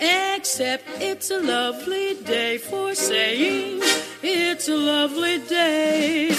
Except 0.00 0.82
it's 0.98 1.30
a 1.30 1.38
lovely 1.38 2.14
day 2.24 2.56
for 2.58 2.94
saying 2.94 3.82
it's 4.22 4.68
a 4.68 4.74
lovely 4.74 5.38
day. 5.40 6.30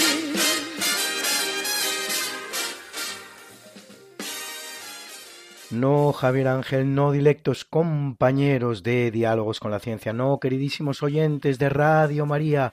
No, 5.70 6.12
Javier 6.12 6.48
Ángel, 6.48 6.94
no, 6.94 7.12
dilectos 7.12 7.64
compañeros 7.64 8.82
de 8.82 9.10
Diálogos 9.10 9.58
con 9.58 9.70
la 9.70 9.78
Ciencia, 9.78 10.12
no, 10.12 10.38
queridísimos 10.38 11.02
oyentes 11.02 11.58
de 11.58 11.68
Radio 11.68 12.26
María. 12.26 12.72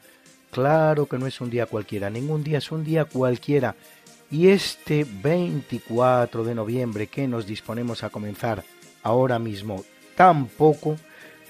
Claro 0.51 1.05
que 1.05 1.17
no 1.17 1.27
es 1.27 1.39
un 1.39 1.49
día 1.49 1.67
cualquiera, 1.67 2.09
ningún 2.09 2.43
día 2.43 2.57
es 2.57 2.71
un 2.71 2.83
día 2.83 3.05
cualquiera. 3.05 3.75
Y 4.31 4.49
este 4.49 5.05
24 5.05 6.43
de 6.43 6.55
noviembre 6.55 7.07
que 7.07 7.27
nos 7.27 7.45
disponemos 7.45 8.03
a 8.03 8.09
comenzar 8.09 8.63
ahora 9.01 9.39
mismo, 9.39 9.85
tampoco, 10.19 10.97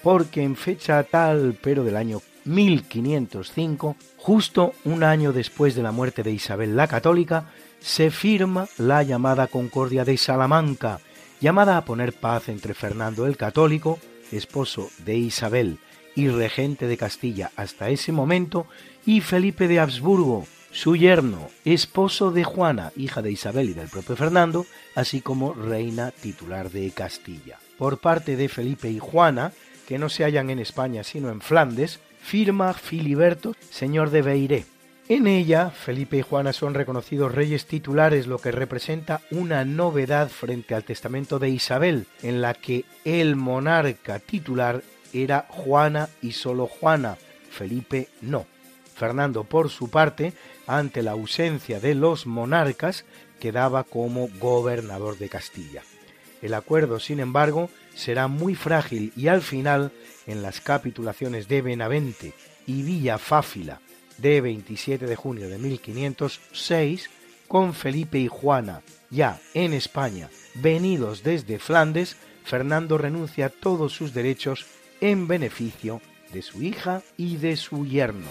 porque 0.00 0.44
en 0.44 0.54
fecha 0.54 1.02
tal, 1.02 1.58
pero 1.60 1.82
del 1.82 1.96
año 1.96 2.22
1505, 2.44 3.96
justo 4.16 4.74
un 4.84 5.02
año 5.02 5.32
después 5.32 5.74
de 5.74 5.82
la 5.82 5.90
muerte 5.90 6.22
de 6.22 6.30
Isabel 6.30 6.76
la 6.76 6.86
Católica, 6.86 7.46
se 7.80 8.12
firma 8.12 8.68
la 8.78 9.02
llamada 9.02 9.48
Concordia 9.48 10.04
de 10.04 10.16
Salamanca, 10.16 11.00
llamada 11.40 11.78
a 11.78 11.84
poner 11.84 12.12
paz 12.12 12.48
entre 12.48 12.74
Fernando 12.74 13.26
el 13.26 13.36
Católico, 13.36 13.98
esposo 14.30 14.88
de 15.04 15.16
Isabel 15.16 15.80
y 16.14 16.28
regente 16.28 16.86
de 16.86 16.96
Castilla 16.96 17.50
hasta 17.56 17.88
ese 17.88 18.12
momento, 18.12 18.68
y 19.04 19.20
Felipe 19.20 19.66
de 19.66 19.80
Habsburgo, 19.80 20.46
su 20.70 20.94
yerno, 20.94 21.48
esposo 21.64 22.30
de 22.30 22.44
Juana, 22.44 22.92
hija 22.96 23.20
de 23.20 23.32
Isabel 23.32 23.70
y 23.70 23.74
del 23.74 23.88
propio 23.88 24.14
Fernando, 24.14 24.64
así 24.94 25.22
como 25.22 25.54
reina 25.54 26.12
titular 26.12 26.70
de 26.70 26.88
Castilla. 26.92 27.58
Por 27.80 27.96
parte 27.96 28.36
de 28.36 28.50
Felipe 28.50 28.90
y 28.90 28.98
Juana, 28.98 29.52
que 29.88 29.98
no 29.98 30.10
se 30.10 30.24
hallan 30.24 30.50
en 30.50 30.58
España 30.58 31.02
sino 31.02 31.30
en 31.30 31.40
Flandes, 31.40 31.98
firma 32.20 32.74
Filiberto, 32.74 33.56
señor 33.70 34.10
de 34.10 34.20
Beiré, 34.20 34.66
en 35.08 35.26
ella, 35.26 35.70
Felipe 35.70 36.18
y 36.18 36.22
Juana 36.22 36.52
son 36.52 36.74
reconocidos 36.74 37.34
reyes 37.34 37.66
titulares, 37.66 38.28
lo 38.28 38.38
que 38.38 38.52
representa 38.52 39.22
una 39.32 39.64
novedad 39.64 40.28
frente 40.28 40.74
al 40.74 40.84
testamento 40.84 41.38
de 41.38 41.48
Isabel, 41.48 42.06
en 42.22 42.42
la 42.42 42.52
que 42.52 42.84
el 43.04 43.34
monarca 43.34 44.18
titular 44.20 44.82
era 45.14 45.46
Juana 45.48 46.10
y 46.22 46.30
solo 46.32 46.68
Juana, 46.68 47.16
Felipe 47.50 48.08
no. 48.20 48.46
Fernando, 48.94 49.44
por 49.44 49.70
su 49.70 49.90
parte, 49.90 50.34
ante 50.68 51.02
la 51.02 51.12
ausencia 51.12 51.80
de 51.80 51.96
los 51.96 52.26
monarcas, 52.26 53.06
quedaba 53.40 53.84
como 53.84 54.28
gobernador 54.38 55.18
de 55.18 55.28
Castilla. 55.30 55.82
El 56.42 56.54
acuerdo, 56.54 57.00
sin 57.00 57.20
embargo, 57.20 57.70
será 57.94 58.28
muy 58.28 58.54
frágil 58.54 59.12
y 59.16 59.28
al 59.28 59.42
final, 59.42 59.92
en 60.26 60.42
las 60.42 60.60
capitulaciones 60.60 61.48
de 61.48 61.62
Benavente 61.62 62.32
y 62.66 62.82
Villa 62.82 63.18
Fáfila, 63.18 63.80
de 64.18 64.40
27 64.40 65.06
de 65.06 65.16
junio 65.16 65.48
de 65.48 65.58
1506, 65.58 67.10
con 67.48 67.74
Felipe 67.74 68.18
y 68.18 68.28
Juana, 68.28 68.82
ya 69.10 69.40
en 69.54 69.72
España, 69.72 70.30
venidos 70.54 71.22
desde 71.22 71.58
Flandes, 71.58 72.16
Fernando 72.44 72.96
renuncia 72.96 73.46
a 73.46 73.50
todos 73.50 73.92
sus 73.92 74.14
derechos 74.14 74.66
en 75.00 75.26
beneficio 75.26 76.00
de 76.32 76.42
su 76.42 76.62
hija 76.62 77.02
y 77.16 77.36
de 77.36 77.56
su 77.56 77.86
yerno. 77.86 78.28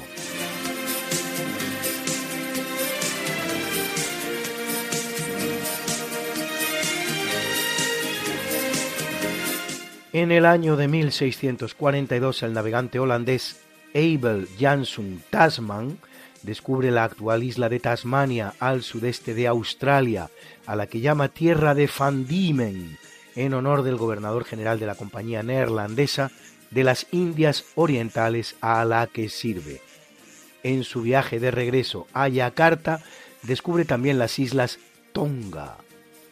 En 10.12 10.32
el 10.32 10.48
año 10.48 10.76
de 10.76 10.88
1642 10.88 12.42
el 12.42 12.54
navegante 12.54 12.98
holandés 12.98 13.58
Abel 13.94 14.48
Jansson 14.60 15.22
Tasman 15.30 16.00
descubre 16.42 16.90
la 16.90 17.04
actual 17.04 17.44
isla 17.44 17.70
de 17.70 17.80
Tasmania 17.80 18.54
al 18.60 18.82
sudeste 18.82 19.36
de 19.36 19.46
Australia, 19.46 20.32
a 20.66 20.76
la 20.76 20.88
que 20.88 21.00
llama 21.00 21.30
Tierra 21.30 21.76
de 21.76 21.88
Van 22.00 22.26
Diemen, 22.26 22.98
en 23.36 23.54
honor 23.54 23.84
del 23.84 23.98
gobernador 23.98 24.46
general 24.46 24.80
de 24.80 24.88
la 24.88 24.96
compañía 24.96 25.44
neerlandesa 25.44 26.32
de 26.72 26.84
las 26.84 27.06
Indias 27.12 27.66
Orientales 27.76 28.56
a 28.62 28.84
la 28.86 29.06
que 29.06 29.30
sirve. 29.30 29.80
En 30.64 30.86
su 30.86 31.04
viaje 31.04 31.40
de 31.40 31.52
regreso 31.52 32.08
a 32.14 32.28
Yakarta, 32.30 33.04
descubre 33.44 33.86
también 33.86 34.18
las 34.18 34.40
islas 34.40 34.80
Tonga. 35.14 35.78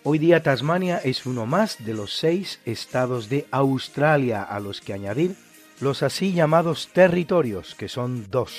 Hoy 0.10 0.20
día 0.20 0.42
Tasmania 0.42 1.02
es 1.04 1.26
uno 1.26 1.46
más 1.46 1.84
de 1.84 1.94
los 1.94 2.16
seis 2.16 2.62
estados 2.64 3.28
de 3.28 3.46
Australia 3.52 4.42
a 4.42 4.62
los 4.62 4.80
que 4.80 4.94
añadir 4.94 5.36
los 5.82 6.02
así 6.02 6.32
llamados 6.32 6.88
territorios, 6.94 7.76
que 7.76 7.90
son 7.90 8.32
dos. 8.32 8.56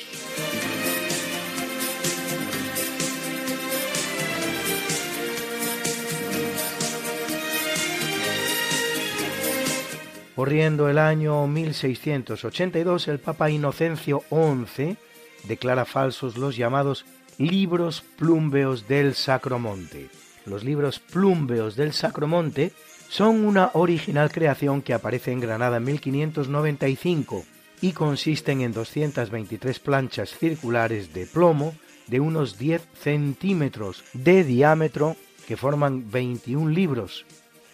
Corriendo 10.36 10.90
el 10.90 10.98
año 10.98 11.46
1682, 11.46 13.08
el 13.08 13.20
Papa 13.20 13.48
Inocencio 13.48 14.22
XI 14.28 14.98
declara 15.44 15.86
falsos 15.86 16.36
los 16.36 16.58
llamados 16.58 17.06
libros 17.38 18.04
plumbeos 18.18 18.86
del 18.86 19.14
Sacromonte. 19.14 20.10
Los 20.48 20.64
libros 20.64 20.98
plumbeos 20.98 21.76
del 21.76 21.92
Sacromonte 21.92 22.72
son 23.08 23.44
una 23.44 23.70
original 23.74 24.30
creación 24.30 24.82
que 24.82 24.94
aparece 24.94 25.32
en 25.32 25.40
Granada 25.40 25.78
en 25.78 25.84
1595 25.84 27.44
y 27.80 27.92
consisten 27.92 28.60
en 28.60 28.72
223 28.72 29.78
planchas 29.78 30.30
circulares 30.30 31.12
de 31.14 31.26
plomo 31.26 31.74
de 32.06 32.20
unos 32.20 32.58
10 32.58 32.82
centímetros 33.00 34.04
de 34.12 34.44
diámetro 34.44 35.16
que 35.46 35.56
forman 35.56 36.10
21 36.10 36.70
libros, 36.70 37.24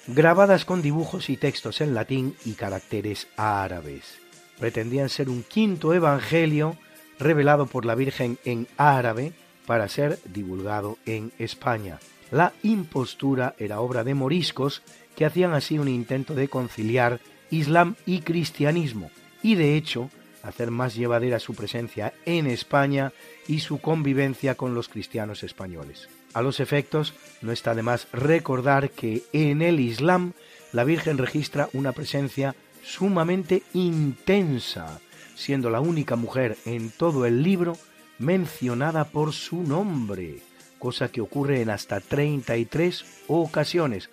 grabadas 0.07 0.65
con 0.65 0.83
dibujos 0.83 1.31
y 1.31 1.37
textos 1.37 1.81
en 1.81 1.95
latín 1.95 2.37
y 2.45 2.53
caracteres 2.53 3.29
árabes. 3.37 4.19
Pretendían 4.59 5.09
ser 5.09 5.29
un 5.29 5.43
quinto 5.43 5.95
evangelio 5.95 6.77
revelado 7.19 7.67
por 7.67 7.85
la 7.85 7.95
Virgen 7.95 8.39
en 8.45 8.69
árabe 8.77 9.33
para 9.67 9.89
ser 9.89 10.19
divulgado 10.25 10.99
en 11.07 11.33
España. 11.39 11.99
La 12.35 12.53
impostura 12.65 13.55
era 13.61 13.79
obra 13.79 14.03
de 14.03 14.13
moriscos 14.13 14.83
que 15.15 15.25
hacían 15.25 15.53
así 15.53 15.79
un 15.79 15.87
intento 15.87 16.35
de 16.35 16.49
conciliar 16.49 17.21
Islam 17.53 17.95
y 18.07 18.23
cristianismo 18.23 19.13
y 19.41 19.55
de 19.55 19.77
hecho 19.77 20.11
hacer 20.43 20.73
más 20.73 20.97
llevadera 20.97 21.39
su 21.39 21.55
presencia 21.55 22.13
en 22.27 22.49
España 22.49 23.13
y 23.47 23.61
su 23.61 23.79
convivencia 23.79 24.57
con 24.57 24.75
los 24.75 24.89
cristianos 24.89 25.45
españoles. 25.45 26.09
A 26.33 26.43
los 26.43 26.59
efectos, 26.59 27.15
no 27.41 27.53
está 27.53 27.73
de 27.77 27.85
más 27.85 28.09
recordar 28.13 28.91
que 28.91 29.23
en 29.33 29.63
el 29.63 29.79
Islam 29.79 30.33
la 30.73 30.83
Virgen 30.83 31.19
registra 31.19 31.69
una 31.73 31.93
presencia 31.93 32.57
sumamente 32.83 33.63
intensa, 33.75 34.99
siendo 35.37 35.71
la 35.71 35.81
única 35.81 36.17
mujer 36.17 36.57
en 36.65 36.91
todo 36.91 37.27
el 37.27 37.45
libro 37.45 37.79
mencionada 38.19 39.05
por 39.05 39.33
su 39.33 39.63
nombre, 39.63 40.41
cosa 40.85 41.09
que 41.09 41.23
ocurre 41.23 41.63
en 41.63 41.71
hasta 41.71 41.99
33 41.99 43.07
ocasiones, 43.29 44.11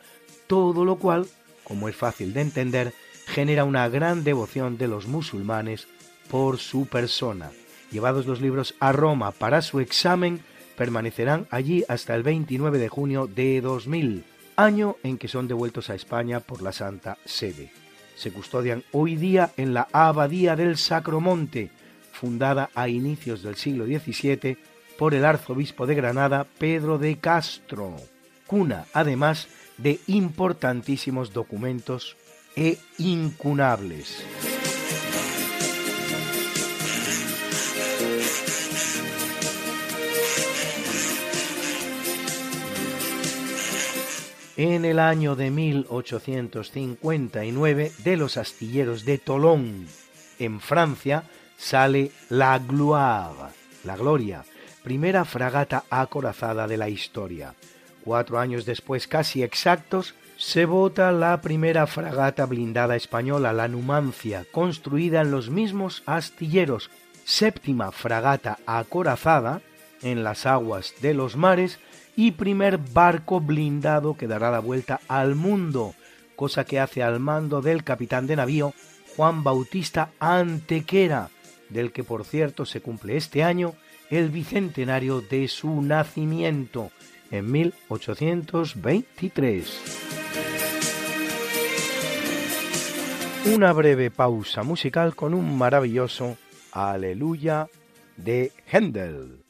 todo 0.47 0.85
lo 0.85 0.95
cual, 0.95 1.27
como 1.65 1.89
es 1.89 1.97
fácil 1.97 2.33
de 2.33 2.39
entender, 2.39 2.93
genera 3.27 3.65
una 3.65 3.89
gran 3.89 4.23
devoción 4.23 4.77
de 4.77 4.87
los 4.87 5.05
musulmanes 5.05 5.89
por 6.29 6.59
su 6.59 6.85
persona. 6.85 7.51
Llevados 7.91 8.25
los 8.25 8.39
libros 8.39 8.75
a 8.79 8.93
Roma 8.93 9.31
para 9.31 9.61
su 9.61 9.81
examen, 9.81 10.39
permanecerán 10.77 11.45
allí 11.51 11.83
hasta 11.89 12.15
el 12.15 12.23
29 12.23 12.77
de 12.77 12.87
junio 12.87 13.27
de 13.27 13.59
2000, 13.59 14.23
año 14.55 14.95
en 15.03 15.17
que 15.17 15.27
son 15.27 15.49
devueltos 15.49 15.89
a 15.89 15.95
España 15.95 16.39
por 16.39 16.61
la 16.61 16.71
Santa 16.71 17.17
Sede. 17.25 17.73
Se 18.15 18.31
custodian 18.31 18.85
hoy 18.93 19.17
día 19.17 19.51
en 19.57 19.73
la 19.73 19.89
Abadía 19.91 20.55
del 20.55 20.77
Sacromonte, 20.77 21.69
fundada 22.13 22.69
a 22.75 22.87
inicios 22.87 23.43
del 23.43 23.57
siglo 23.57 23.85
XVII 23.85 24.70
por 25.01 25.13
el 25.15 25.25
arzobispo 25.25 25.87
de 25.87 25.95
Granada 25.95 26.45
Pedro 26.59 26.99
de 26.99 27.17
Castro, 27.17 27.95
cuna 28.45 28.85
además 28.93 29.47
de 29.79 29.99
importantísimos 30.05 31.33
documentos 31.33 32.15
e 32.55 32.77
incunables. 32.99 34.23
En 44.55 44.85
el 44.85 44.99
año 44.99 45.35
de 45.35 45.49
1859, 45.49 47.91
de 48.03 48.17
los 48.17 48.37
astilleros 48.37 49.03
de 49.05 49.17
Tolón, 49.17 49.87
en 50.37 50.59
Francia, 50.59 51.23
sale 51.57 52.11
la 52.29 52.59
Gloire, 52.59 53.51
la 53.83 53.97
Gloria, 53.97 54.45
primera 54.83 55.25
fragata 55.25 55.83
acorazada 55.89 56.67
de 56.67 56.77
la 56.77 56.89
historia. 56.89 57.55
Cuatro 58.03 58.39
años 58.39 58.65
después, 58.65 59.07
casi 59.07 59.43
exactos, 59.43 60.15
se 60.37 60.65
vota 60.65 61.11
la 61.11 61.39
primera 61.41 61.85
fragata 61.85 62.45
blindada 62.47 62.95
española, 62.95 63.53
la 63.53 63.67
Numancia, 63.67 64.45
construida 64.51 65.21
en 65.21 65.29
los 65.29 65.51
mismos 65.51 66.01
astilleros, 66.07 66.89
séptima 67.25 67.91
fragata 67.91 68.57
acorazada 68.65 69.61
en 70.01 70.23
las 70.23 70.47
aguas 70.47 70.95
de 71.01 71.13
los 71.13 71.35
mares 71.35 71.79
y 72.15 72.31
primer 72.31 72.79
barco 72.79 73.39
blindado 73.39 74.15
que 74.17 74.27
dará 74.27 74.49
la 74.49 74.59
vuelta 74.59 74.99
al 75.07 75.35
mundo, 75.35 75.93
cosa 76.35 76.65
que 76.65 76.79
hace 76.79 77.03
al 77.03 77.19
mando 77.19 77.61
del 77.61 77.83
capitán 77.83 78.25
de 78.25 78.35
navío 78.35 78.73
Juan 79.15 79.43
Bautista 79.43 80.09
Antequera, 80.19 81.29
del 81.69 81.91
que 81.91 82.03
por 82.03 82.25
cierto 82.25 82.65
se 82.65 82.81
cumple 82.81 83.15
este 83.15 83.43
año 83.43 83.75
el 84.11 84.29
bicentenario 84.29 85.21
de 85.21 85.47
su 85.47 85.81
nacimiento, 85.81 86.91
en 87.31 87.49
1823. 87.49 89.81
Una 93.55 93.73
breve 93.73 94.11
pausa 94.11 94.61
musical 94.63 95.15
con 95.15 95.33
un 95.33 95.57
maravilloso 95.57 96.37
Aleluya 96.73 97.69
de 98.17 98.51
Händel. 98.71 99.40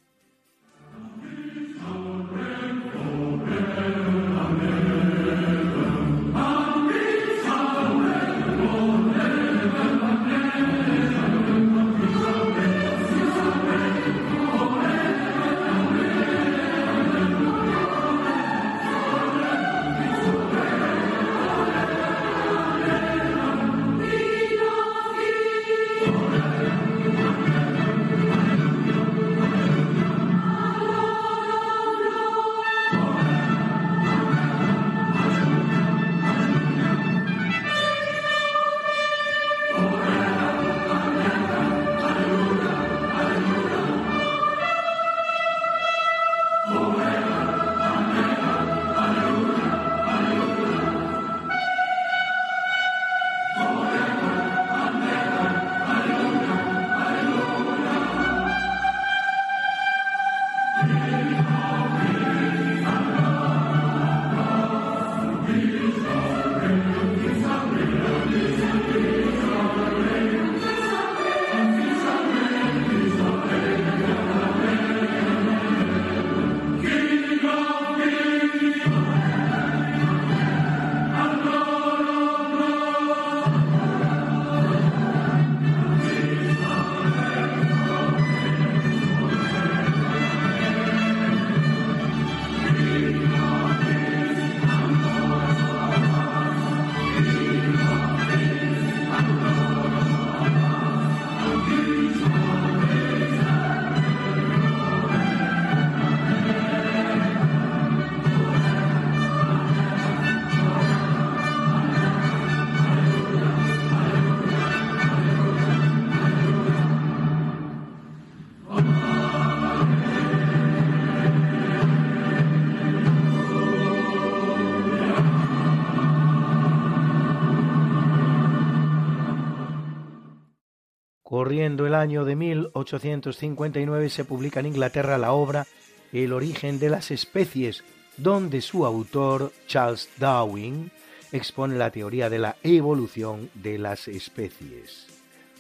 Corriendo 131.71 131.87
el 131.87 131.95
año 131.95 132.25
de 132.25 132.35
1859 132.35 134.09
se 134.09 134.25
publica 134.25 134.59
en 134.59 134.65
Inglaterra 134.65 135.17
la 135.17 135.31
obra 135.31 135.67
El 136.11 136.33
origen 136.33 136.79
de 136.79 136.89
las 136.89 137.11
especies, 137.11 137.85
donde 138.17 138.59
su 138.59 138.85
autor, 138.85 139.53
Charles 139.67 140.09
Darwin, 140.17 140.91
expone 141.31 141.77
la 141.77 141.89
teoría 141.89 142.29
de 142.29 142.39
la 142.39 142.57
evolución 142.63 143.49
de 143.53 143.77
las 143.77 144.09
especies. 144.09 145.07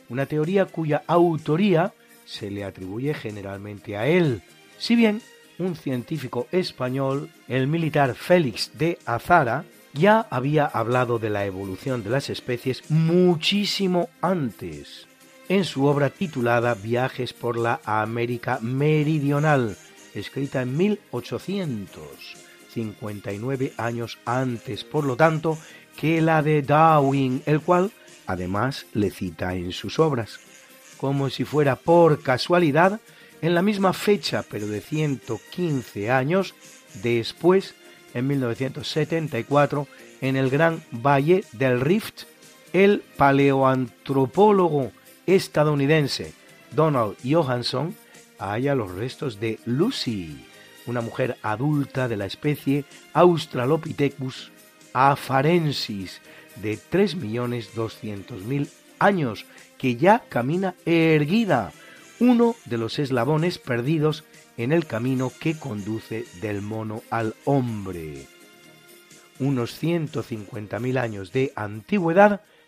Una 0.09 0.25
teoría 0.25 0.65
cuya 0.65 1.01
autoría 1.07 1.93
se 2.25 2.51
le 2.51 2.65
atribuye 2.65 3.13
generalmente 3.13 3.95
a 3.95 4.05
él, 4.05 4.41
si 4.77 4.97
bien 4.97 5.21
un 5.59 5.77
científico 5.77 6.47
español, 6.51 7.29
el 7.47 7.67
militar 7.67 8.15
Félix 8.15 8.77
de 8.77 8.99
Azara, 9.05 9.63
ya 9.93 10.27
había 10.29 10.65
hablado 10.65 11.19
de 11.19 11.29
la 11.29 11.45
evolución 11.45 12.03
de 12.03 12.09
las 12.09 12.29
especies 12.29 12.91
muchísimo 12.91 14.09
antes, 14.19 15.07
en 15.51 15.65
su 15.65 15.85
obra 15.85 16.09
titulada 16.09 16.73
Viajes 16.75 17.33
por 17.33 17.57
la 17.57 17.81
América 17.83 18.59
Meridional, 18.61 19.75
escrita 20.13 20.61
en 20.61 20.77
1859 20.77 23.73
años 23.75 24.17
antes, 24.23 24.85
por 24.85 25.03
lo 25.03 25.17
tanto, 25.17 25.57
que 25.97 26.21
la 26.21 26.41
de 26.41 26.61
Darwin, 26.61 27.43
el 27.45 27.59
cual 27.59 27.91
además 28.27 28.85
le 28.93 29.11
cita 29.11 29.53
en 29.53 29.73
sus 29.73 29.99
obras. 29.99 30.39
Como 30.95 31.29
si 31.29 31.43
fuera 31.43 31.75
por 31.75 32.23
casualidad, 32.23 33.01
en 33.41 33.53
la 33.53 33.61
misma 33.61 33.91
fecha, 33.91 34.45
pero 34.49 34.67
de 34.67 34.79
115 34.79 36.11
años 36.11 36.55
después, 37.03 37.75
en 38.13 38.25
1974, 38.25 39.85
en 40.21 40.37
el 40.37 40.49
Gran 40.49 40.81
Valle 40.91 41.43
del 41.51 41.81
Rift, 41.81 42.21
el 42.71 43.03
paleoantropólogo 43.17 44.93
estadounidense 45.35 46.33
Donald 46.75 47.15
Johansson 47.23 47.95
halla 48.37 48.75
los 48.75 48.91
restos 48.91 49.39
de 49.39 49.59
Lucy, 49.65 50.45
una 50.87 51.01
mujer 51.01 51.37
adulta 51.43 52.07
de 52.07 52.17
la 52.17 52.25
especie 52.25 52.85
Australopithecus 53.13 54.51
afarensis 54.93 56.21
de 56.61 56.77
3.200.000 56.77 58.69
años, 58.99 59.45
que 59.77 59.95
ya 59.95 60.23
camina 60.29 60.75
erguida, 60.85 61.71
uno 62.19 62.55
de 62.65 62.77
los 62.77 62.99
eslabones 62.99 63.57
perdidos 63.57 64.23
en 64.57 64.71
el 64.71 64.85
camino 64.85 65.31
que 65.39 65.57
conduce 65.57 66.25
del 66.41 66.61
mono 66.61 67.03
al 67.09 67.35
hombre. 67.45 68.27
Unos 69.39 69.81
150.000 69.81 70.99
años 70.99 71.31
de 71.31 71.51
antigüedad 71.55 72.41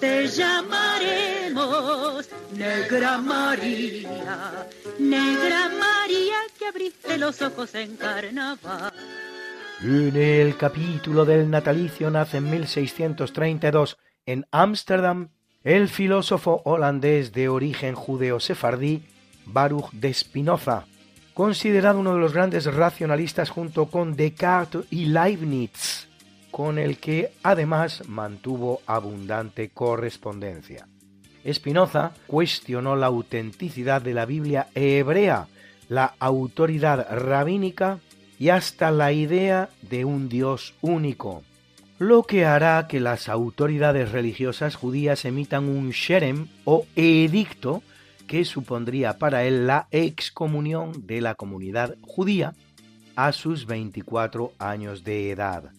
Te 0.00 0.26
llamaremos 0.26 2.28
Negra 2.54 3.18
María, 3.18 4.66
Negra 4.98 5.70
María 5.70 6.36
que 6.58 6.66
abriste 6.66 7.16
los 7.16 7.40
ojos 7.40 7.74
en 7.74 7.96
carnaval. 7.96 8.92
En 9.82 10.16
el 10.16 10.56
capítulo 10.56 11.24
del 11.24 11.50
natalicio 11.50 12.10
nace 12.10 12.38
en 12.38 12.50
1632 12.50 13.98
en 14.26 14.46
Ámsterdam 14.50 15.30
el 15.64 15.88
filósofo 15.88 16.62
holandés 16.64 17.32
de 17.32 17.48
origen 17.48 17.94
judeo-sefardí 17.94 19.02
Baruch 19.46 19.90
de 19.92 20.12
Spinoza, 20.12 20.84
considerado 21.34 22.00
uno 22.00 22.14
de 22.14 22.20
los 22.20 22.32
grandes 22.32 22.72
racionalistas 22.72 23.50
junto 23.50 23.86
con 23.86 24.14
Descartes 24.14 24.84
y 24.90 25.06
Leibniz, 25.06 26.08
con 26.56 26.78
el 26.78 26.96
que 26.96 27.32
además 27.42 28.08
mantuvo 28.08 28.80
abundante 28.86 29.68
correspondencia. 29.68 30.88
Spinoza 31.46 32.12
cuestionó 32.26 32.96
la 32.96 33.08
autenticidad 33.08 34.00
de 34.00 34.14
la 34.14 34.24
Biblia 34.24 34.68
hebrea, 34.74 35.48
la 35.90 36.14
autoridad 36.18 37.08
rabínica 37.10 37.98
y 38.38 38.48
hasta 38.48 38.90
la 38.90 39.12
idea 39.12 39.68
de 39.82 40.06
un 40.06 40.30
Dios 40.30 40.72
único, 40.80 41.42
lo 41.98 42.22
que 42.22 42.46
hará 42.46 42.86
que 42.88 43.00
las 43.00 43.28
autoridades 43.28 44.10
religiosas 44.10 44.76
judías 44.76 45.26
emitan 45.26 45.68
un 45.68 45.90
sherem 45.90 46.48
o 46.64 46.86
edicto 46.96 47.82
que 48.26 48.46
supondría 48.46 49.18
para 49.18 49.44
él 49.44 49.66
la 49.66 49.88
excomunión 49.90 51.06
de 51.06 51.20
la 51.20 51.34
comunidad 51.34 51.96
judía 52.00 52.54
a 53.14 53.32
sus 53.32 53.66
24 53.66 54.54
años 54.58 55.04
de 55.04 55.30
edad. 55.32 55.70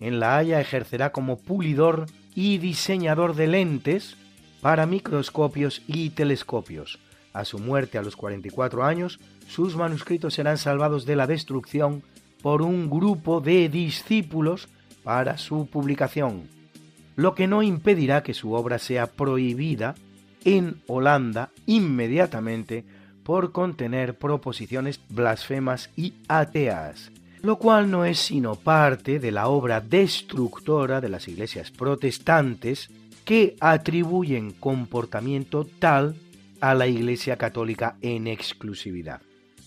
En 0.00 0.20
La 0.20 0.36
Haya 0.36 0.60
ejercerá 0.60 1.12
como 1.12 1.38
pulidor 1.38 2.06
y 2.34 2.58
diseñador 2.58 3.34
de 3.34 3.46
lentes 3.46 4.16
para 4.60 4.86
microscopios 4.86 5.82
y 5.86 6.10
telescopios. 6.10 6.98
A 7.32 7.44
su 7.44 7.58
muerte 7.58 7.98
a 7.98 8.02
los 8.02 8.16
44 8.16 8.84
años, 8.84 9.18
sus 9.46 9.76
manuscritos 9.76 10.34
serán 10.34 10.58
salvados 10.58 11.06
de 11.06 11.16
la 11.16 11.26
destrucción 11.26 12.02
por 12.42 12.62
un 12.62 12.88
grupo 12.90 13.40
de 13.40 13.68
discípulos 13.68 14.68
para 15.02 15.38
su 15.38 15.66
publicación, 15.66 16.48
lo 17.14 17.34
que 17.34 17.46
no 17.46 17.62
impedirá 17.62 18.22
que 18.22 18.34
su 18.34 18.52
obra 18.52 18.78
sea 18.78 19.06
prohibida 19.06 19.94
en 20.44 20.80
Holanda 20.86 21.50
inmediatamente 21.66 22.84
por 23.22 23.52
contener 23.52 24.16
proposiciones 24.16 25.00
blasfemas 25.08 25.90
y 25.96 26.14
ateas, 26.28 27.10
lo 27.46 27.56
cual 27.56 27.90
no 27.90 28.04
es 28.04 28.18
sino 28.18 28.56
parte 28.56 29.18
de 29.18 29.30
la 29.30 29.48
obra 29.48 29.80
destructora 29.80 31.00
de 31.00 31.08
las 31.08 31.28
iglesias 31.28 31.70
protestantes 31.70 32.90
que 33.24 33.56
atribuyen 33.60 34.50
comportamiento 34.50 35.64
tal 35.64 36.16
a 36.60 36.74
la 36.74 36.86
Iglesia 36.86 37.36
Católica 37.36 37.96
en 38.00 38.26
exclusividad. 38.26 39.20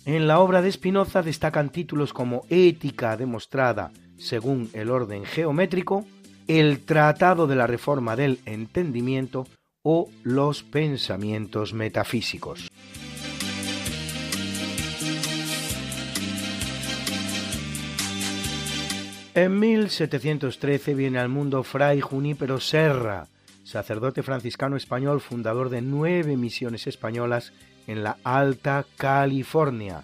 En 0.05 0.27
la 0.27 0.39
obra 0.39 0.61
de 0.61 0.71
Spinoza 0.71 1.21
destacan 1.21 1.69
títulos 1.69 2.13
como 2.13 2.43
Ética 2.49 3.15
demostrada 3.15 3.91
según 4.17 4.69
el 4.73 4.89
orden 4.89 5.23
geométrico, 5.23 6.05
el 6.47 6.79
Tratado 6.83 7.47
de 7.47 7.55
la 7.55 7.67
Reforma 7.67 8.15
del 8.15 8.39
Entendimiento 8.45 9.47
o 9.83 10.09
los 10.23 10.63
pensamientos 10.63 11.73
metafísicos. 11.73 12.67
En 19.35 19.59
1713 19.59 20.95
viene 20.95 21.19
al 21.19 21.29
mundo 21.29 21.61
Fray 21.61 22.01
Junípero 22.01 22.59
Serra, 22.59 23.27
sacerdote 23.63 24.23
franciscano 24.23 24.75
español 24.75 25.21
fundador 25.21 25.69
de 25.69 25.83
nueve 25.83 26.35
misiones 26.35 26.87
españolas 26.87 27.53
en 27.85 28.03
la 28.03 28.17
Alta 28.23 28.87
California, 28.97 30.03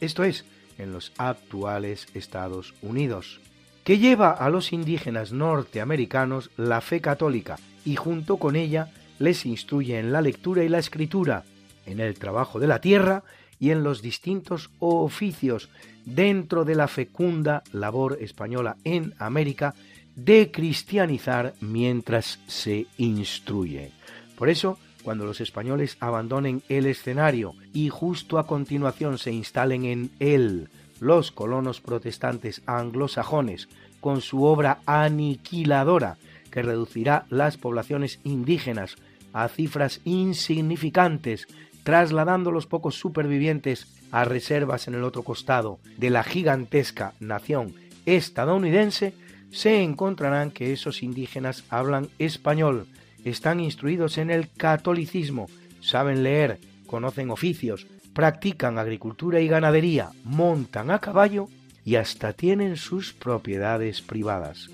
esto 0.00 0.24
es, 0.24 0.46
en 0.78 0.90
los 0.90 1.12
actuales 1.18 2.06
Estados 2.14 2.72
Unidos, 2.80 3.42
que 3.84 3.98
lleva 3.98 4.30
a 4.30 4.48
los 4.48 4.72
indígenas 4.72 5.32
norteamericanos 5.32 6.50
la 6.56 6.80
fe 6.80 7.02
católica 7.02 7.58
y 7.84 7.96
junto 7.96 8.38
con 8.38 8.56
ella 8.56 8.90
les 9.18 9.44
instruye 9.44 9.98
en 9.98 10.12
la 10.12 10.22
lectura 10.22 10.64
y 10.64 10.70
la 10.70 10.78
escritura, 10.78 11.44
en 11.84 12.00
el 12.00 12.14
trabajo 12.14 12.58
de 12.58 12.68
la 12.68 12.80
tierra 12.80 13.22
y 13.60 13.70
en 13.70 13.82
los 13.84 14.00
distintos 14.00 14.70
oficios 14.78 15.68
dentro 16.04 16.64
de 16.64 16.74
la 16.74 16.88
fecunda 16.88 17.62
labor 17.72 18.18
española 18.20 18.76
en 18.84 19.14
América 19.18 19.74
de 20.16 20.50
cristianizar 20.50 21.54
mientras 21.60 22.40
se 22.46 22.86
instruye. 22.98 23.92
Por 24.36 24.48
eso, 24.48 24.78
cuando 25.02 25.24
los 25.24 25.40
españoles 25.40 25.96
abandonen 26.00 26.62
el 26.68 26.86
escenario 26.86 27.54
y 27.72 27.88
justo 27.88 28.38
a 28.38 28.46
continuación 28.46 29.18
se 29.18 29.32
instalen 29.32 29.84
en 29.84 30.10
él 30.20 30.68
los 31.00 31.32
colonos 31.32 31.80
protestantes 31.80 32.62
anglosajones 32.66 33.68
con 34.00 34.20
su 34.20 34.44
obra 34.44 34.80
aniquiladora 34.86 36.16
que 36.50 36.62
reducirá 36.62 37.26
las 37.30 37.56
poblaciones 37.56 38.20
indígenas 38.24 38.96
a 39.32 39.48
cifras 39.48 40.00
insignificantes, 40.04 41.48
trasladando 41.82 42.50
los 42.50 42.66
pocos 42.66 42.94
supervivientes 42.94 43.86
a 44.10 44.24
reservas 44.24 44.88
en 44.88 44.94
el 44.94 45.04
otro 45.04 45.22
costado 45.22 45.80
de 45.96 46.10
la 46.10 46.22
gigantesca 46.22 47.14
nación 47.20 47.74
estadounidense, 48.06 49.14
se 49.50 49.82
encontrarán 49.82 50.50
que 50.50 50.72
esos 50.72 51.02
indígenas 51.02 51.64
hablan 51.68 52.08
español, 52.18 52.86
están 53.24 53.60
instruidos 53.60 54.18
en 54.18 54.30
el 54.30 54.50
catolicismo, 54.50 55.46
saben 55.80 56.22
leer, 56.22 56.58
conocen 56.86 57.30
oficios, 57.30 57.86
practican 58.12 58.78
agricultura 58.78 59.40
y 59.40 59.48
ganadería, 59.48 60.10
montan 60.24 60.90
a 60.90 60.98
caballo 61.00 61.48
y 61.84 61.96
hasta 61.96 62.32
tienen 62.32 62.76
sus 62.76 63.12
propiedades 63.12 64.02
privadas. 64.02 64.70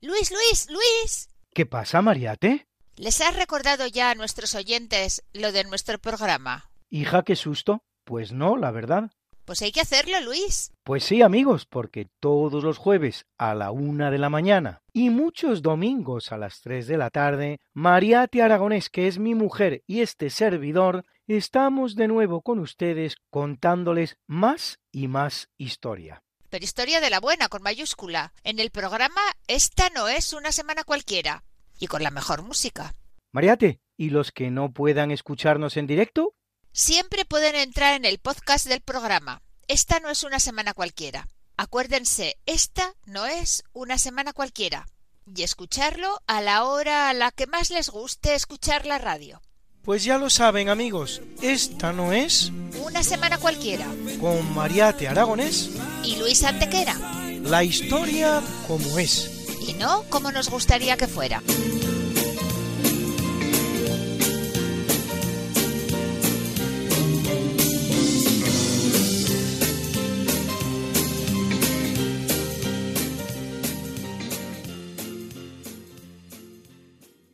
Luis, 0.00 0.30
Luis, 0.30 0.68
Luis. 0.70 1.28
¿Qué 1.52 1.66
pasa, 1.66 2.02
Mariate? 2.02 2.66
¿Les 2.96 3.20
has 3.20 3.34
recordado 3.34 3.88
ya 3.88 4.10
a 4.10 4.14
nuestros 4.14 4.54
oyentes 4.54 5.24
lo 5.32 5.50
de 5.50 5.64
nuestro 5.64 5.98
programa? 5.98 6.70
Hija, 6.90 7.24
qué 7.24 7.34
susto. 7.34 7.82
Pues 8.04 8.32
no, 8.32 8.56
la 8.56 8.70
verdad. 8.70 9.10
Pues 9.44 9.62
hay 9.62 9.72
que 9.72 9.80
hacerlo, 9.80 10.20
Luis. 10.20 10.70
Pues 10.84 11.02
sí, 11.02 11.20
amigos, 11.20 11.66
porque 11.66 12.06
todos 12.20 12.62
los 12.62 12.78
jueves 12.78 13.26
a 13.36 13.54
la 13.56 13.72
una 13.72 14.12
de 14.12 14.18
la 14.18 14.30
mañana 14.30 14.82
y 14.92 15.10
muchos 15.10 15.60
domingos 15.60 16.30
a 16.30 16.38
las 16.38 16.60
tres 16.60 16.86
de 16.86 16.96
la 16.96 17.10
tarde, 17.10 17.58
Mariate 17.72 18.42
Aragonés, 18.42 18.90
que 18.90 19.08
es 19.08 19.18
mi 19.18 19.34
mujer 19.34 19.82
y 19.88 20.00
este 20.00 20.30
servidor, 20.30 21.04
estamos 21.26 21.96
de 21.96 22.06
nuevo 22.06 22.42
con 22.42 22.60
ustedes 22.60 23.16
contándoles 23.28 24.18
más 24.28 24.78
y 24.92 25.08
más 25.08 25.48
historia. 25.58 26.22
Pero 26.48 26.64
historia 26.64 27.00
de 27.00 27.10
la 27.10 27.18
buena, 27.18 27.48
con 27.48 27.62
mayúscula. 27.62 28.32
En 28.44 28.60
el 28.60 28.70
programa 28.70 29.20
Esta 29.48 29.90
no 29.90 30.06
es 30.06 30.32
una 30.32 30.52
semana 30.52 30.84
cualquiera. 30.84 31.42
Y 31.78 31.86
con 31.86 32.02
la 32.02 32.10
mejor 32.10 32.42
música. 32.42 32.94
Mariate, 33.32 33.80
¿y 33.96 34.10
los 34.10 34.30
que 34.32 34.50
no 34.50 34.72
puedan 34.72 35.10
escucharnos 35.10 35.76
en 35.76 35.86
directo? 35.86 36.34
Siempre 36.72 37.24
pueden 37.24 37.54
entrar 37.56 37.94
en 37.94 38.04
el 38.04 38.18
podcast 38.18 38.66
del 38.66 38.80
programa. 38.80 39.42
Esta 39.68 40.00
no 40.00 40.08
es 40.10 40.24
una 40.24 40.40
semana 40.40 40.74
cualquiera. 40.74 41.28
Acuérdense, 41.56 42.36
esta 42.46 42.94
no 43.06 43.26
es 43.26 43.62
una 43.72 43.98
semana 43.98 44.32
cualquiera. 44.32 44.86
Y 45.34 45.42
escucharlo 45.42 46.20
a 46.26 46.40
la 46.40 46.64
hora 46.64 47.08
a 47.08 47.14
la 47.14 47.30
que 47.30 47.46
más 47.46 47.70
les 47.70 47.88
guste 47.90 48.34
escuchar 48.34 48.86
la 48.86 48.98
radio. 48.98 49.40
Pues 49.82 50.02
ya 50.04 50.16
lo 50.18 50.30
saben 50.30 50.68
amigos, 50.68 51.20
esta 51.42 51.92
no 51.92 52.12
es 52.12 52.50
Una 52.82 53.02
semana 53.02 53.38
cualquiera. 53.38 53.86
con 54.20 54.54
Mariate 54.54 55.08
Aragonés 55.08 55.70
Y 56.02 56.16
Luis 56.16 56.42
Antequera. 56.42 56.94
la 57.42 57.62
historia 57.64 58.42
como 58.66 58.98
es. 58.98 59.43
Y 59.66 59.72
no 59.74 60.02
como 60.10 60.30
nos 60.30 60.50
gustaría 60.50 60.96
que 60.96 61.06
fuera. 61.06 61.42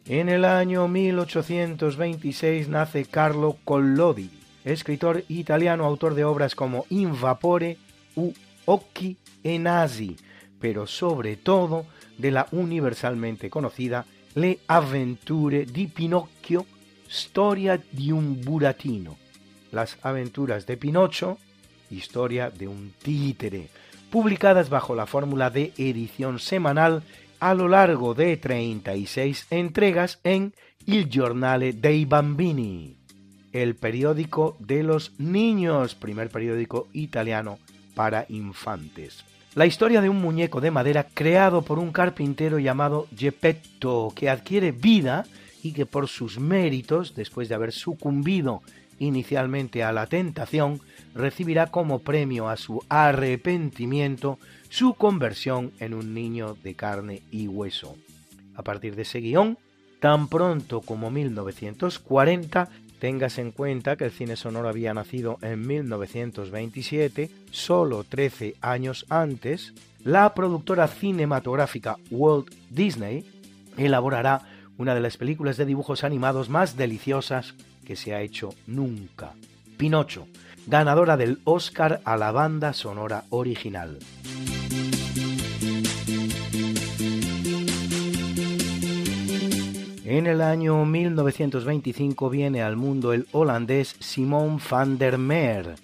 En 0.07 0.29
el 0.29 0.45
año 0.45 0.89
1826 0.89 2.69
nace 2.69 3.05
Carlo 3.05 3.59
Collodi, 3.65 4.29
escritor 4.65 5.25
italiano, 5.29 5.85
autor 5.85 6.15
de 6.15 6.25
obras 6.25 6.57
como 6.57 6.85
In 6.91 7.21
Vapore 7.21 7.79
u 8.17 8.33
Occhi 8.67 9.17
e 9.45 9.59
Nasi, 9.61 10.17
pero 10.61 10.89
sobre 10.89 11.37
todo 11.37 11.87
de 12.21 12.31
la 12.31 12.47
universalmente 12.53 13.51
conocida 13.51 14.07
Le 14.35 14.61
avventure 14.67 15.65
di 15.65 15.87
Pinocchio, 15.89 16.67
Storia 17.09 17.83
di 17.91 18.13
un 18.13 18.41
burattino, 18.41 19.17
Las 19.73 19.99
aventuras 20.03 20.67
de 20.67 20.77
Pinocho, 20.77 21.39
Historia 21.91 22.51
de 22.51 22.69
un 22.69 22.93
títere, 23.03 23.69
publicadas 24.11 24.69
bajo 24.69 24.95
la 24.95 25.07
fórmula 25.07 25.51
de 25.51 25.73
edición 25.77 26.39
semanal 26.39 27.03
a 27.41 27.55
lo 27.55 27.69
largo 27.69 28.15
de 28.15 28.37
36 28.37 29.47
entregas 29.51 30.21
en 30.23 30.55
Il 30.87 31.09
Giornale 31.09 31.73
dei 31.73 32.05
Bambini, 32.05 32.97
el 33.53 33.75
periódico 33.75 34.57
de 34.61 34.83
los 34.83 35.19
niños, 35.19 35.95
primer 35.95 36.31
periódico 36.31 36.89
italiano 36.93 37.59
para 37.95 38.27
infantes. 38.29 39.25
La 39.57 39.67
historia 39.67 40.01
de 40.01 40.09
un 40.09 40.21
muñeco 40.21 40.61
de 40.61 40.71
madera 40.71 41.09
creado 41.13 41.63
por 41.63 41.81
un 41.81 41.91
carpintero 41.91 42.61
llamado 42.61 43.09
Geppetto, 43.17 44.13
que 44.15 44.31
adquiere 44.31 44.71
vida 44.71 45.27
y 45.61 45.73
que 45.73 45.87
por 45.87 46.07
sus 46.07 46.39
méritos, 46.39 47.17
después 47.17 47.49
de 47.49 47.57
haber 47.57 47.73
sucumbido 47.73 48.63
inicialmente 49.01 49.83
a 49.83 49.91
la 49.91 50.07
tentación, 50.07 50.81
recibirá 51.17 51.67
como 51.67 51.99
premio 51.99 52.49
a 52.49 52.57
su 52.57 52.85
arrepentimiento 52.89 54.39
su 54.69 54.95
conversión 54.95 55.73
en 55.81 55.95
un 55.95 56.15
niño 56.15 56.57
de 56.63 56.77
carne 56.77 57.23
y 57.33 57.49
hueso. 57.49 57.97
A 58.55 58.63
partir 58.63 58.95
de 58.95 59.03
ese 59.03 59.19
guion, 59.19 59.59
tan 59.99 60.29
pronto 60.29 60.81
como 60.81 61.11
1940, 61.11 62.69
tengas 63.01 63.39
en 63.39 63.51
cuenta 63.51 63.97
que 63.97 64.05
el 64.05 64.13
cine 64.13 64.37
sonoro 64.37 64.69
había 64.69 64.95
nacido 64.95 65.39
en 65.43 65.67
1927, 65.67 67.31
solo 67.51 68.05
13 68.05 68.55
años 68.61 69.07
antes, 69.09 69.75
la 70.05 70.33
productora 70.35 70.87
cinematográfica 70.87 71.97
Walt 72.11 72.55
Disney 72.71 73.25
elaborará 73.77 74.43
una 74.79 74.95
de 74.95 75.01
las 75.01 75.17
películas 75.17 75.57
de 75.57 75.67
dibujos 75.67 76.05
animados 76.05 76.49
más 76.49 76.77
deliciosas 76.77 77.55
que 77.85 77.97
se 77.97 78.15
ha 78.15 78.21
hecho 78.21 78.51
nunca. 78.67 79.33
Pinocho, 79.77 80.27
ganadora 80.67 81.17
del 81.17 81.41
Oscar 81.45 82.01
a 82.05 82.17
la 82.17 82.31
banda 82.31 82.73
sonora 82.73 83.25
original. 83.31 83.99
En 90.11 90.27
el 90.27 90.41
año 90.41 90.85
1925 90.85 92.31
viene 92.31 92.63
al 92.63 92.75
mundo 92.75 93.13
el 93.13 93.29
holandés 93.31 93.95
Simon 94.01 94.61
van 94.69 94.99
der 94.99 95.19
Meer, 95.19 95.77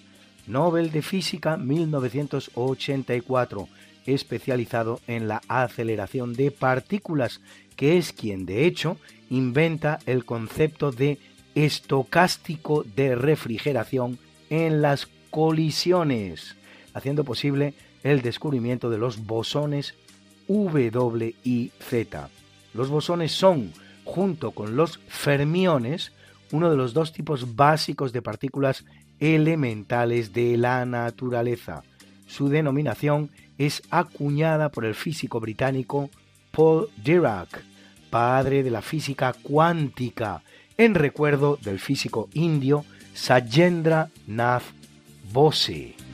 Nobel 0.48 0.90
de 0.90 1.00
Física 1.00 1.56
1984, 1.56 3.68
especializado 4.04 4.98
en 5.06 5.28
la 5.28 5.42
aceleración 5.46 6.32
de 6.32 6.50
partículas, 6.50 7.40
que 7.76 7.98
es 7.98 8.12
quien 8.12 8.46
de 8.46 8.66
hecho 8.66 8.96
inventa 9.30 10.00
el 10.06 10.24
concepto 10.24 10.90
de 10.90 11.20
estocástico 11.54 12.82
de 12.82 13.14
refrigeración 13.14 14.18
en 14.50 14.82
las 14.82 15.06
colisiones, 15.30 16.56
haciendo 16.94 17.22
posible 17.22 17.74
el 18.02 18.22
descubrimiento 18.22 18.90
de 18.90 18.98
los 18.98 19.24
bosones 19.24 19.94
W 20.48 21.32
y 21.44 21.70
Z. 21.78 22.28
Los 22.74 22.88
bosones 22.88 23.30
son, 23.30 23.72
junto 24.06 24.52
con 24.52 24.76
los 24.76 24.98
fermiones, 25.08 26.12
uno 26.52 26.70
de 26.70 26.76
los 26.76 26.94
dos 26.94 27.12
tipos 27.12 27.56
básicos 27.56 28.12
de 28.12 28.22
partículas 28.22 28.84
elementales 29.20 30.32
de 30.32 30.56
la 30.56 30.86
naturaleza. 30.86 31.82
Su 32.26 32.48
denominación 32.48 33.30
es 33.58 33.82
acuñada 33.90 34.70
por 34.70 34.84
el 34.84 34.94
físico 34.94 35.40
británico 35.40 36.08
Paul 36.52 36.88
Dirac, 37.02 37.62
padre 38.08 38.62
de 38.62 38.70
la 38.70 38.80
física 38.80 39.34
cuántica, 39.42 40.42
en 40.78 40.94
recuerdo 40.94 41.58
del 41.62 41.80
físico 41.80 42.28
indio 42.32 42.84
Sajendra 43.14 44.10
Nath 44.26 44.64
Bose. 45.32 46.05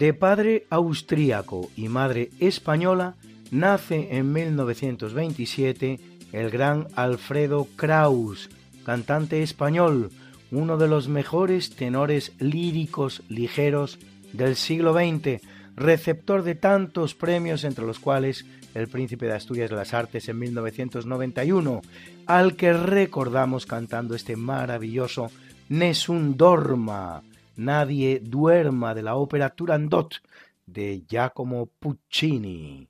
De 0.00 0.14
padre 0.14 0.66
austríaco 0.70 1.68
y 1.76 1.90
madre 1.90 2.30
española, 2.40 3.16
nace 3.50 4.16
en 4.16 4.32
1927 4.32 6.00
el 6.32 6.48
gran 6.48 6.88
Alfredo 6.96 7.68
Kraus, 7.76 8.48
cantante 8.82 9.42
español, 9.42 10.10
uno 10.50 10.78
de 10.78 10.88
los 10.88 11.08
mejores 11.08 11.76
tenores 11.76 12.32
líricos 12.38 13.22
ligeros 13.28 13.98
del 14.32 14.56
siglo 14.56 14.94
XX, 14.94 15.42
receptor 15.76 16.44
de 16.44 16.54
tantos 16.54 17.14
premios 17.14 17.64
entre 17.64 17.84
los 17.84 17.98
cuales 17.98 18.46
el 18.72 18.88
Príncipe 18.88 19.26
de 19.26 19.34
Asturias 19.34 19.68
de 19.68 19.76
las 19.76 19.92
Artes 19.92 20.30
en 20.30 20.38
1991, 20.38 21.82
al 22.24 22.56
que 22.56 22.72
recordamos 22.72 23.66
cantando 23.66 24.14
este 24.14 24.34
maravilloso 24.34 25.30
Nessun 25.68 26.38
Dorma, 26.38 27.22
Nadie 27.60 28.20
duerma 28.22 28.94
de 28.94 29.02
la 29.02 29.16
ópera 29.16 29.50
Turandot 29.50 30.22
de 30.64 31.04
Giacomo 31.06 31.68
Puccini. 31.78 32.88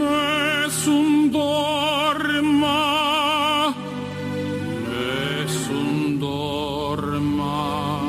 Nessun 0.00 1.30
dorma, 1.30 2.78
nessun 4.88 6.18
dorma. 6.18 8.00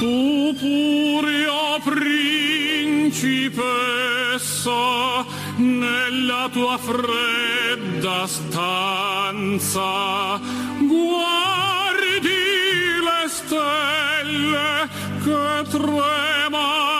Tu 0.00 0.54
puria 0.58 1.78
principessa, 1.84 3.20
nella 5.58 6.48
tua 6.50 6.78
distanza 8.00 9.80
guardi 10.86 12.28
le 13.06 13.28
stelle 13.28 14.88
che 15.24 15.64
tremano. 15.70 16.97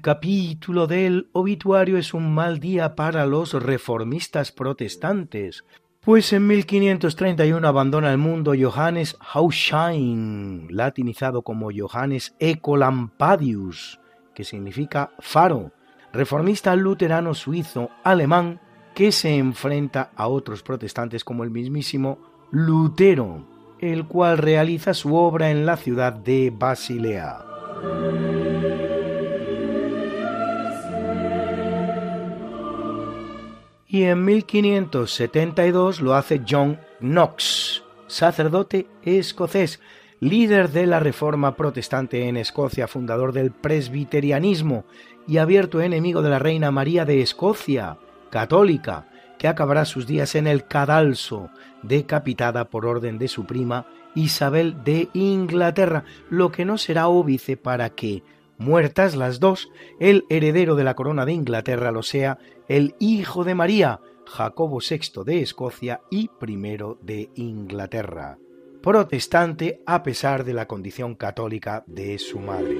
Capítulo 0.00 0.86
del 0.86 1.28
obituario 1.32 1.98
es 1.98 2.14
un 2.14 2.34
mal 2.34 2.60
día 2.60 2.94
para 2.94 3.26
los 3.26 3.52
reformistas 3.52 4.52
protestantes, 4.52 5.64
pues 6.00 6.32
en 6.32 6.46
1531 6.46 7.66
abandona 7.66 8.10
el 8.10 8.18
mundo 8.18 8.54
Johannes 8.58 9.16
Hauschein, 9.20 10.66
latinizado 10.70 11.42
como 11.42 11.70
Johannes 11.76 12.34
Ecolampadius, 12.38 14.00
que 14.34 14.44
significa 14.44 15.10
faro, 15.18 15.72
reformista 16.12 16.74
luterano 16.76 17.34
suizo 17.34 17.90
alemán 18.04 18.60
que 18.94 19.12
se 19.12 19.36
enfrenta 19.36 20.10
a 20.16 20.28
otros 20.28 20.62
protestantes 20.62 21.24
como 21.24 21.44
el 21.44 21.50
mismísimo 21.50 22.18
Lutero, 22.50 23.44
el 23.78 24.06
cual 24.06 24.38
realiza 24.38 24.94
su 24.94 25.14
obra 25.14 25.50
en 25.50 25.66
la 25.66 25.76
ciudad 25.76 26.12
de 26.12 26.52
Basilea. 26.56 27.44
Y 33.88 34.02
en 34.02 34.24
1572 34.24 36.02
lo 36.02 36.14
hace 36.14 36.42
John 36.46 36.78
Knox, 37.00 37.82
sacerdote 38.06 38.86
escocés, 39.02 39.80
líder 40.20 40.70
de 40.70 40.86
la 40.86 41.00
Reforma 41.00 41.56
Protestante 41.56 42.28
en 42.28 42.36
Escocia, 42.36 42.86
fundador 42.86 43.32
del 43.32 43.50
presbiterianismo 43.50 44.84
y 45.26 45.38
abierto 45.38 45.80
enemigo 45.80 46.20
de 46.20 46.30
la 46.30 46.38
Reina 46.38 46.70
María 46.70 47.06
de 47.06 47.22
Escocia, 47.22 47.96
católica, 48.30 49.08
que 49.38 49.48
acabará 49.48 49.86
sus 49.86 50.06
días 50.06 50.34
en 50.34 50.46
el 50.46 50.66
cadalso, 50.66 51.48
decapitada 51.82 52.66
por 52.66 52.84
orden 52.84 53.18
de 53.18 53.28
su 53.28 53.46
prima 53.46 53.86
Isabel 54.14 54.82
de 54.84 55.08
Inglaterra, 55.14 56.04
lo 56.28 56.52
que 56.52 56.64
no 56.64 56.76
será 56.76 57.08
óbice 57.08 57.56
para 57.56 57.90
que, 57.90 58.22
muertas 58.58 59.14
las 59.16 59.40
dos, 59.40 59.70
el 60.00 60.26
heredero 60.28 60.74
de 60.74 60.84
la 60.84 60.94
corona 60.94 61.24
de 61.24 61.32
Inglaterra 61.32 61.92
lo 61.92 62.02
sea 62.02 62.38
el 62.68 62.94
hijo 62.98 63.44
de 63.44 63.54
María, 63.54 64.00
Jacobo 64.26 64.78
VI 64.78 65.24
de 65.24 65.40
Escocia 65.40 66.02
y 66.10 66.28
primero 66.28 66.98
de 67.00 67.30
Inglaterra, 67.34 68.38
protestante 68.82 69.80
a 69.86 70.02
pesar 70.02 70.44
de 70.44 70.52
la 70.52 70.68
condición 70.68 71.14
católica 71.14 71.82
de 71.86 72.18
su 72.18 72.38
madre. 72.38 72.76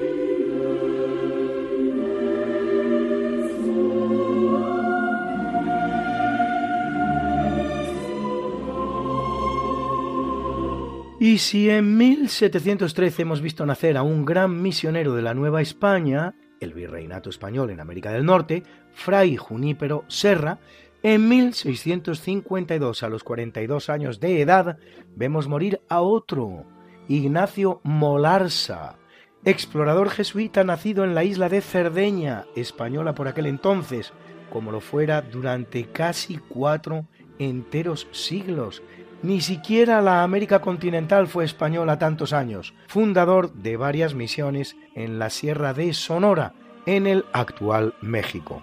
Y 11.21 11.39
si 11.39 11.69
en 11.69 11.97
1713 11.97 13.23
hemos 13.23 13.41
visto 13.41 13.67
nacer 13.67 13.97
a 13.97 14.03
un 14.03 14.25
gran 14.25 14.63
misionero 14.63 15.15
de 15.15 15.23
la 15.23 15.35
Nueva 15.35 15.61
España, 15.63 16.35
el 16.61 16.73
virreinato 16.73 17.31
español 17.31 17.71
en 17.71 17.81
América 17.81 18.13
del 18.13 18.25
Norte, 18.25 18.63
Fray 18.93 19.37
Junípero 19.37 20.05
Serra, 20.09 20.59
en 21.03 21.29
1652, 21.29 23.03
a 23.05 23.09
los 23.09 23.23
42 23.23 23.89
años 23.89 24.19
de 24.19 24.41
edad, 24.41 24.79
vemos 25.15 25.47
morir 25.47 25.81
a 25.89 26.01
otro, 26.01 26.65
Ignacio 27.07 27.81
Molarsa, 27.85 28.97
explorador 29.45 30.11
jesuita 30.11 30.65
nacido 30.65 31.05
en 31.05 31.15
la 31.15 31.23
isla 31.23 31.49
de 31.49 31.61
Cerdeña, 31.61 32.47
española 32.57 33.15
por 33.15 33.29
aquel 33.29 33.47
entonces, 33.47 34.13
como 34.51 34.73
lo 34.73 34.81
fuera 34.81 35.23
durante 35.23 35.85
casi 35.85 36.39
cuatro 36.39 37.07
enteros 37.39 38.09
siglos. 38.11 38.83
Ni 39.23 39.41
siquiera 39.41 40.01
la 40.01 40.23
América 40.23 40.61
continental 40.61 41.27
fue 41.27 41.45
española 41.45 41.99
tantos 41.99 42.33
años, 42.33 42.73
fundador 42.87 43.53
de 43.53 43.77
varias 43.77 44.15
misiones 44.15 44.77
en 44.95 45.19
la 45.19 45.29
Sierra 45.29 45.75
de 45.75 45.93
Sonora, 45.93 46.55
en 46.87 47.09
el 47.09 47.25
actual 47.33 47.95
México. 48.01 48.63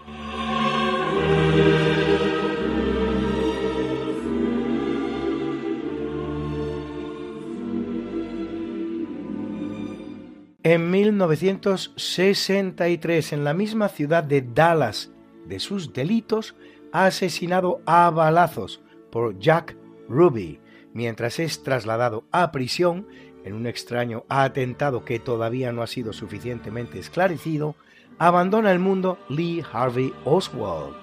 En 10.64 10.90
1963, 10.90 13.34
en 13.34 13.44
la 13.44 13.53
misma 13.53 13.90
ciudad 13.90 14.23
de 14.23 14.41
Dallas, 14.41 15.11
de 15.45 15.60
sus 15.60 15.91
delitos, 15.94 16.56
asesinado 16.94 17.82
a 17.86 18.10
balazos 18.10 18.82
por 19.11 19.38
Jack 19.38 19.76
Ruby, 20.07 20.60
mientras 20.94 21.40
es 21.40 21.64
trasladado 21.64 22.26
a 22.32 22.52
prisión 22.52 23.07
en 23.44 23.53
un 23.53 23.68
extraño 23.68 24.23
atentado 24.27 25.06
que 25.06 25.19
todavía 25.19 25.72
no 25.72 25.84
ha 25.84 25.88
sido 25.88 26.14
suficientemente 26.14 26.99
esclarecido, 26.99 27.76
abandona 28.18 28.72
el 28.72 28.80
mundo 28.80 29.19
Lee 29.30 29.64
Harvey 29.72 30.14
Oswald, 30.23 30.95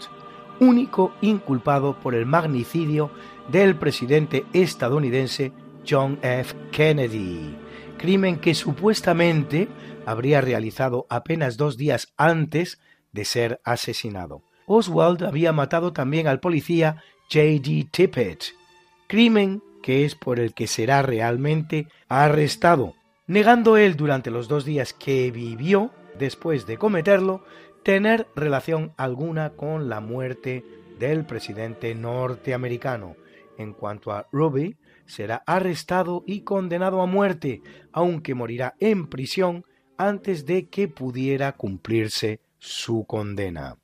único 0.61 1.13
inculpado 1.21 1.99
por 2.01 2.15
el 2.15 2.27
magnicidio 2.27 3.11
del 3.51 3.77
presidente 3.77 4.45
estadounidense 4.53 5.53
John 5.89 6.19
F. 6.23 6.55
Kennedy, 6.71 7.57
crimen 7.99 8.39
que 8.39 8.55
supuestamente 8.55 9.69
habría 10.07 10.41
realizado 10.41 11.07
apenas 11.11 11.57
dos 11.57 11.77
días 11.77 12.13
antes 12.17 12.81
de 13.13 13.25
ser 13.25 13.61
asesinado. 13.65 14.43
Oswald 14.67 15.23
había 15.25 15.53
matado 15.53 15.93
también 15.93 16.27
al 16.27 16.41
policía 16.41 17.03
J.D. 17.31 17.89
Tippett, 17.91 18.45
crimen 19.13 19.63
que 19.83 20.07
es 20.07 20.15
por 20.15 20.41
el 20.41 20.55
que 20.55 20.67
será 20.67 21.03
realmente 21.03 21.87
arrestado, 22.09 22.95
negando 23.27 23.77
él 23.77 23.95
durante 23.95 24.31
los 24.31 24.49
dos 24.49 24.65
días 24.65 24.95
que 24.95 25.31
vivió 25.31 25.91
después 26.19 26.65
de 26.65 26.79
cometerlo 26.79 27.45
tener 27.83 28.27
relación 28.35 28.95
alguna 28.97 29.51
con 29.51 29.91
la 29.91 30.01
muerte 30.01 30.65
del 30.99 31.27
presidente 31.27 31.95
norteamericano. 31.95 33.17
En 33.59 33.75
cuanto 33.75 34.13
a 34.13 34.29
Ruby, 34.33 34.79
será 35.05 35.43
arrestado 35.47 36.25
y 36.27 36.41
condenado 36.41 37.03
a 37.03 37.07
muerte, 37.07 37.61
aunque 37.93 38.35
morirá 38.35 38.77
en 38.81 39.09
prisión 39.09 39.67
antes 39.99 40.47
de 40.47 40.71
que 40.71 40.89
pudiera 40.89 41.53
cumplirse 41.53 42.41
su 42.59 43.05
condena. 43.05 43.77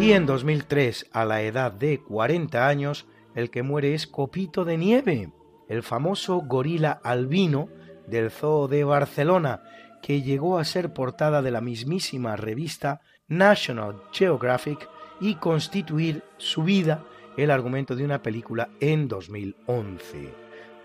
Y 0.00 0.12
en 0.12 0.24
2003, 0.24 1.10
a 1.12 1.26
la 1.26 1.42
edad 1.42 1.72
de 1.72 2.00
40 2.00 2.66
años, 2.66 3.06
el 3.34 3.50
que 3.50 3.62
muere 3.62 3.92
es 3.92 4.06
Copito 4.06 4.64
de 4.64 4.78
Nieve, 4.78 5.30
el 5.68 5.82
famoso 5.82 6.38
gorila 6.38 7.00
albino 7.04 7.68
del 8.06 8.30
Zoo 8.30 8.66
de 8.66 8.82
Barcelona, 8.82 9.62
que 10.00 10.22
llegó 10.22 10.58
a 10.58 10.64
ser 10.64 10.94
portada 10.94 11.42
de 11.42 11.50
la 11.50 11.60
mismísima 11.60 12.34
revista 12.36 13.02
National 13.28 14.02
Geographic 14.10 14.88
y 15.20 15.34
constituir 15.34 16.22
su 16.38 16.62
vida 16.62 17.04
el 17.36 17.50
argumento 17.50 17.94
de 17.94 18.06
una 18.06 18.22
película 18.22 18.70
en 18.80 19.06
2011. 19.06 20.32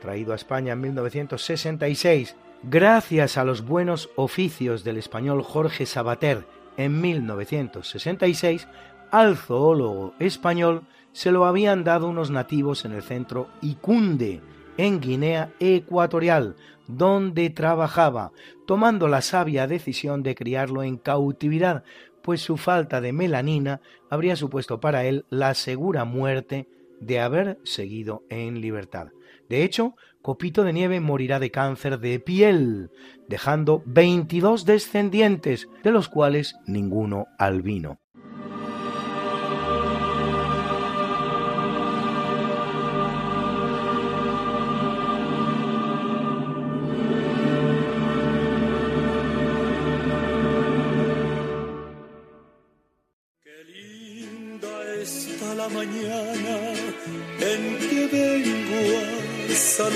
Traído 0.01 0.33
a 0.33 0.35
España 0.35 0.73
en 0.73 0.81
1966, 0.81 2.35
gracias 2.63 3.37
a 3.37 3.45
los 3.45 3.65
buenos 3.65 4.09
oficios 4.17 4.83
del 4.83 4.97
español 4.97 5.41
Jorge 5.41 5.85
Sabater 5.85 6.45
en 6.77 6.99
1966, 6.99 8.67
al 9.15 9.37
zoólogo 9.37 10.13
español 10.19 10.81
se 11.13 11.31
lo 11.31 11.45
habían 11.45 11.85
dado 11.85 12.09
unos 12.09 12.31
nativos 12.31 12.83
en 12.83 12.91
el 12.91 13.01
centro 13.01 13.47
Icunde, 13.61 14.41
en 14.75 14.99
Guinea 14.99 15.53
Ecuatorial, 15.61 16.57
donde 16.89 17.49
trabajaba, 17.49 18.33
tomando 18.67 19.07
la 19.07 19.21
sabia 19.21 19.67
decisión 19.67 20.21
de 20.21 20.35
criarlo 20.35 20.83
en 20.83 20.97
cautividad, 20.97 21.85
pues 22.21 22.41
su 22.41 22.57
falta 22.57 22.99
de 22.99 23.13
melanina 23.13 23.79
habría 24.09 24.35
supuesto 24.35 24.81
para 24.81 25.05
él 25.05 25.23
la 25.29 25.53
segura 25.53 26.03
muerte 26.03 26.67
de 26.99 27.21
haber 27.21 27.57
seguido 27.63 28.23
en 28.29 28.59
libertad. 28.59 29.07
De 29.47 29.63
hecho, 29.63 29.95
Copito 30.21 30.65
de 30.65 30.73
Nieve 30.73 30.99
morirá 30.99 31.39
de 31.39 31.51
cáncer 31.51 31.99
de 31.99 32.19
piel, 32.19 32.91
dejando 33.29 33.81
22 33.85 34.65
descendientes, 34.65 35.69
de 35.85 35.91
los 35.91 36.09
cuales 36.09 36.57
ninguno 36.67 37.27
albino. 37.37 37.99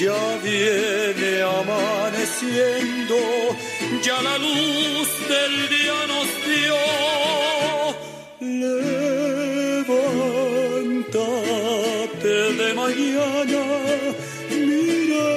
ya 0.00 0.38
viene 0.42 1.42
amaneciendo, 1.42 3.16
ya 4.02 4.22
la 4.22 4.38
luz 4.38 5.08
del 5.28 5.68
día 5.68 6.06
nos 6.08 6.26
dio. 6.48 6.78
Levántate 9.70 12.34
de 12.60 12.68
mañana, 12.74 13.62
mira 14.50 15.28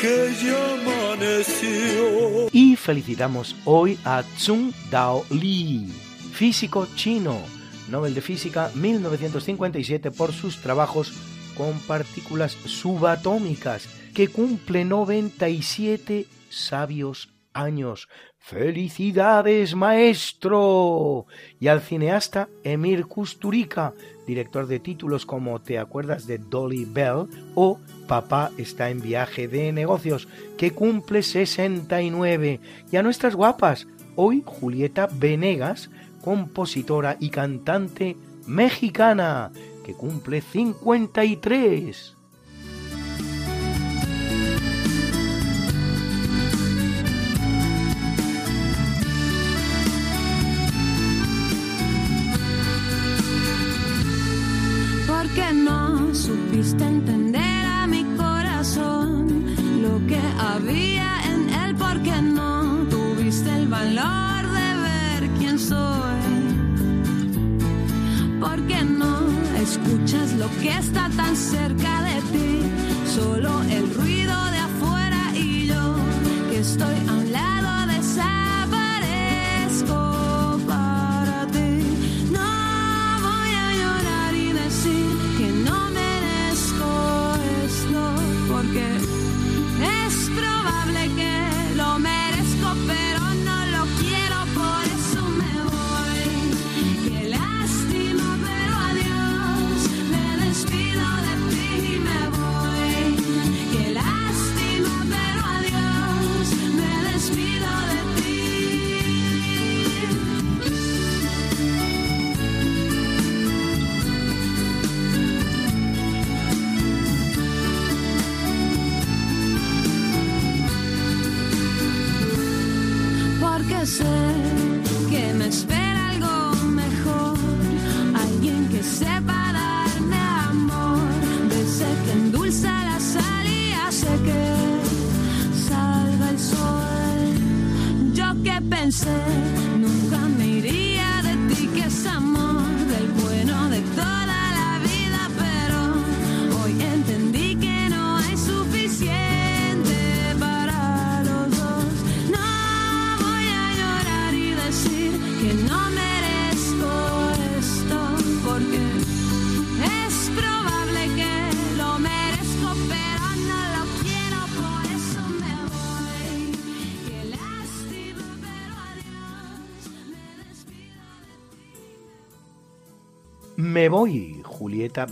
que 0.00 0.16
ya 0.44 0.60
amaneció. 0.74 2.04
Y 2.52 2.76
felicitamos 2.76 3.56
hoy 3.64 3.98
a 4.04 4.22
Tsung 4.36 4.72
Dao 4.92 5.24
Li, 5.30 5.88
físico 6.32 6.86
chino, 6.94 7.42
Nobel 7.88 8.14
de 8.14 8.20
Física 8.20 8.70
1957 8.74 10.12
por 10.12 10.32
sus 10.32 10.58
trabajos 10.58 11.12
con 11.58 11.78
partículas 11.80 12.52
subatómicas 12.52 13.88
que 14.14 14.28
cumple 14.28 14.84
97 14.84 16.26
sabios 16.48 17.34
años. 17.52 18.08
¡Felicidades, 18.38 19.74
maestro! 19.74 21.26
Y 21.58 21.66
al 21.66 21.82
cineasta 21.82 22.48
Emir 22.62 23.06
Kusturica, 23.06 23.92
director 24.26 24.68
de 24.68 24.78
títulos 24.78 25.26
como 25.26 25.60
¿Te 25.60 25.78
acuerdas 25.78 26.26
de 26.26 26.38
Dolly 26.38 26.86
Bell? 26.86 27.26
o 27.56 27.80
Papá 28.06 28.52
está 28.56 28.88
en 28.88 29.02
viaje 29.02 29.48
de 29.48 29.72
negocios, 29.72 30.28
que 30.56 30.70
cumple 30.70 31.22
69. 31.22 32.60
Y 32.90 32.96
a 32.96 33.02
nuestras 33.02 33.34
guapas, 33.34 33.88
hoy 34.14 34.42
Julieta 34.46 35.08
Venegas, 35.12 35.90
compositora 36.22 37.16
y 37.18 37.30
cantante 37.30 38.16
mexicana, 38.46 39.52
que 39.88 39.94
cumple 39.94 40.42
53. 40.42 42.14
Porque 55.06 55.54
no 55.54 56.14
supiste 56.14 56.84
entender 56.84 57.64
a 57.64 57.86
mi 57.86 58.04
corazón 58.18 59.46
lo 59.80 60.06
que 60.06 60.20
había 60.38 61.08
en 61.32 61.48
él, 61.48 61.74
porque 61.76 62.12
no 62.20 62.86
tuviste 62.90 63.48
el 63.56 63.68
valor 63.68 64.42
de 64.58 64.68
ver 64.86 65.30
quién 65.38 65.58
soy, 65.58 66.20
porque 68.38 68.84
no 68.84 69.07
escuchas 69.70 70.32
lo 70.34 70.48
que 70.60 70.70
está 70.70 71.10
tan 71.16 71.36
cerca 71.36 72.02
de 72.02 72.16
ti, 72.32 72.62
solo 73.14 73.62
el 73.64 73.94
ruido 73.94 74.36
de 74.50 74.58
afuera 74.58 75.22
y 75.34 75.66
yo 75.66 75.96
que 76.50 76.60
estoy 76.60 76.96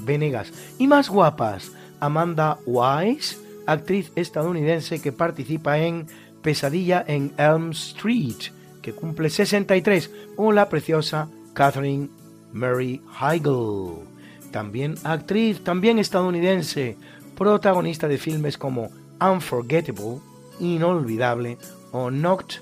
Venegas. 0.01 0.53
Y 0.79 0.87
más 0.87 1.09
guapas, 1.09 1.73
Amanda 2.01 2.59
Wise, 2.67 3.37
actriz 3.67 4.13
estadounidense 4.17 5.01
que 5.01 5.13
participa 5.13 5.79
en 5.79 6.07
Pesadilla 6.43 7.05
en 7.07 7.33
Elm 7.39 7.71
Street, 7.71 8.53
que 8.83 8.93
cumple 8.93 9.31
63, 9.31 10.11
o 10.37 10.53
la 10.53 10.69
preciosa 10.69 11.29
Catherine 11.55 12.09
Mary 12.53 13.03
Heigl, 13.21 14.05
también 14.53 14.95
actriz, 15.05 15.63
también 15.65 15.99
estadounidense, 15.99 16.97
protagonista 17.37 18.09
de 18.09 18.19
filmes 18.19 18.57
como 18.57 18.91
Unforgettable, 19.21 20.21
Inolvidable 20.61 21.59
o 21.93 22.11
Knocked 22.11 22.61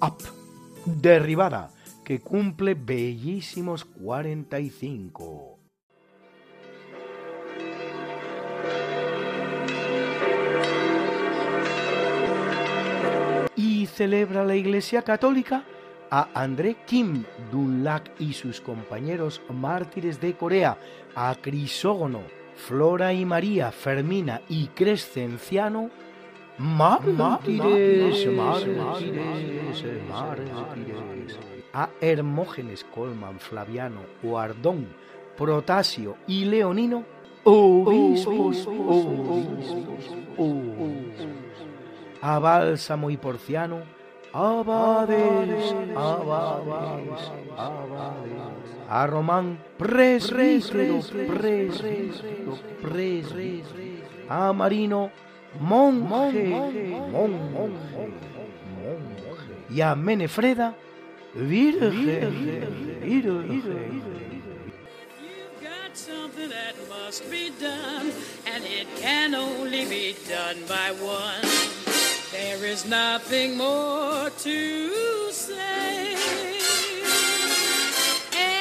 Up, 0.00 0.16
Derribada, 0.84 1.70
que 2.04 2.20
cumple 2.20 2.74
bellísimos 2.74 3.84
45. 3.84 5.55
Celebra 13.86 14.44
la 14.44 14.54
Iglesia 14.54 15.02
Católica 15.02 15.64
a 16.10 16.28
André 16.34 16.76
Kim 16.86 17.24
Dunlak 17.50 18.12
y 18.18 18.32
sus 18.32 18.60
compañeros 18.60 19.42
mártires 19.50 20.20
de 20.20 20.34
Corea, 20.34 20.78
a 21.14 21.34
Crisógono, 21.40 22.20
Flora 22.54 23.12
y 23.12 23.24
María, 23.24 23.72
Fermina 23.72 24.40
y 24.48 24.68
Crescenciano, 24.68 25.90
mártires, 26.58 28.26
a 31.72 31.90
Hermógenes, 32.00 32.84
Colman, 32.84 33.38
Flaviano, 33.38 34.00
Guardón, 34.22 34.86
Protasio 35.36 36.16
y 36.26 36.44
Leonino, 36.46 37.04
obispos, 37.44 38.66
obispos, 38.66 39.06
obispos, 40.38 41.45
a 42.26 42.40
Bálsamo 42.40 43.08
y 43.08 43.16
Porciano, 43.16 43.84
abades, 44.32 45.72
abades, 45.94 47.30
abades, 47.56 48.32
a 48.90 49.06
Román, 49.06 49.62
presbítero, 49.78 51.00
presbítero, 51.28 52.58
presbítero, 52.82 53.68
a 54.28 54.52
Marino, 54.52 55.12
monje, 55.60 56.48
monje, 57.12 57.78
y 59.70 59.80
a 59.80 59.94
Menefreda, 59.94 60.74
virgen, 61.32 61.92
virgen. 63.02 64.02
something 65.94 66.50
that 66.50 66.74
must 66.90 67.28
be 67.30 67.50
done, 67.58 68.12
and 68.46 68.62
it 68.64 68.86
can 68.96 69.34
only 69.34 69.86
be 69.86 70.14
done 70.28 70.58
by 70.68 70.92
one. 71.00 71.85
There 72.36 72.64
is 72.66 72.84
nothing 72.84 73.56
more 73.56 74.30
to 74.30 74.90
say, 75.32 76.14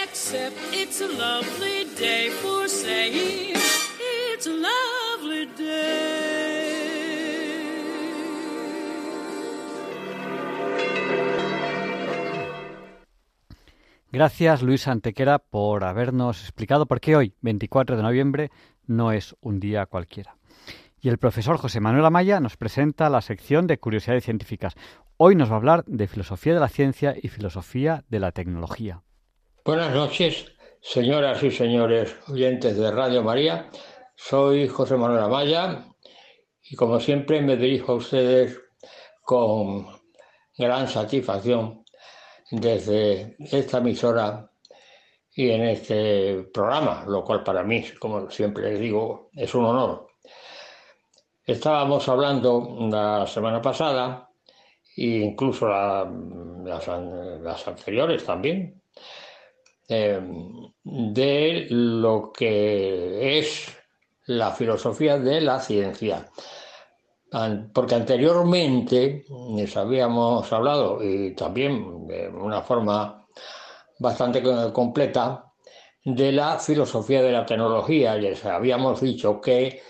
except 0.02 0.56
it's 0.72 1.02
a 1.02 1.07
lovely 1.07 1.84
day 1.97 2.30
for 2.41 2.69
saying 2.69 3.57
it's 3.99 4.47
a 4.47 4.53
lovely 4.53 5.47
day. 5.57 6.06
Gracias 14.10 14.61
Luis 14.61 14.88
Antequera 14.88 15.39
por 15.39 15.84
habernos 15.84 16.41
explicado 16.41 16.85
por 16.85 17.02
qué 17.02 17.18
hoy, 17.18 17.34
24 17.41 17.97
de 17.97 18.03
noviembre, 18.03 18.52
no 18.88 19.11
es 19.11 19.35
un 19.41 19.60
día 19.60 19.85
cualquiera. 19.85 20.35
Y 21.06 21.10
el 21.10 21.19
profesor 21.19 21.57
José 21.57 21.82
Manuel 21.82 22.03
Amaya 22.03 22.40
nos 22.40 22.57
presenta 22.57 23.11
la 23.11 23.22
sección 23.22 23.68
de 23.68 23.77
curiosidades 23.77 24.23
científicas. 24.23 24.73
Hoy 25.18 25.36
nos 25.36 25.52
va 25.52 25.53
a 25.53 25.57
hablar 25.57 25.86
de 25.86 26.07
filosofía 26.07 26.56
de 26.56 26.60
la 26.60 26.68
ciencia 26.68 27.14
y 27.15 27.27
filosofía 27.27 28.03
de 28.10 28.19
la 28.19 28.32
tecnología. 28.32 29.03
Buenas 29.64 29.94
noches, 29.94 30.52
señoras 30.82 31.44
y 31.44 31.52
señores 31.52 32.15
oyentes 32.27 32.76
de 32.76 32.90
Radio 32.90 33.22
María. 33.22 33.69
Soy 34.15 34.68
José 34.68 34.98
Manuel 34.98 35.22
Amaya 35.22 35.86
y 36.64 36.76
como 36.76 36.99
siempre 36.99 37.40
me 37.40 37.56
dirijo 37.56 37.91
a 37.91 37.95
ustedes 37.98 38.60
con 39.22 39.86
gran 40.57 40.88
satisfacción 40.88 41.86
desde 42.49 43.36
esta 43.40 43.77
emisora 43.77 44.49
y 45.36 45.52
en 45.52 45.65
este 45.65 46.48
programa, 46.52 47.06
lo 47.07 47.23
cual 47.23 47.44
para 47.44 47.61
mí, 47.61 47.86
como 47.99 48.27
siempre 48.32 48.72
les 48.72 48.80
digo, 48.80 49.30
es 49.36 49.53
un 49.53 49.65
honor. 49.65 50.07
Estábamos 51.45 52.07
hablando 52.09 52.51
la 52.91 53.26
semana 53.27 53.61
pasada, 53.61 54.30
e 54.97 55.07
incluso 55.30 55.67
la- 55.67 56.05
las, 56.65 56.88
an- 56.89 57.43
las 57.43 57.67
anteriores 57.67 58.26
también, 58.26 58.81
eh, 59.88 60.19
de 60.84 61.67
lo 61.69 62.31
que 62.31 63.38
es 63.39 63.77
la 64.27 64.51
filosofía 64.51 65.17
de 65.19 65.41
la 65.41 65.59
ciencia. 65.59 66.30
Porque 67.73 67.95
anteriormente 67.95 69.26
les 69.55 69.76
habíamos 69.76 70.51
hablado, 70.53 71.03
y 71.03 71.35
también 71.35 72.07
de 72.07 72.30
una 72.30 72.61
forma 72.61 73.26
bastante 73.99 74.41
co- 74.43 74.72
completa, 74.73 75.45
de 76.05 76.31
la 76.31 76.59
filosofía 76.59 77.22
de 77.23 77.31
la 77.34 77.45
tecnología. 77.45 78.15
Les 78.15 78.45
habíamos 78.45 79.01
dicho 79.01 79.41
que, 79.41 79.81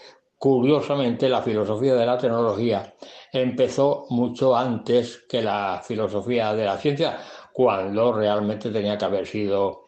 curiosamente, 0.46 1.28
la 1.28 1.42
filosofía 1.42 1.96
de 1.96 2.06
la 2.06 2.20
tecnología 2.20 2.94
empezó 3.34 4.06
mucho 4.12 4.56
antes 4.56 5.26
que 5.28 5.42
la 5.42 5.82
filosofía 5.84 6.54
de 6.54 6.66
la 6.66 6.78
ciencia, 6.78 7.18
cuando 7.52 8.14
realmente 8.14 8.70
tenía 8.70 8.96
que 8.96 9.06
haber 9.06 9.26
sido 9.26 9.86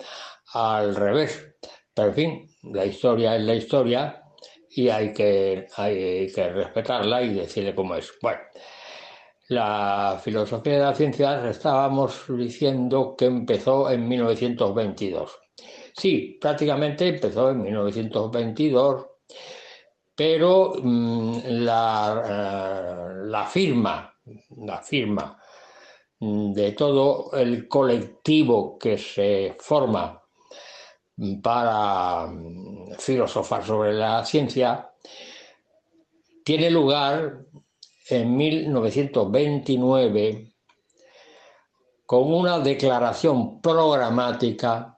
al 0.55 0.95
revés. 0.95 1.57
Pero 1.93 2.07
en 2.07 2.15
fin, 2.15 2.49
la 2.73 2.85
historia 2.87 3.35
es 3.35 3.43
la 3.43 3.53
historia 3.53 4.23
y 4.71 4.89
hay 4.89 5.13
que, 5.13 5.67
hay 5.75 6.31
que 6.33 6.49
respetarla 6.49 7.21
y 7.21 7.35
decirle 7.35 7.75
cómo 7.75 7.93
es. 7.93 8.11
Bueno, 8.19 8.39
la 9.49 10.19
filosofía 10.23 10.73
de 10.73 10.85
la 10.85 10.95
ciencia 10.95 11.47
estábamos 11.47 12.25
diciendo 12.29 13.13
que 13.15 13.25
empezó 13.25 13.91
en 13.91 14.07
1922. 14.07 15.37
Sí, 15.95 16.39
prácticamente 16.41 17.09
empezó 17.09 17.51
en 17.51 17.61
1922, 17.61 19.16
pero 20.17 20.73
mm, 20.81 21.39
la, 21.45 22.23
eh, 22.25 23.27
la 23.27 23.45
firma, 23.45 24.11
la 24.65 24.81
firma 24.81 25.39
mm, 26.19 26.53
de 26.53 26.71
todo 26.71 27.31
el 27.33 27.67
colectivo 27.67 28.79
que 28.79 28.97
se 28.97 29.55
forma 29.59 30.19
para 31.43 32.25
mm, 32.25 32.93
filosofar 32.97 33.63
sobre 33.63 33.93
la 33.93 34.25
ciencia 34.25 34.89
tiene 36.43 36.71
lugar 36.71 37.45
en 38.09 38.35
1929 38.35 40.51
con 42.07 42.33
una 42.33 42.57
declaración 42.57 43.61
programática 43.61 44.97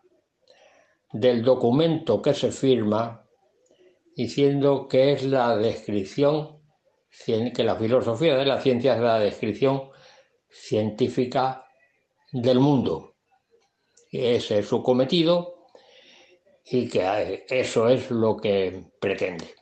del 1.11 1.43
documento 1.43 2.21
que 2.21 2.33
se 2.33 2.53
firma 2.53 3.18
diciendo 4.19 4.87
que 4.89 5.13
es 5.13 5.23
la 5.23 5.55
descripción, 5.55 6.59
que 7.25 7.63
la 7.63 7.77
filosofía 7.77 8.35
de 8.35 8.45
la 8.45 8.59
ciencia 8.59 8.95
es 8.95 8.99
la 8.99 9.17
descripción 9.17 9.91
científica 10.49 11.63
del 12.33 12.59
mundo. 12.59 13.15
Ese 14.11 14.59
es 14.59 14.67
su 14.67 14.83
cometido 14.83 15.67
y 16.65 16.89
que 16.89 17.45
eso 17.47 17.87
es 17.87 18.11
lo 18.11 18.35
que 18.35 18.91
pretende. 18.99 19.55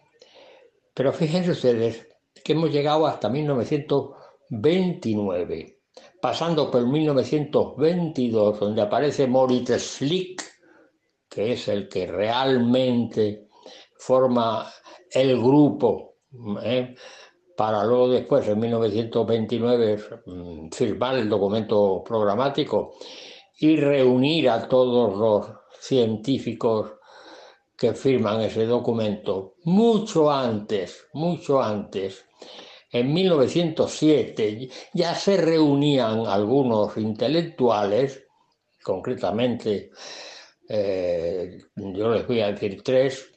Pero 0.91 1.13
fíjense 1.13 1.51
ustedes 1.51 2.07
que 2.43 2.53
hemos 2.53 2.71
llegado 2.71 3.05
hasta 3.05 3.29
1929, 3.29 5.81
pasando 6.19 6.71
por 6.71 6.87
1922, 6.87 8.59
donde 8.59 8.81
aparece 8.81 9.27
Moritz 9.27 9.77
Schlick, 9.77 10.41
que 11.29 11.53
es 11.53 11.67
el 11.67 11.87
que 11.87 12.07
realmente 12.07 13.46
forma 13.97 14.71
el 15.11 15.37
grupo, 15.37 16.15
¿eh? 16.63 16.95
para 17.55 17.83
luego 17.83 18.09
después, 18.09 18.47
en 18.47 18.59
1929, 18.59 19.97
mm, 20.25 20.69
firmar 20.69 21.17
el 21.17 21.27
documento 21.27 22.03
programático 22.05 22.95
y 23.59 23.75
reunir 23.77 24.49
a 24.49 24.67
todos 24.67 25.17
los 25.17 25.57
científicos 25.79 26.91
que 27.75 27.93
firman 27.93 28.41
ese 28.41 28.65
documento 28.65 29.55
mucho 29.63 30.31
antes, 30.31 31.07
mucho 31.13 31.61
antes. 31.61 32.25
En 32.91 33.13
1907 33.13 34.69
ya 34.93 35.15
se 35.15 35.37
reunían 35.37 36.25
algunos 36.25 36.95
intelectuales, 36.97 38.23
concretamente, 38.83 39.91
eh, 40.69 41.57
yo 41.75 42.13
les 42.13 42.27
voy 42.27 42.41
a 42.41 42.51
decir 42.51 42.81
tres, 42.83 43.36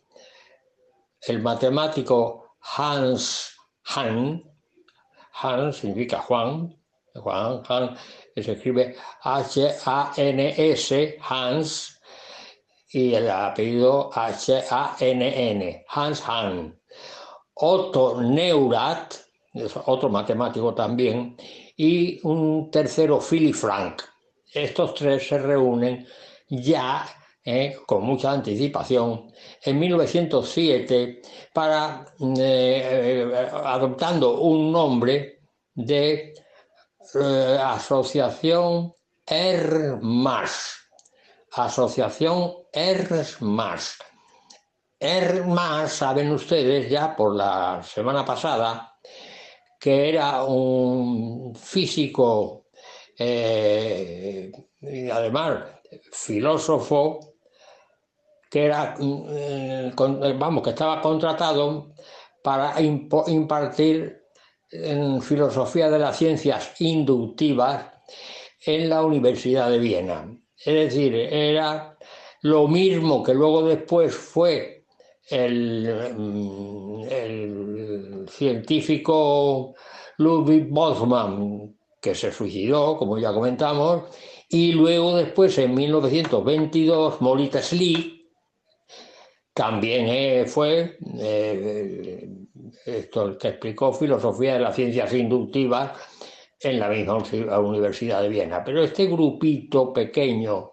el 1.27 1.41
matemático 1.43 2.57
Hans 2.77 3.55
Hahn, 3.85 4.43
Hans 5.33 5.77
significa 5.77 6.19
Juan, 6.19 6.77
Juan 7.15 7.63
Han 7.69 7.97
se 8.37 8.53
escribe 8.53 8.97
H-A-N-S, 9.23 11.19
Hans, 11.29 12.01
y 12.93 13.15
el 13.15 13.31
apellido 13.31 14.11
H-A-N-N, 14.13 15.85
Hans 15.89 16.23
Han. 16.29 16.79
Otto 17.55 18.21
Neurath, 18.23 19.17
otro 19.85 20.09
matemático 20.09 20.75
también, 20.75 21.37
y 21.77 22.21
un 22.27 22.71
tercero, 22.71 23.21
Philip 23.21 23.55
Frank. 23.55 24.03
Estos 24.53 24.95
tres 24.95 25.29
se 25.29 25.39
reúnen 25.39 26.07
ya 26.49 27.07
eh, 27.45 27.77
con 27.87 28.05
mucha 28.05 28.33
anticipación 28.33 29.33
en 29.63 29.79
1907 29.79 31.23
para 31.53 32.05
eh, 32.39 33.49
adoptando 33.53 34.41
un 34.41 34.71
nombre 34.71 35.41
de 35.75 36.35
eh, 37.15 37.59
Asociación 37.63 38.93
ERMAS. 39.27 40.77
Asociación 41.53 42.55
ERMAS. 42.73 43.99
ERMAS, 44.99 45.93
saben 45.93 46.31
ustedes 46.33 46.91
ya 46.91 47.17
por 47.17 47.35
la 47.35 47.83
semana 47.83 48.25
pasada, 48.25 48.99
que 49.79 50.11
era 50.11 50.45
un 50.45 51.55
físico 51.55 52.67
eh, 53.19 54.53
y 54.83 55.11
además 55.11 55.65
filósofo 56.13 57.30
que 58.51 58.67
era, 58.67 58.97
mm, 58.99 60.39
vamos, 60.39 60.63
que 60.63 60.71
estaba 60.71 61.01
contratado 61.01 61.95
para 62.43 62.75
impartir 62.81 64.19
filosofía 65.23 65.91
de 65.91 65.99
las 65.99 66.17
ciencias 66.17 66.81
inductivas 66.81 67.87
en 68.67 68.89
la 68.89 69.03
Universidad 69.03 69.71
de 69.71 69.79
Viena. 69.79 70.37
Es 70.57 70.75
decir, 70.75 71.15
era 71.15 71.97
lo 72.43 72.69
mismo 72.69 73.23
que 73.23 73.35
luego 73.35 73.63
después 73.63 74.15
fue 74.15 74.81
Mm, 75.31 77.03
el, 77.09 78.27
científico 78.29 79.75
Ludwig 80.19 80.69
Boltzmann, 80.69 81.77
que 82.01 82.15
se 82.15 82.33
suicidó, 82.33 82.97
como 82.97 83.19
ya 83.19 83.33
comentamos, 83.33 84.05
y 84.49 84.73
luego 84.73 85.17
después, 85.17 85.57
en 85.59 85.75
1922, 85.75 87.21
Morita 87.21 87.63
Slee 87.63 88.20
también 89.61 90.09
eh, 90.09 90.47
fue 90.47 90.97
eh, 91.19 92.27
esto 92.87 93.27
el 93.27 93.37
que 93.37 93.49
explicó 93.49 93.93
filosofía 93.93 94.55
de 94.55 94.61
las 94.61 94.75
ciencias 94.75 95.13
inductivas 95.13 96.01
en 96.59 96.81
la 96.81 96.89
misma 96.89 97.19
Universidad 97.59 98.23
de 98.23 98.31
Viena. 98.31 98.65
Pero 98.65 98.83
este 98.83 99.05
grupito 99.05 99.93
pequeño 99.93 100.71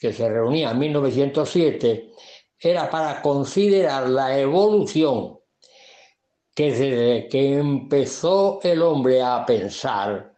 que 0.00 0.12
se 0.12 0.28
reunía 0.28 0.72
en 0.72 0.80
1907 0.80 2.10
era 2.58 2.90
para 2.90 3.22
considerar 3.22 4.08
la 4.08 4.36
evolución 4.36 5.38
que 6.52 6.72
desde 6.72 7.28
que 7.28 7.54
empezó 7.56 8.58
el 8.64 8.82
hombre 8.82 9.22
a 9.22 9.46
pensar, 9.46 10.34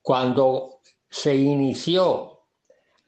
cuando 0.00 0.80
se 1.10 1.36
inició 1.36 2.46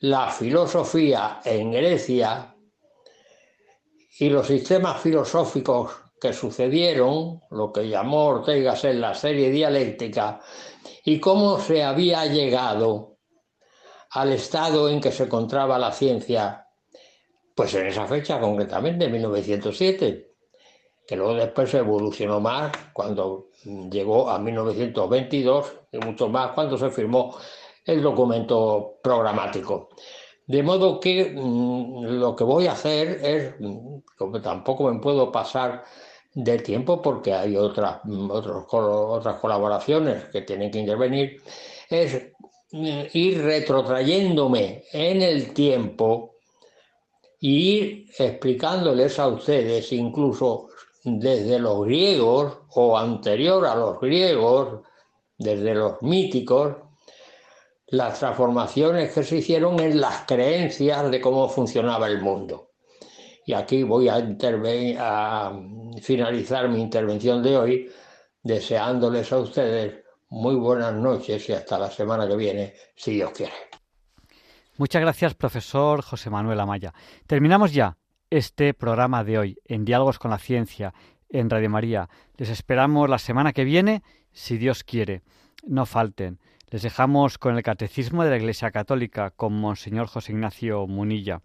la 0.00 0.30
filosofía 0.30 1.40
en 1.42 1.72
Grecia 1.72 2.54
y 4.18 4.28
los 4.28 4.46
sistemas 4.46 5.00
filosóficos 5.00 5.92
que 6.20 6.32
sucedieron, 6.32 7.40
lo 7.50 7.72
que 7.72 7.88
llamó 7.88 8.26
Ortega 8.26 8.74
en 8.82 9.00
la 9.00 9.14
serie 9.14 9.50
dialéctica, 9.50 10.40
y 11.04 11.20
cómo 11.20 11.60
se 11.60 11.84
había 11.84 12.26
llegado 12.26 13.18
al 14.10 14.32
estado 14.32 14.88
en 14.88 15.00
que 15.00 15.12
se 15.12 15.24
encontraba 15.24 15.78
la 15.78 15.92
ciencia 15.92 16.64
pues 17.54 17.74
en 17.74 17.88
esa 17.88 18.06
fecha, 18.06 18.38
concretamente, 18.38 19.06
en 19.06 19.12
1907, 19.12 20.30
que 21.04 21.16
luego 21.16 21.34
después 21.34 21.74
evolucionó 21.74 22.38
más 22.38 22.70
cuando 22.92 23.48
llegó 23.90 24.30
a 24.30 24.38
1922 24.38 25.72
y 25.90 25.98
mucho 25.98 26.28
más 26.28 26.52
cuando 26.52 26.78
se 26.78 26.88
firmó 26.90 27.36
el 27.84 28.00
documento 28.00 28.98
programático. 29.02 29.88
De 30.48 30.62
modo 30.62 30.98
que 30.98 31.26
mm, 31.26 32.04
lo 32.04 32.34
que 32.34 32.42
voy 32.42 32.66
a 32.66 32.72
hacer 32.72 33.20
es, 33.22 33.54
como 34.16 34.40
tampoco 34.40 34.90
me 34.90 34.98
puedo 34.98 35.30
pasar 35.30 35.84
de 36.34 36.58
tiempo 36.58 37.02
porque 37.02 37.34
hay 37.34 37.56
otras, 37.56 38.00
mm, 38.04 38.30
otras 38.30 39.36
colaboraciones 39.40 40.24
que 40.32 40.42
tienen 40.42 40.70
que 40.70 40.78
intervenir, 40.78 41.42
es 41.90 42.32
mm, 42.72 43.00
ir 43.12 43.42
retrotrayéndome 43.42 44.84
en 44.92 45.20
el 45.20 45.52
tiempo 45.52 46.36
y 47.40 47.78
ir 47.78 48.06
explicándoles 48.18 49.18
a 49.18 49.28
ustedes, 49.28 49.92
incluso 49.92 50.68
desde 51.04 51.58
los 51.58 51.84
griegos 51.84 52.58
o 52.74 52.96
anterior 52.96 53.66
a 53.66 53.74
los 53.74 54.00
griegos, 54.00 54.80
desde 55.36 55.74
los 55.74 56.00
míticos, 56.02 56.87
las 57.90 58.18
transformaciones 58.18 59.12
que 59.12 59.22
se 59.22 59.36
hicieron 59.36 59.80
en 59.80 60.00
las 60.00 60.24
creencias 60.26 61.10
de 61.10 61.20
cómo 61.20 61.48
funcionaba 61.48 62.06
el 62.06 62.20
mundo. 62.20 62.72
Y 63.46 63.54
aquí 63.54 63.82
voy 63.82 64.08
a, 64.08 64.16
a 64.16 65.60
finalizar 66.02 66.68
mi 66.68 66.82
intervención 66.82 67.42
de 67.42 67.56
hoy 67.56 67.90
deseándoles 68.42 69.32
a 69.32 69.38
ustedes 69.38 70.04
muy 70.28 70.54
buenas 70.56 70.92
noches 70.94 71.48
y 71.48 71.52
hasta 71.52 71.78
la 71.78 71.90
semana 71.90 72.28
que 72.28 72.36
viene, 72.36 72.74
si 72.94 73.12
Dios 73.12 73.30
quiere. 73.30 73.54
Muchas 74.76 75.00
gracias, 75.00 75.34
profesor 75.34 76.02
José 76.02 76.30
Manuel 76.30 76.60
Amaya. 76.60 76.92
Terminamos 77.26 77.72
ya 77.72 77.96
este 78.30 78.74
programa 78.74 79.24
de 79.24 79.38
hoy 79.38 79.58
en 79.64 79.84
Diálogos 79.84 80.18
con 80.18 80.30
la 80.30 80.38
Ciencia 80.38 80.92
en 81.30 81.50
Radio 81.50 81.70
María. 81.70 82.08
Les 82.36 82.50
esperamos 82.50 83.08
la 83.08 83.18
semana 83.18 83.52
que 83.52 83.64
viene, 83.64 84.02
si 84.32 84.58
Dios 84.58 84.84
quiere. 84.84 85.22
No 85.66 85.86
falten. 85.86 86.38
Les 86.70 86.82
dejamos 86.82 87.38
con 87.38 87.56
el 87.56 87.62
Catecismo 87.62 88.24
de 88.24 88.30
la 88.30 88.36
Iglesia 88.36 88.70
Católica 88.70 89.30
con 89.30 89.54
Monseñor 89.54 90.06
José 90.06 90.32
Ignacio 90.32 90.86
Munilla. 90.86 91.40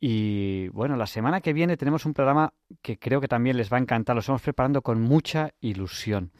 Y 0.00 0.66
bueno, 0.70 0.96
la 0.96 1.06
semana 1.06 1.40
que 1.40 1.52
viene 1.52 1.76
tenemos 1.76 2.06
un 2.06 2.12
programa 2.12 2.52
que 2.82 2.98
creo 2.98 3.20
que 3.20 3.28
también 3.28 3.56
les 3.56 3.72
va 3.72 3.76
a 3.76 3.80
encantar. 3.80 4.16
Lo 4.16 4.20
estamos 4.20 4.42
preparando 4.42 4.82
con 4.82 5.00
mucha 5.00 5.54
ilusión. 5.60 6.32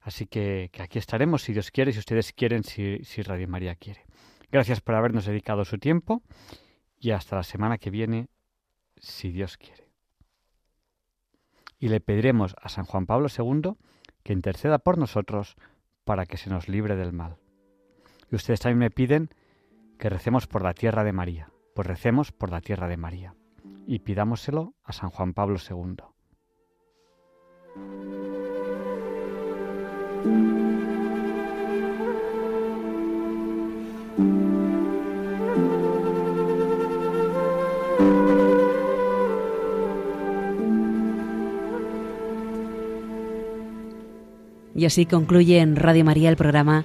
Así 0.00 0.26
que, 0.26 0.68
aquí 0.80 0.98
estaremos, 0.98 1.42
si 1.42 1.52
Dios 1.52 1.70
quiere, 1.70 1.92
si 1.92 2.00
ustedes 2.00 2.32
quieren, 2.32 2.64
si 2.64 3.22
Radio 3.22 3.46
María 3.46 3.76
quiere. 3.76 4.04
Gracias 4.50 4.80
por 4.80 4.96
habernos 4.96 5.24
dedicado 5.24 5.64
su 5.64 5.78
tiempo 5.78 6.22
y 6.98 7.12
hasta 7.12 7.36
la 7.36 7.44
semana 7.44 7.78
que 7.78 7.90
viene, 7.90 8.30
si 8.96 9.30
Dios 9.30 9.58
quiere. 9.58 9.88
Y 11.78 11.86
le 11.86 12.00
pediremos 12.00 12.56
a 12.60 12.68
San 12.68 12.84
Juan 12.84 13.06
Pablo 13.06 13.28
II 13.28 13.74
que 14.24 14.32
interceda 14.32 14.80
por 14.80 14.98
nosotros 14.98 15.54
para 16.02 16.26
que 16.26 16.36
se 16.36 16.50
nos 16.50 16.68
libre 16.68 16.96
del 16.96 17.12
mal. 17.12 17.43
Y 18.30 18.36
ustedes 18.36 18.60
también 18.60 18.78
me 18.78 18.90
piden 18.90 19.30
que 19.98 20.08
recemos 20.08 20.46
por 20.46 20.62
la 20.62 20.74
tierra 20.74 21.04
de 21.04 21.12
María. 21.12 21.50
Pues 21.74 21.86
recemos 21.86 22.32
por 22.32 22.50
la 22.50 22.60
tierra 22.60 22.88
de 22.88 22.96
María. 22.96 23.34
Y 23.86 24.00
pidámoselo 24.00 24.74
a 24.84 24.92
San 24.92 25.10
Juan 25.10 25.34
Pablo 25.34 25.58
II. 25.58 25.96
Y 44.76 44.86
así 44.86 45.06
concluye 45.06 45.60
en 45.60 45.76
Radio 45.76 46.04
María 46.04 46.28
el 46.28 46.36
programa 46.36 46.84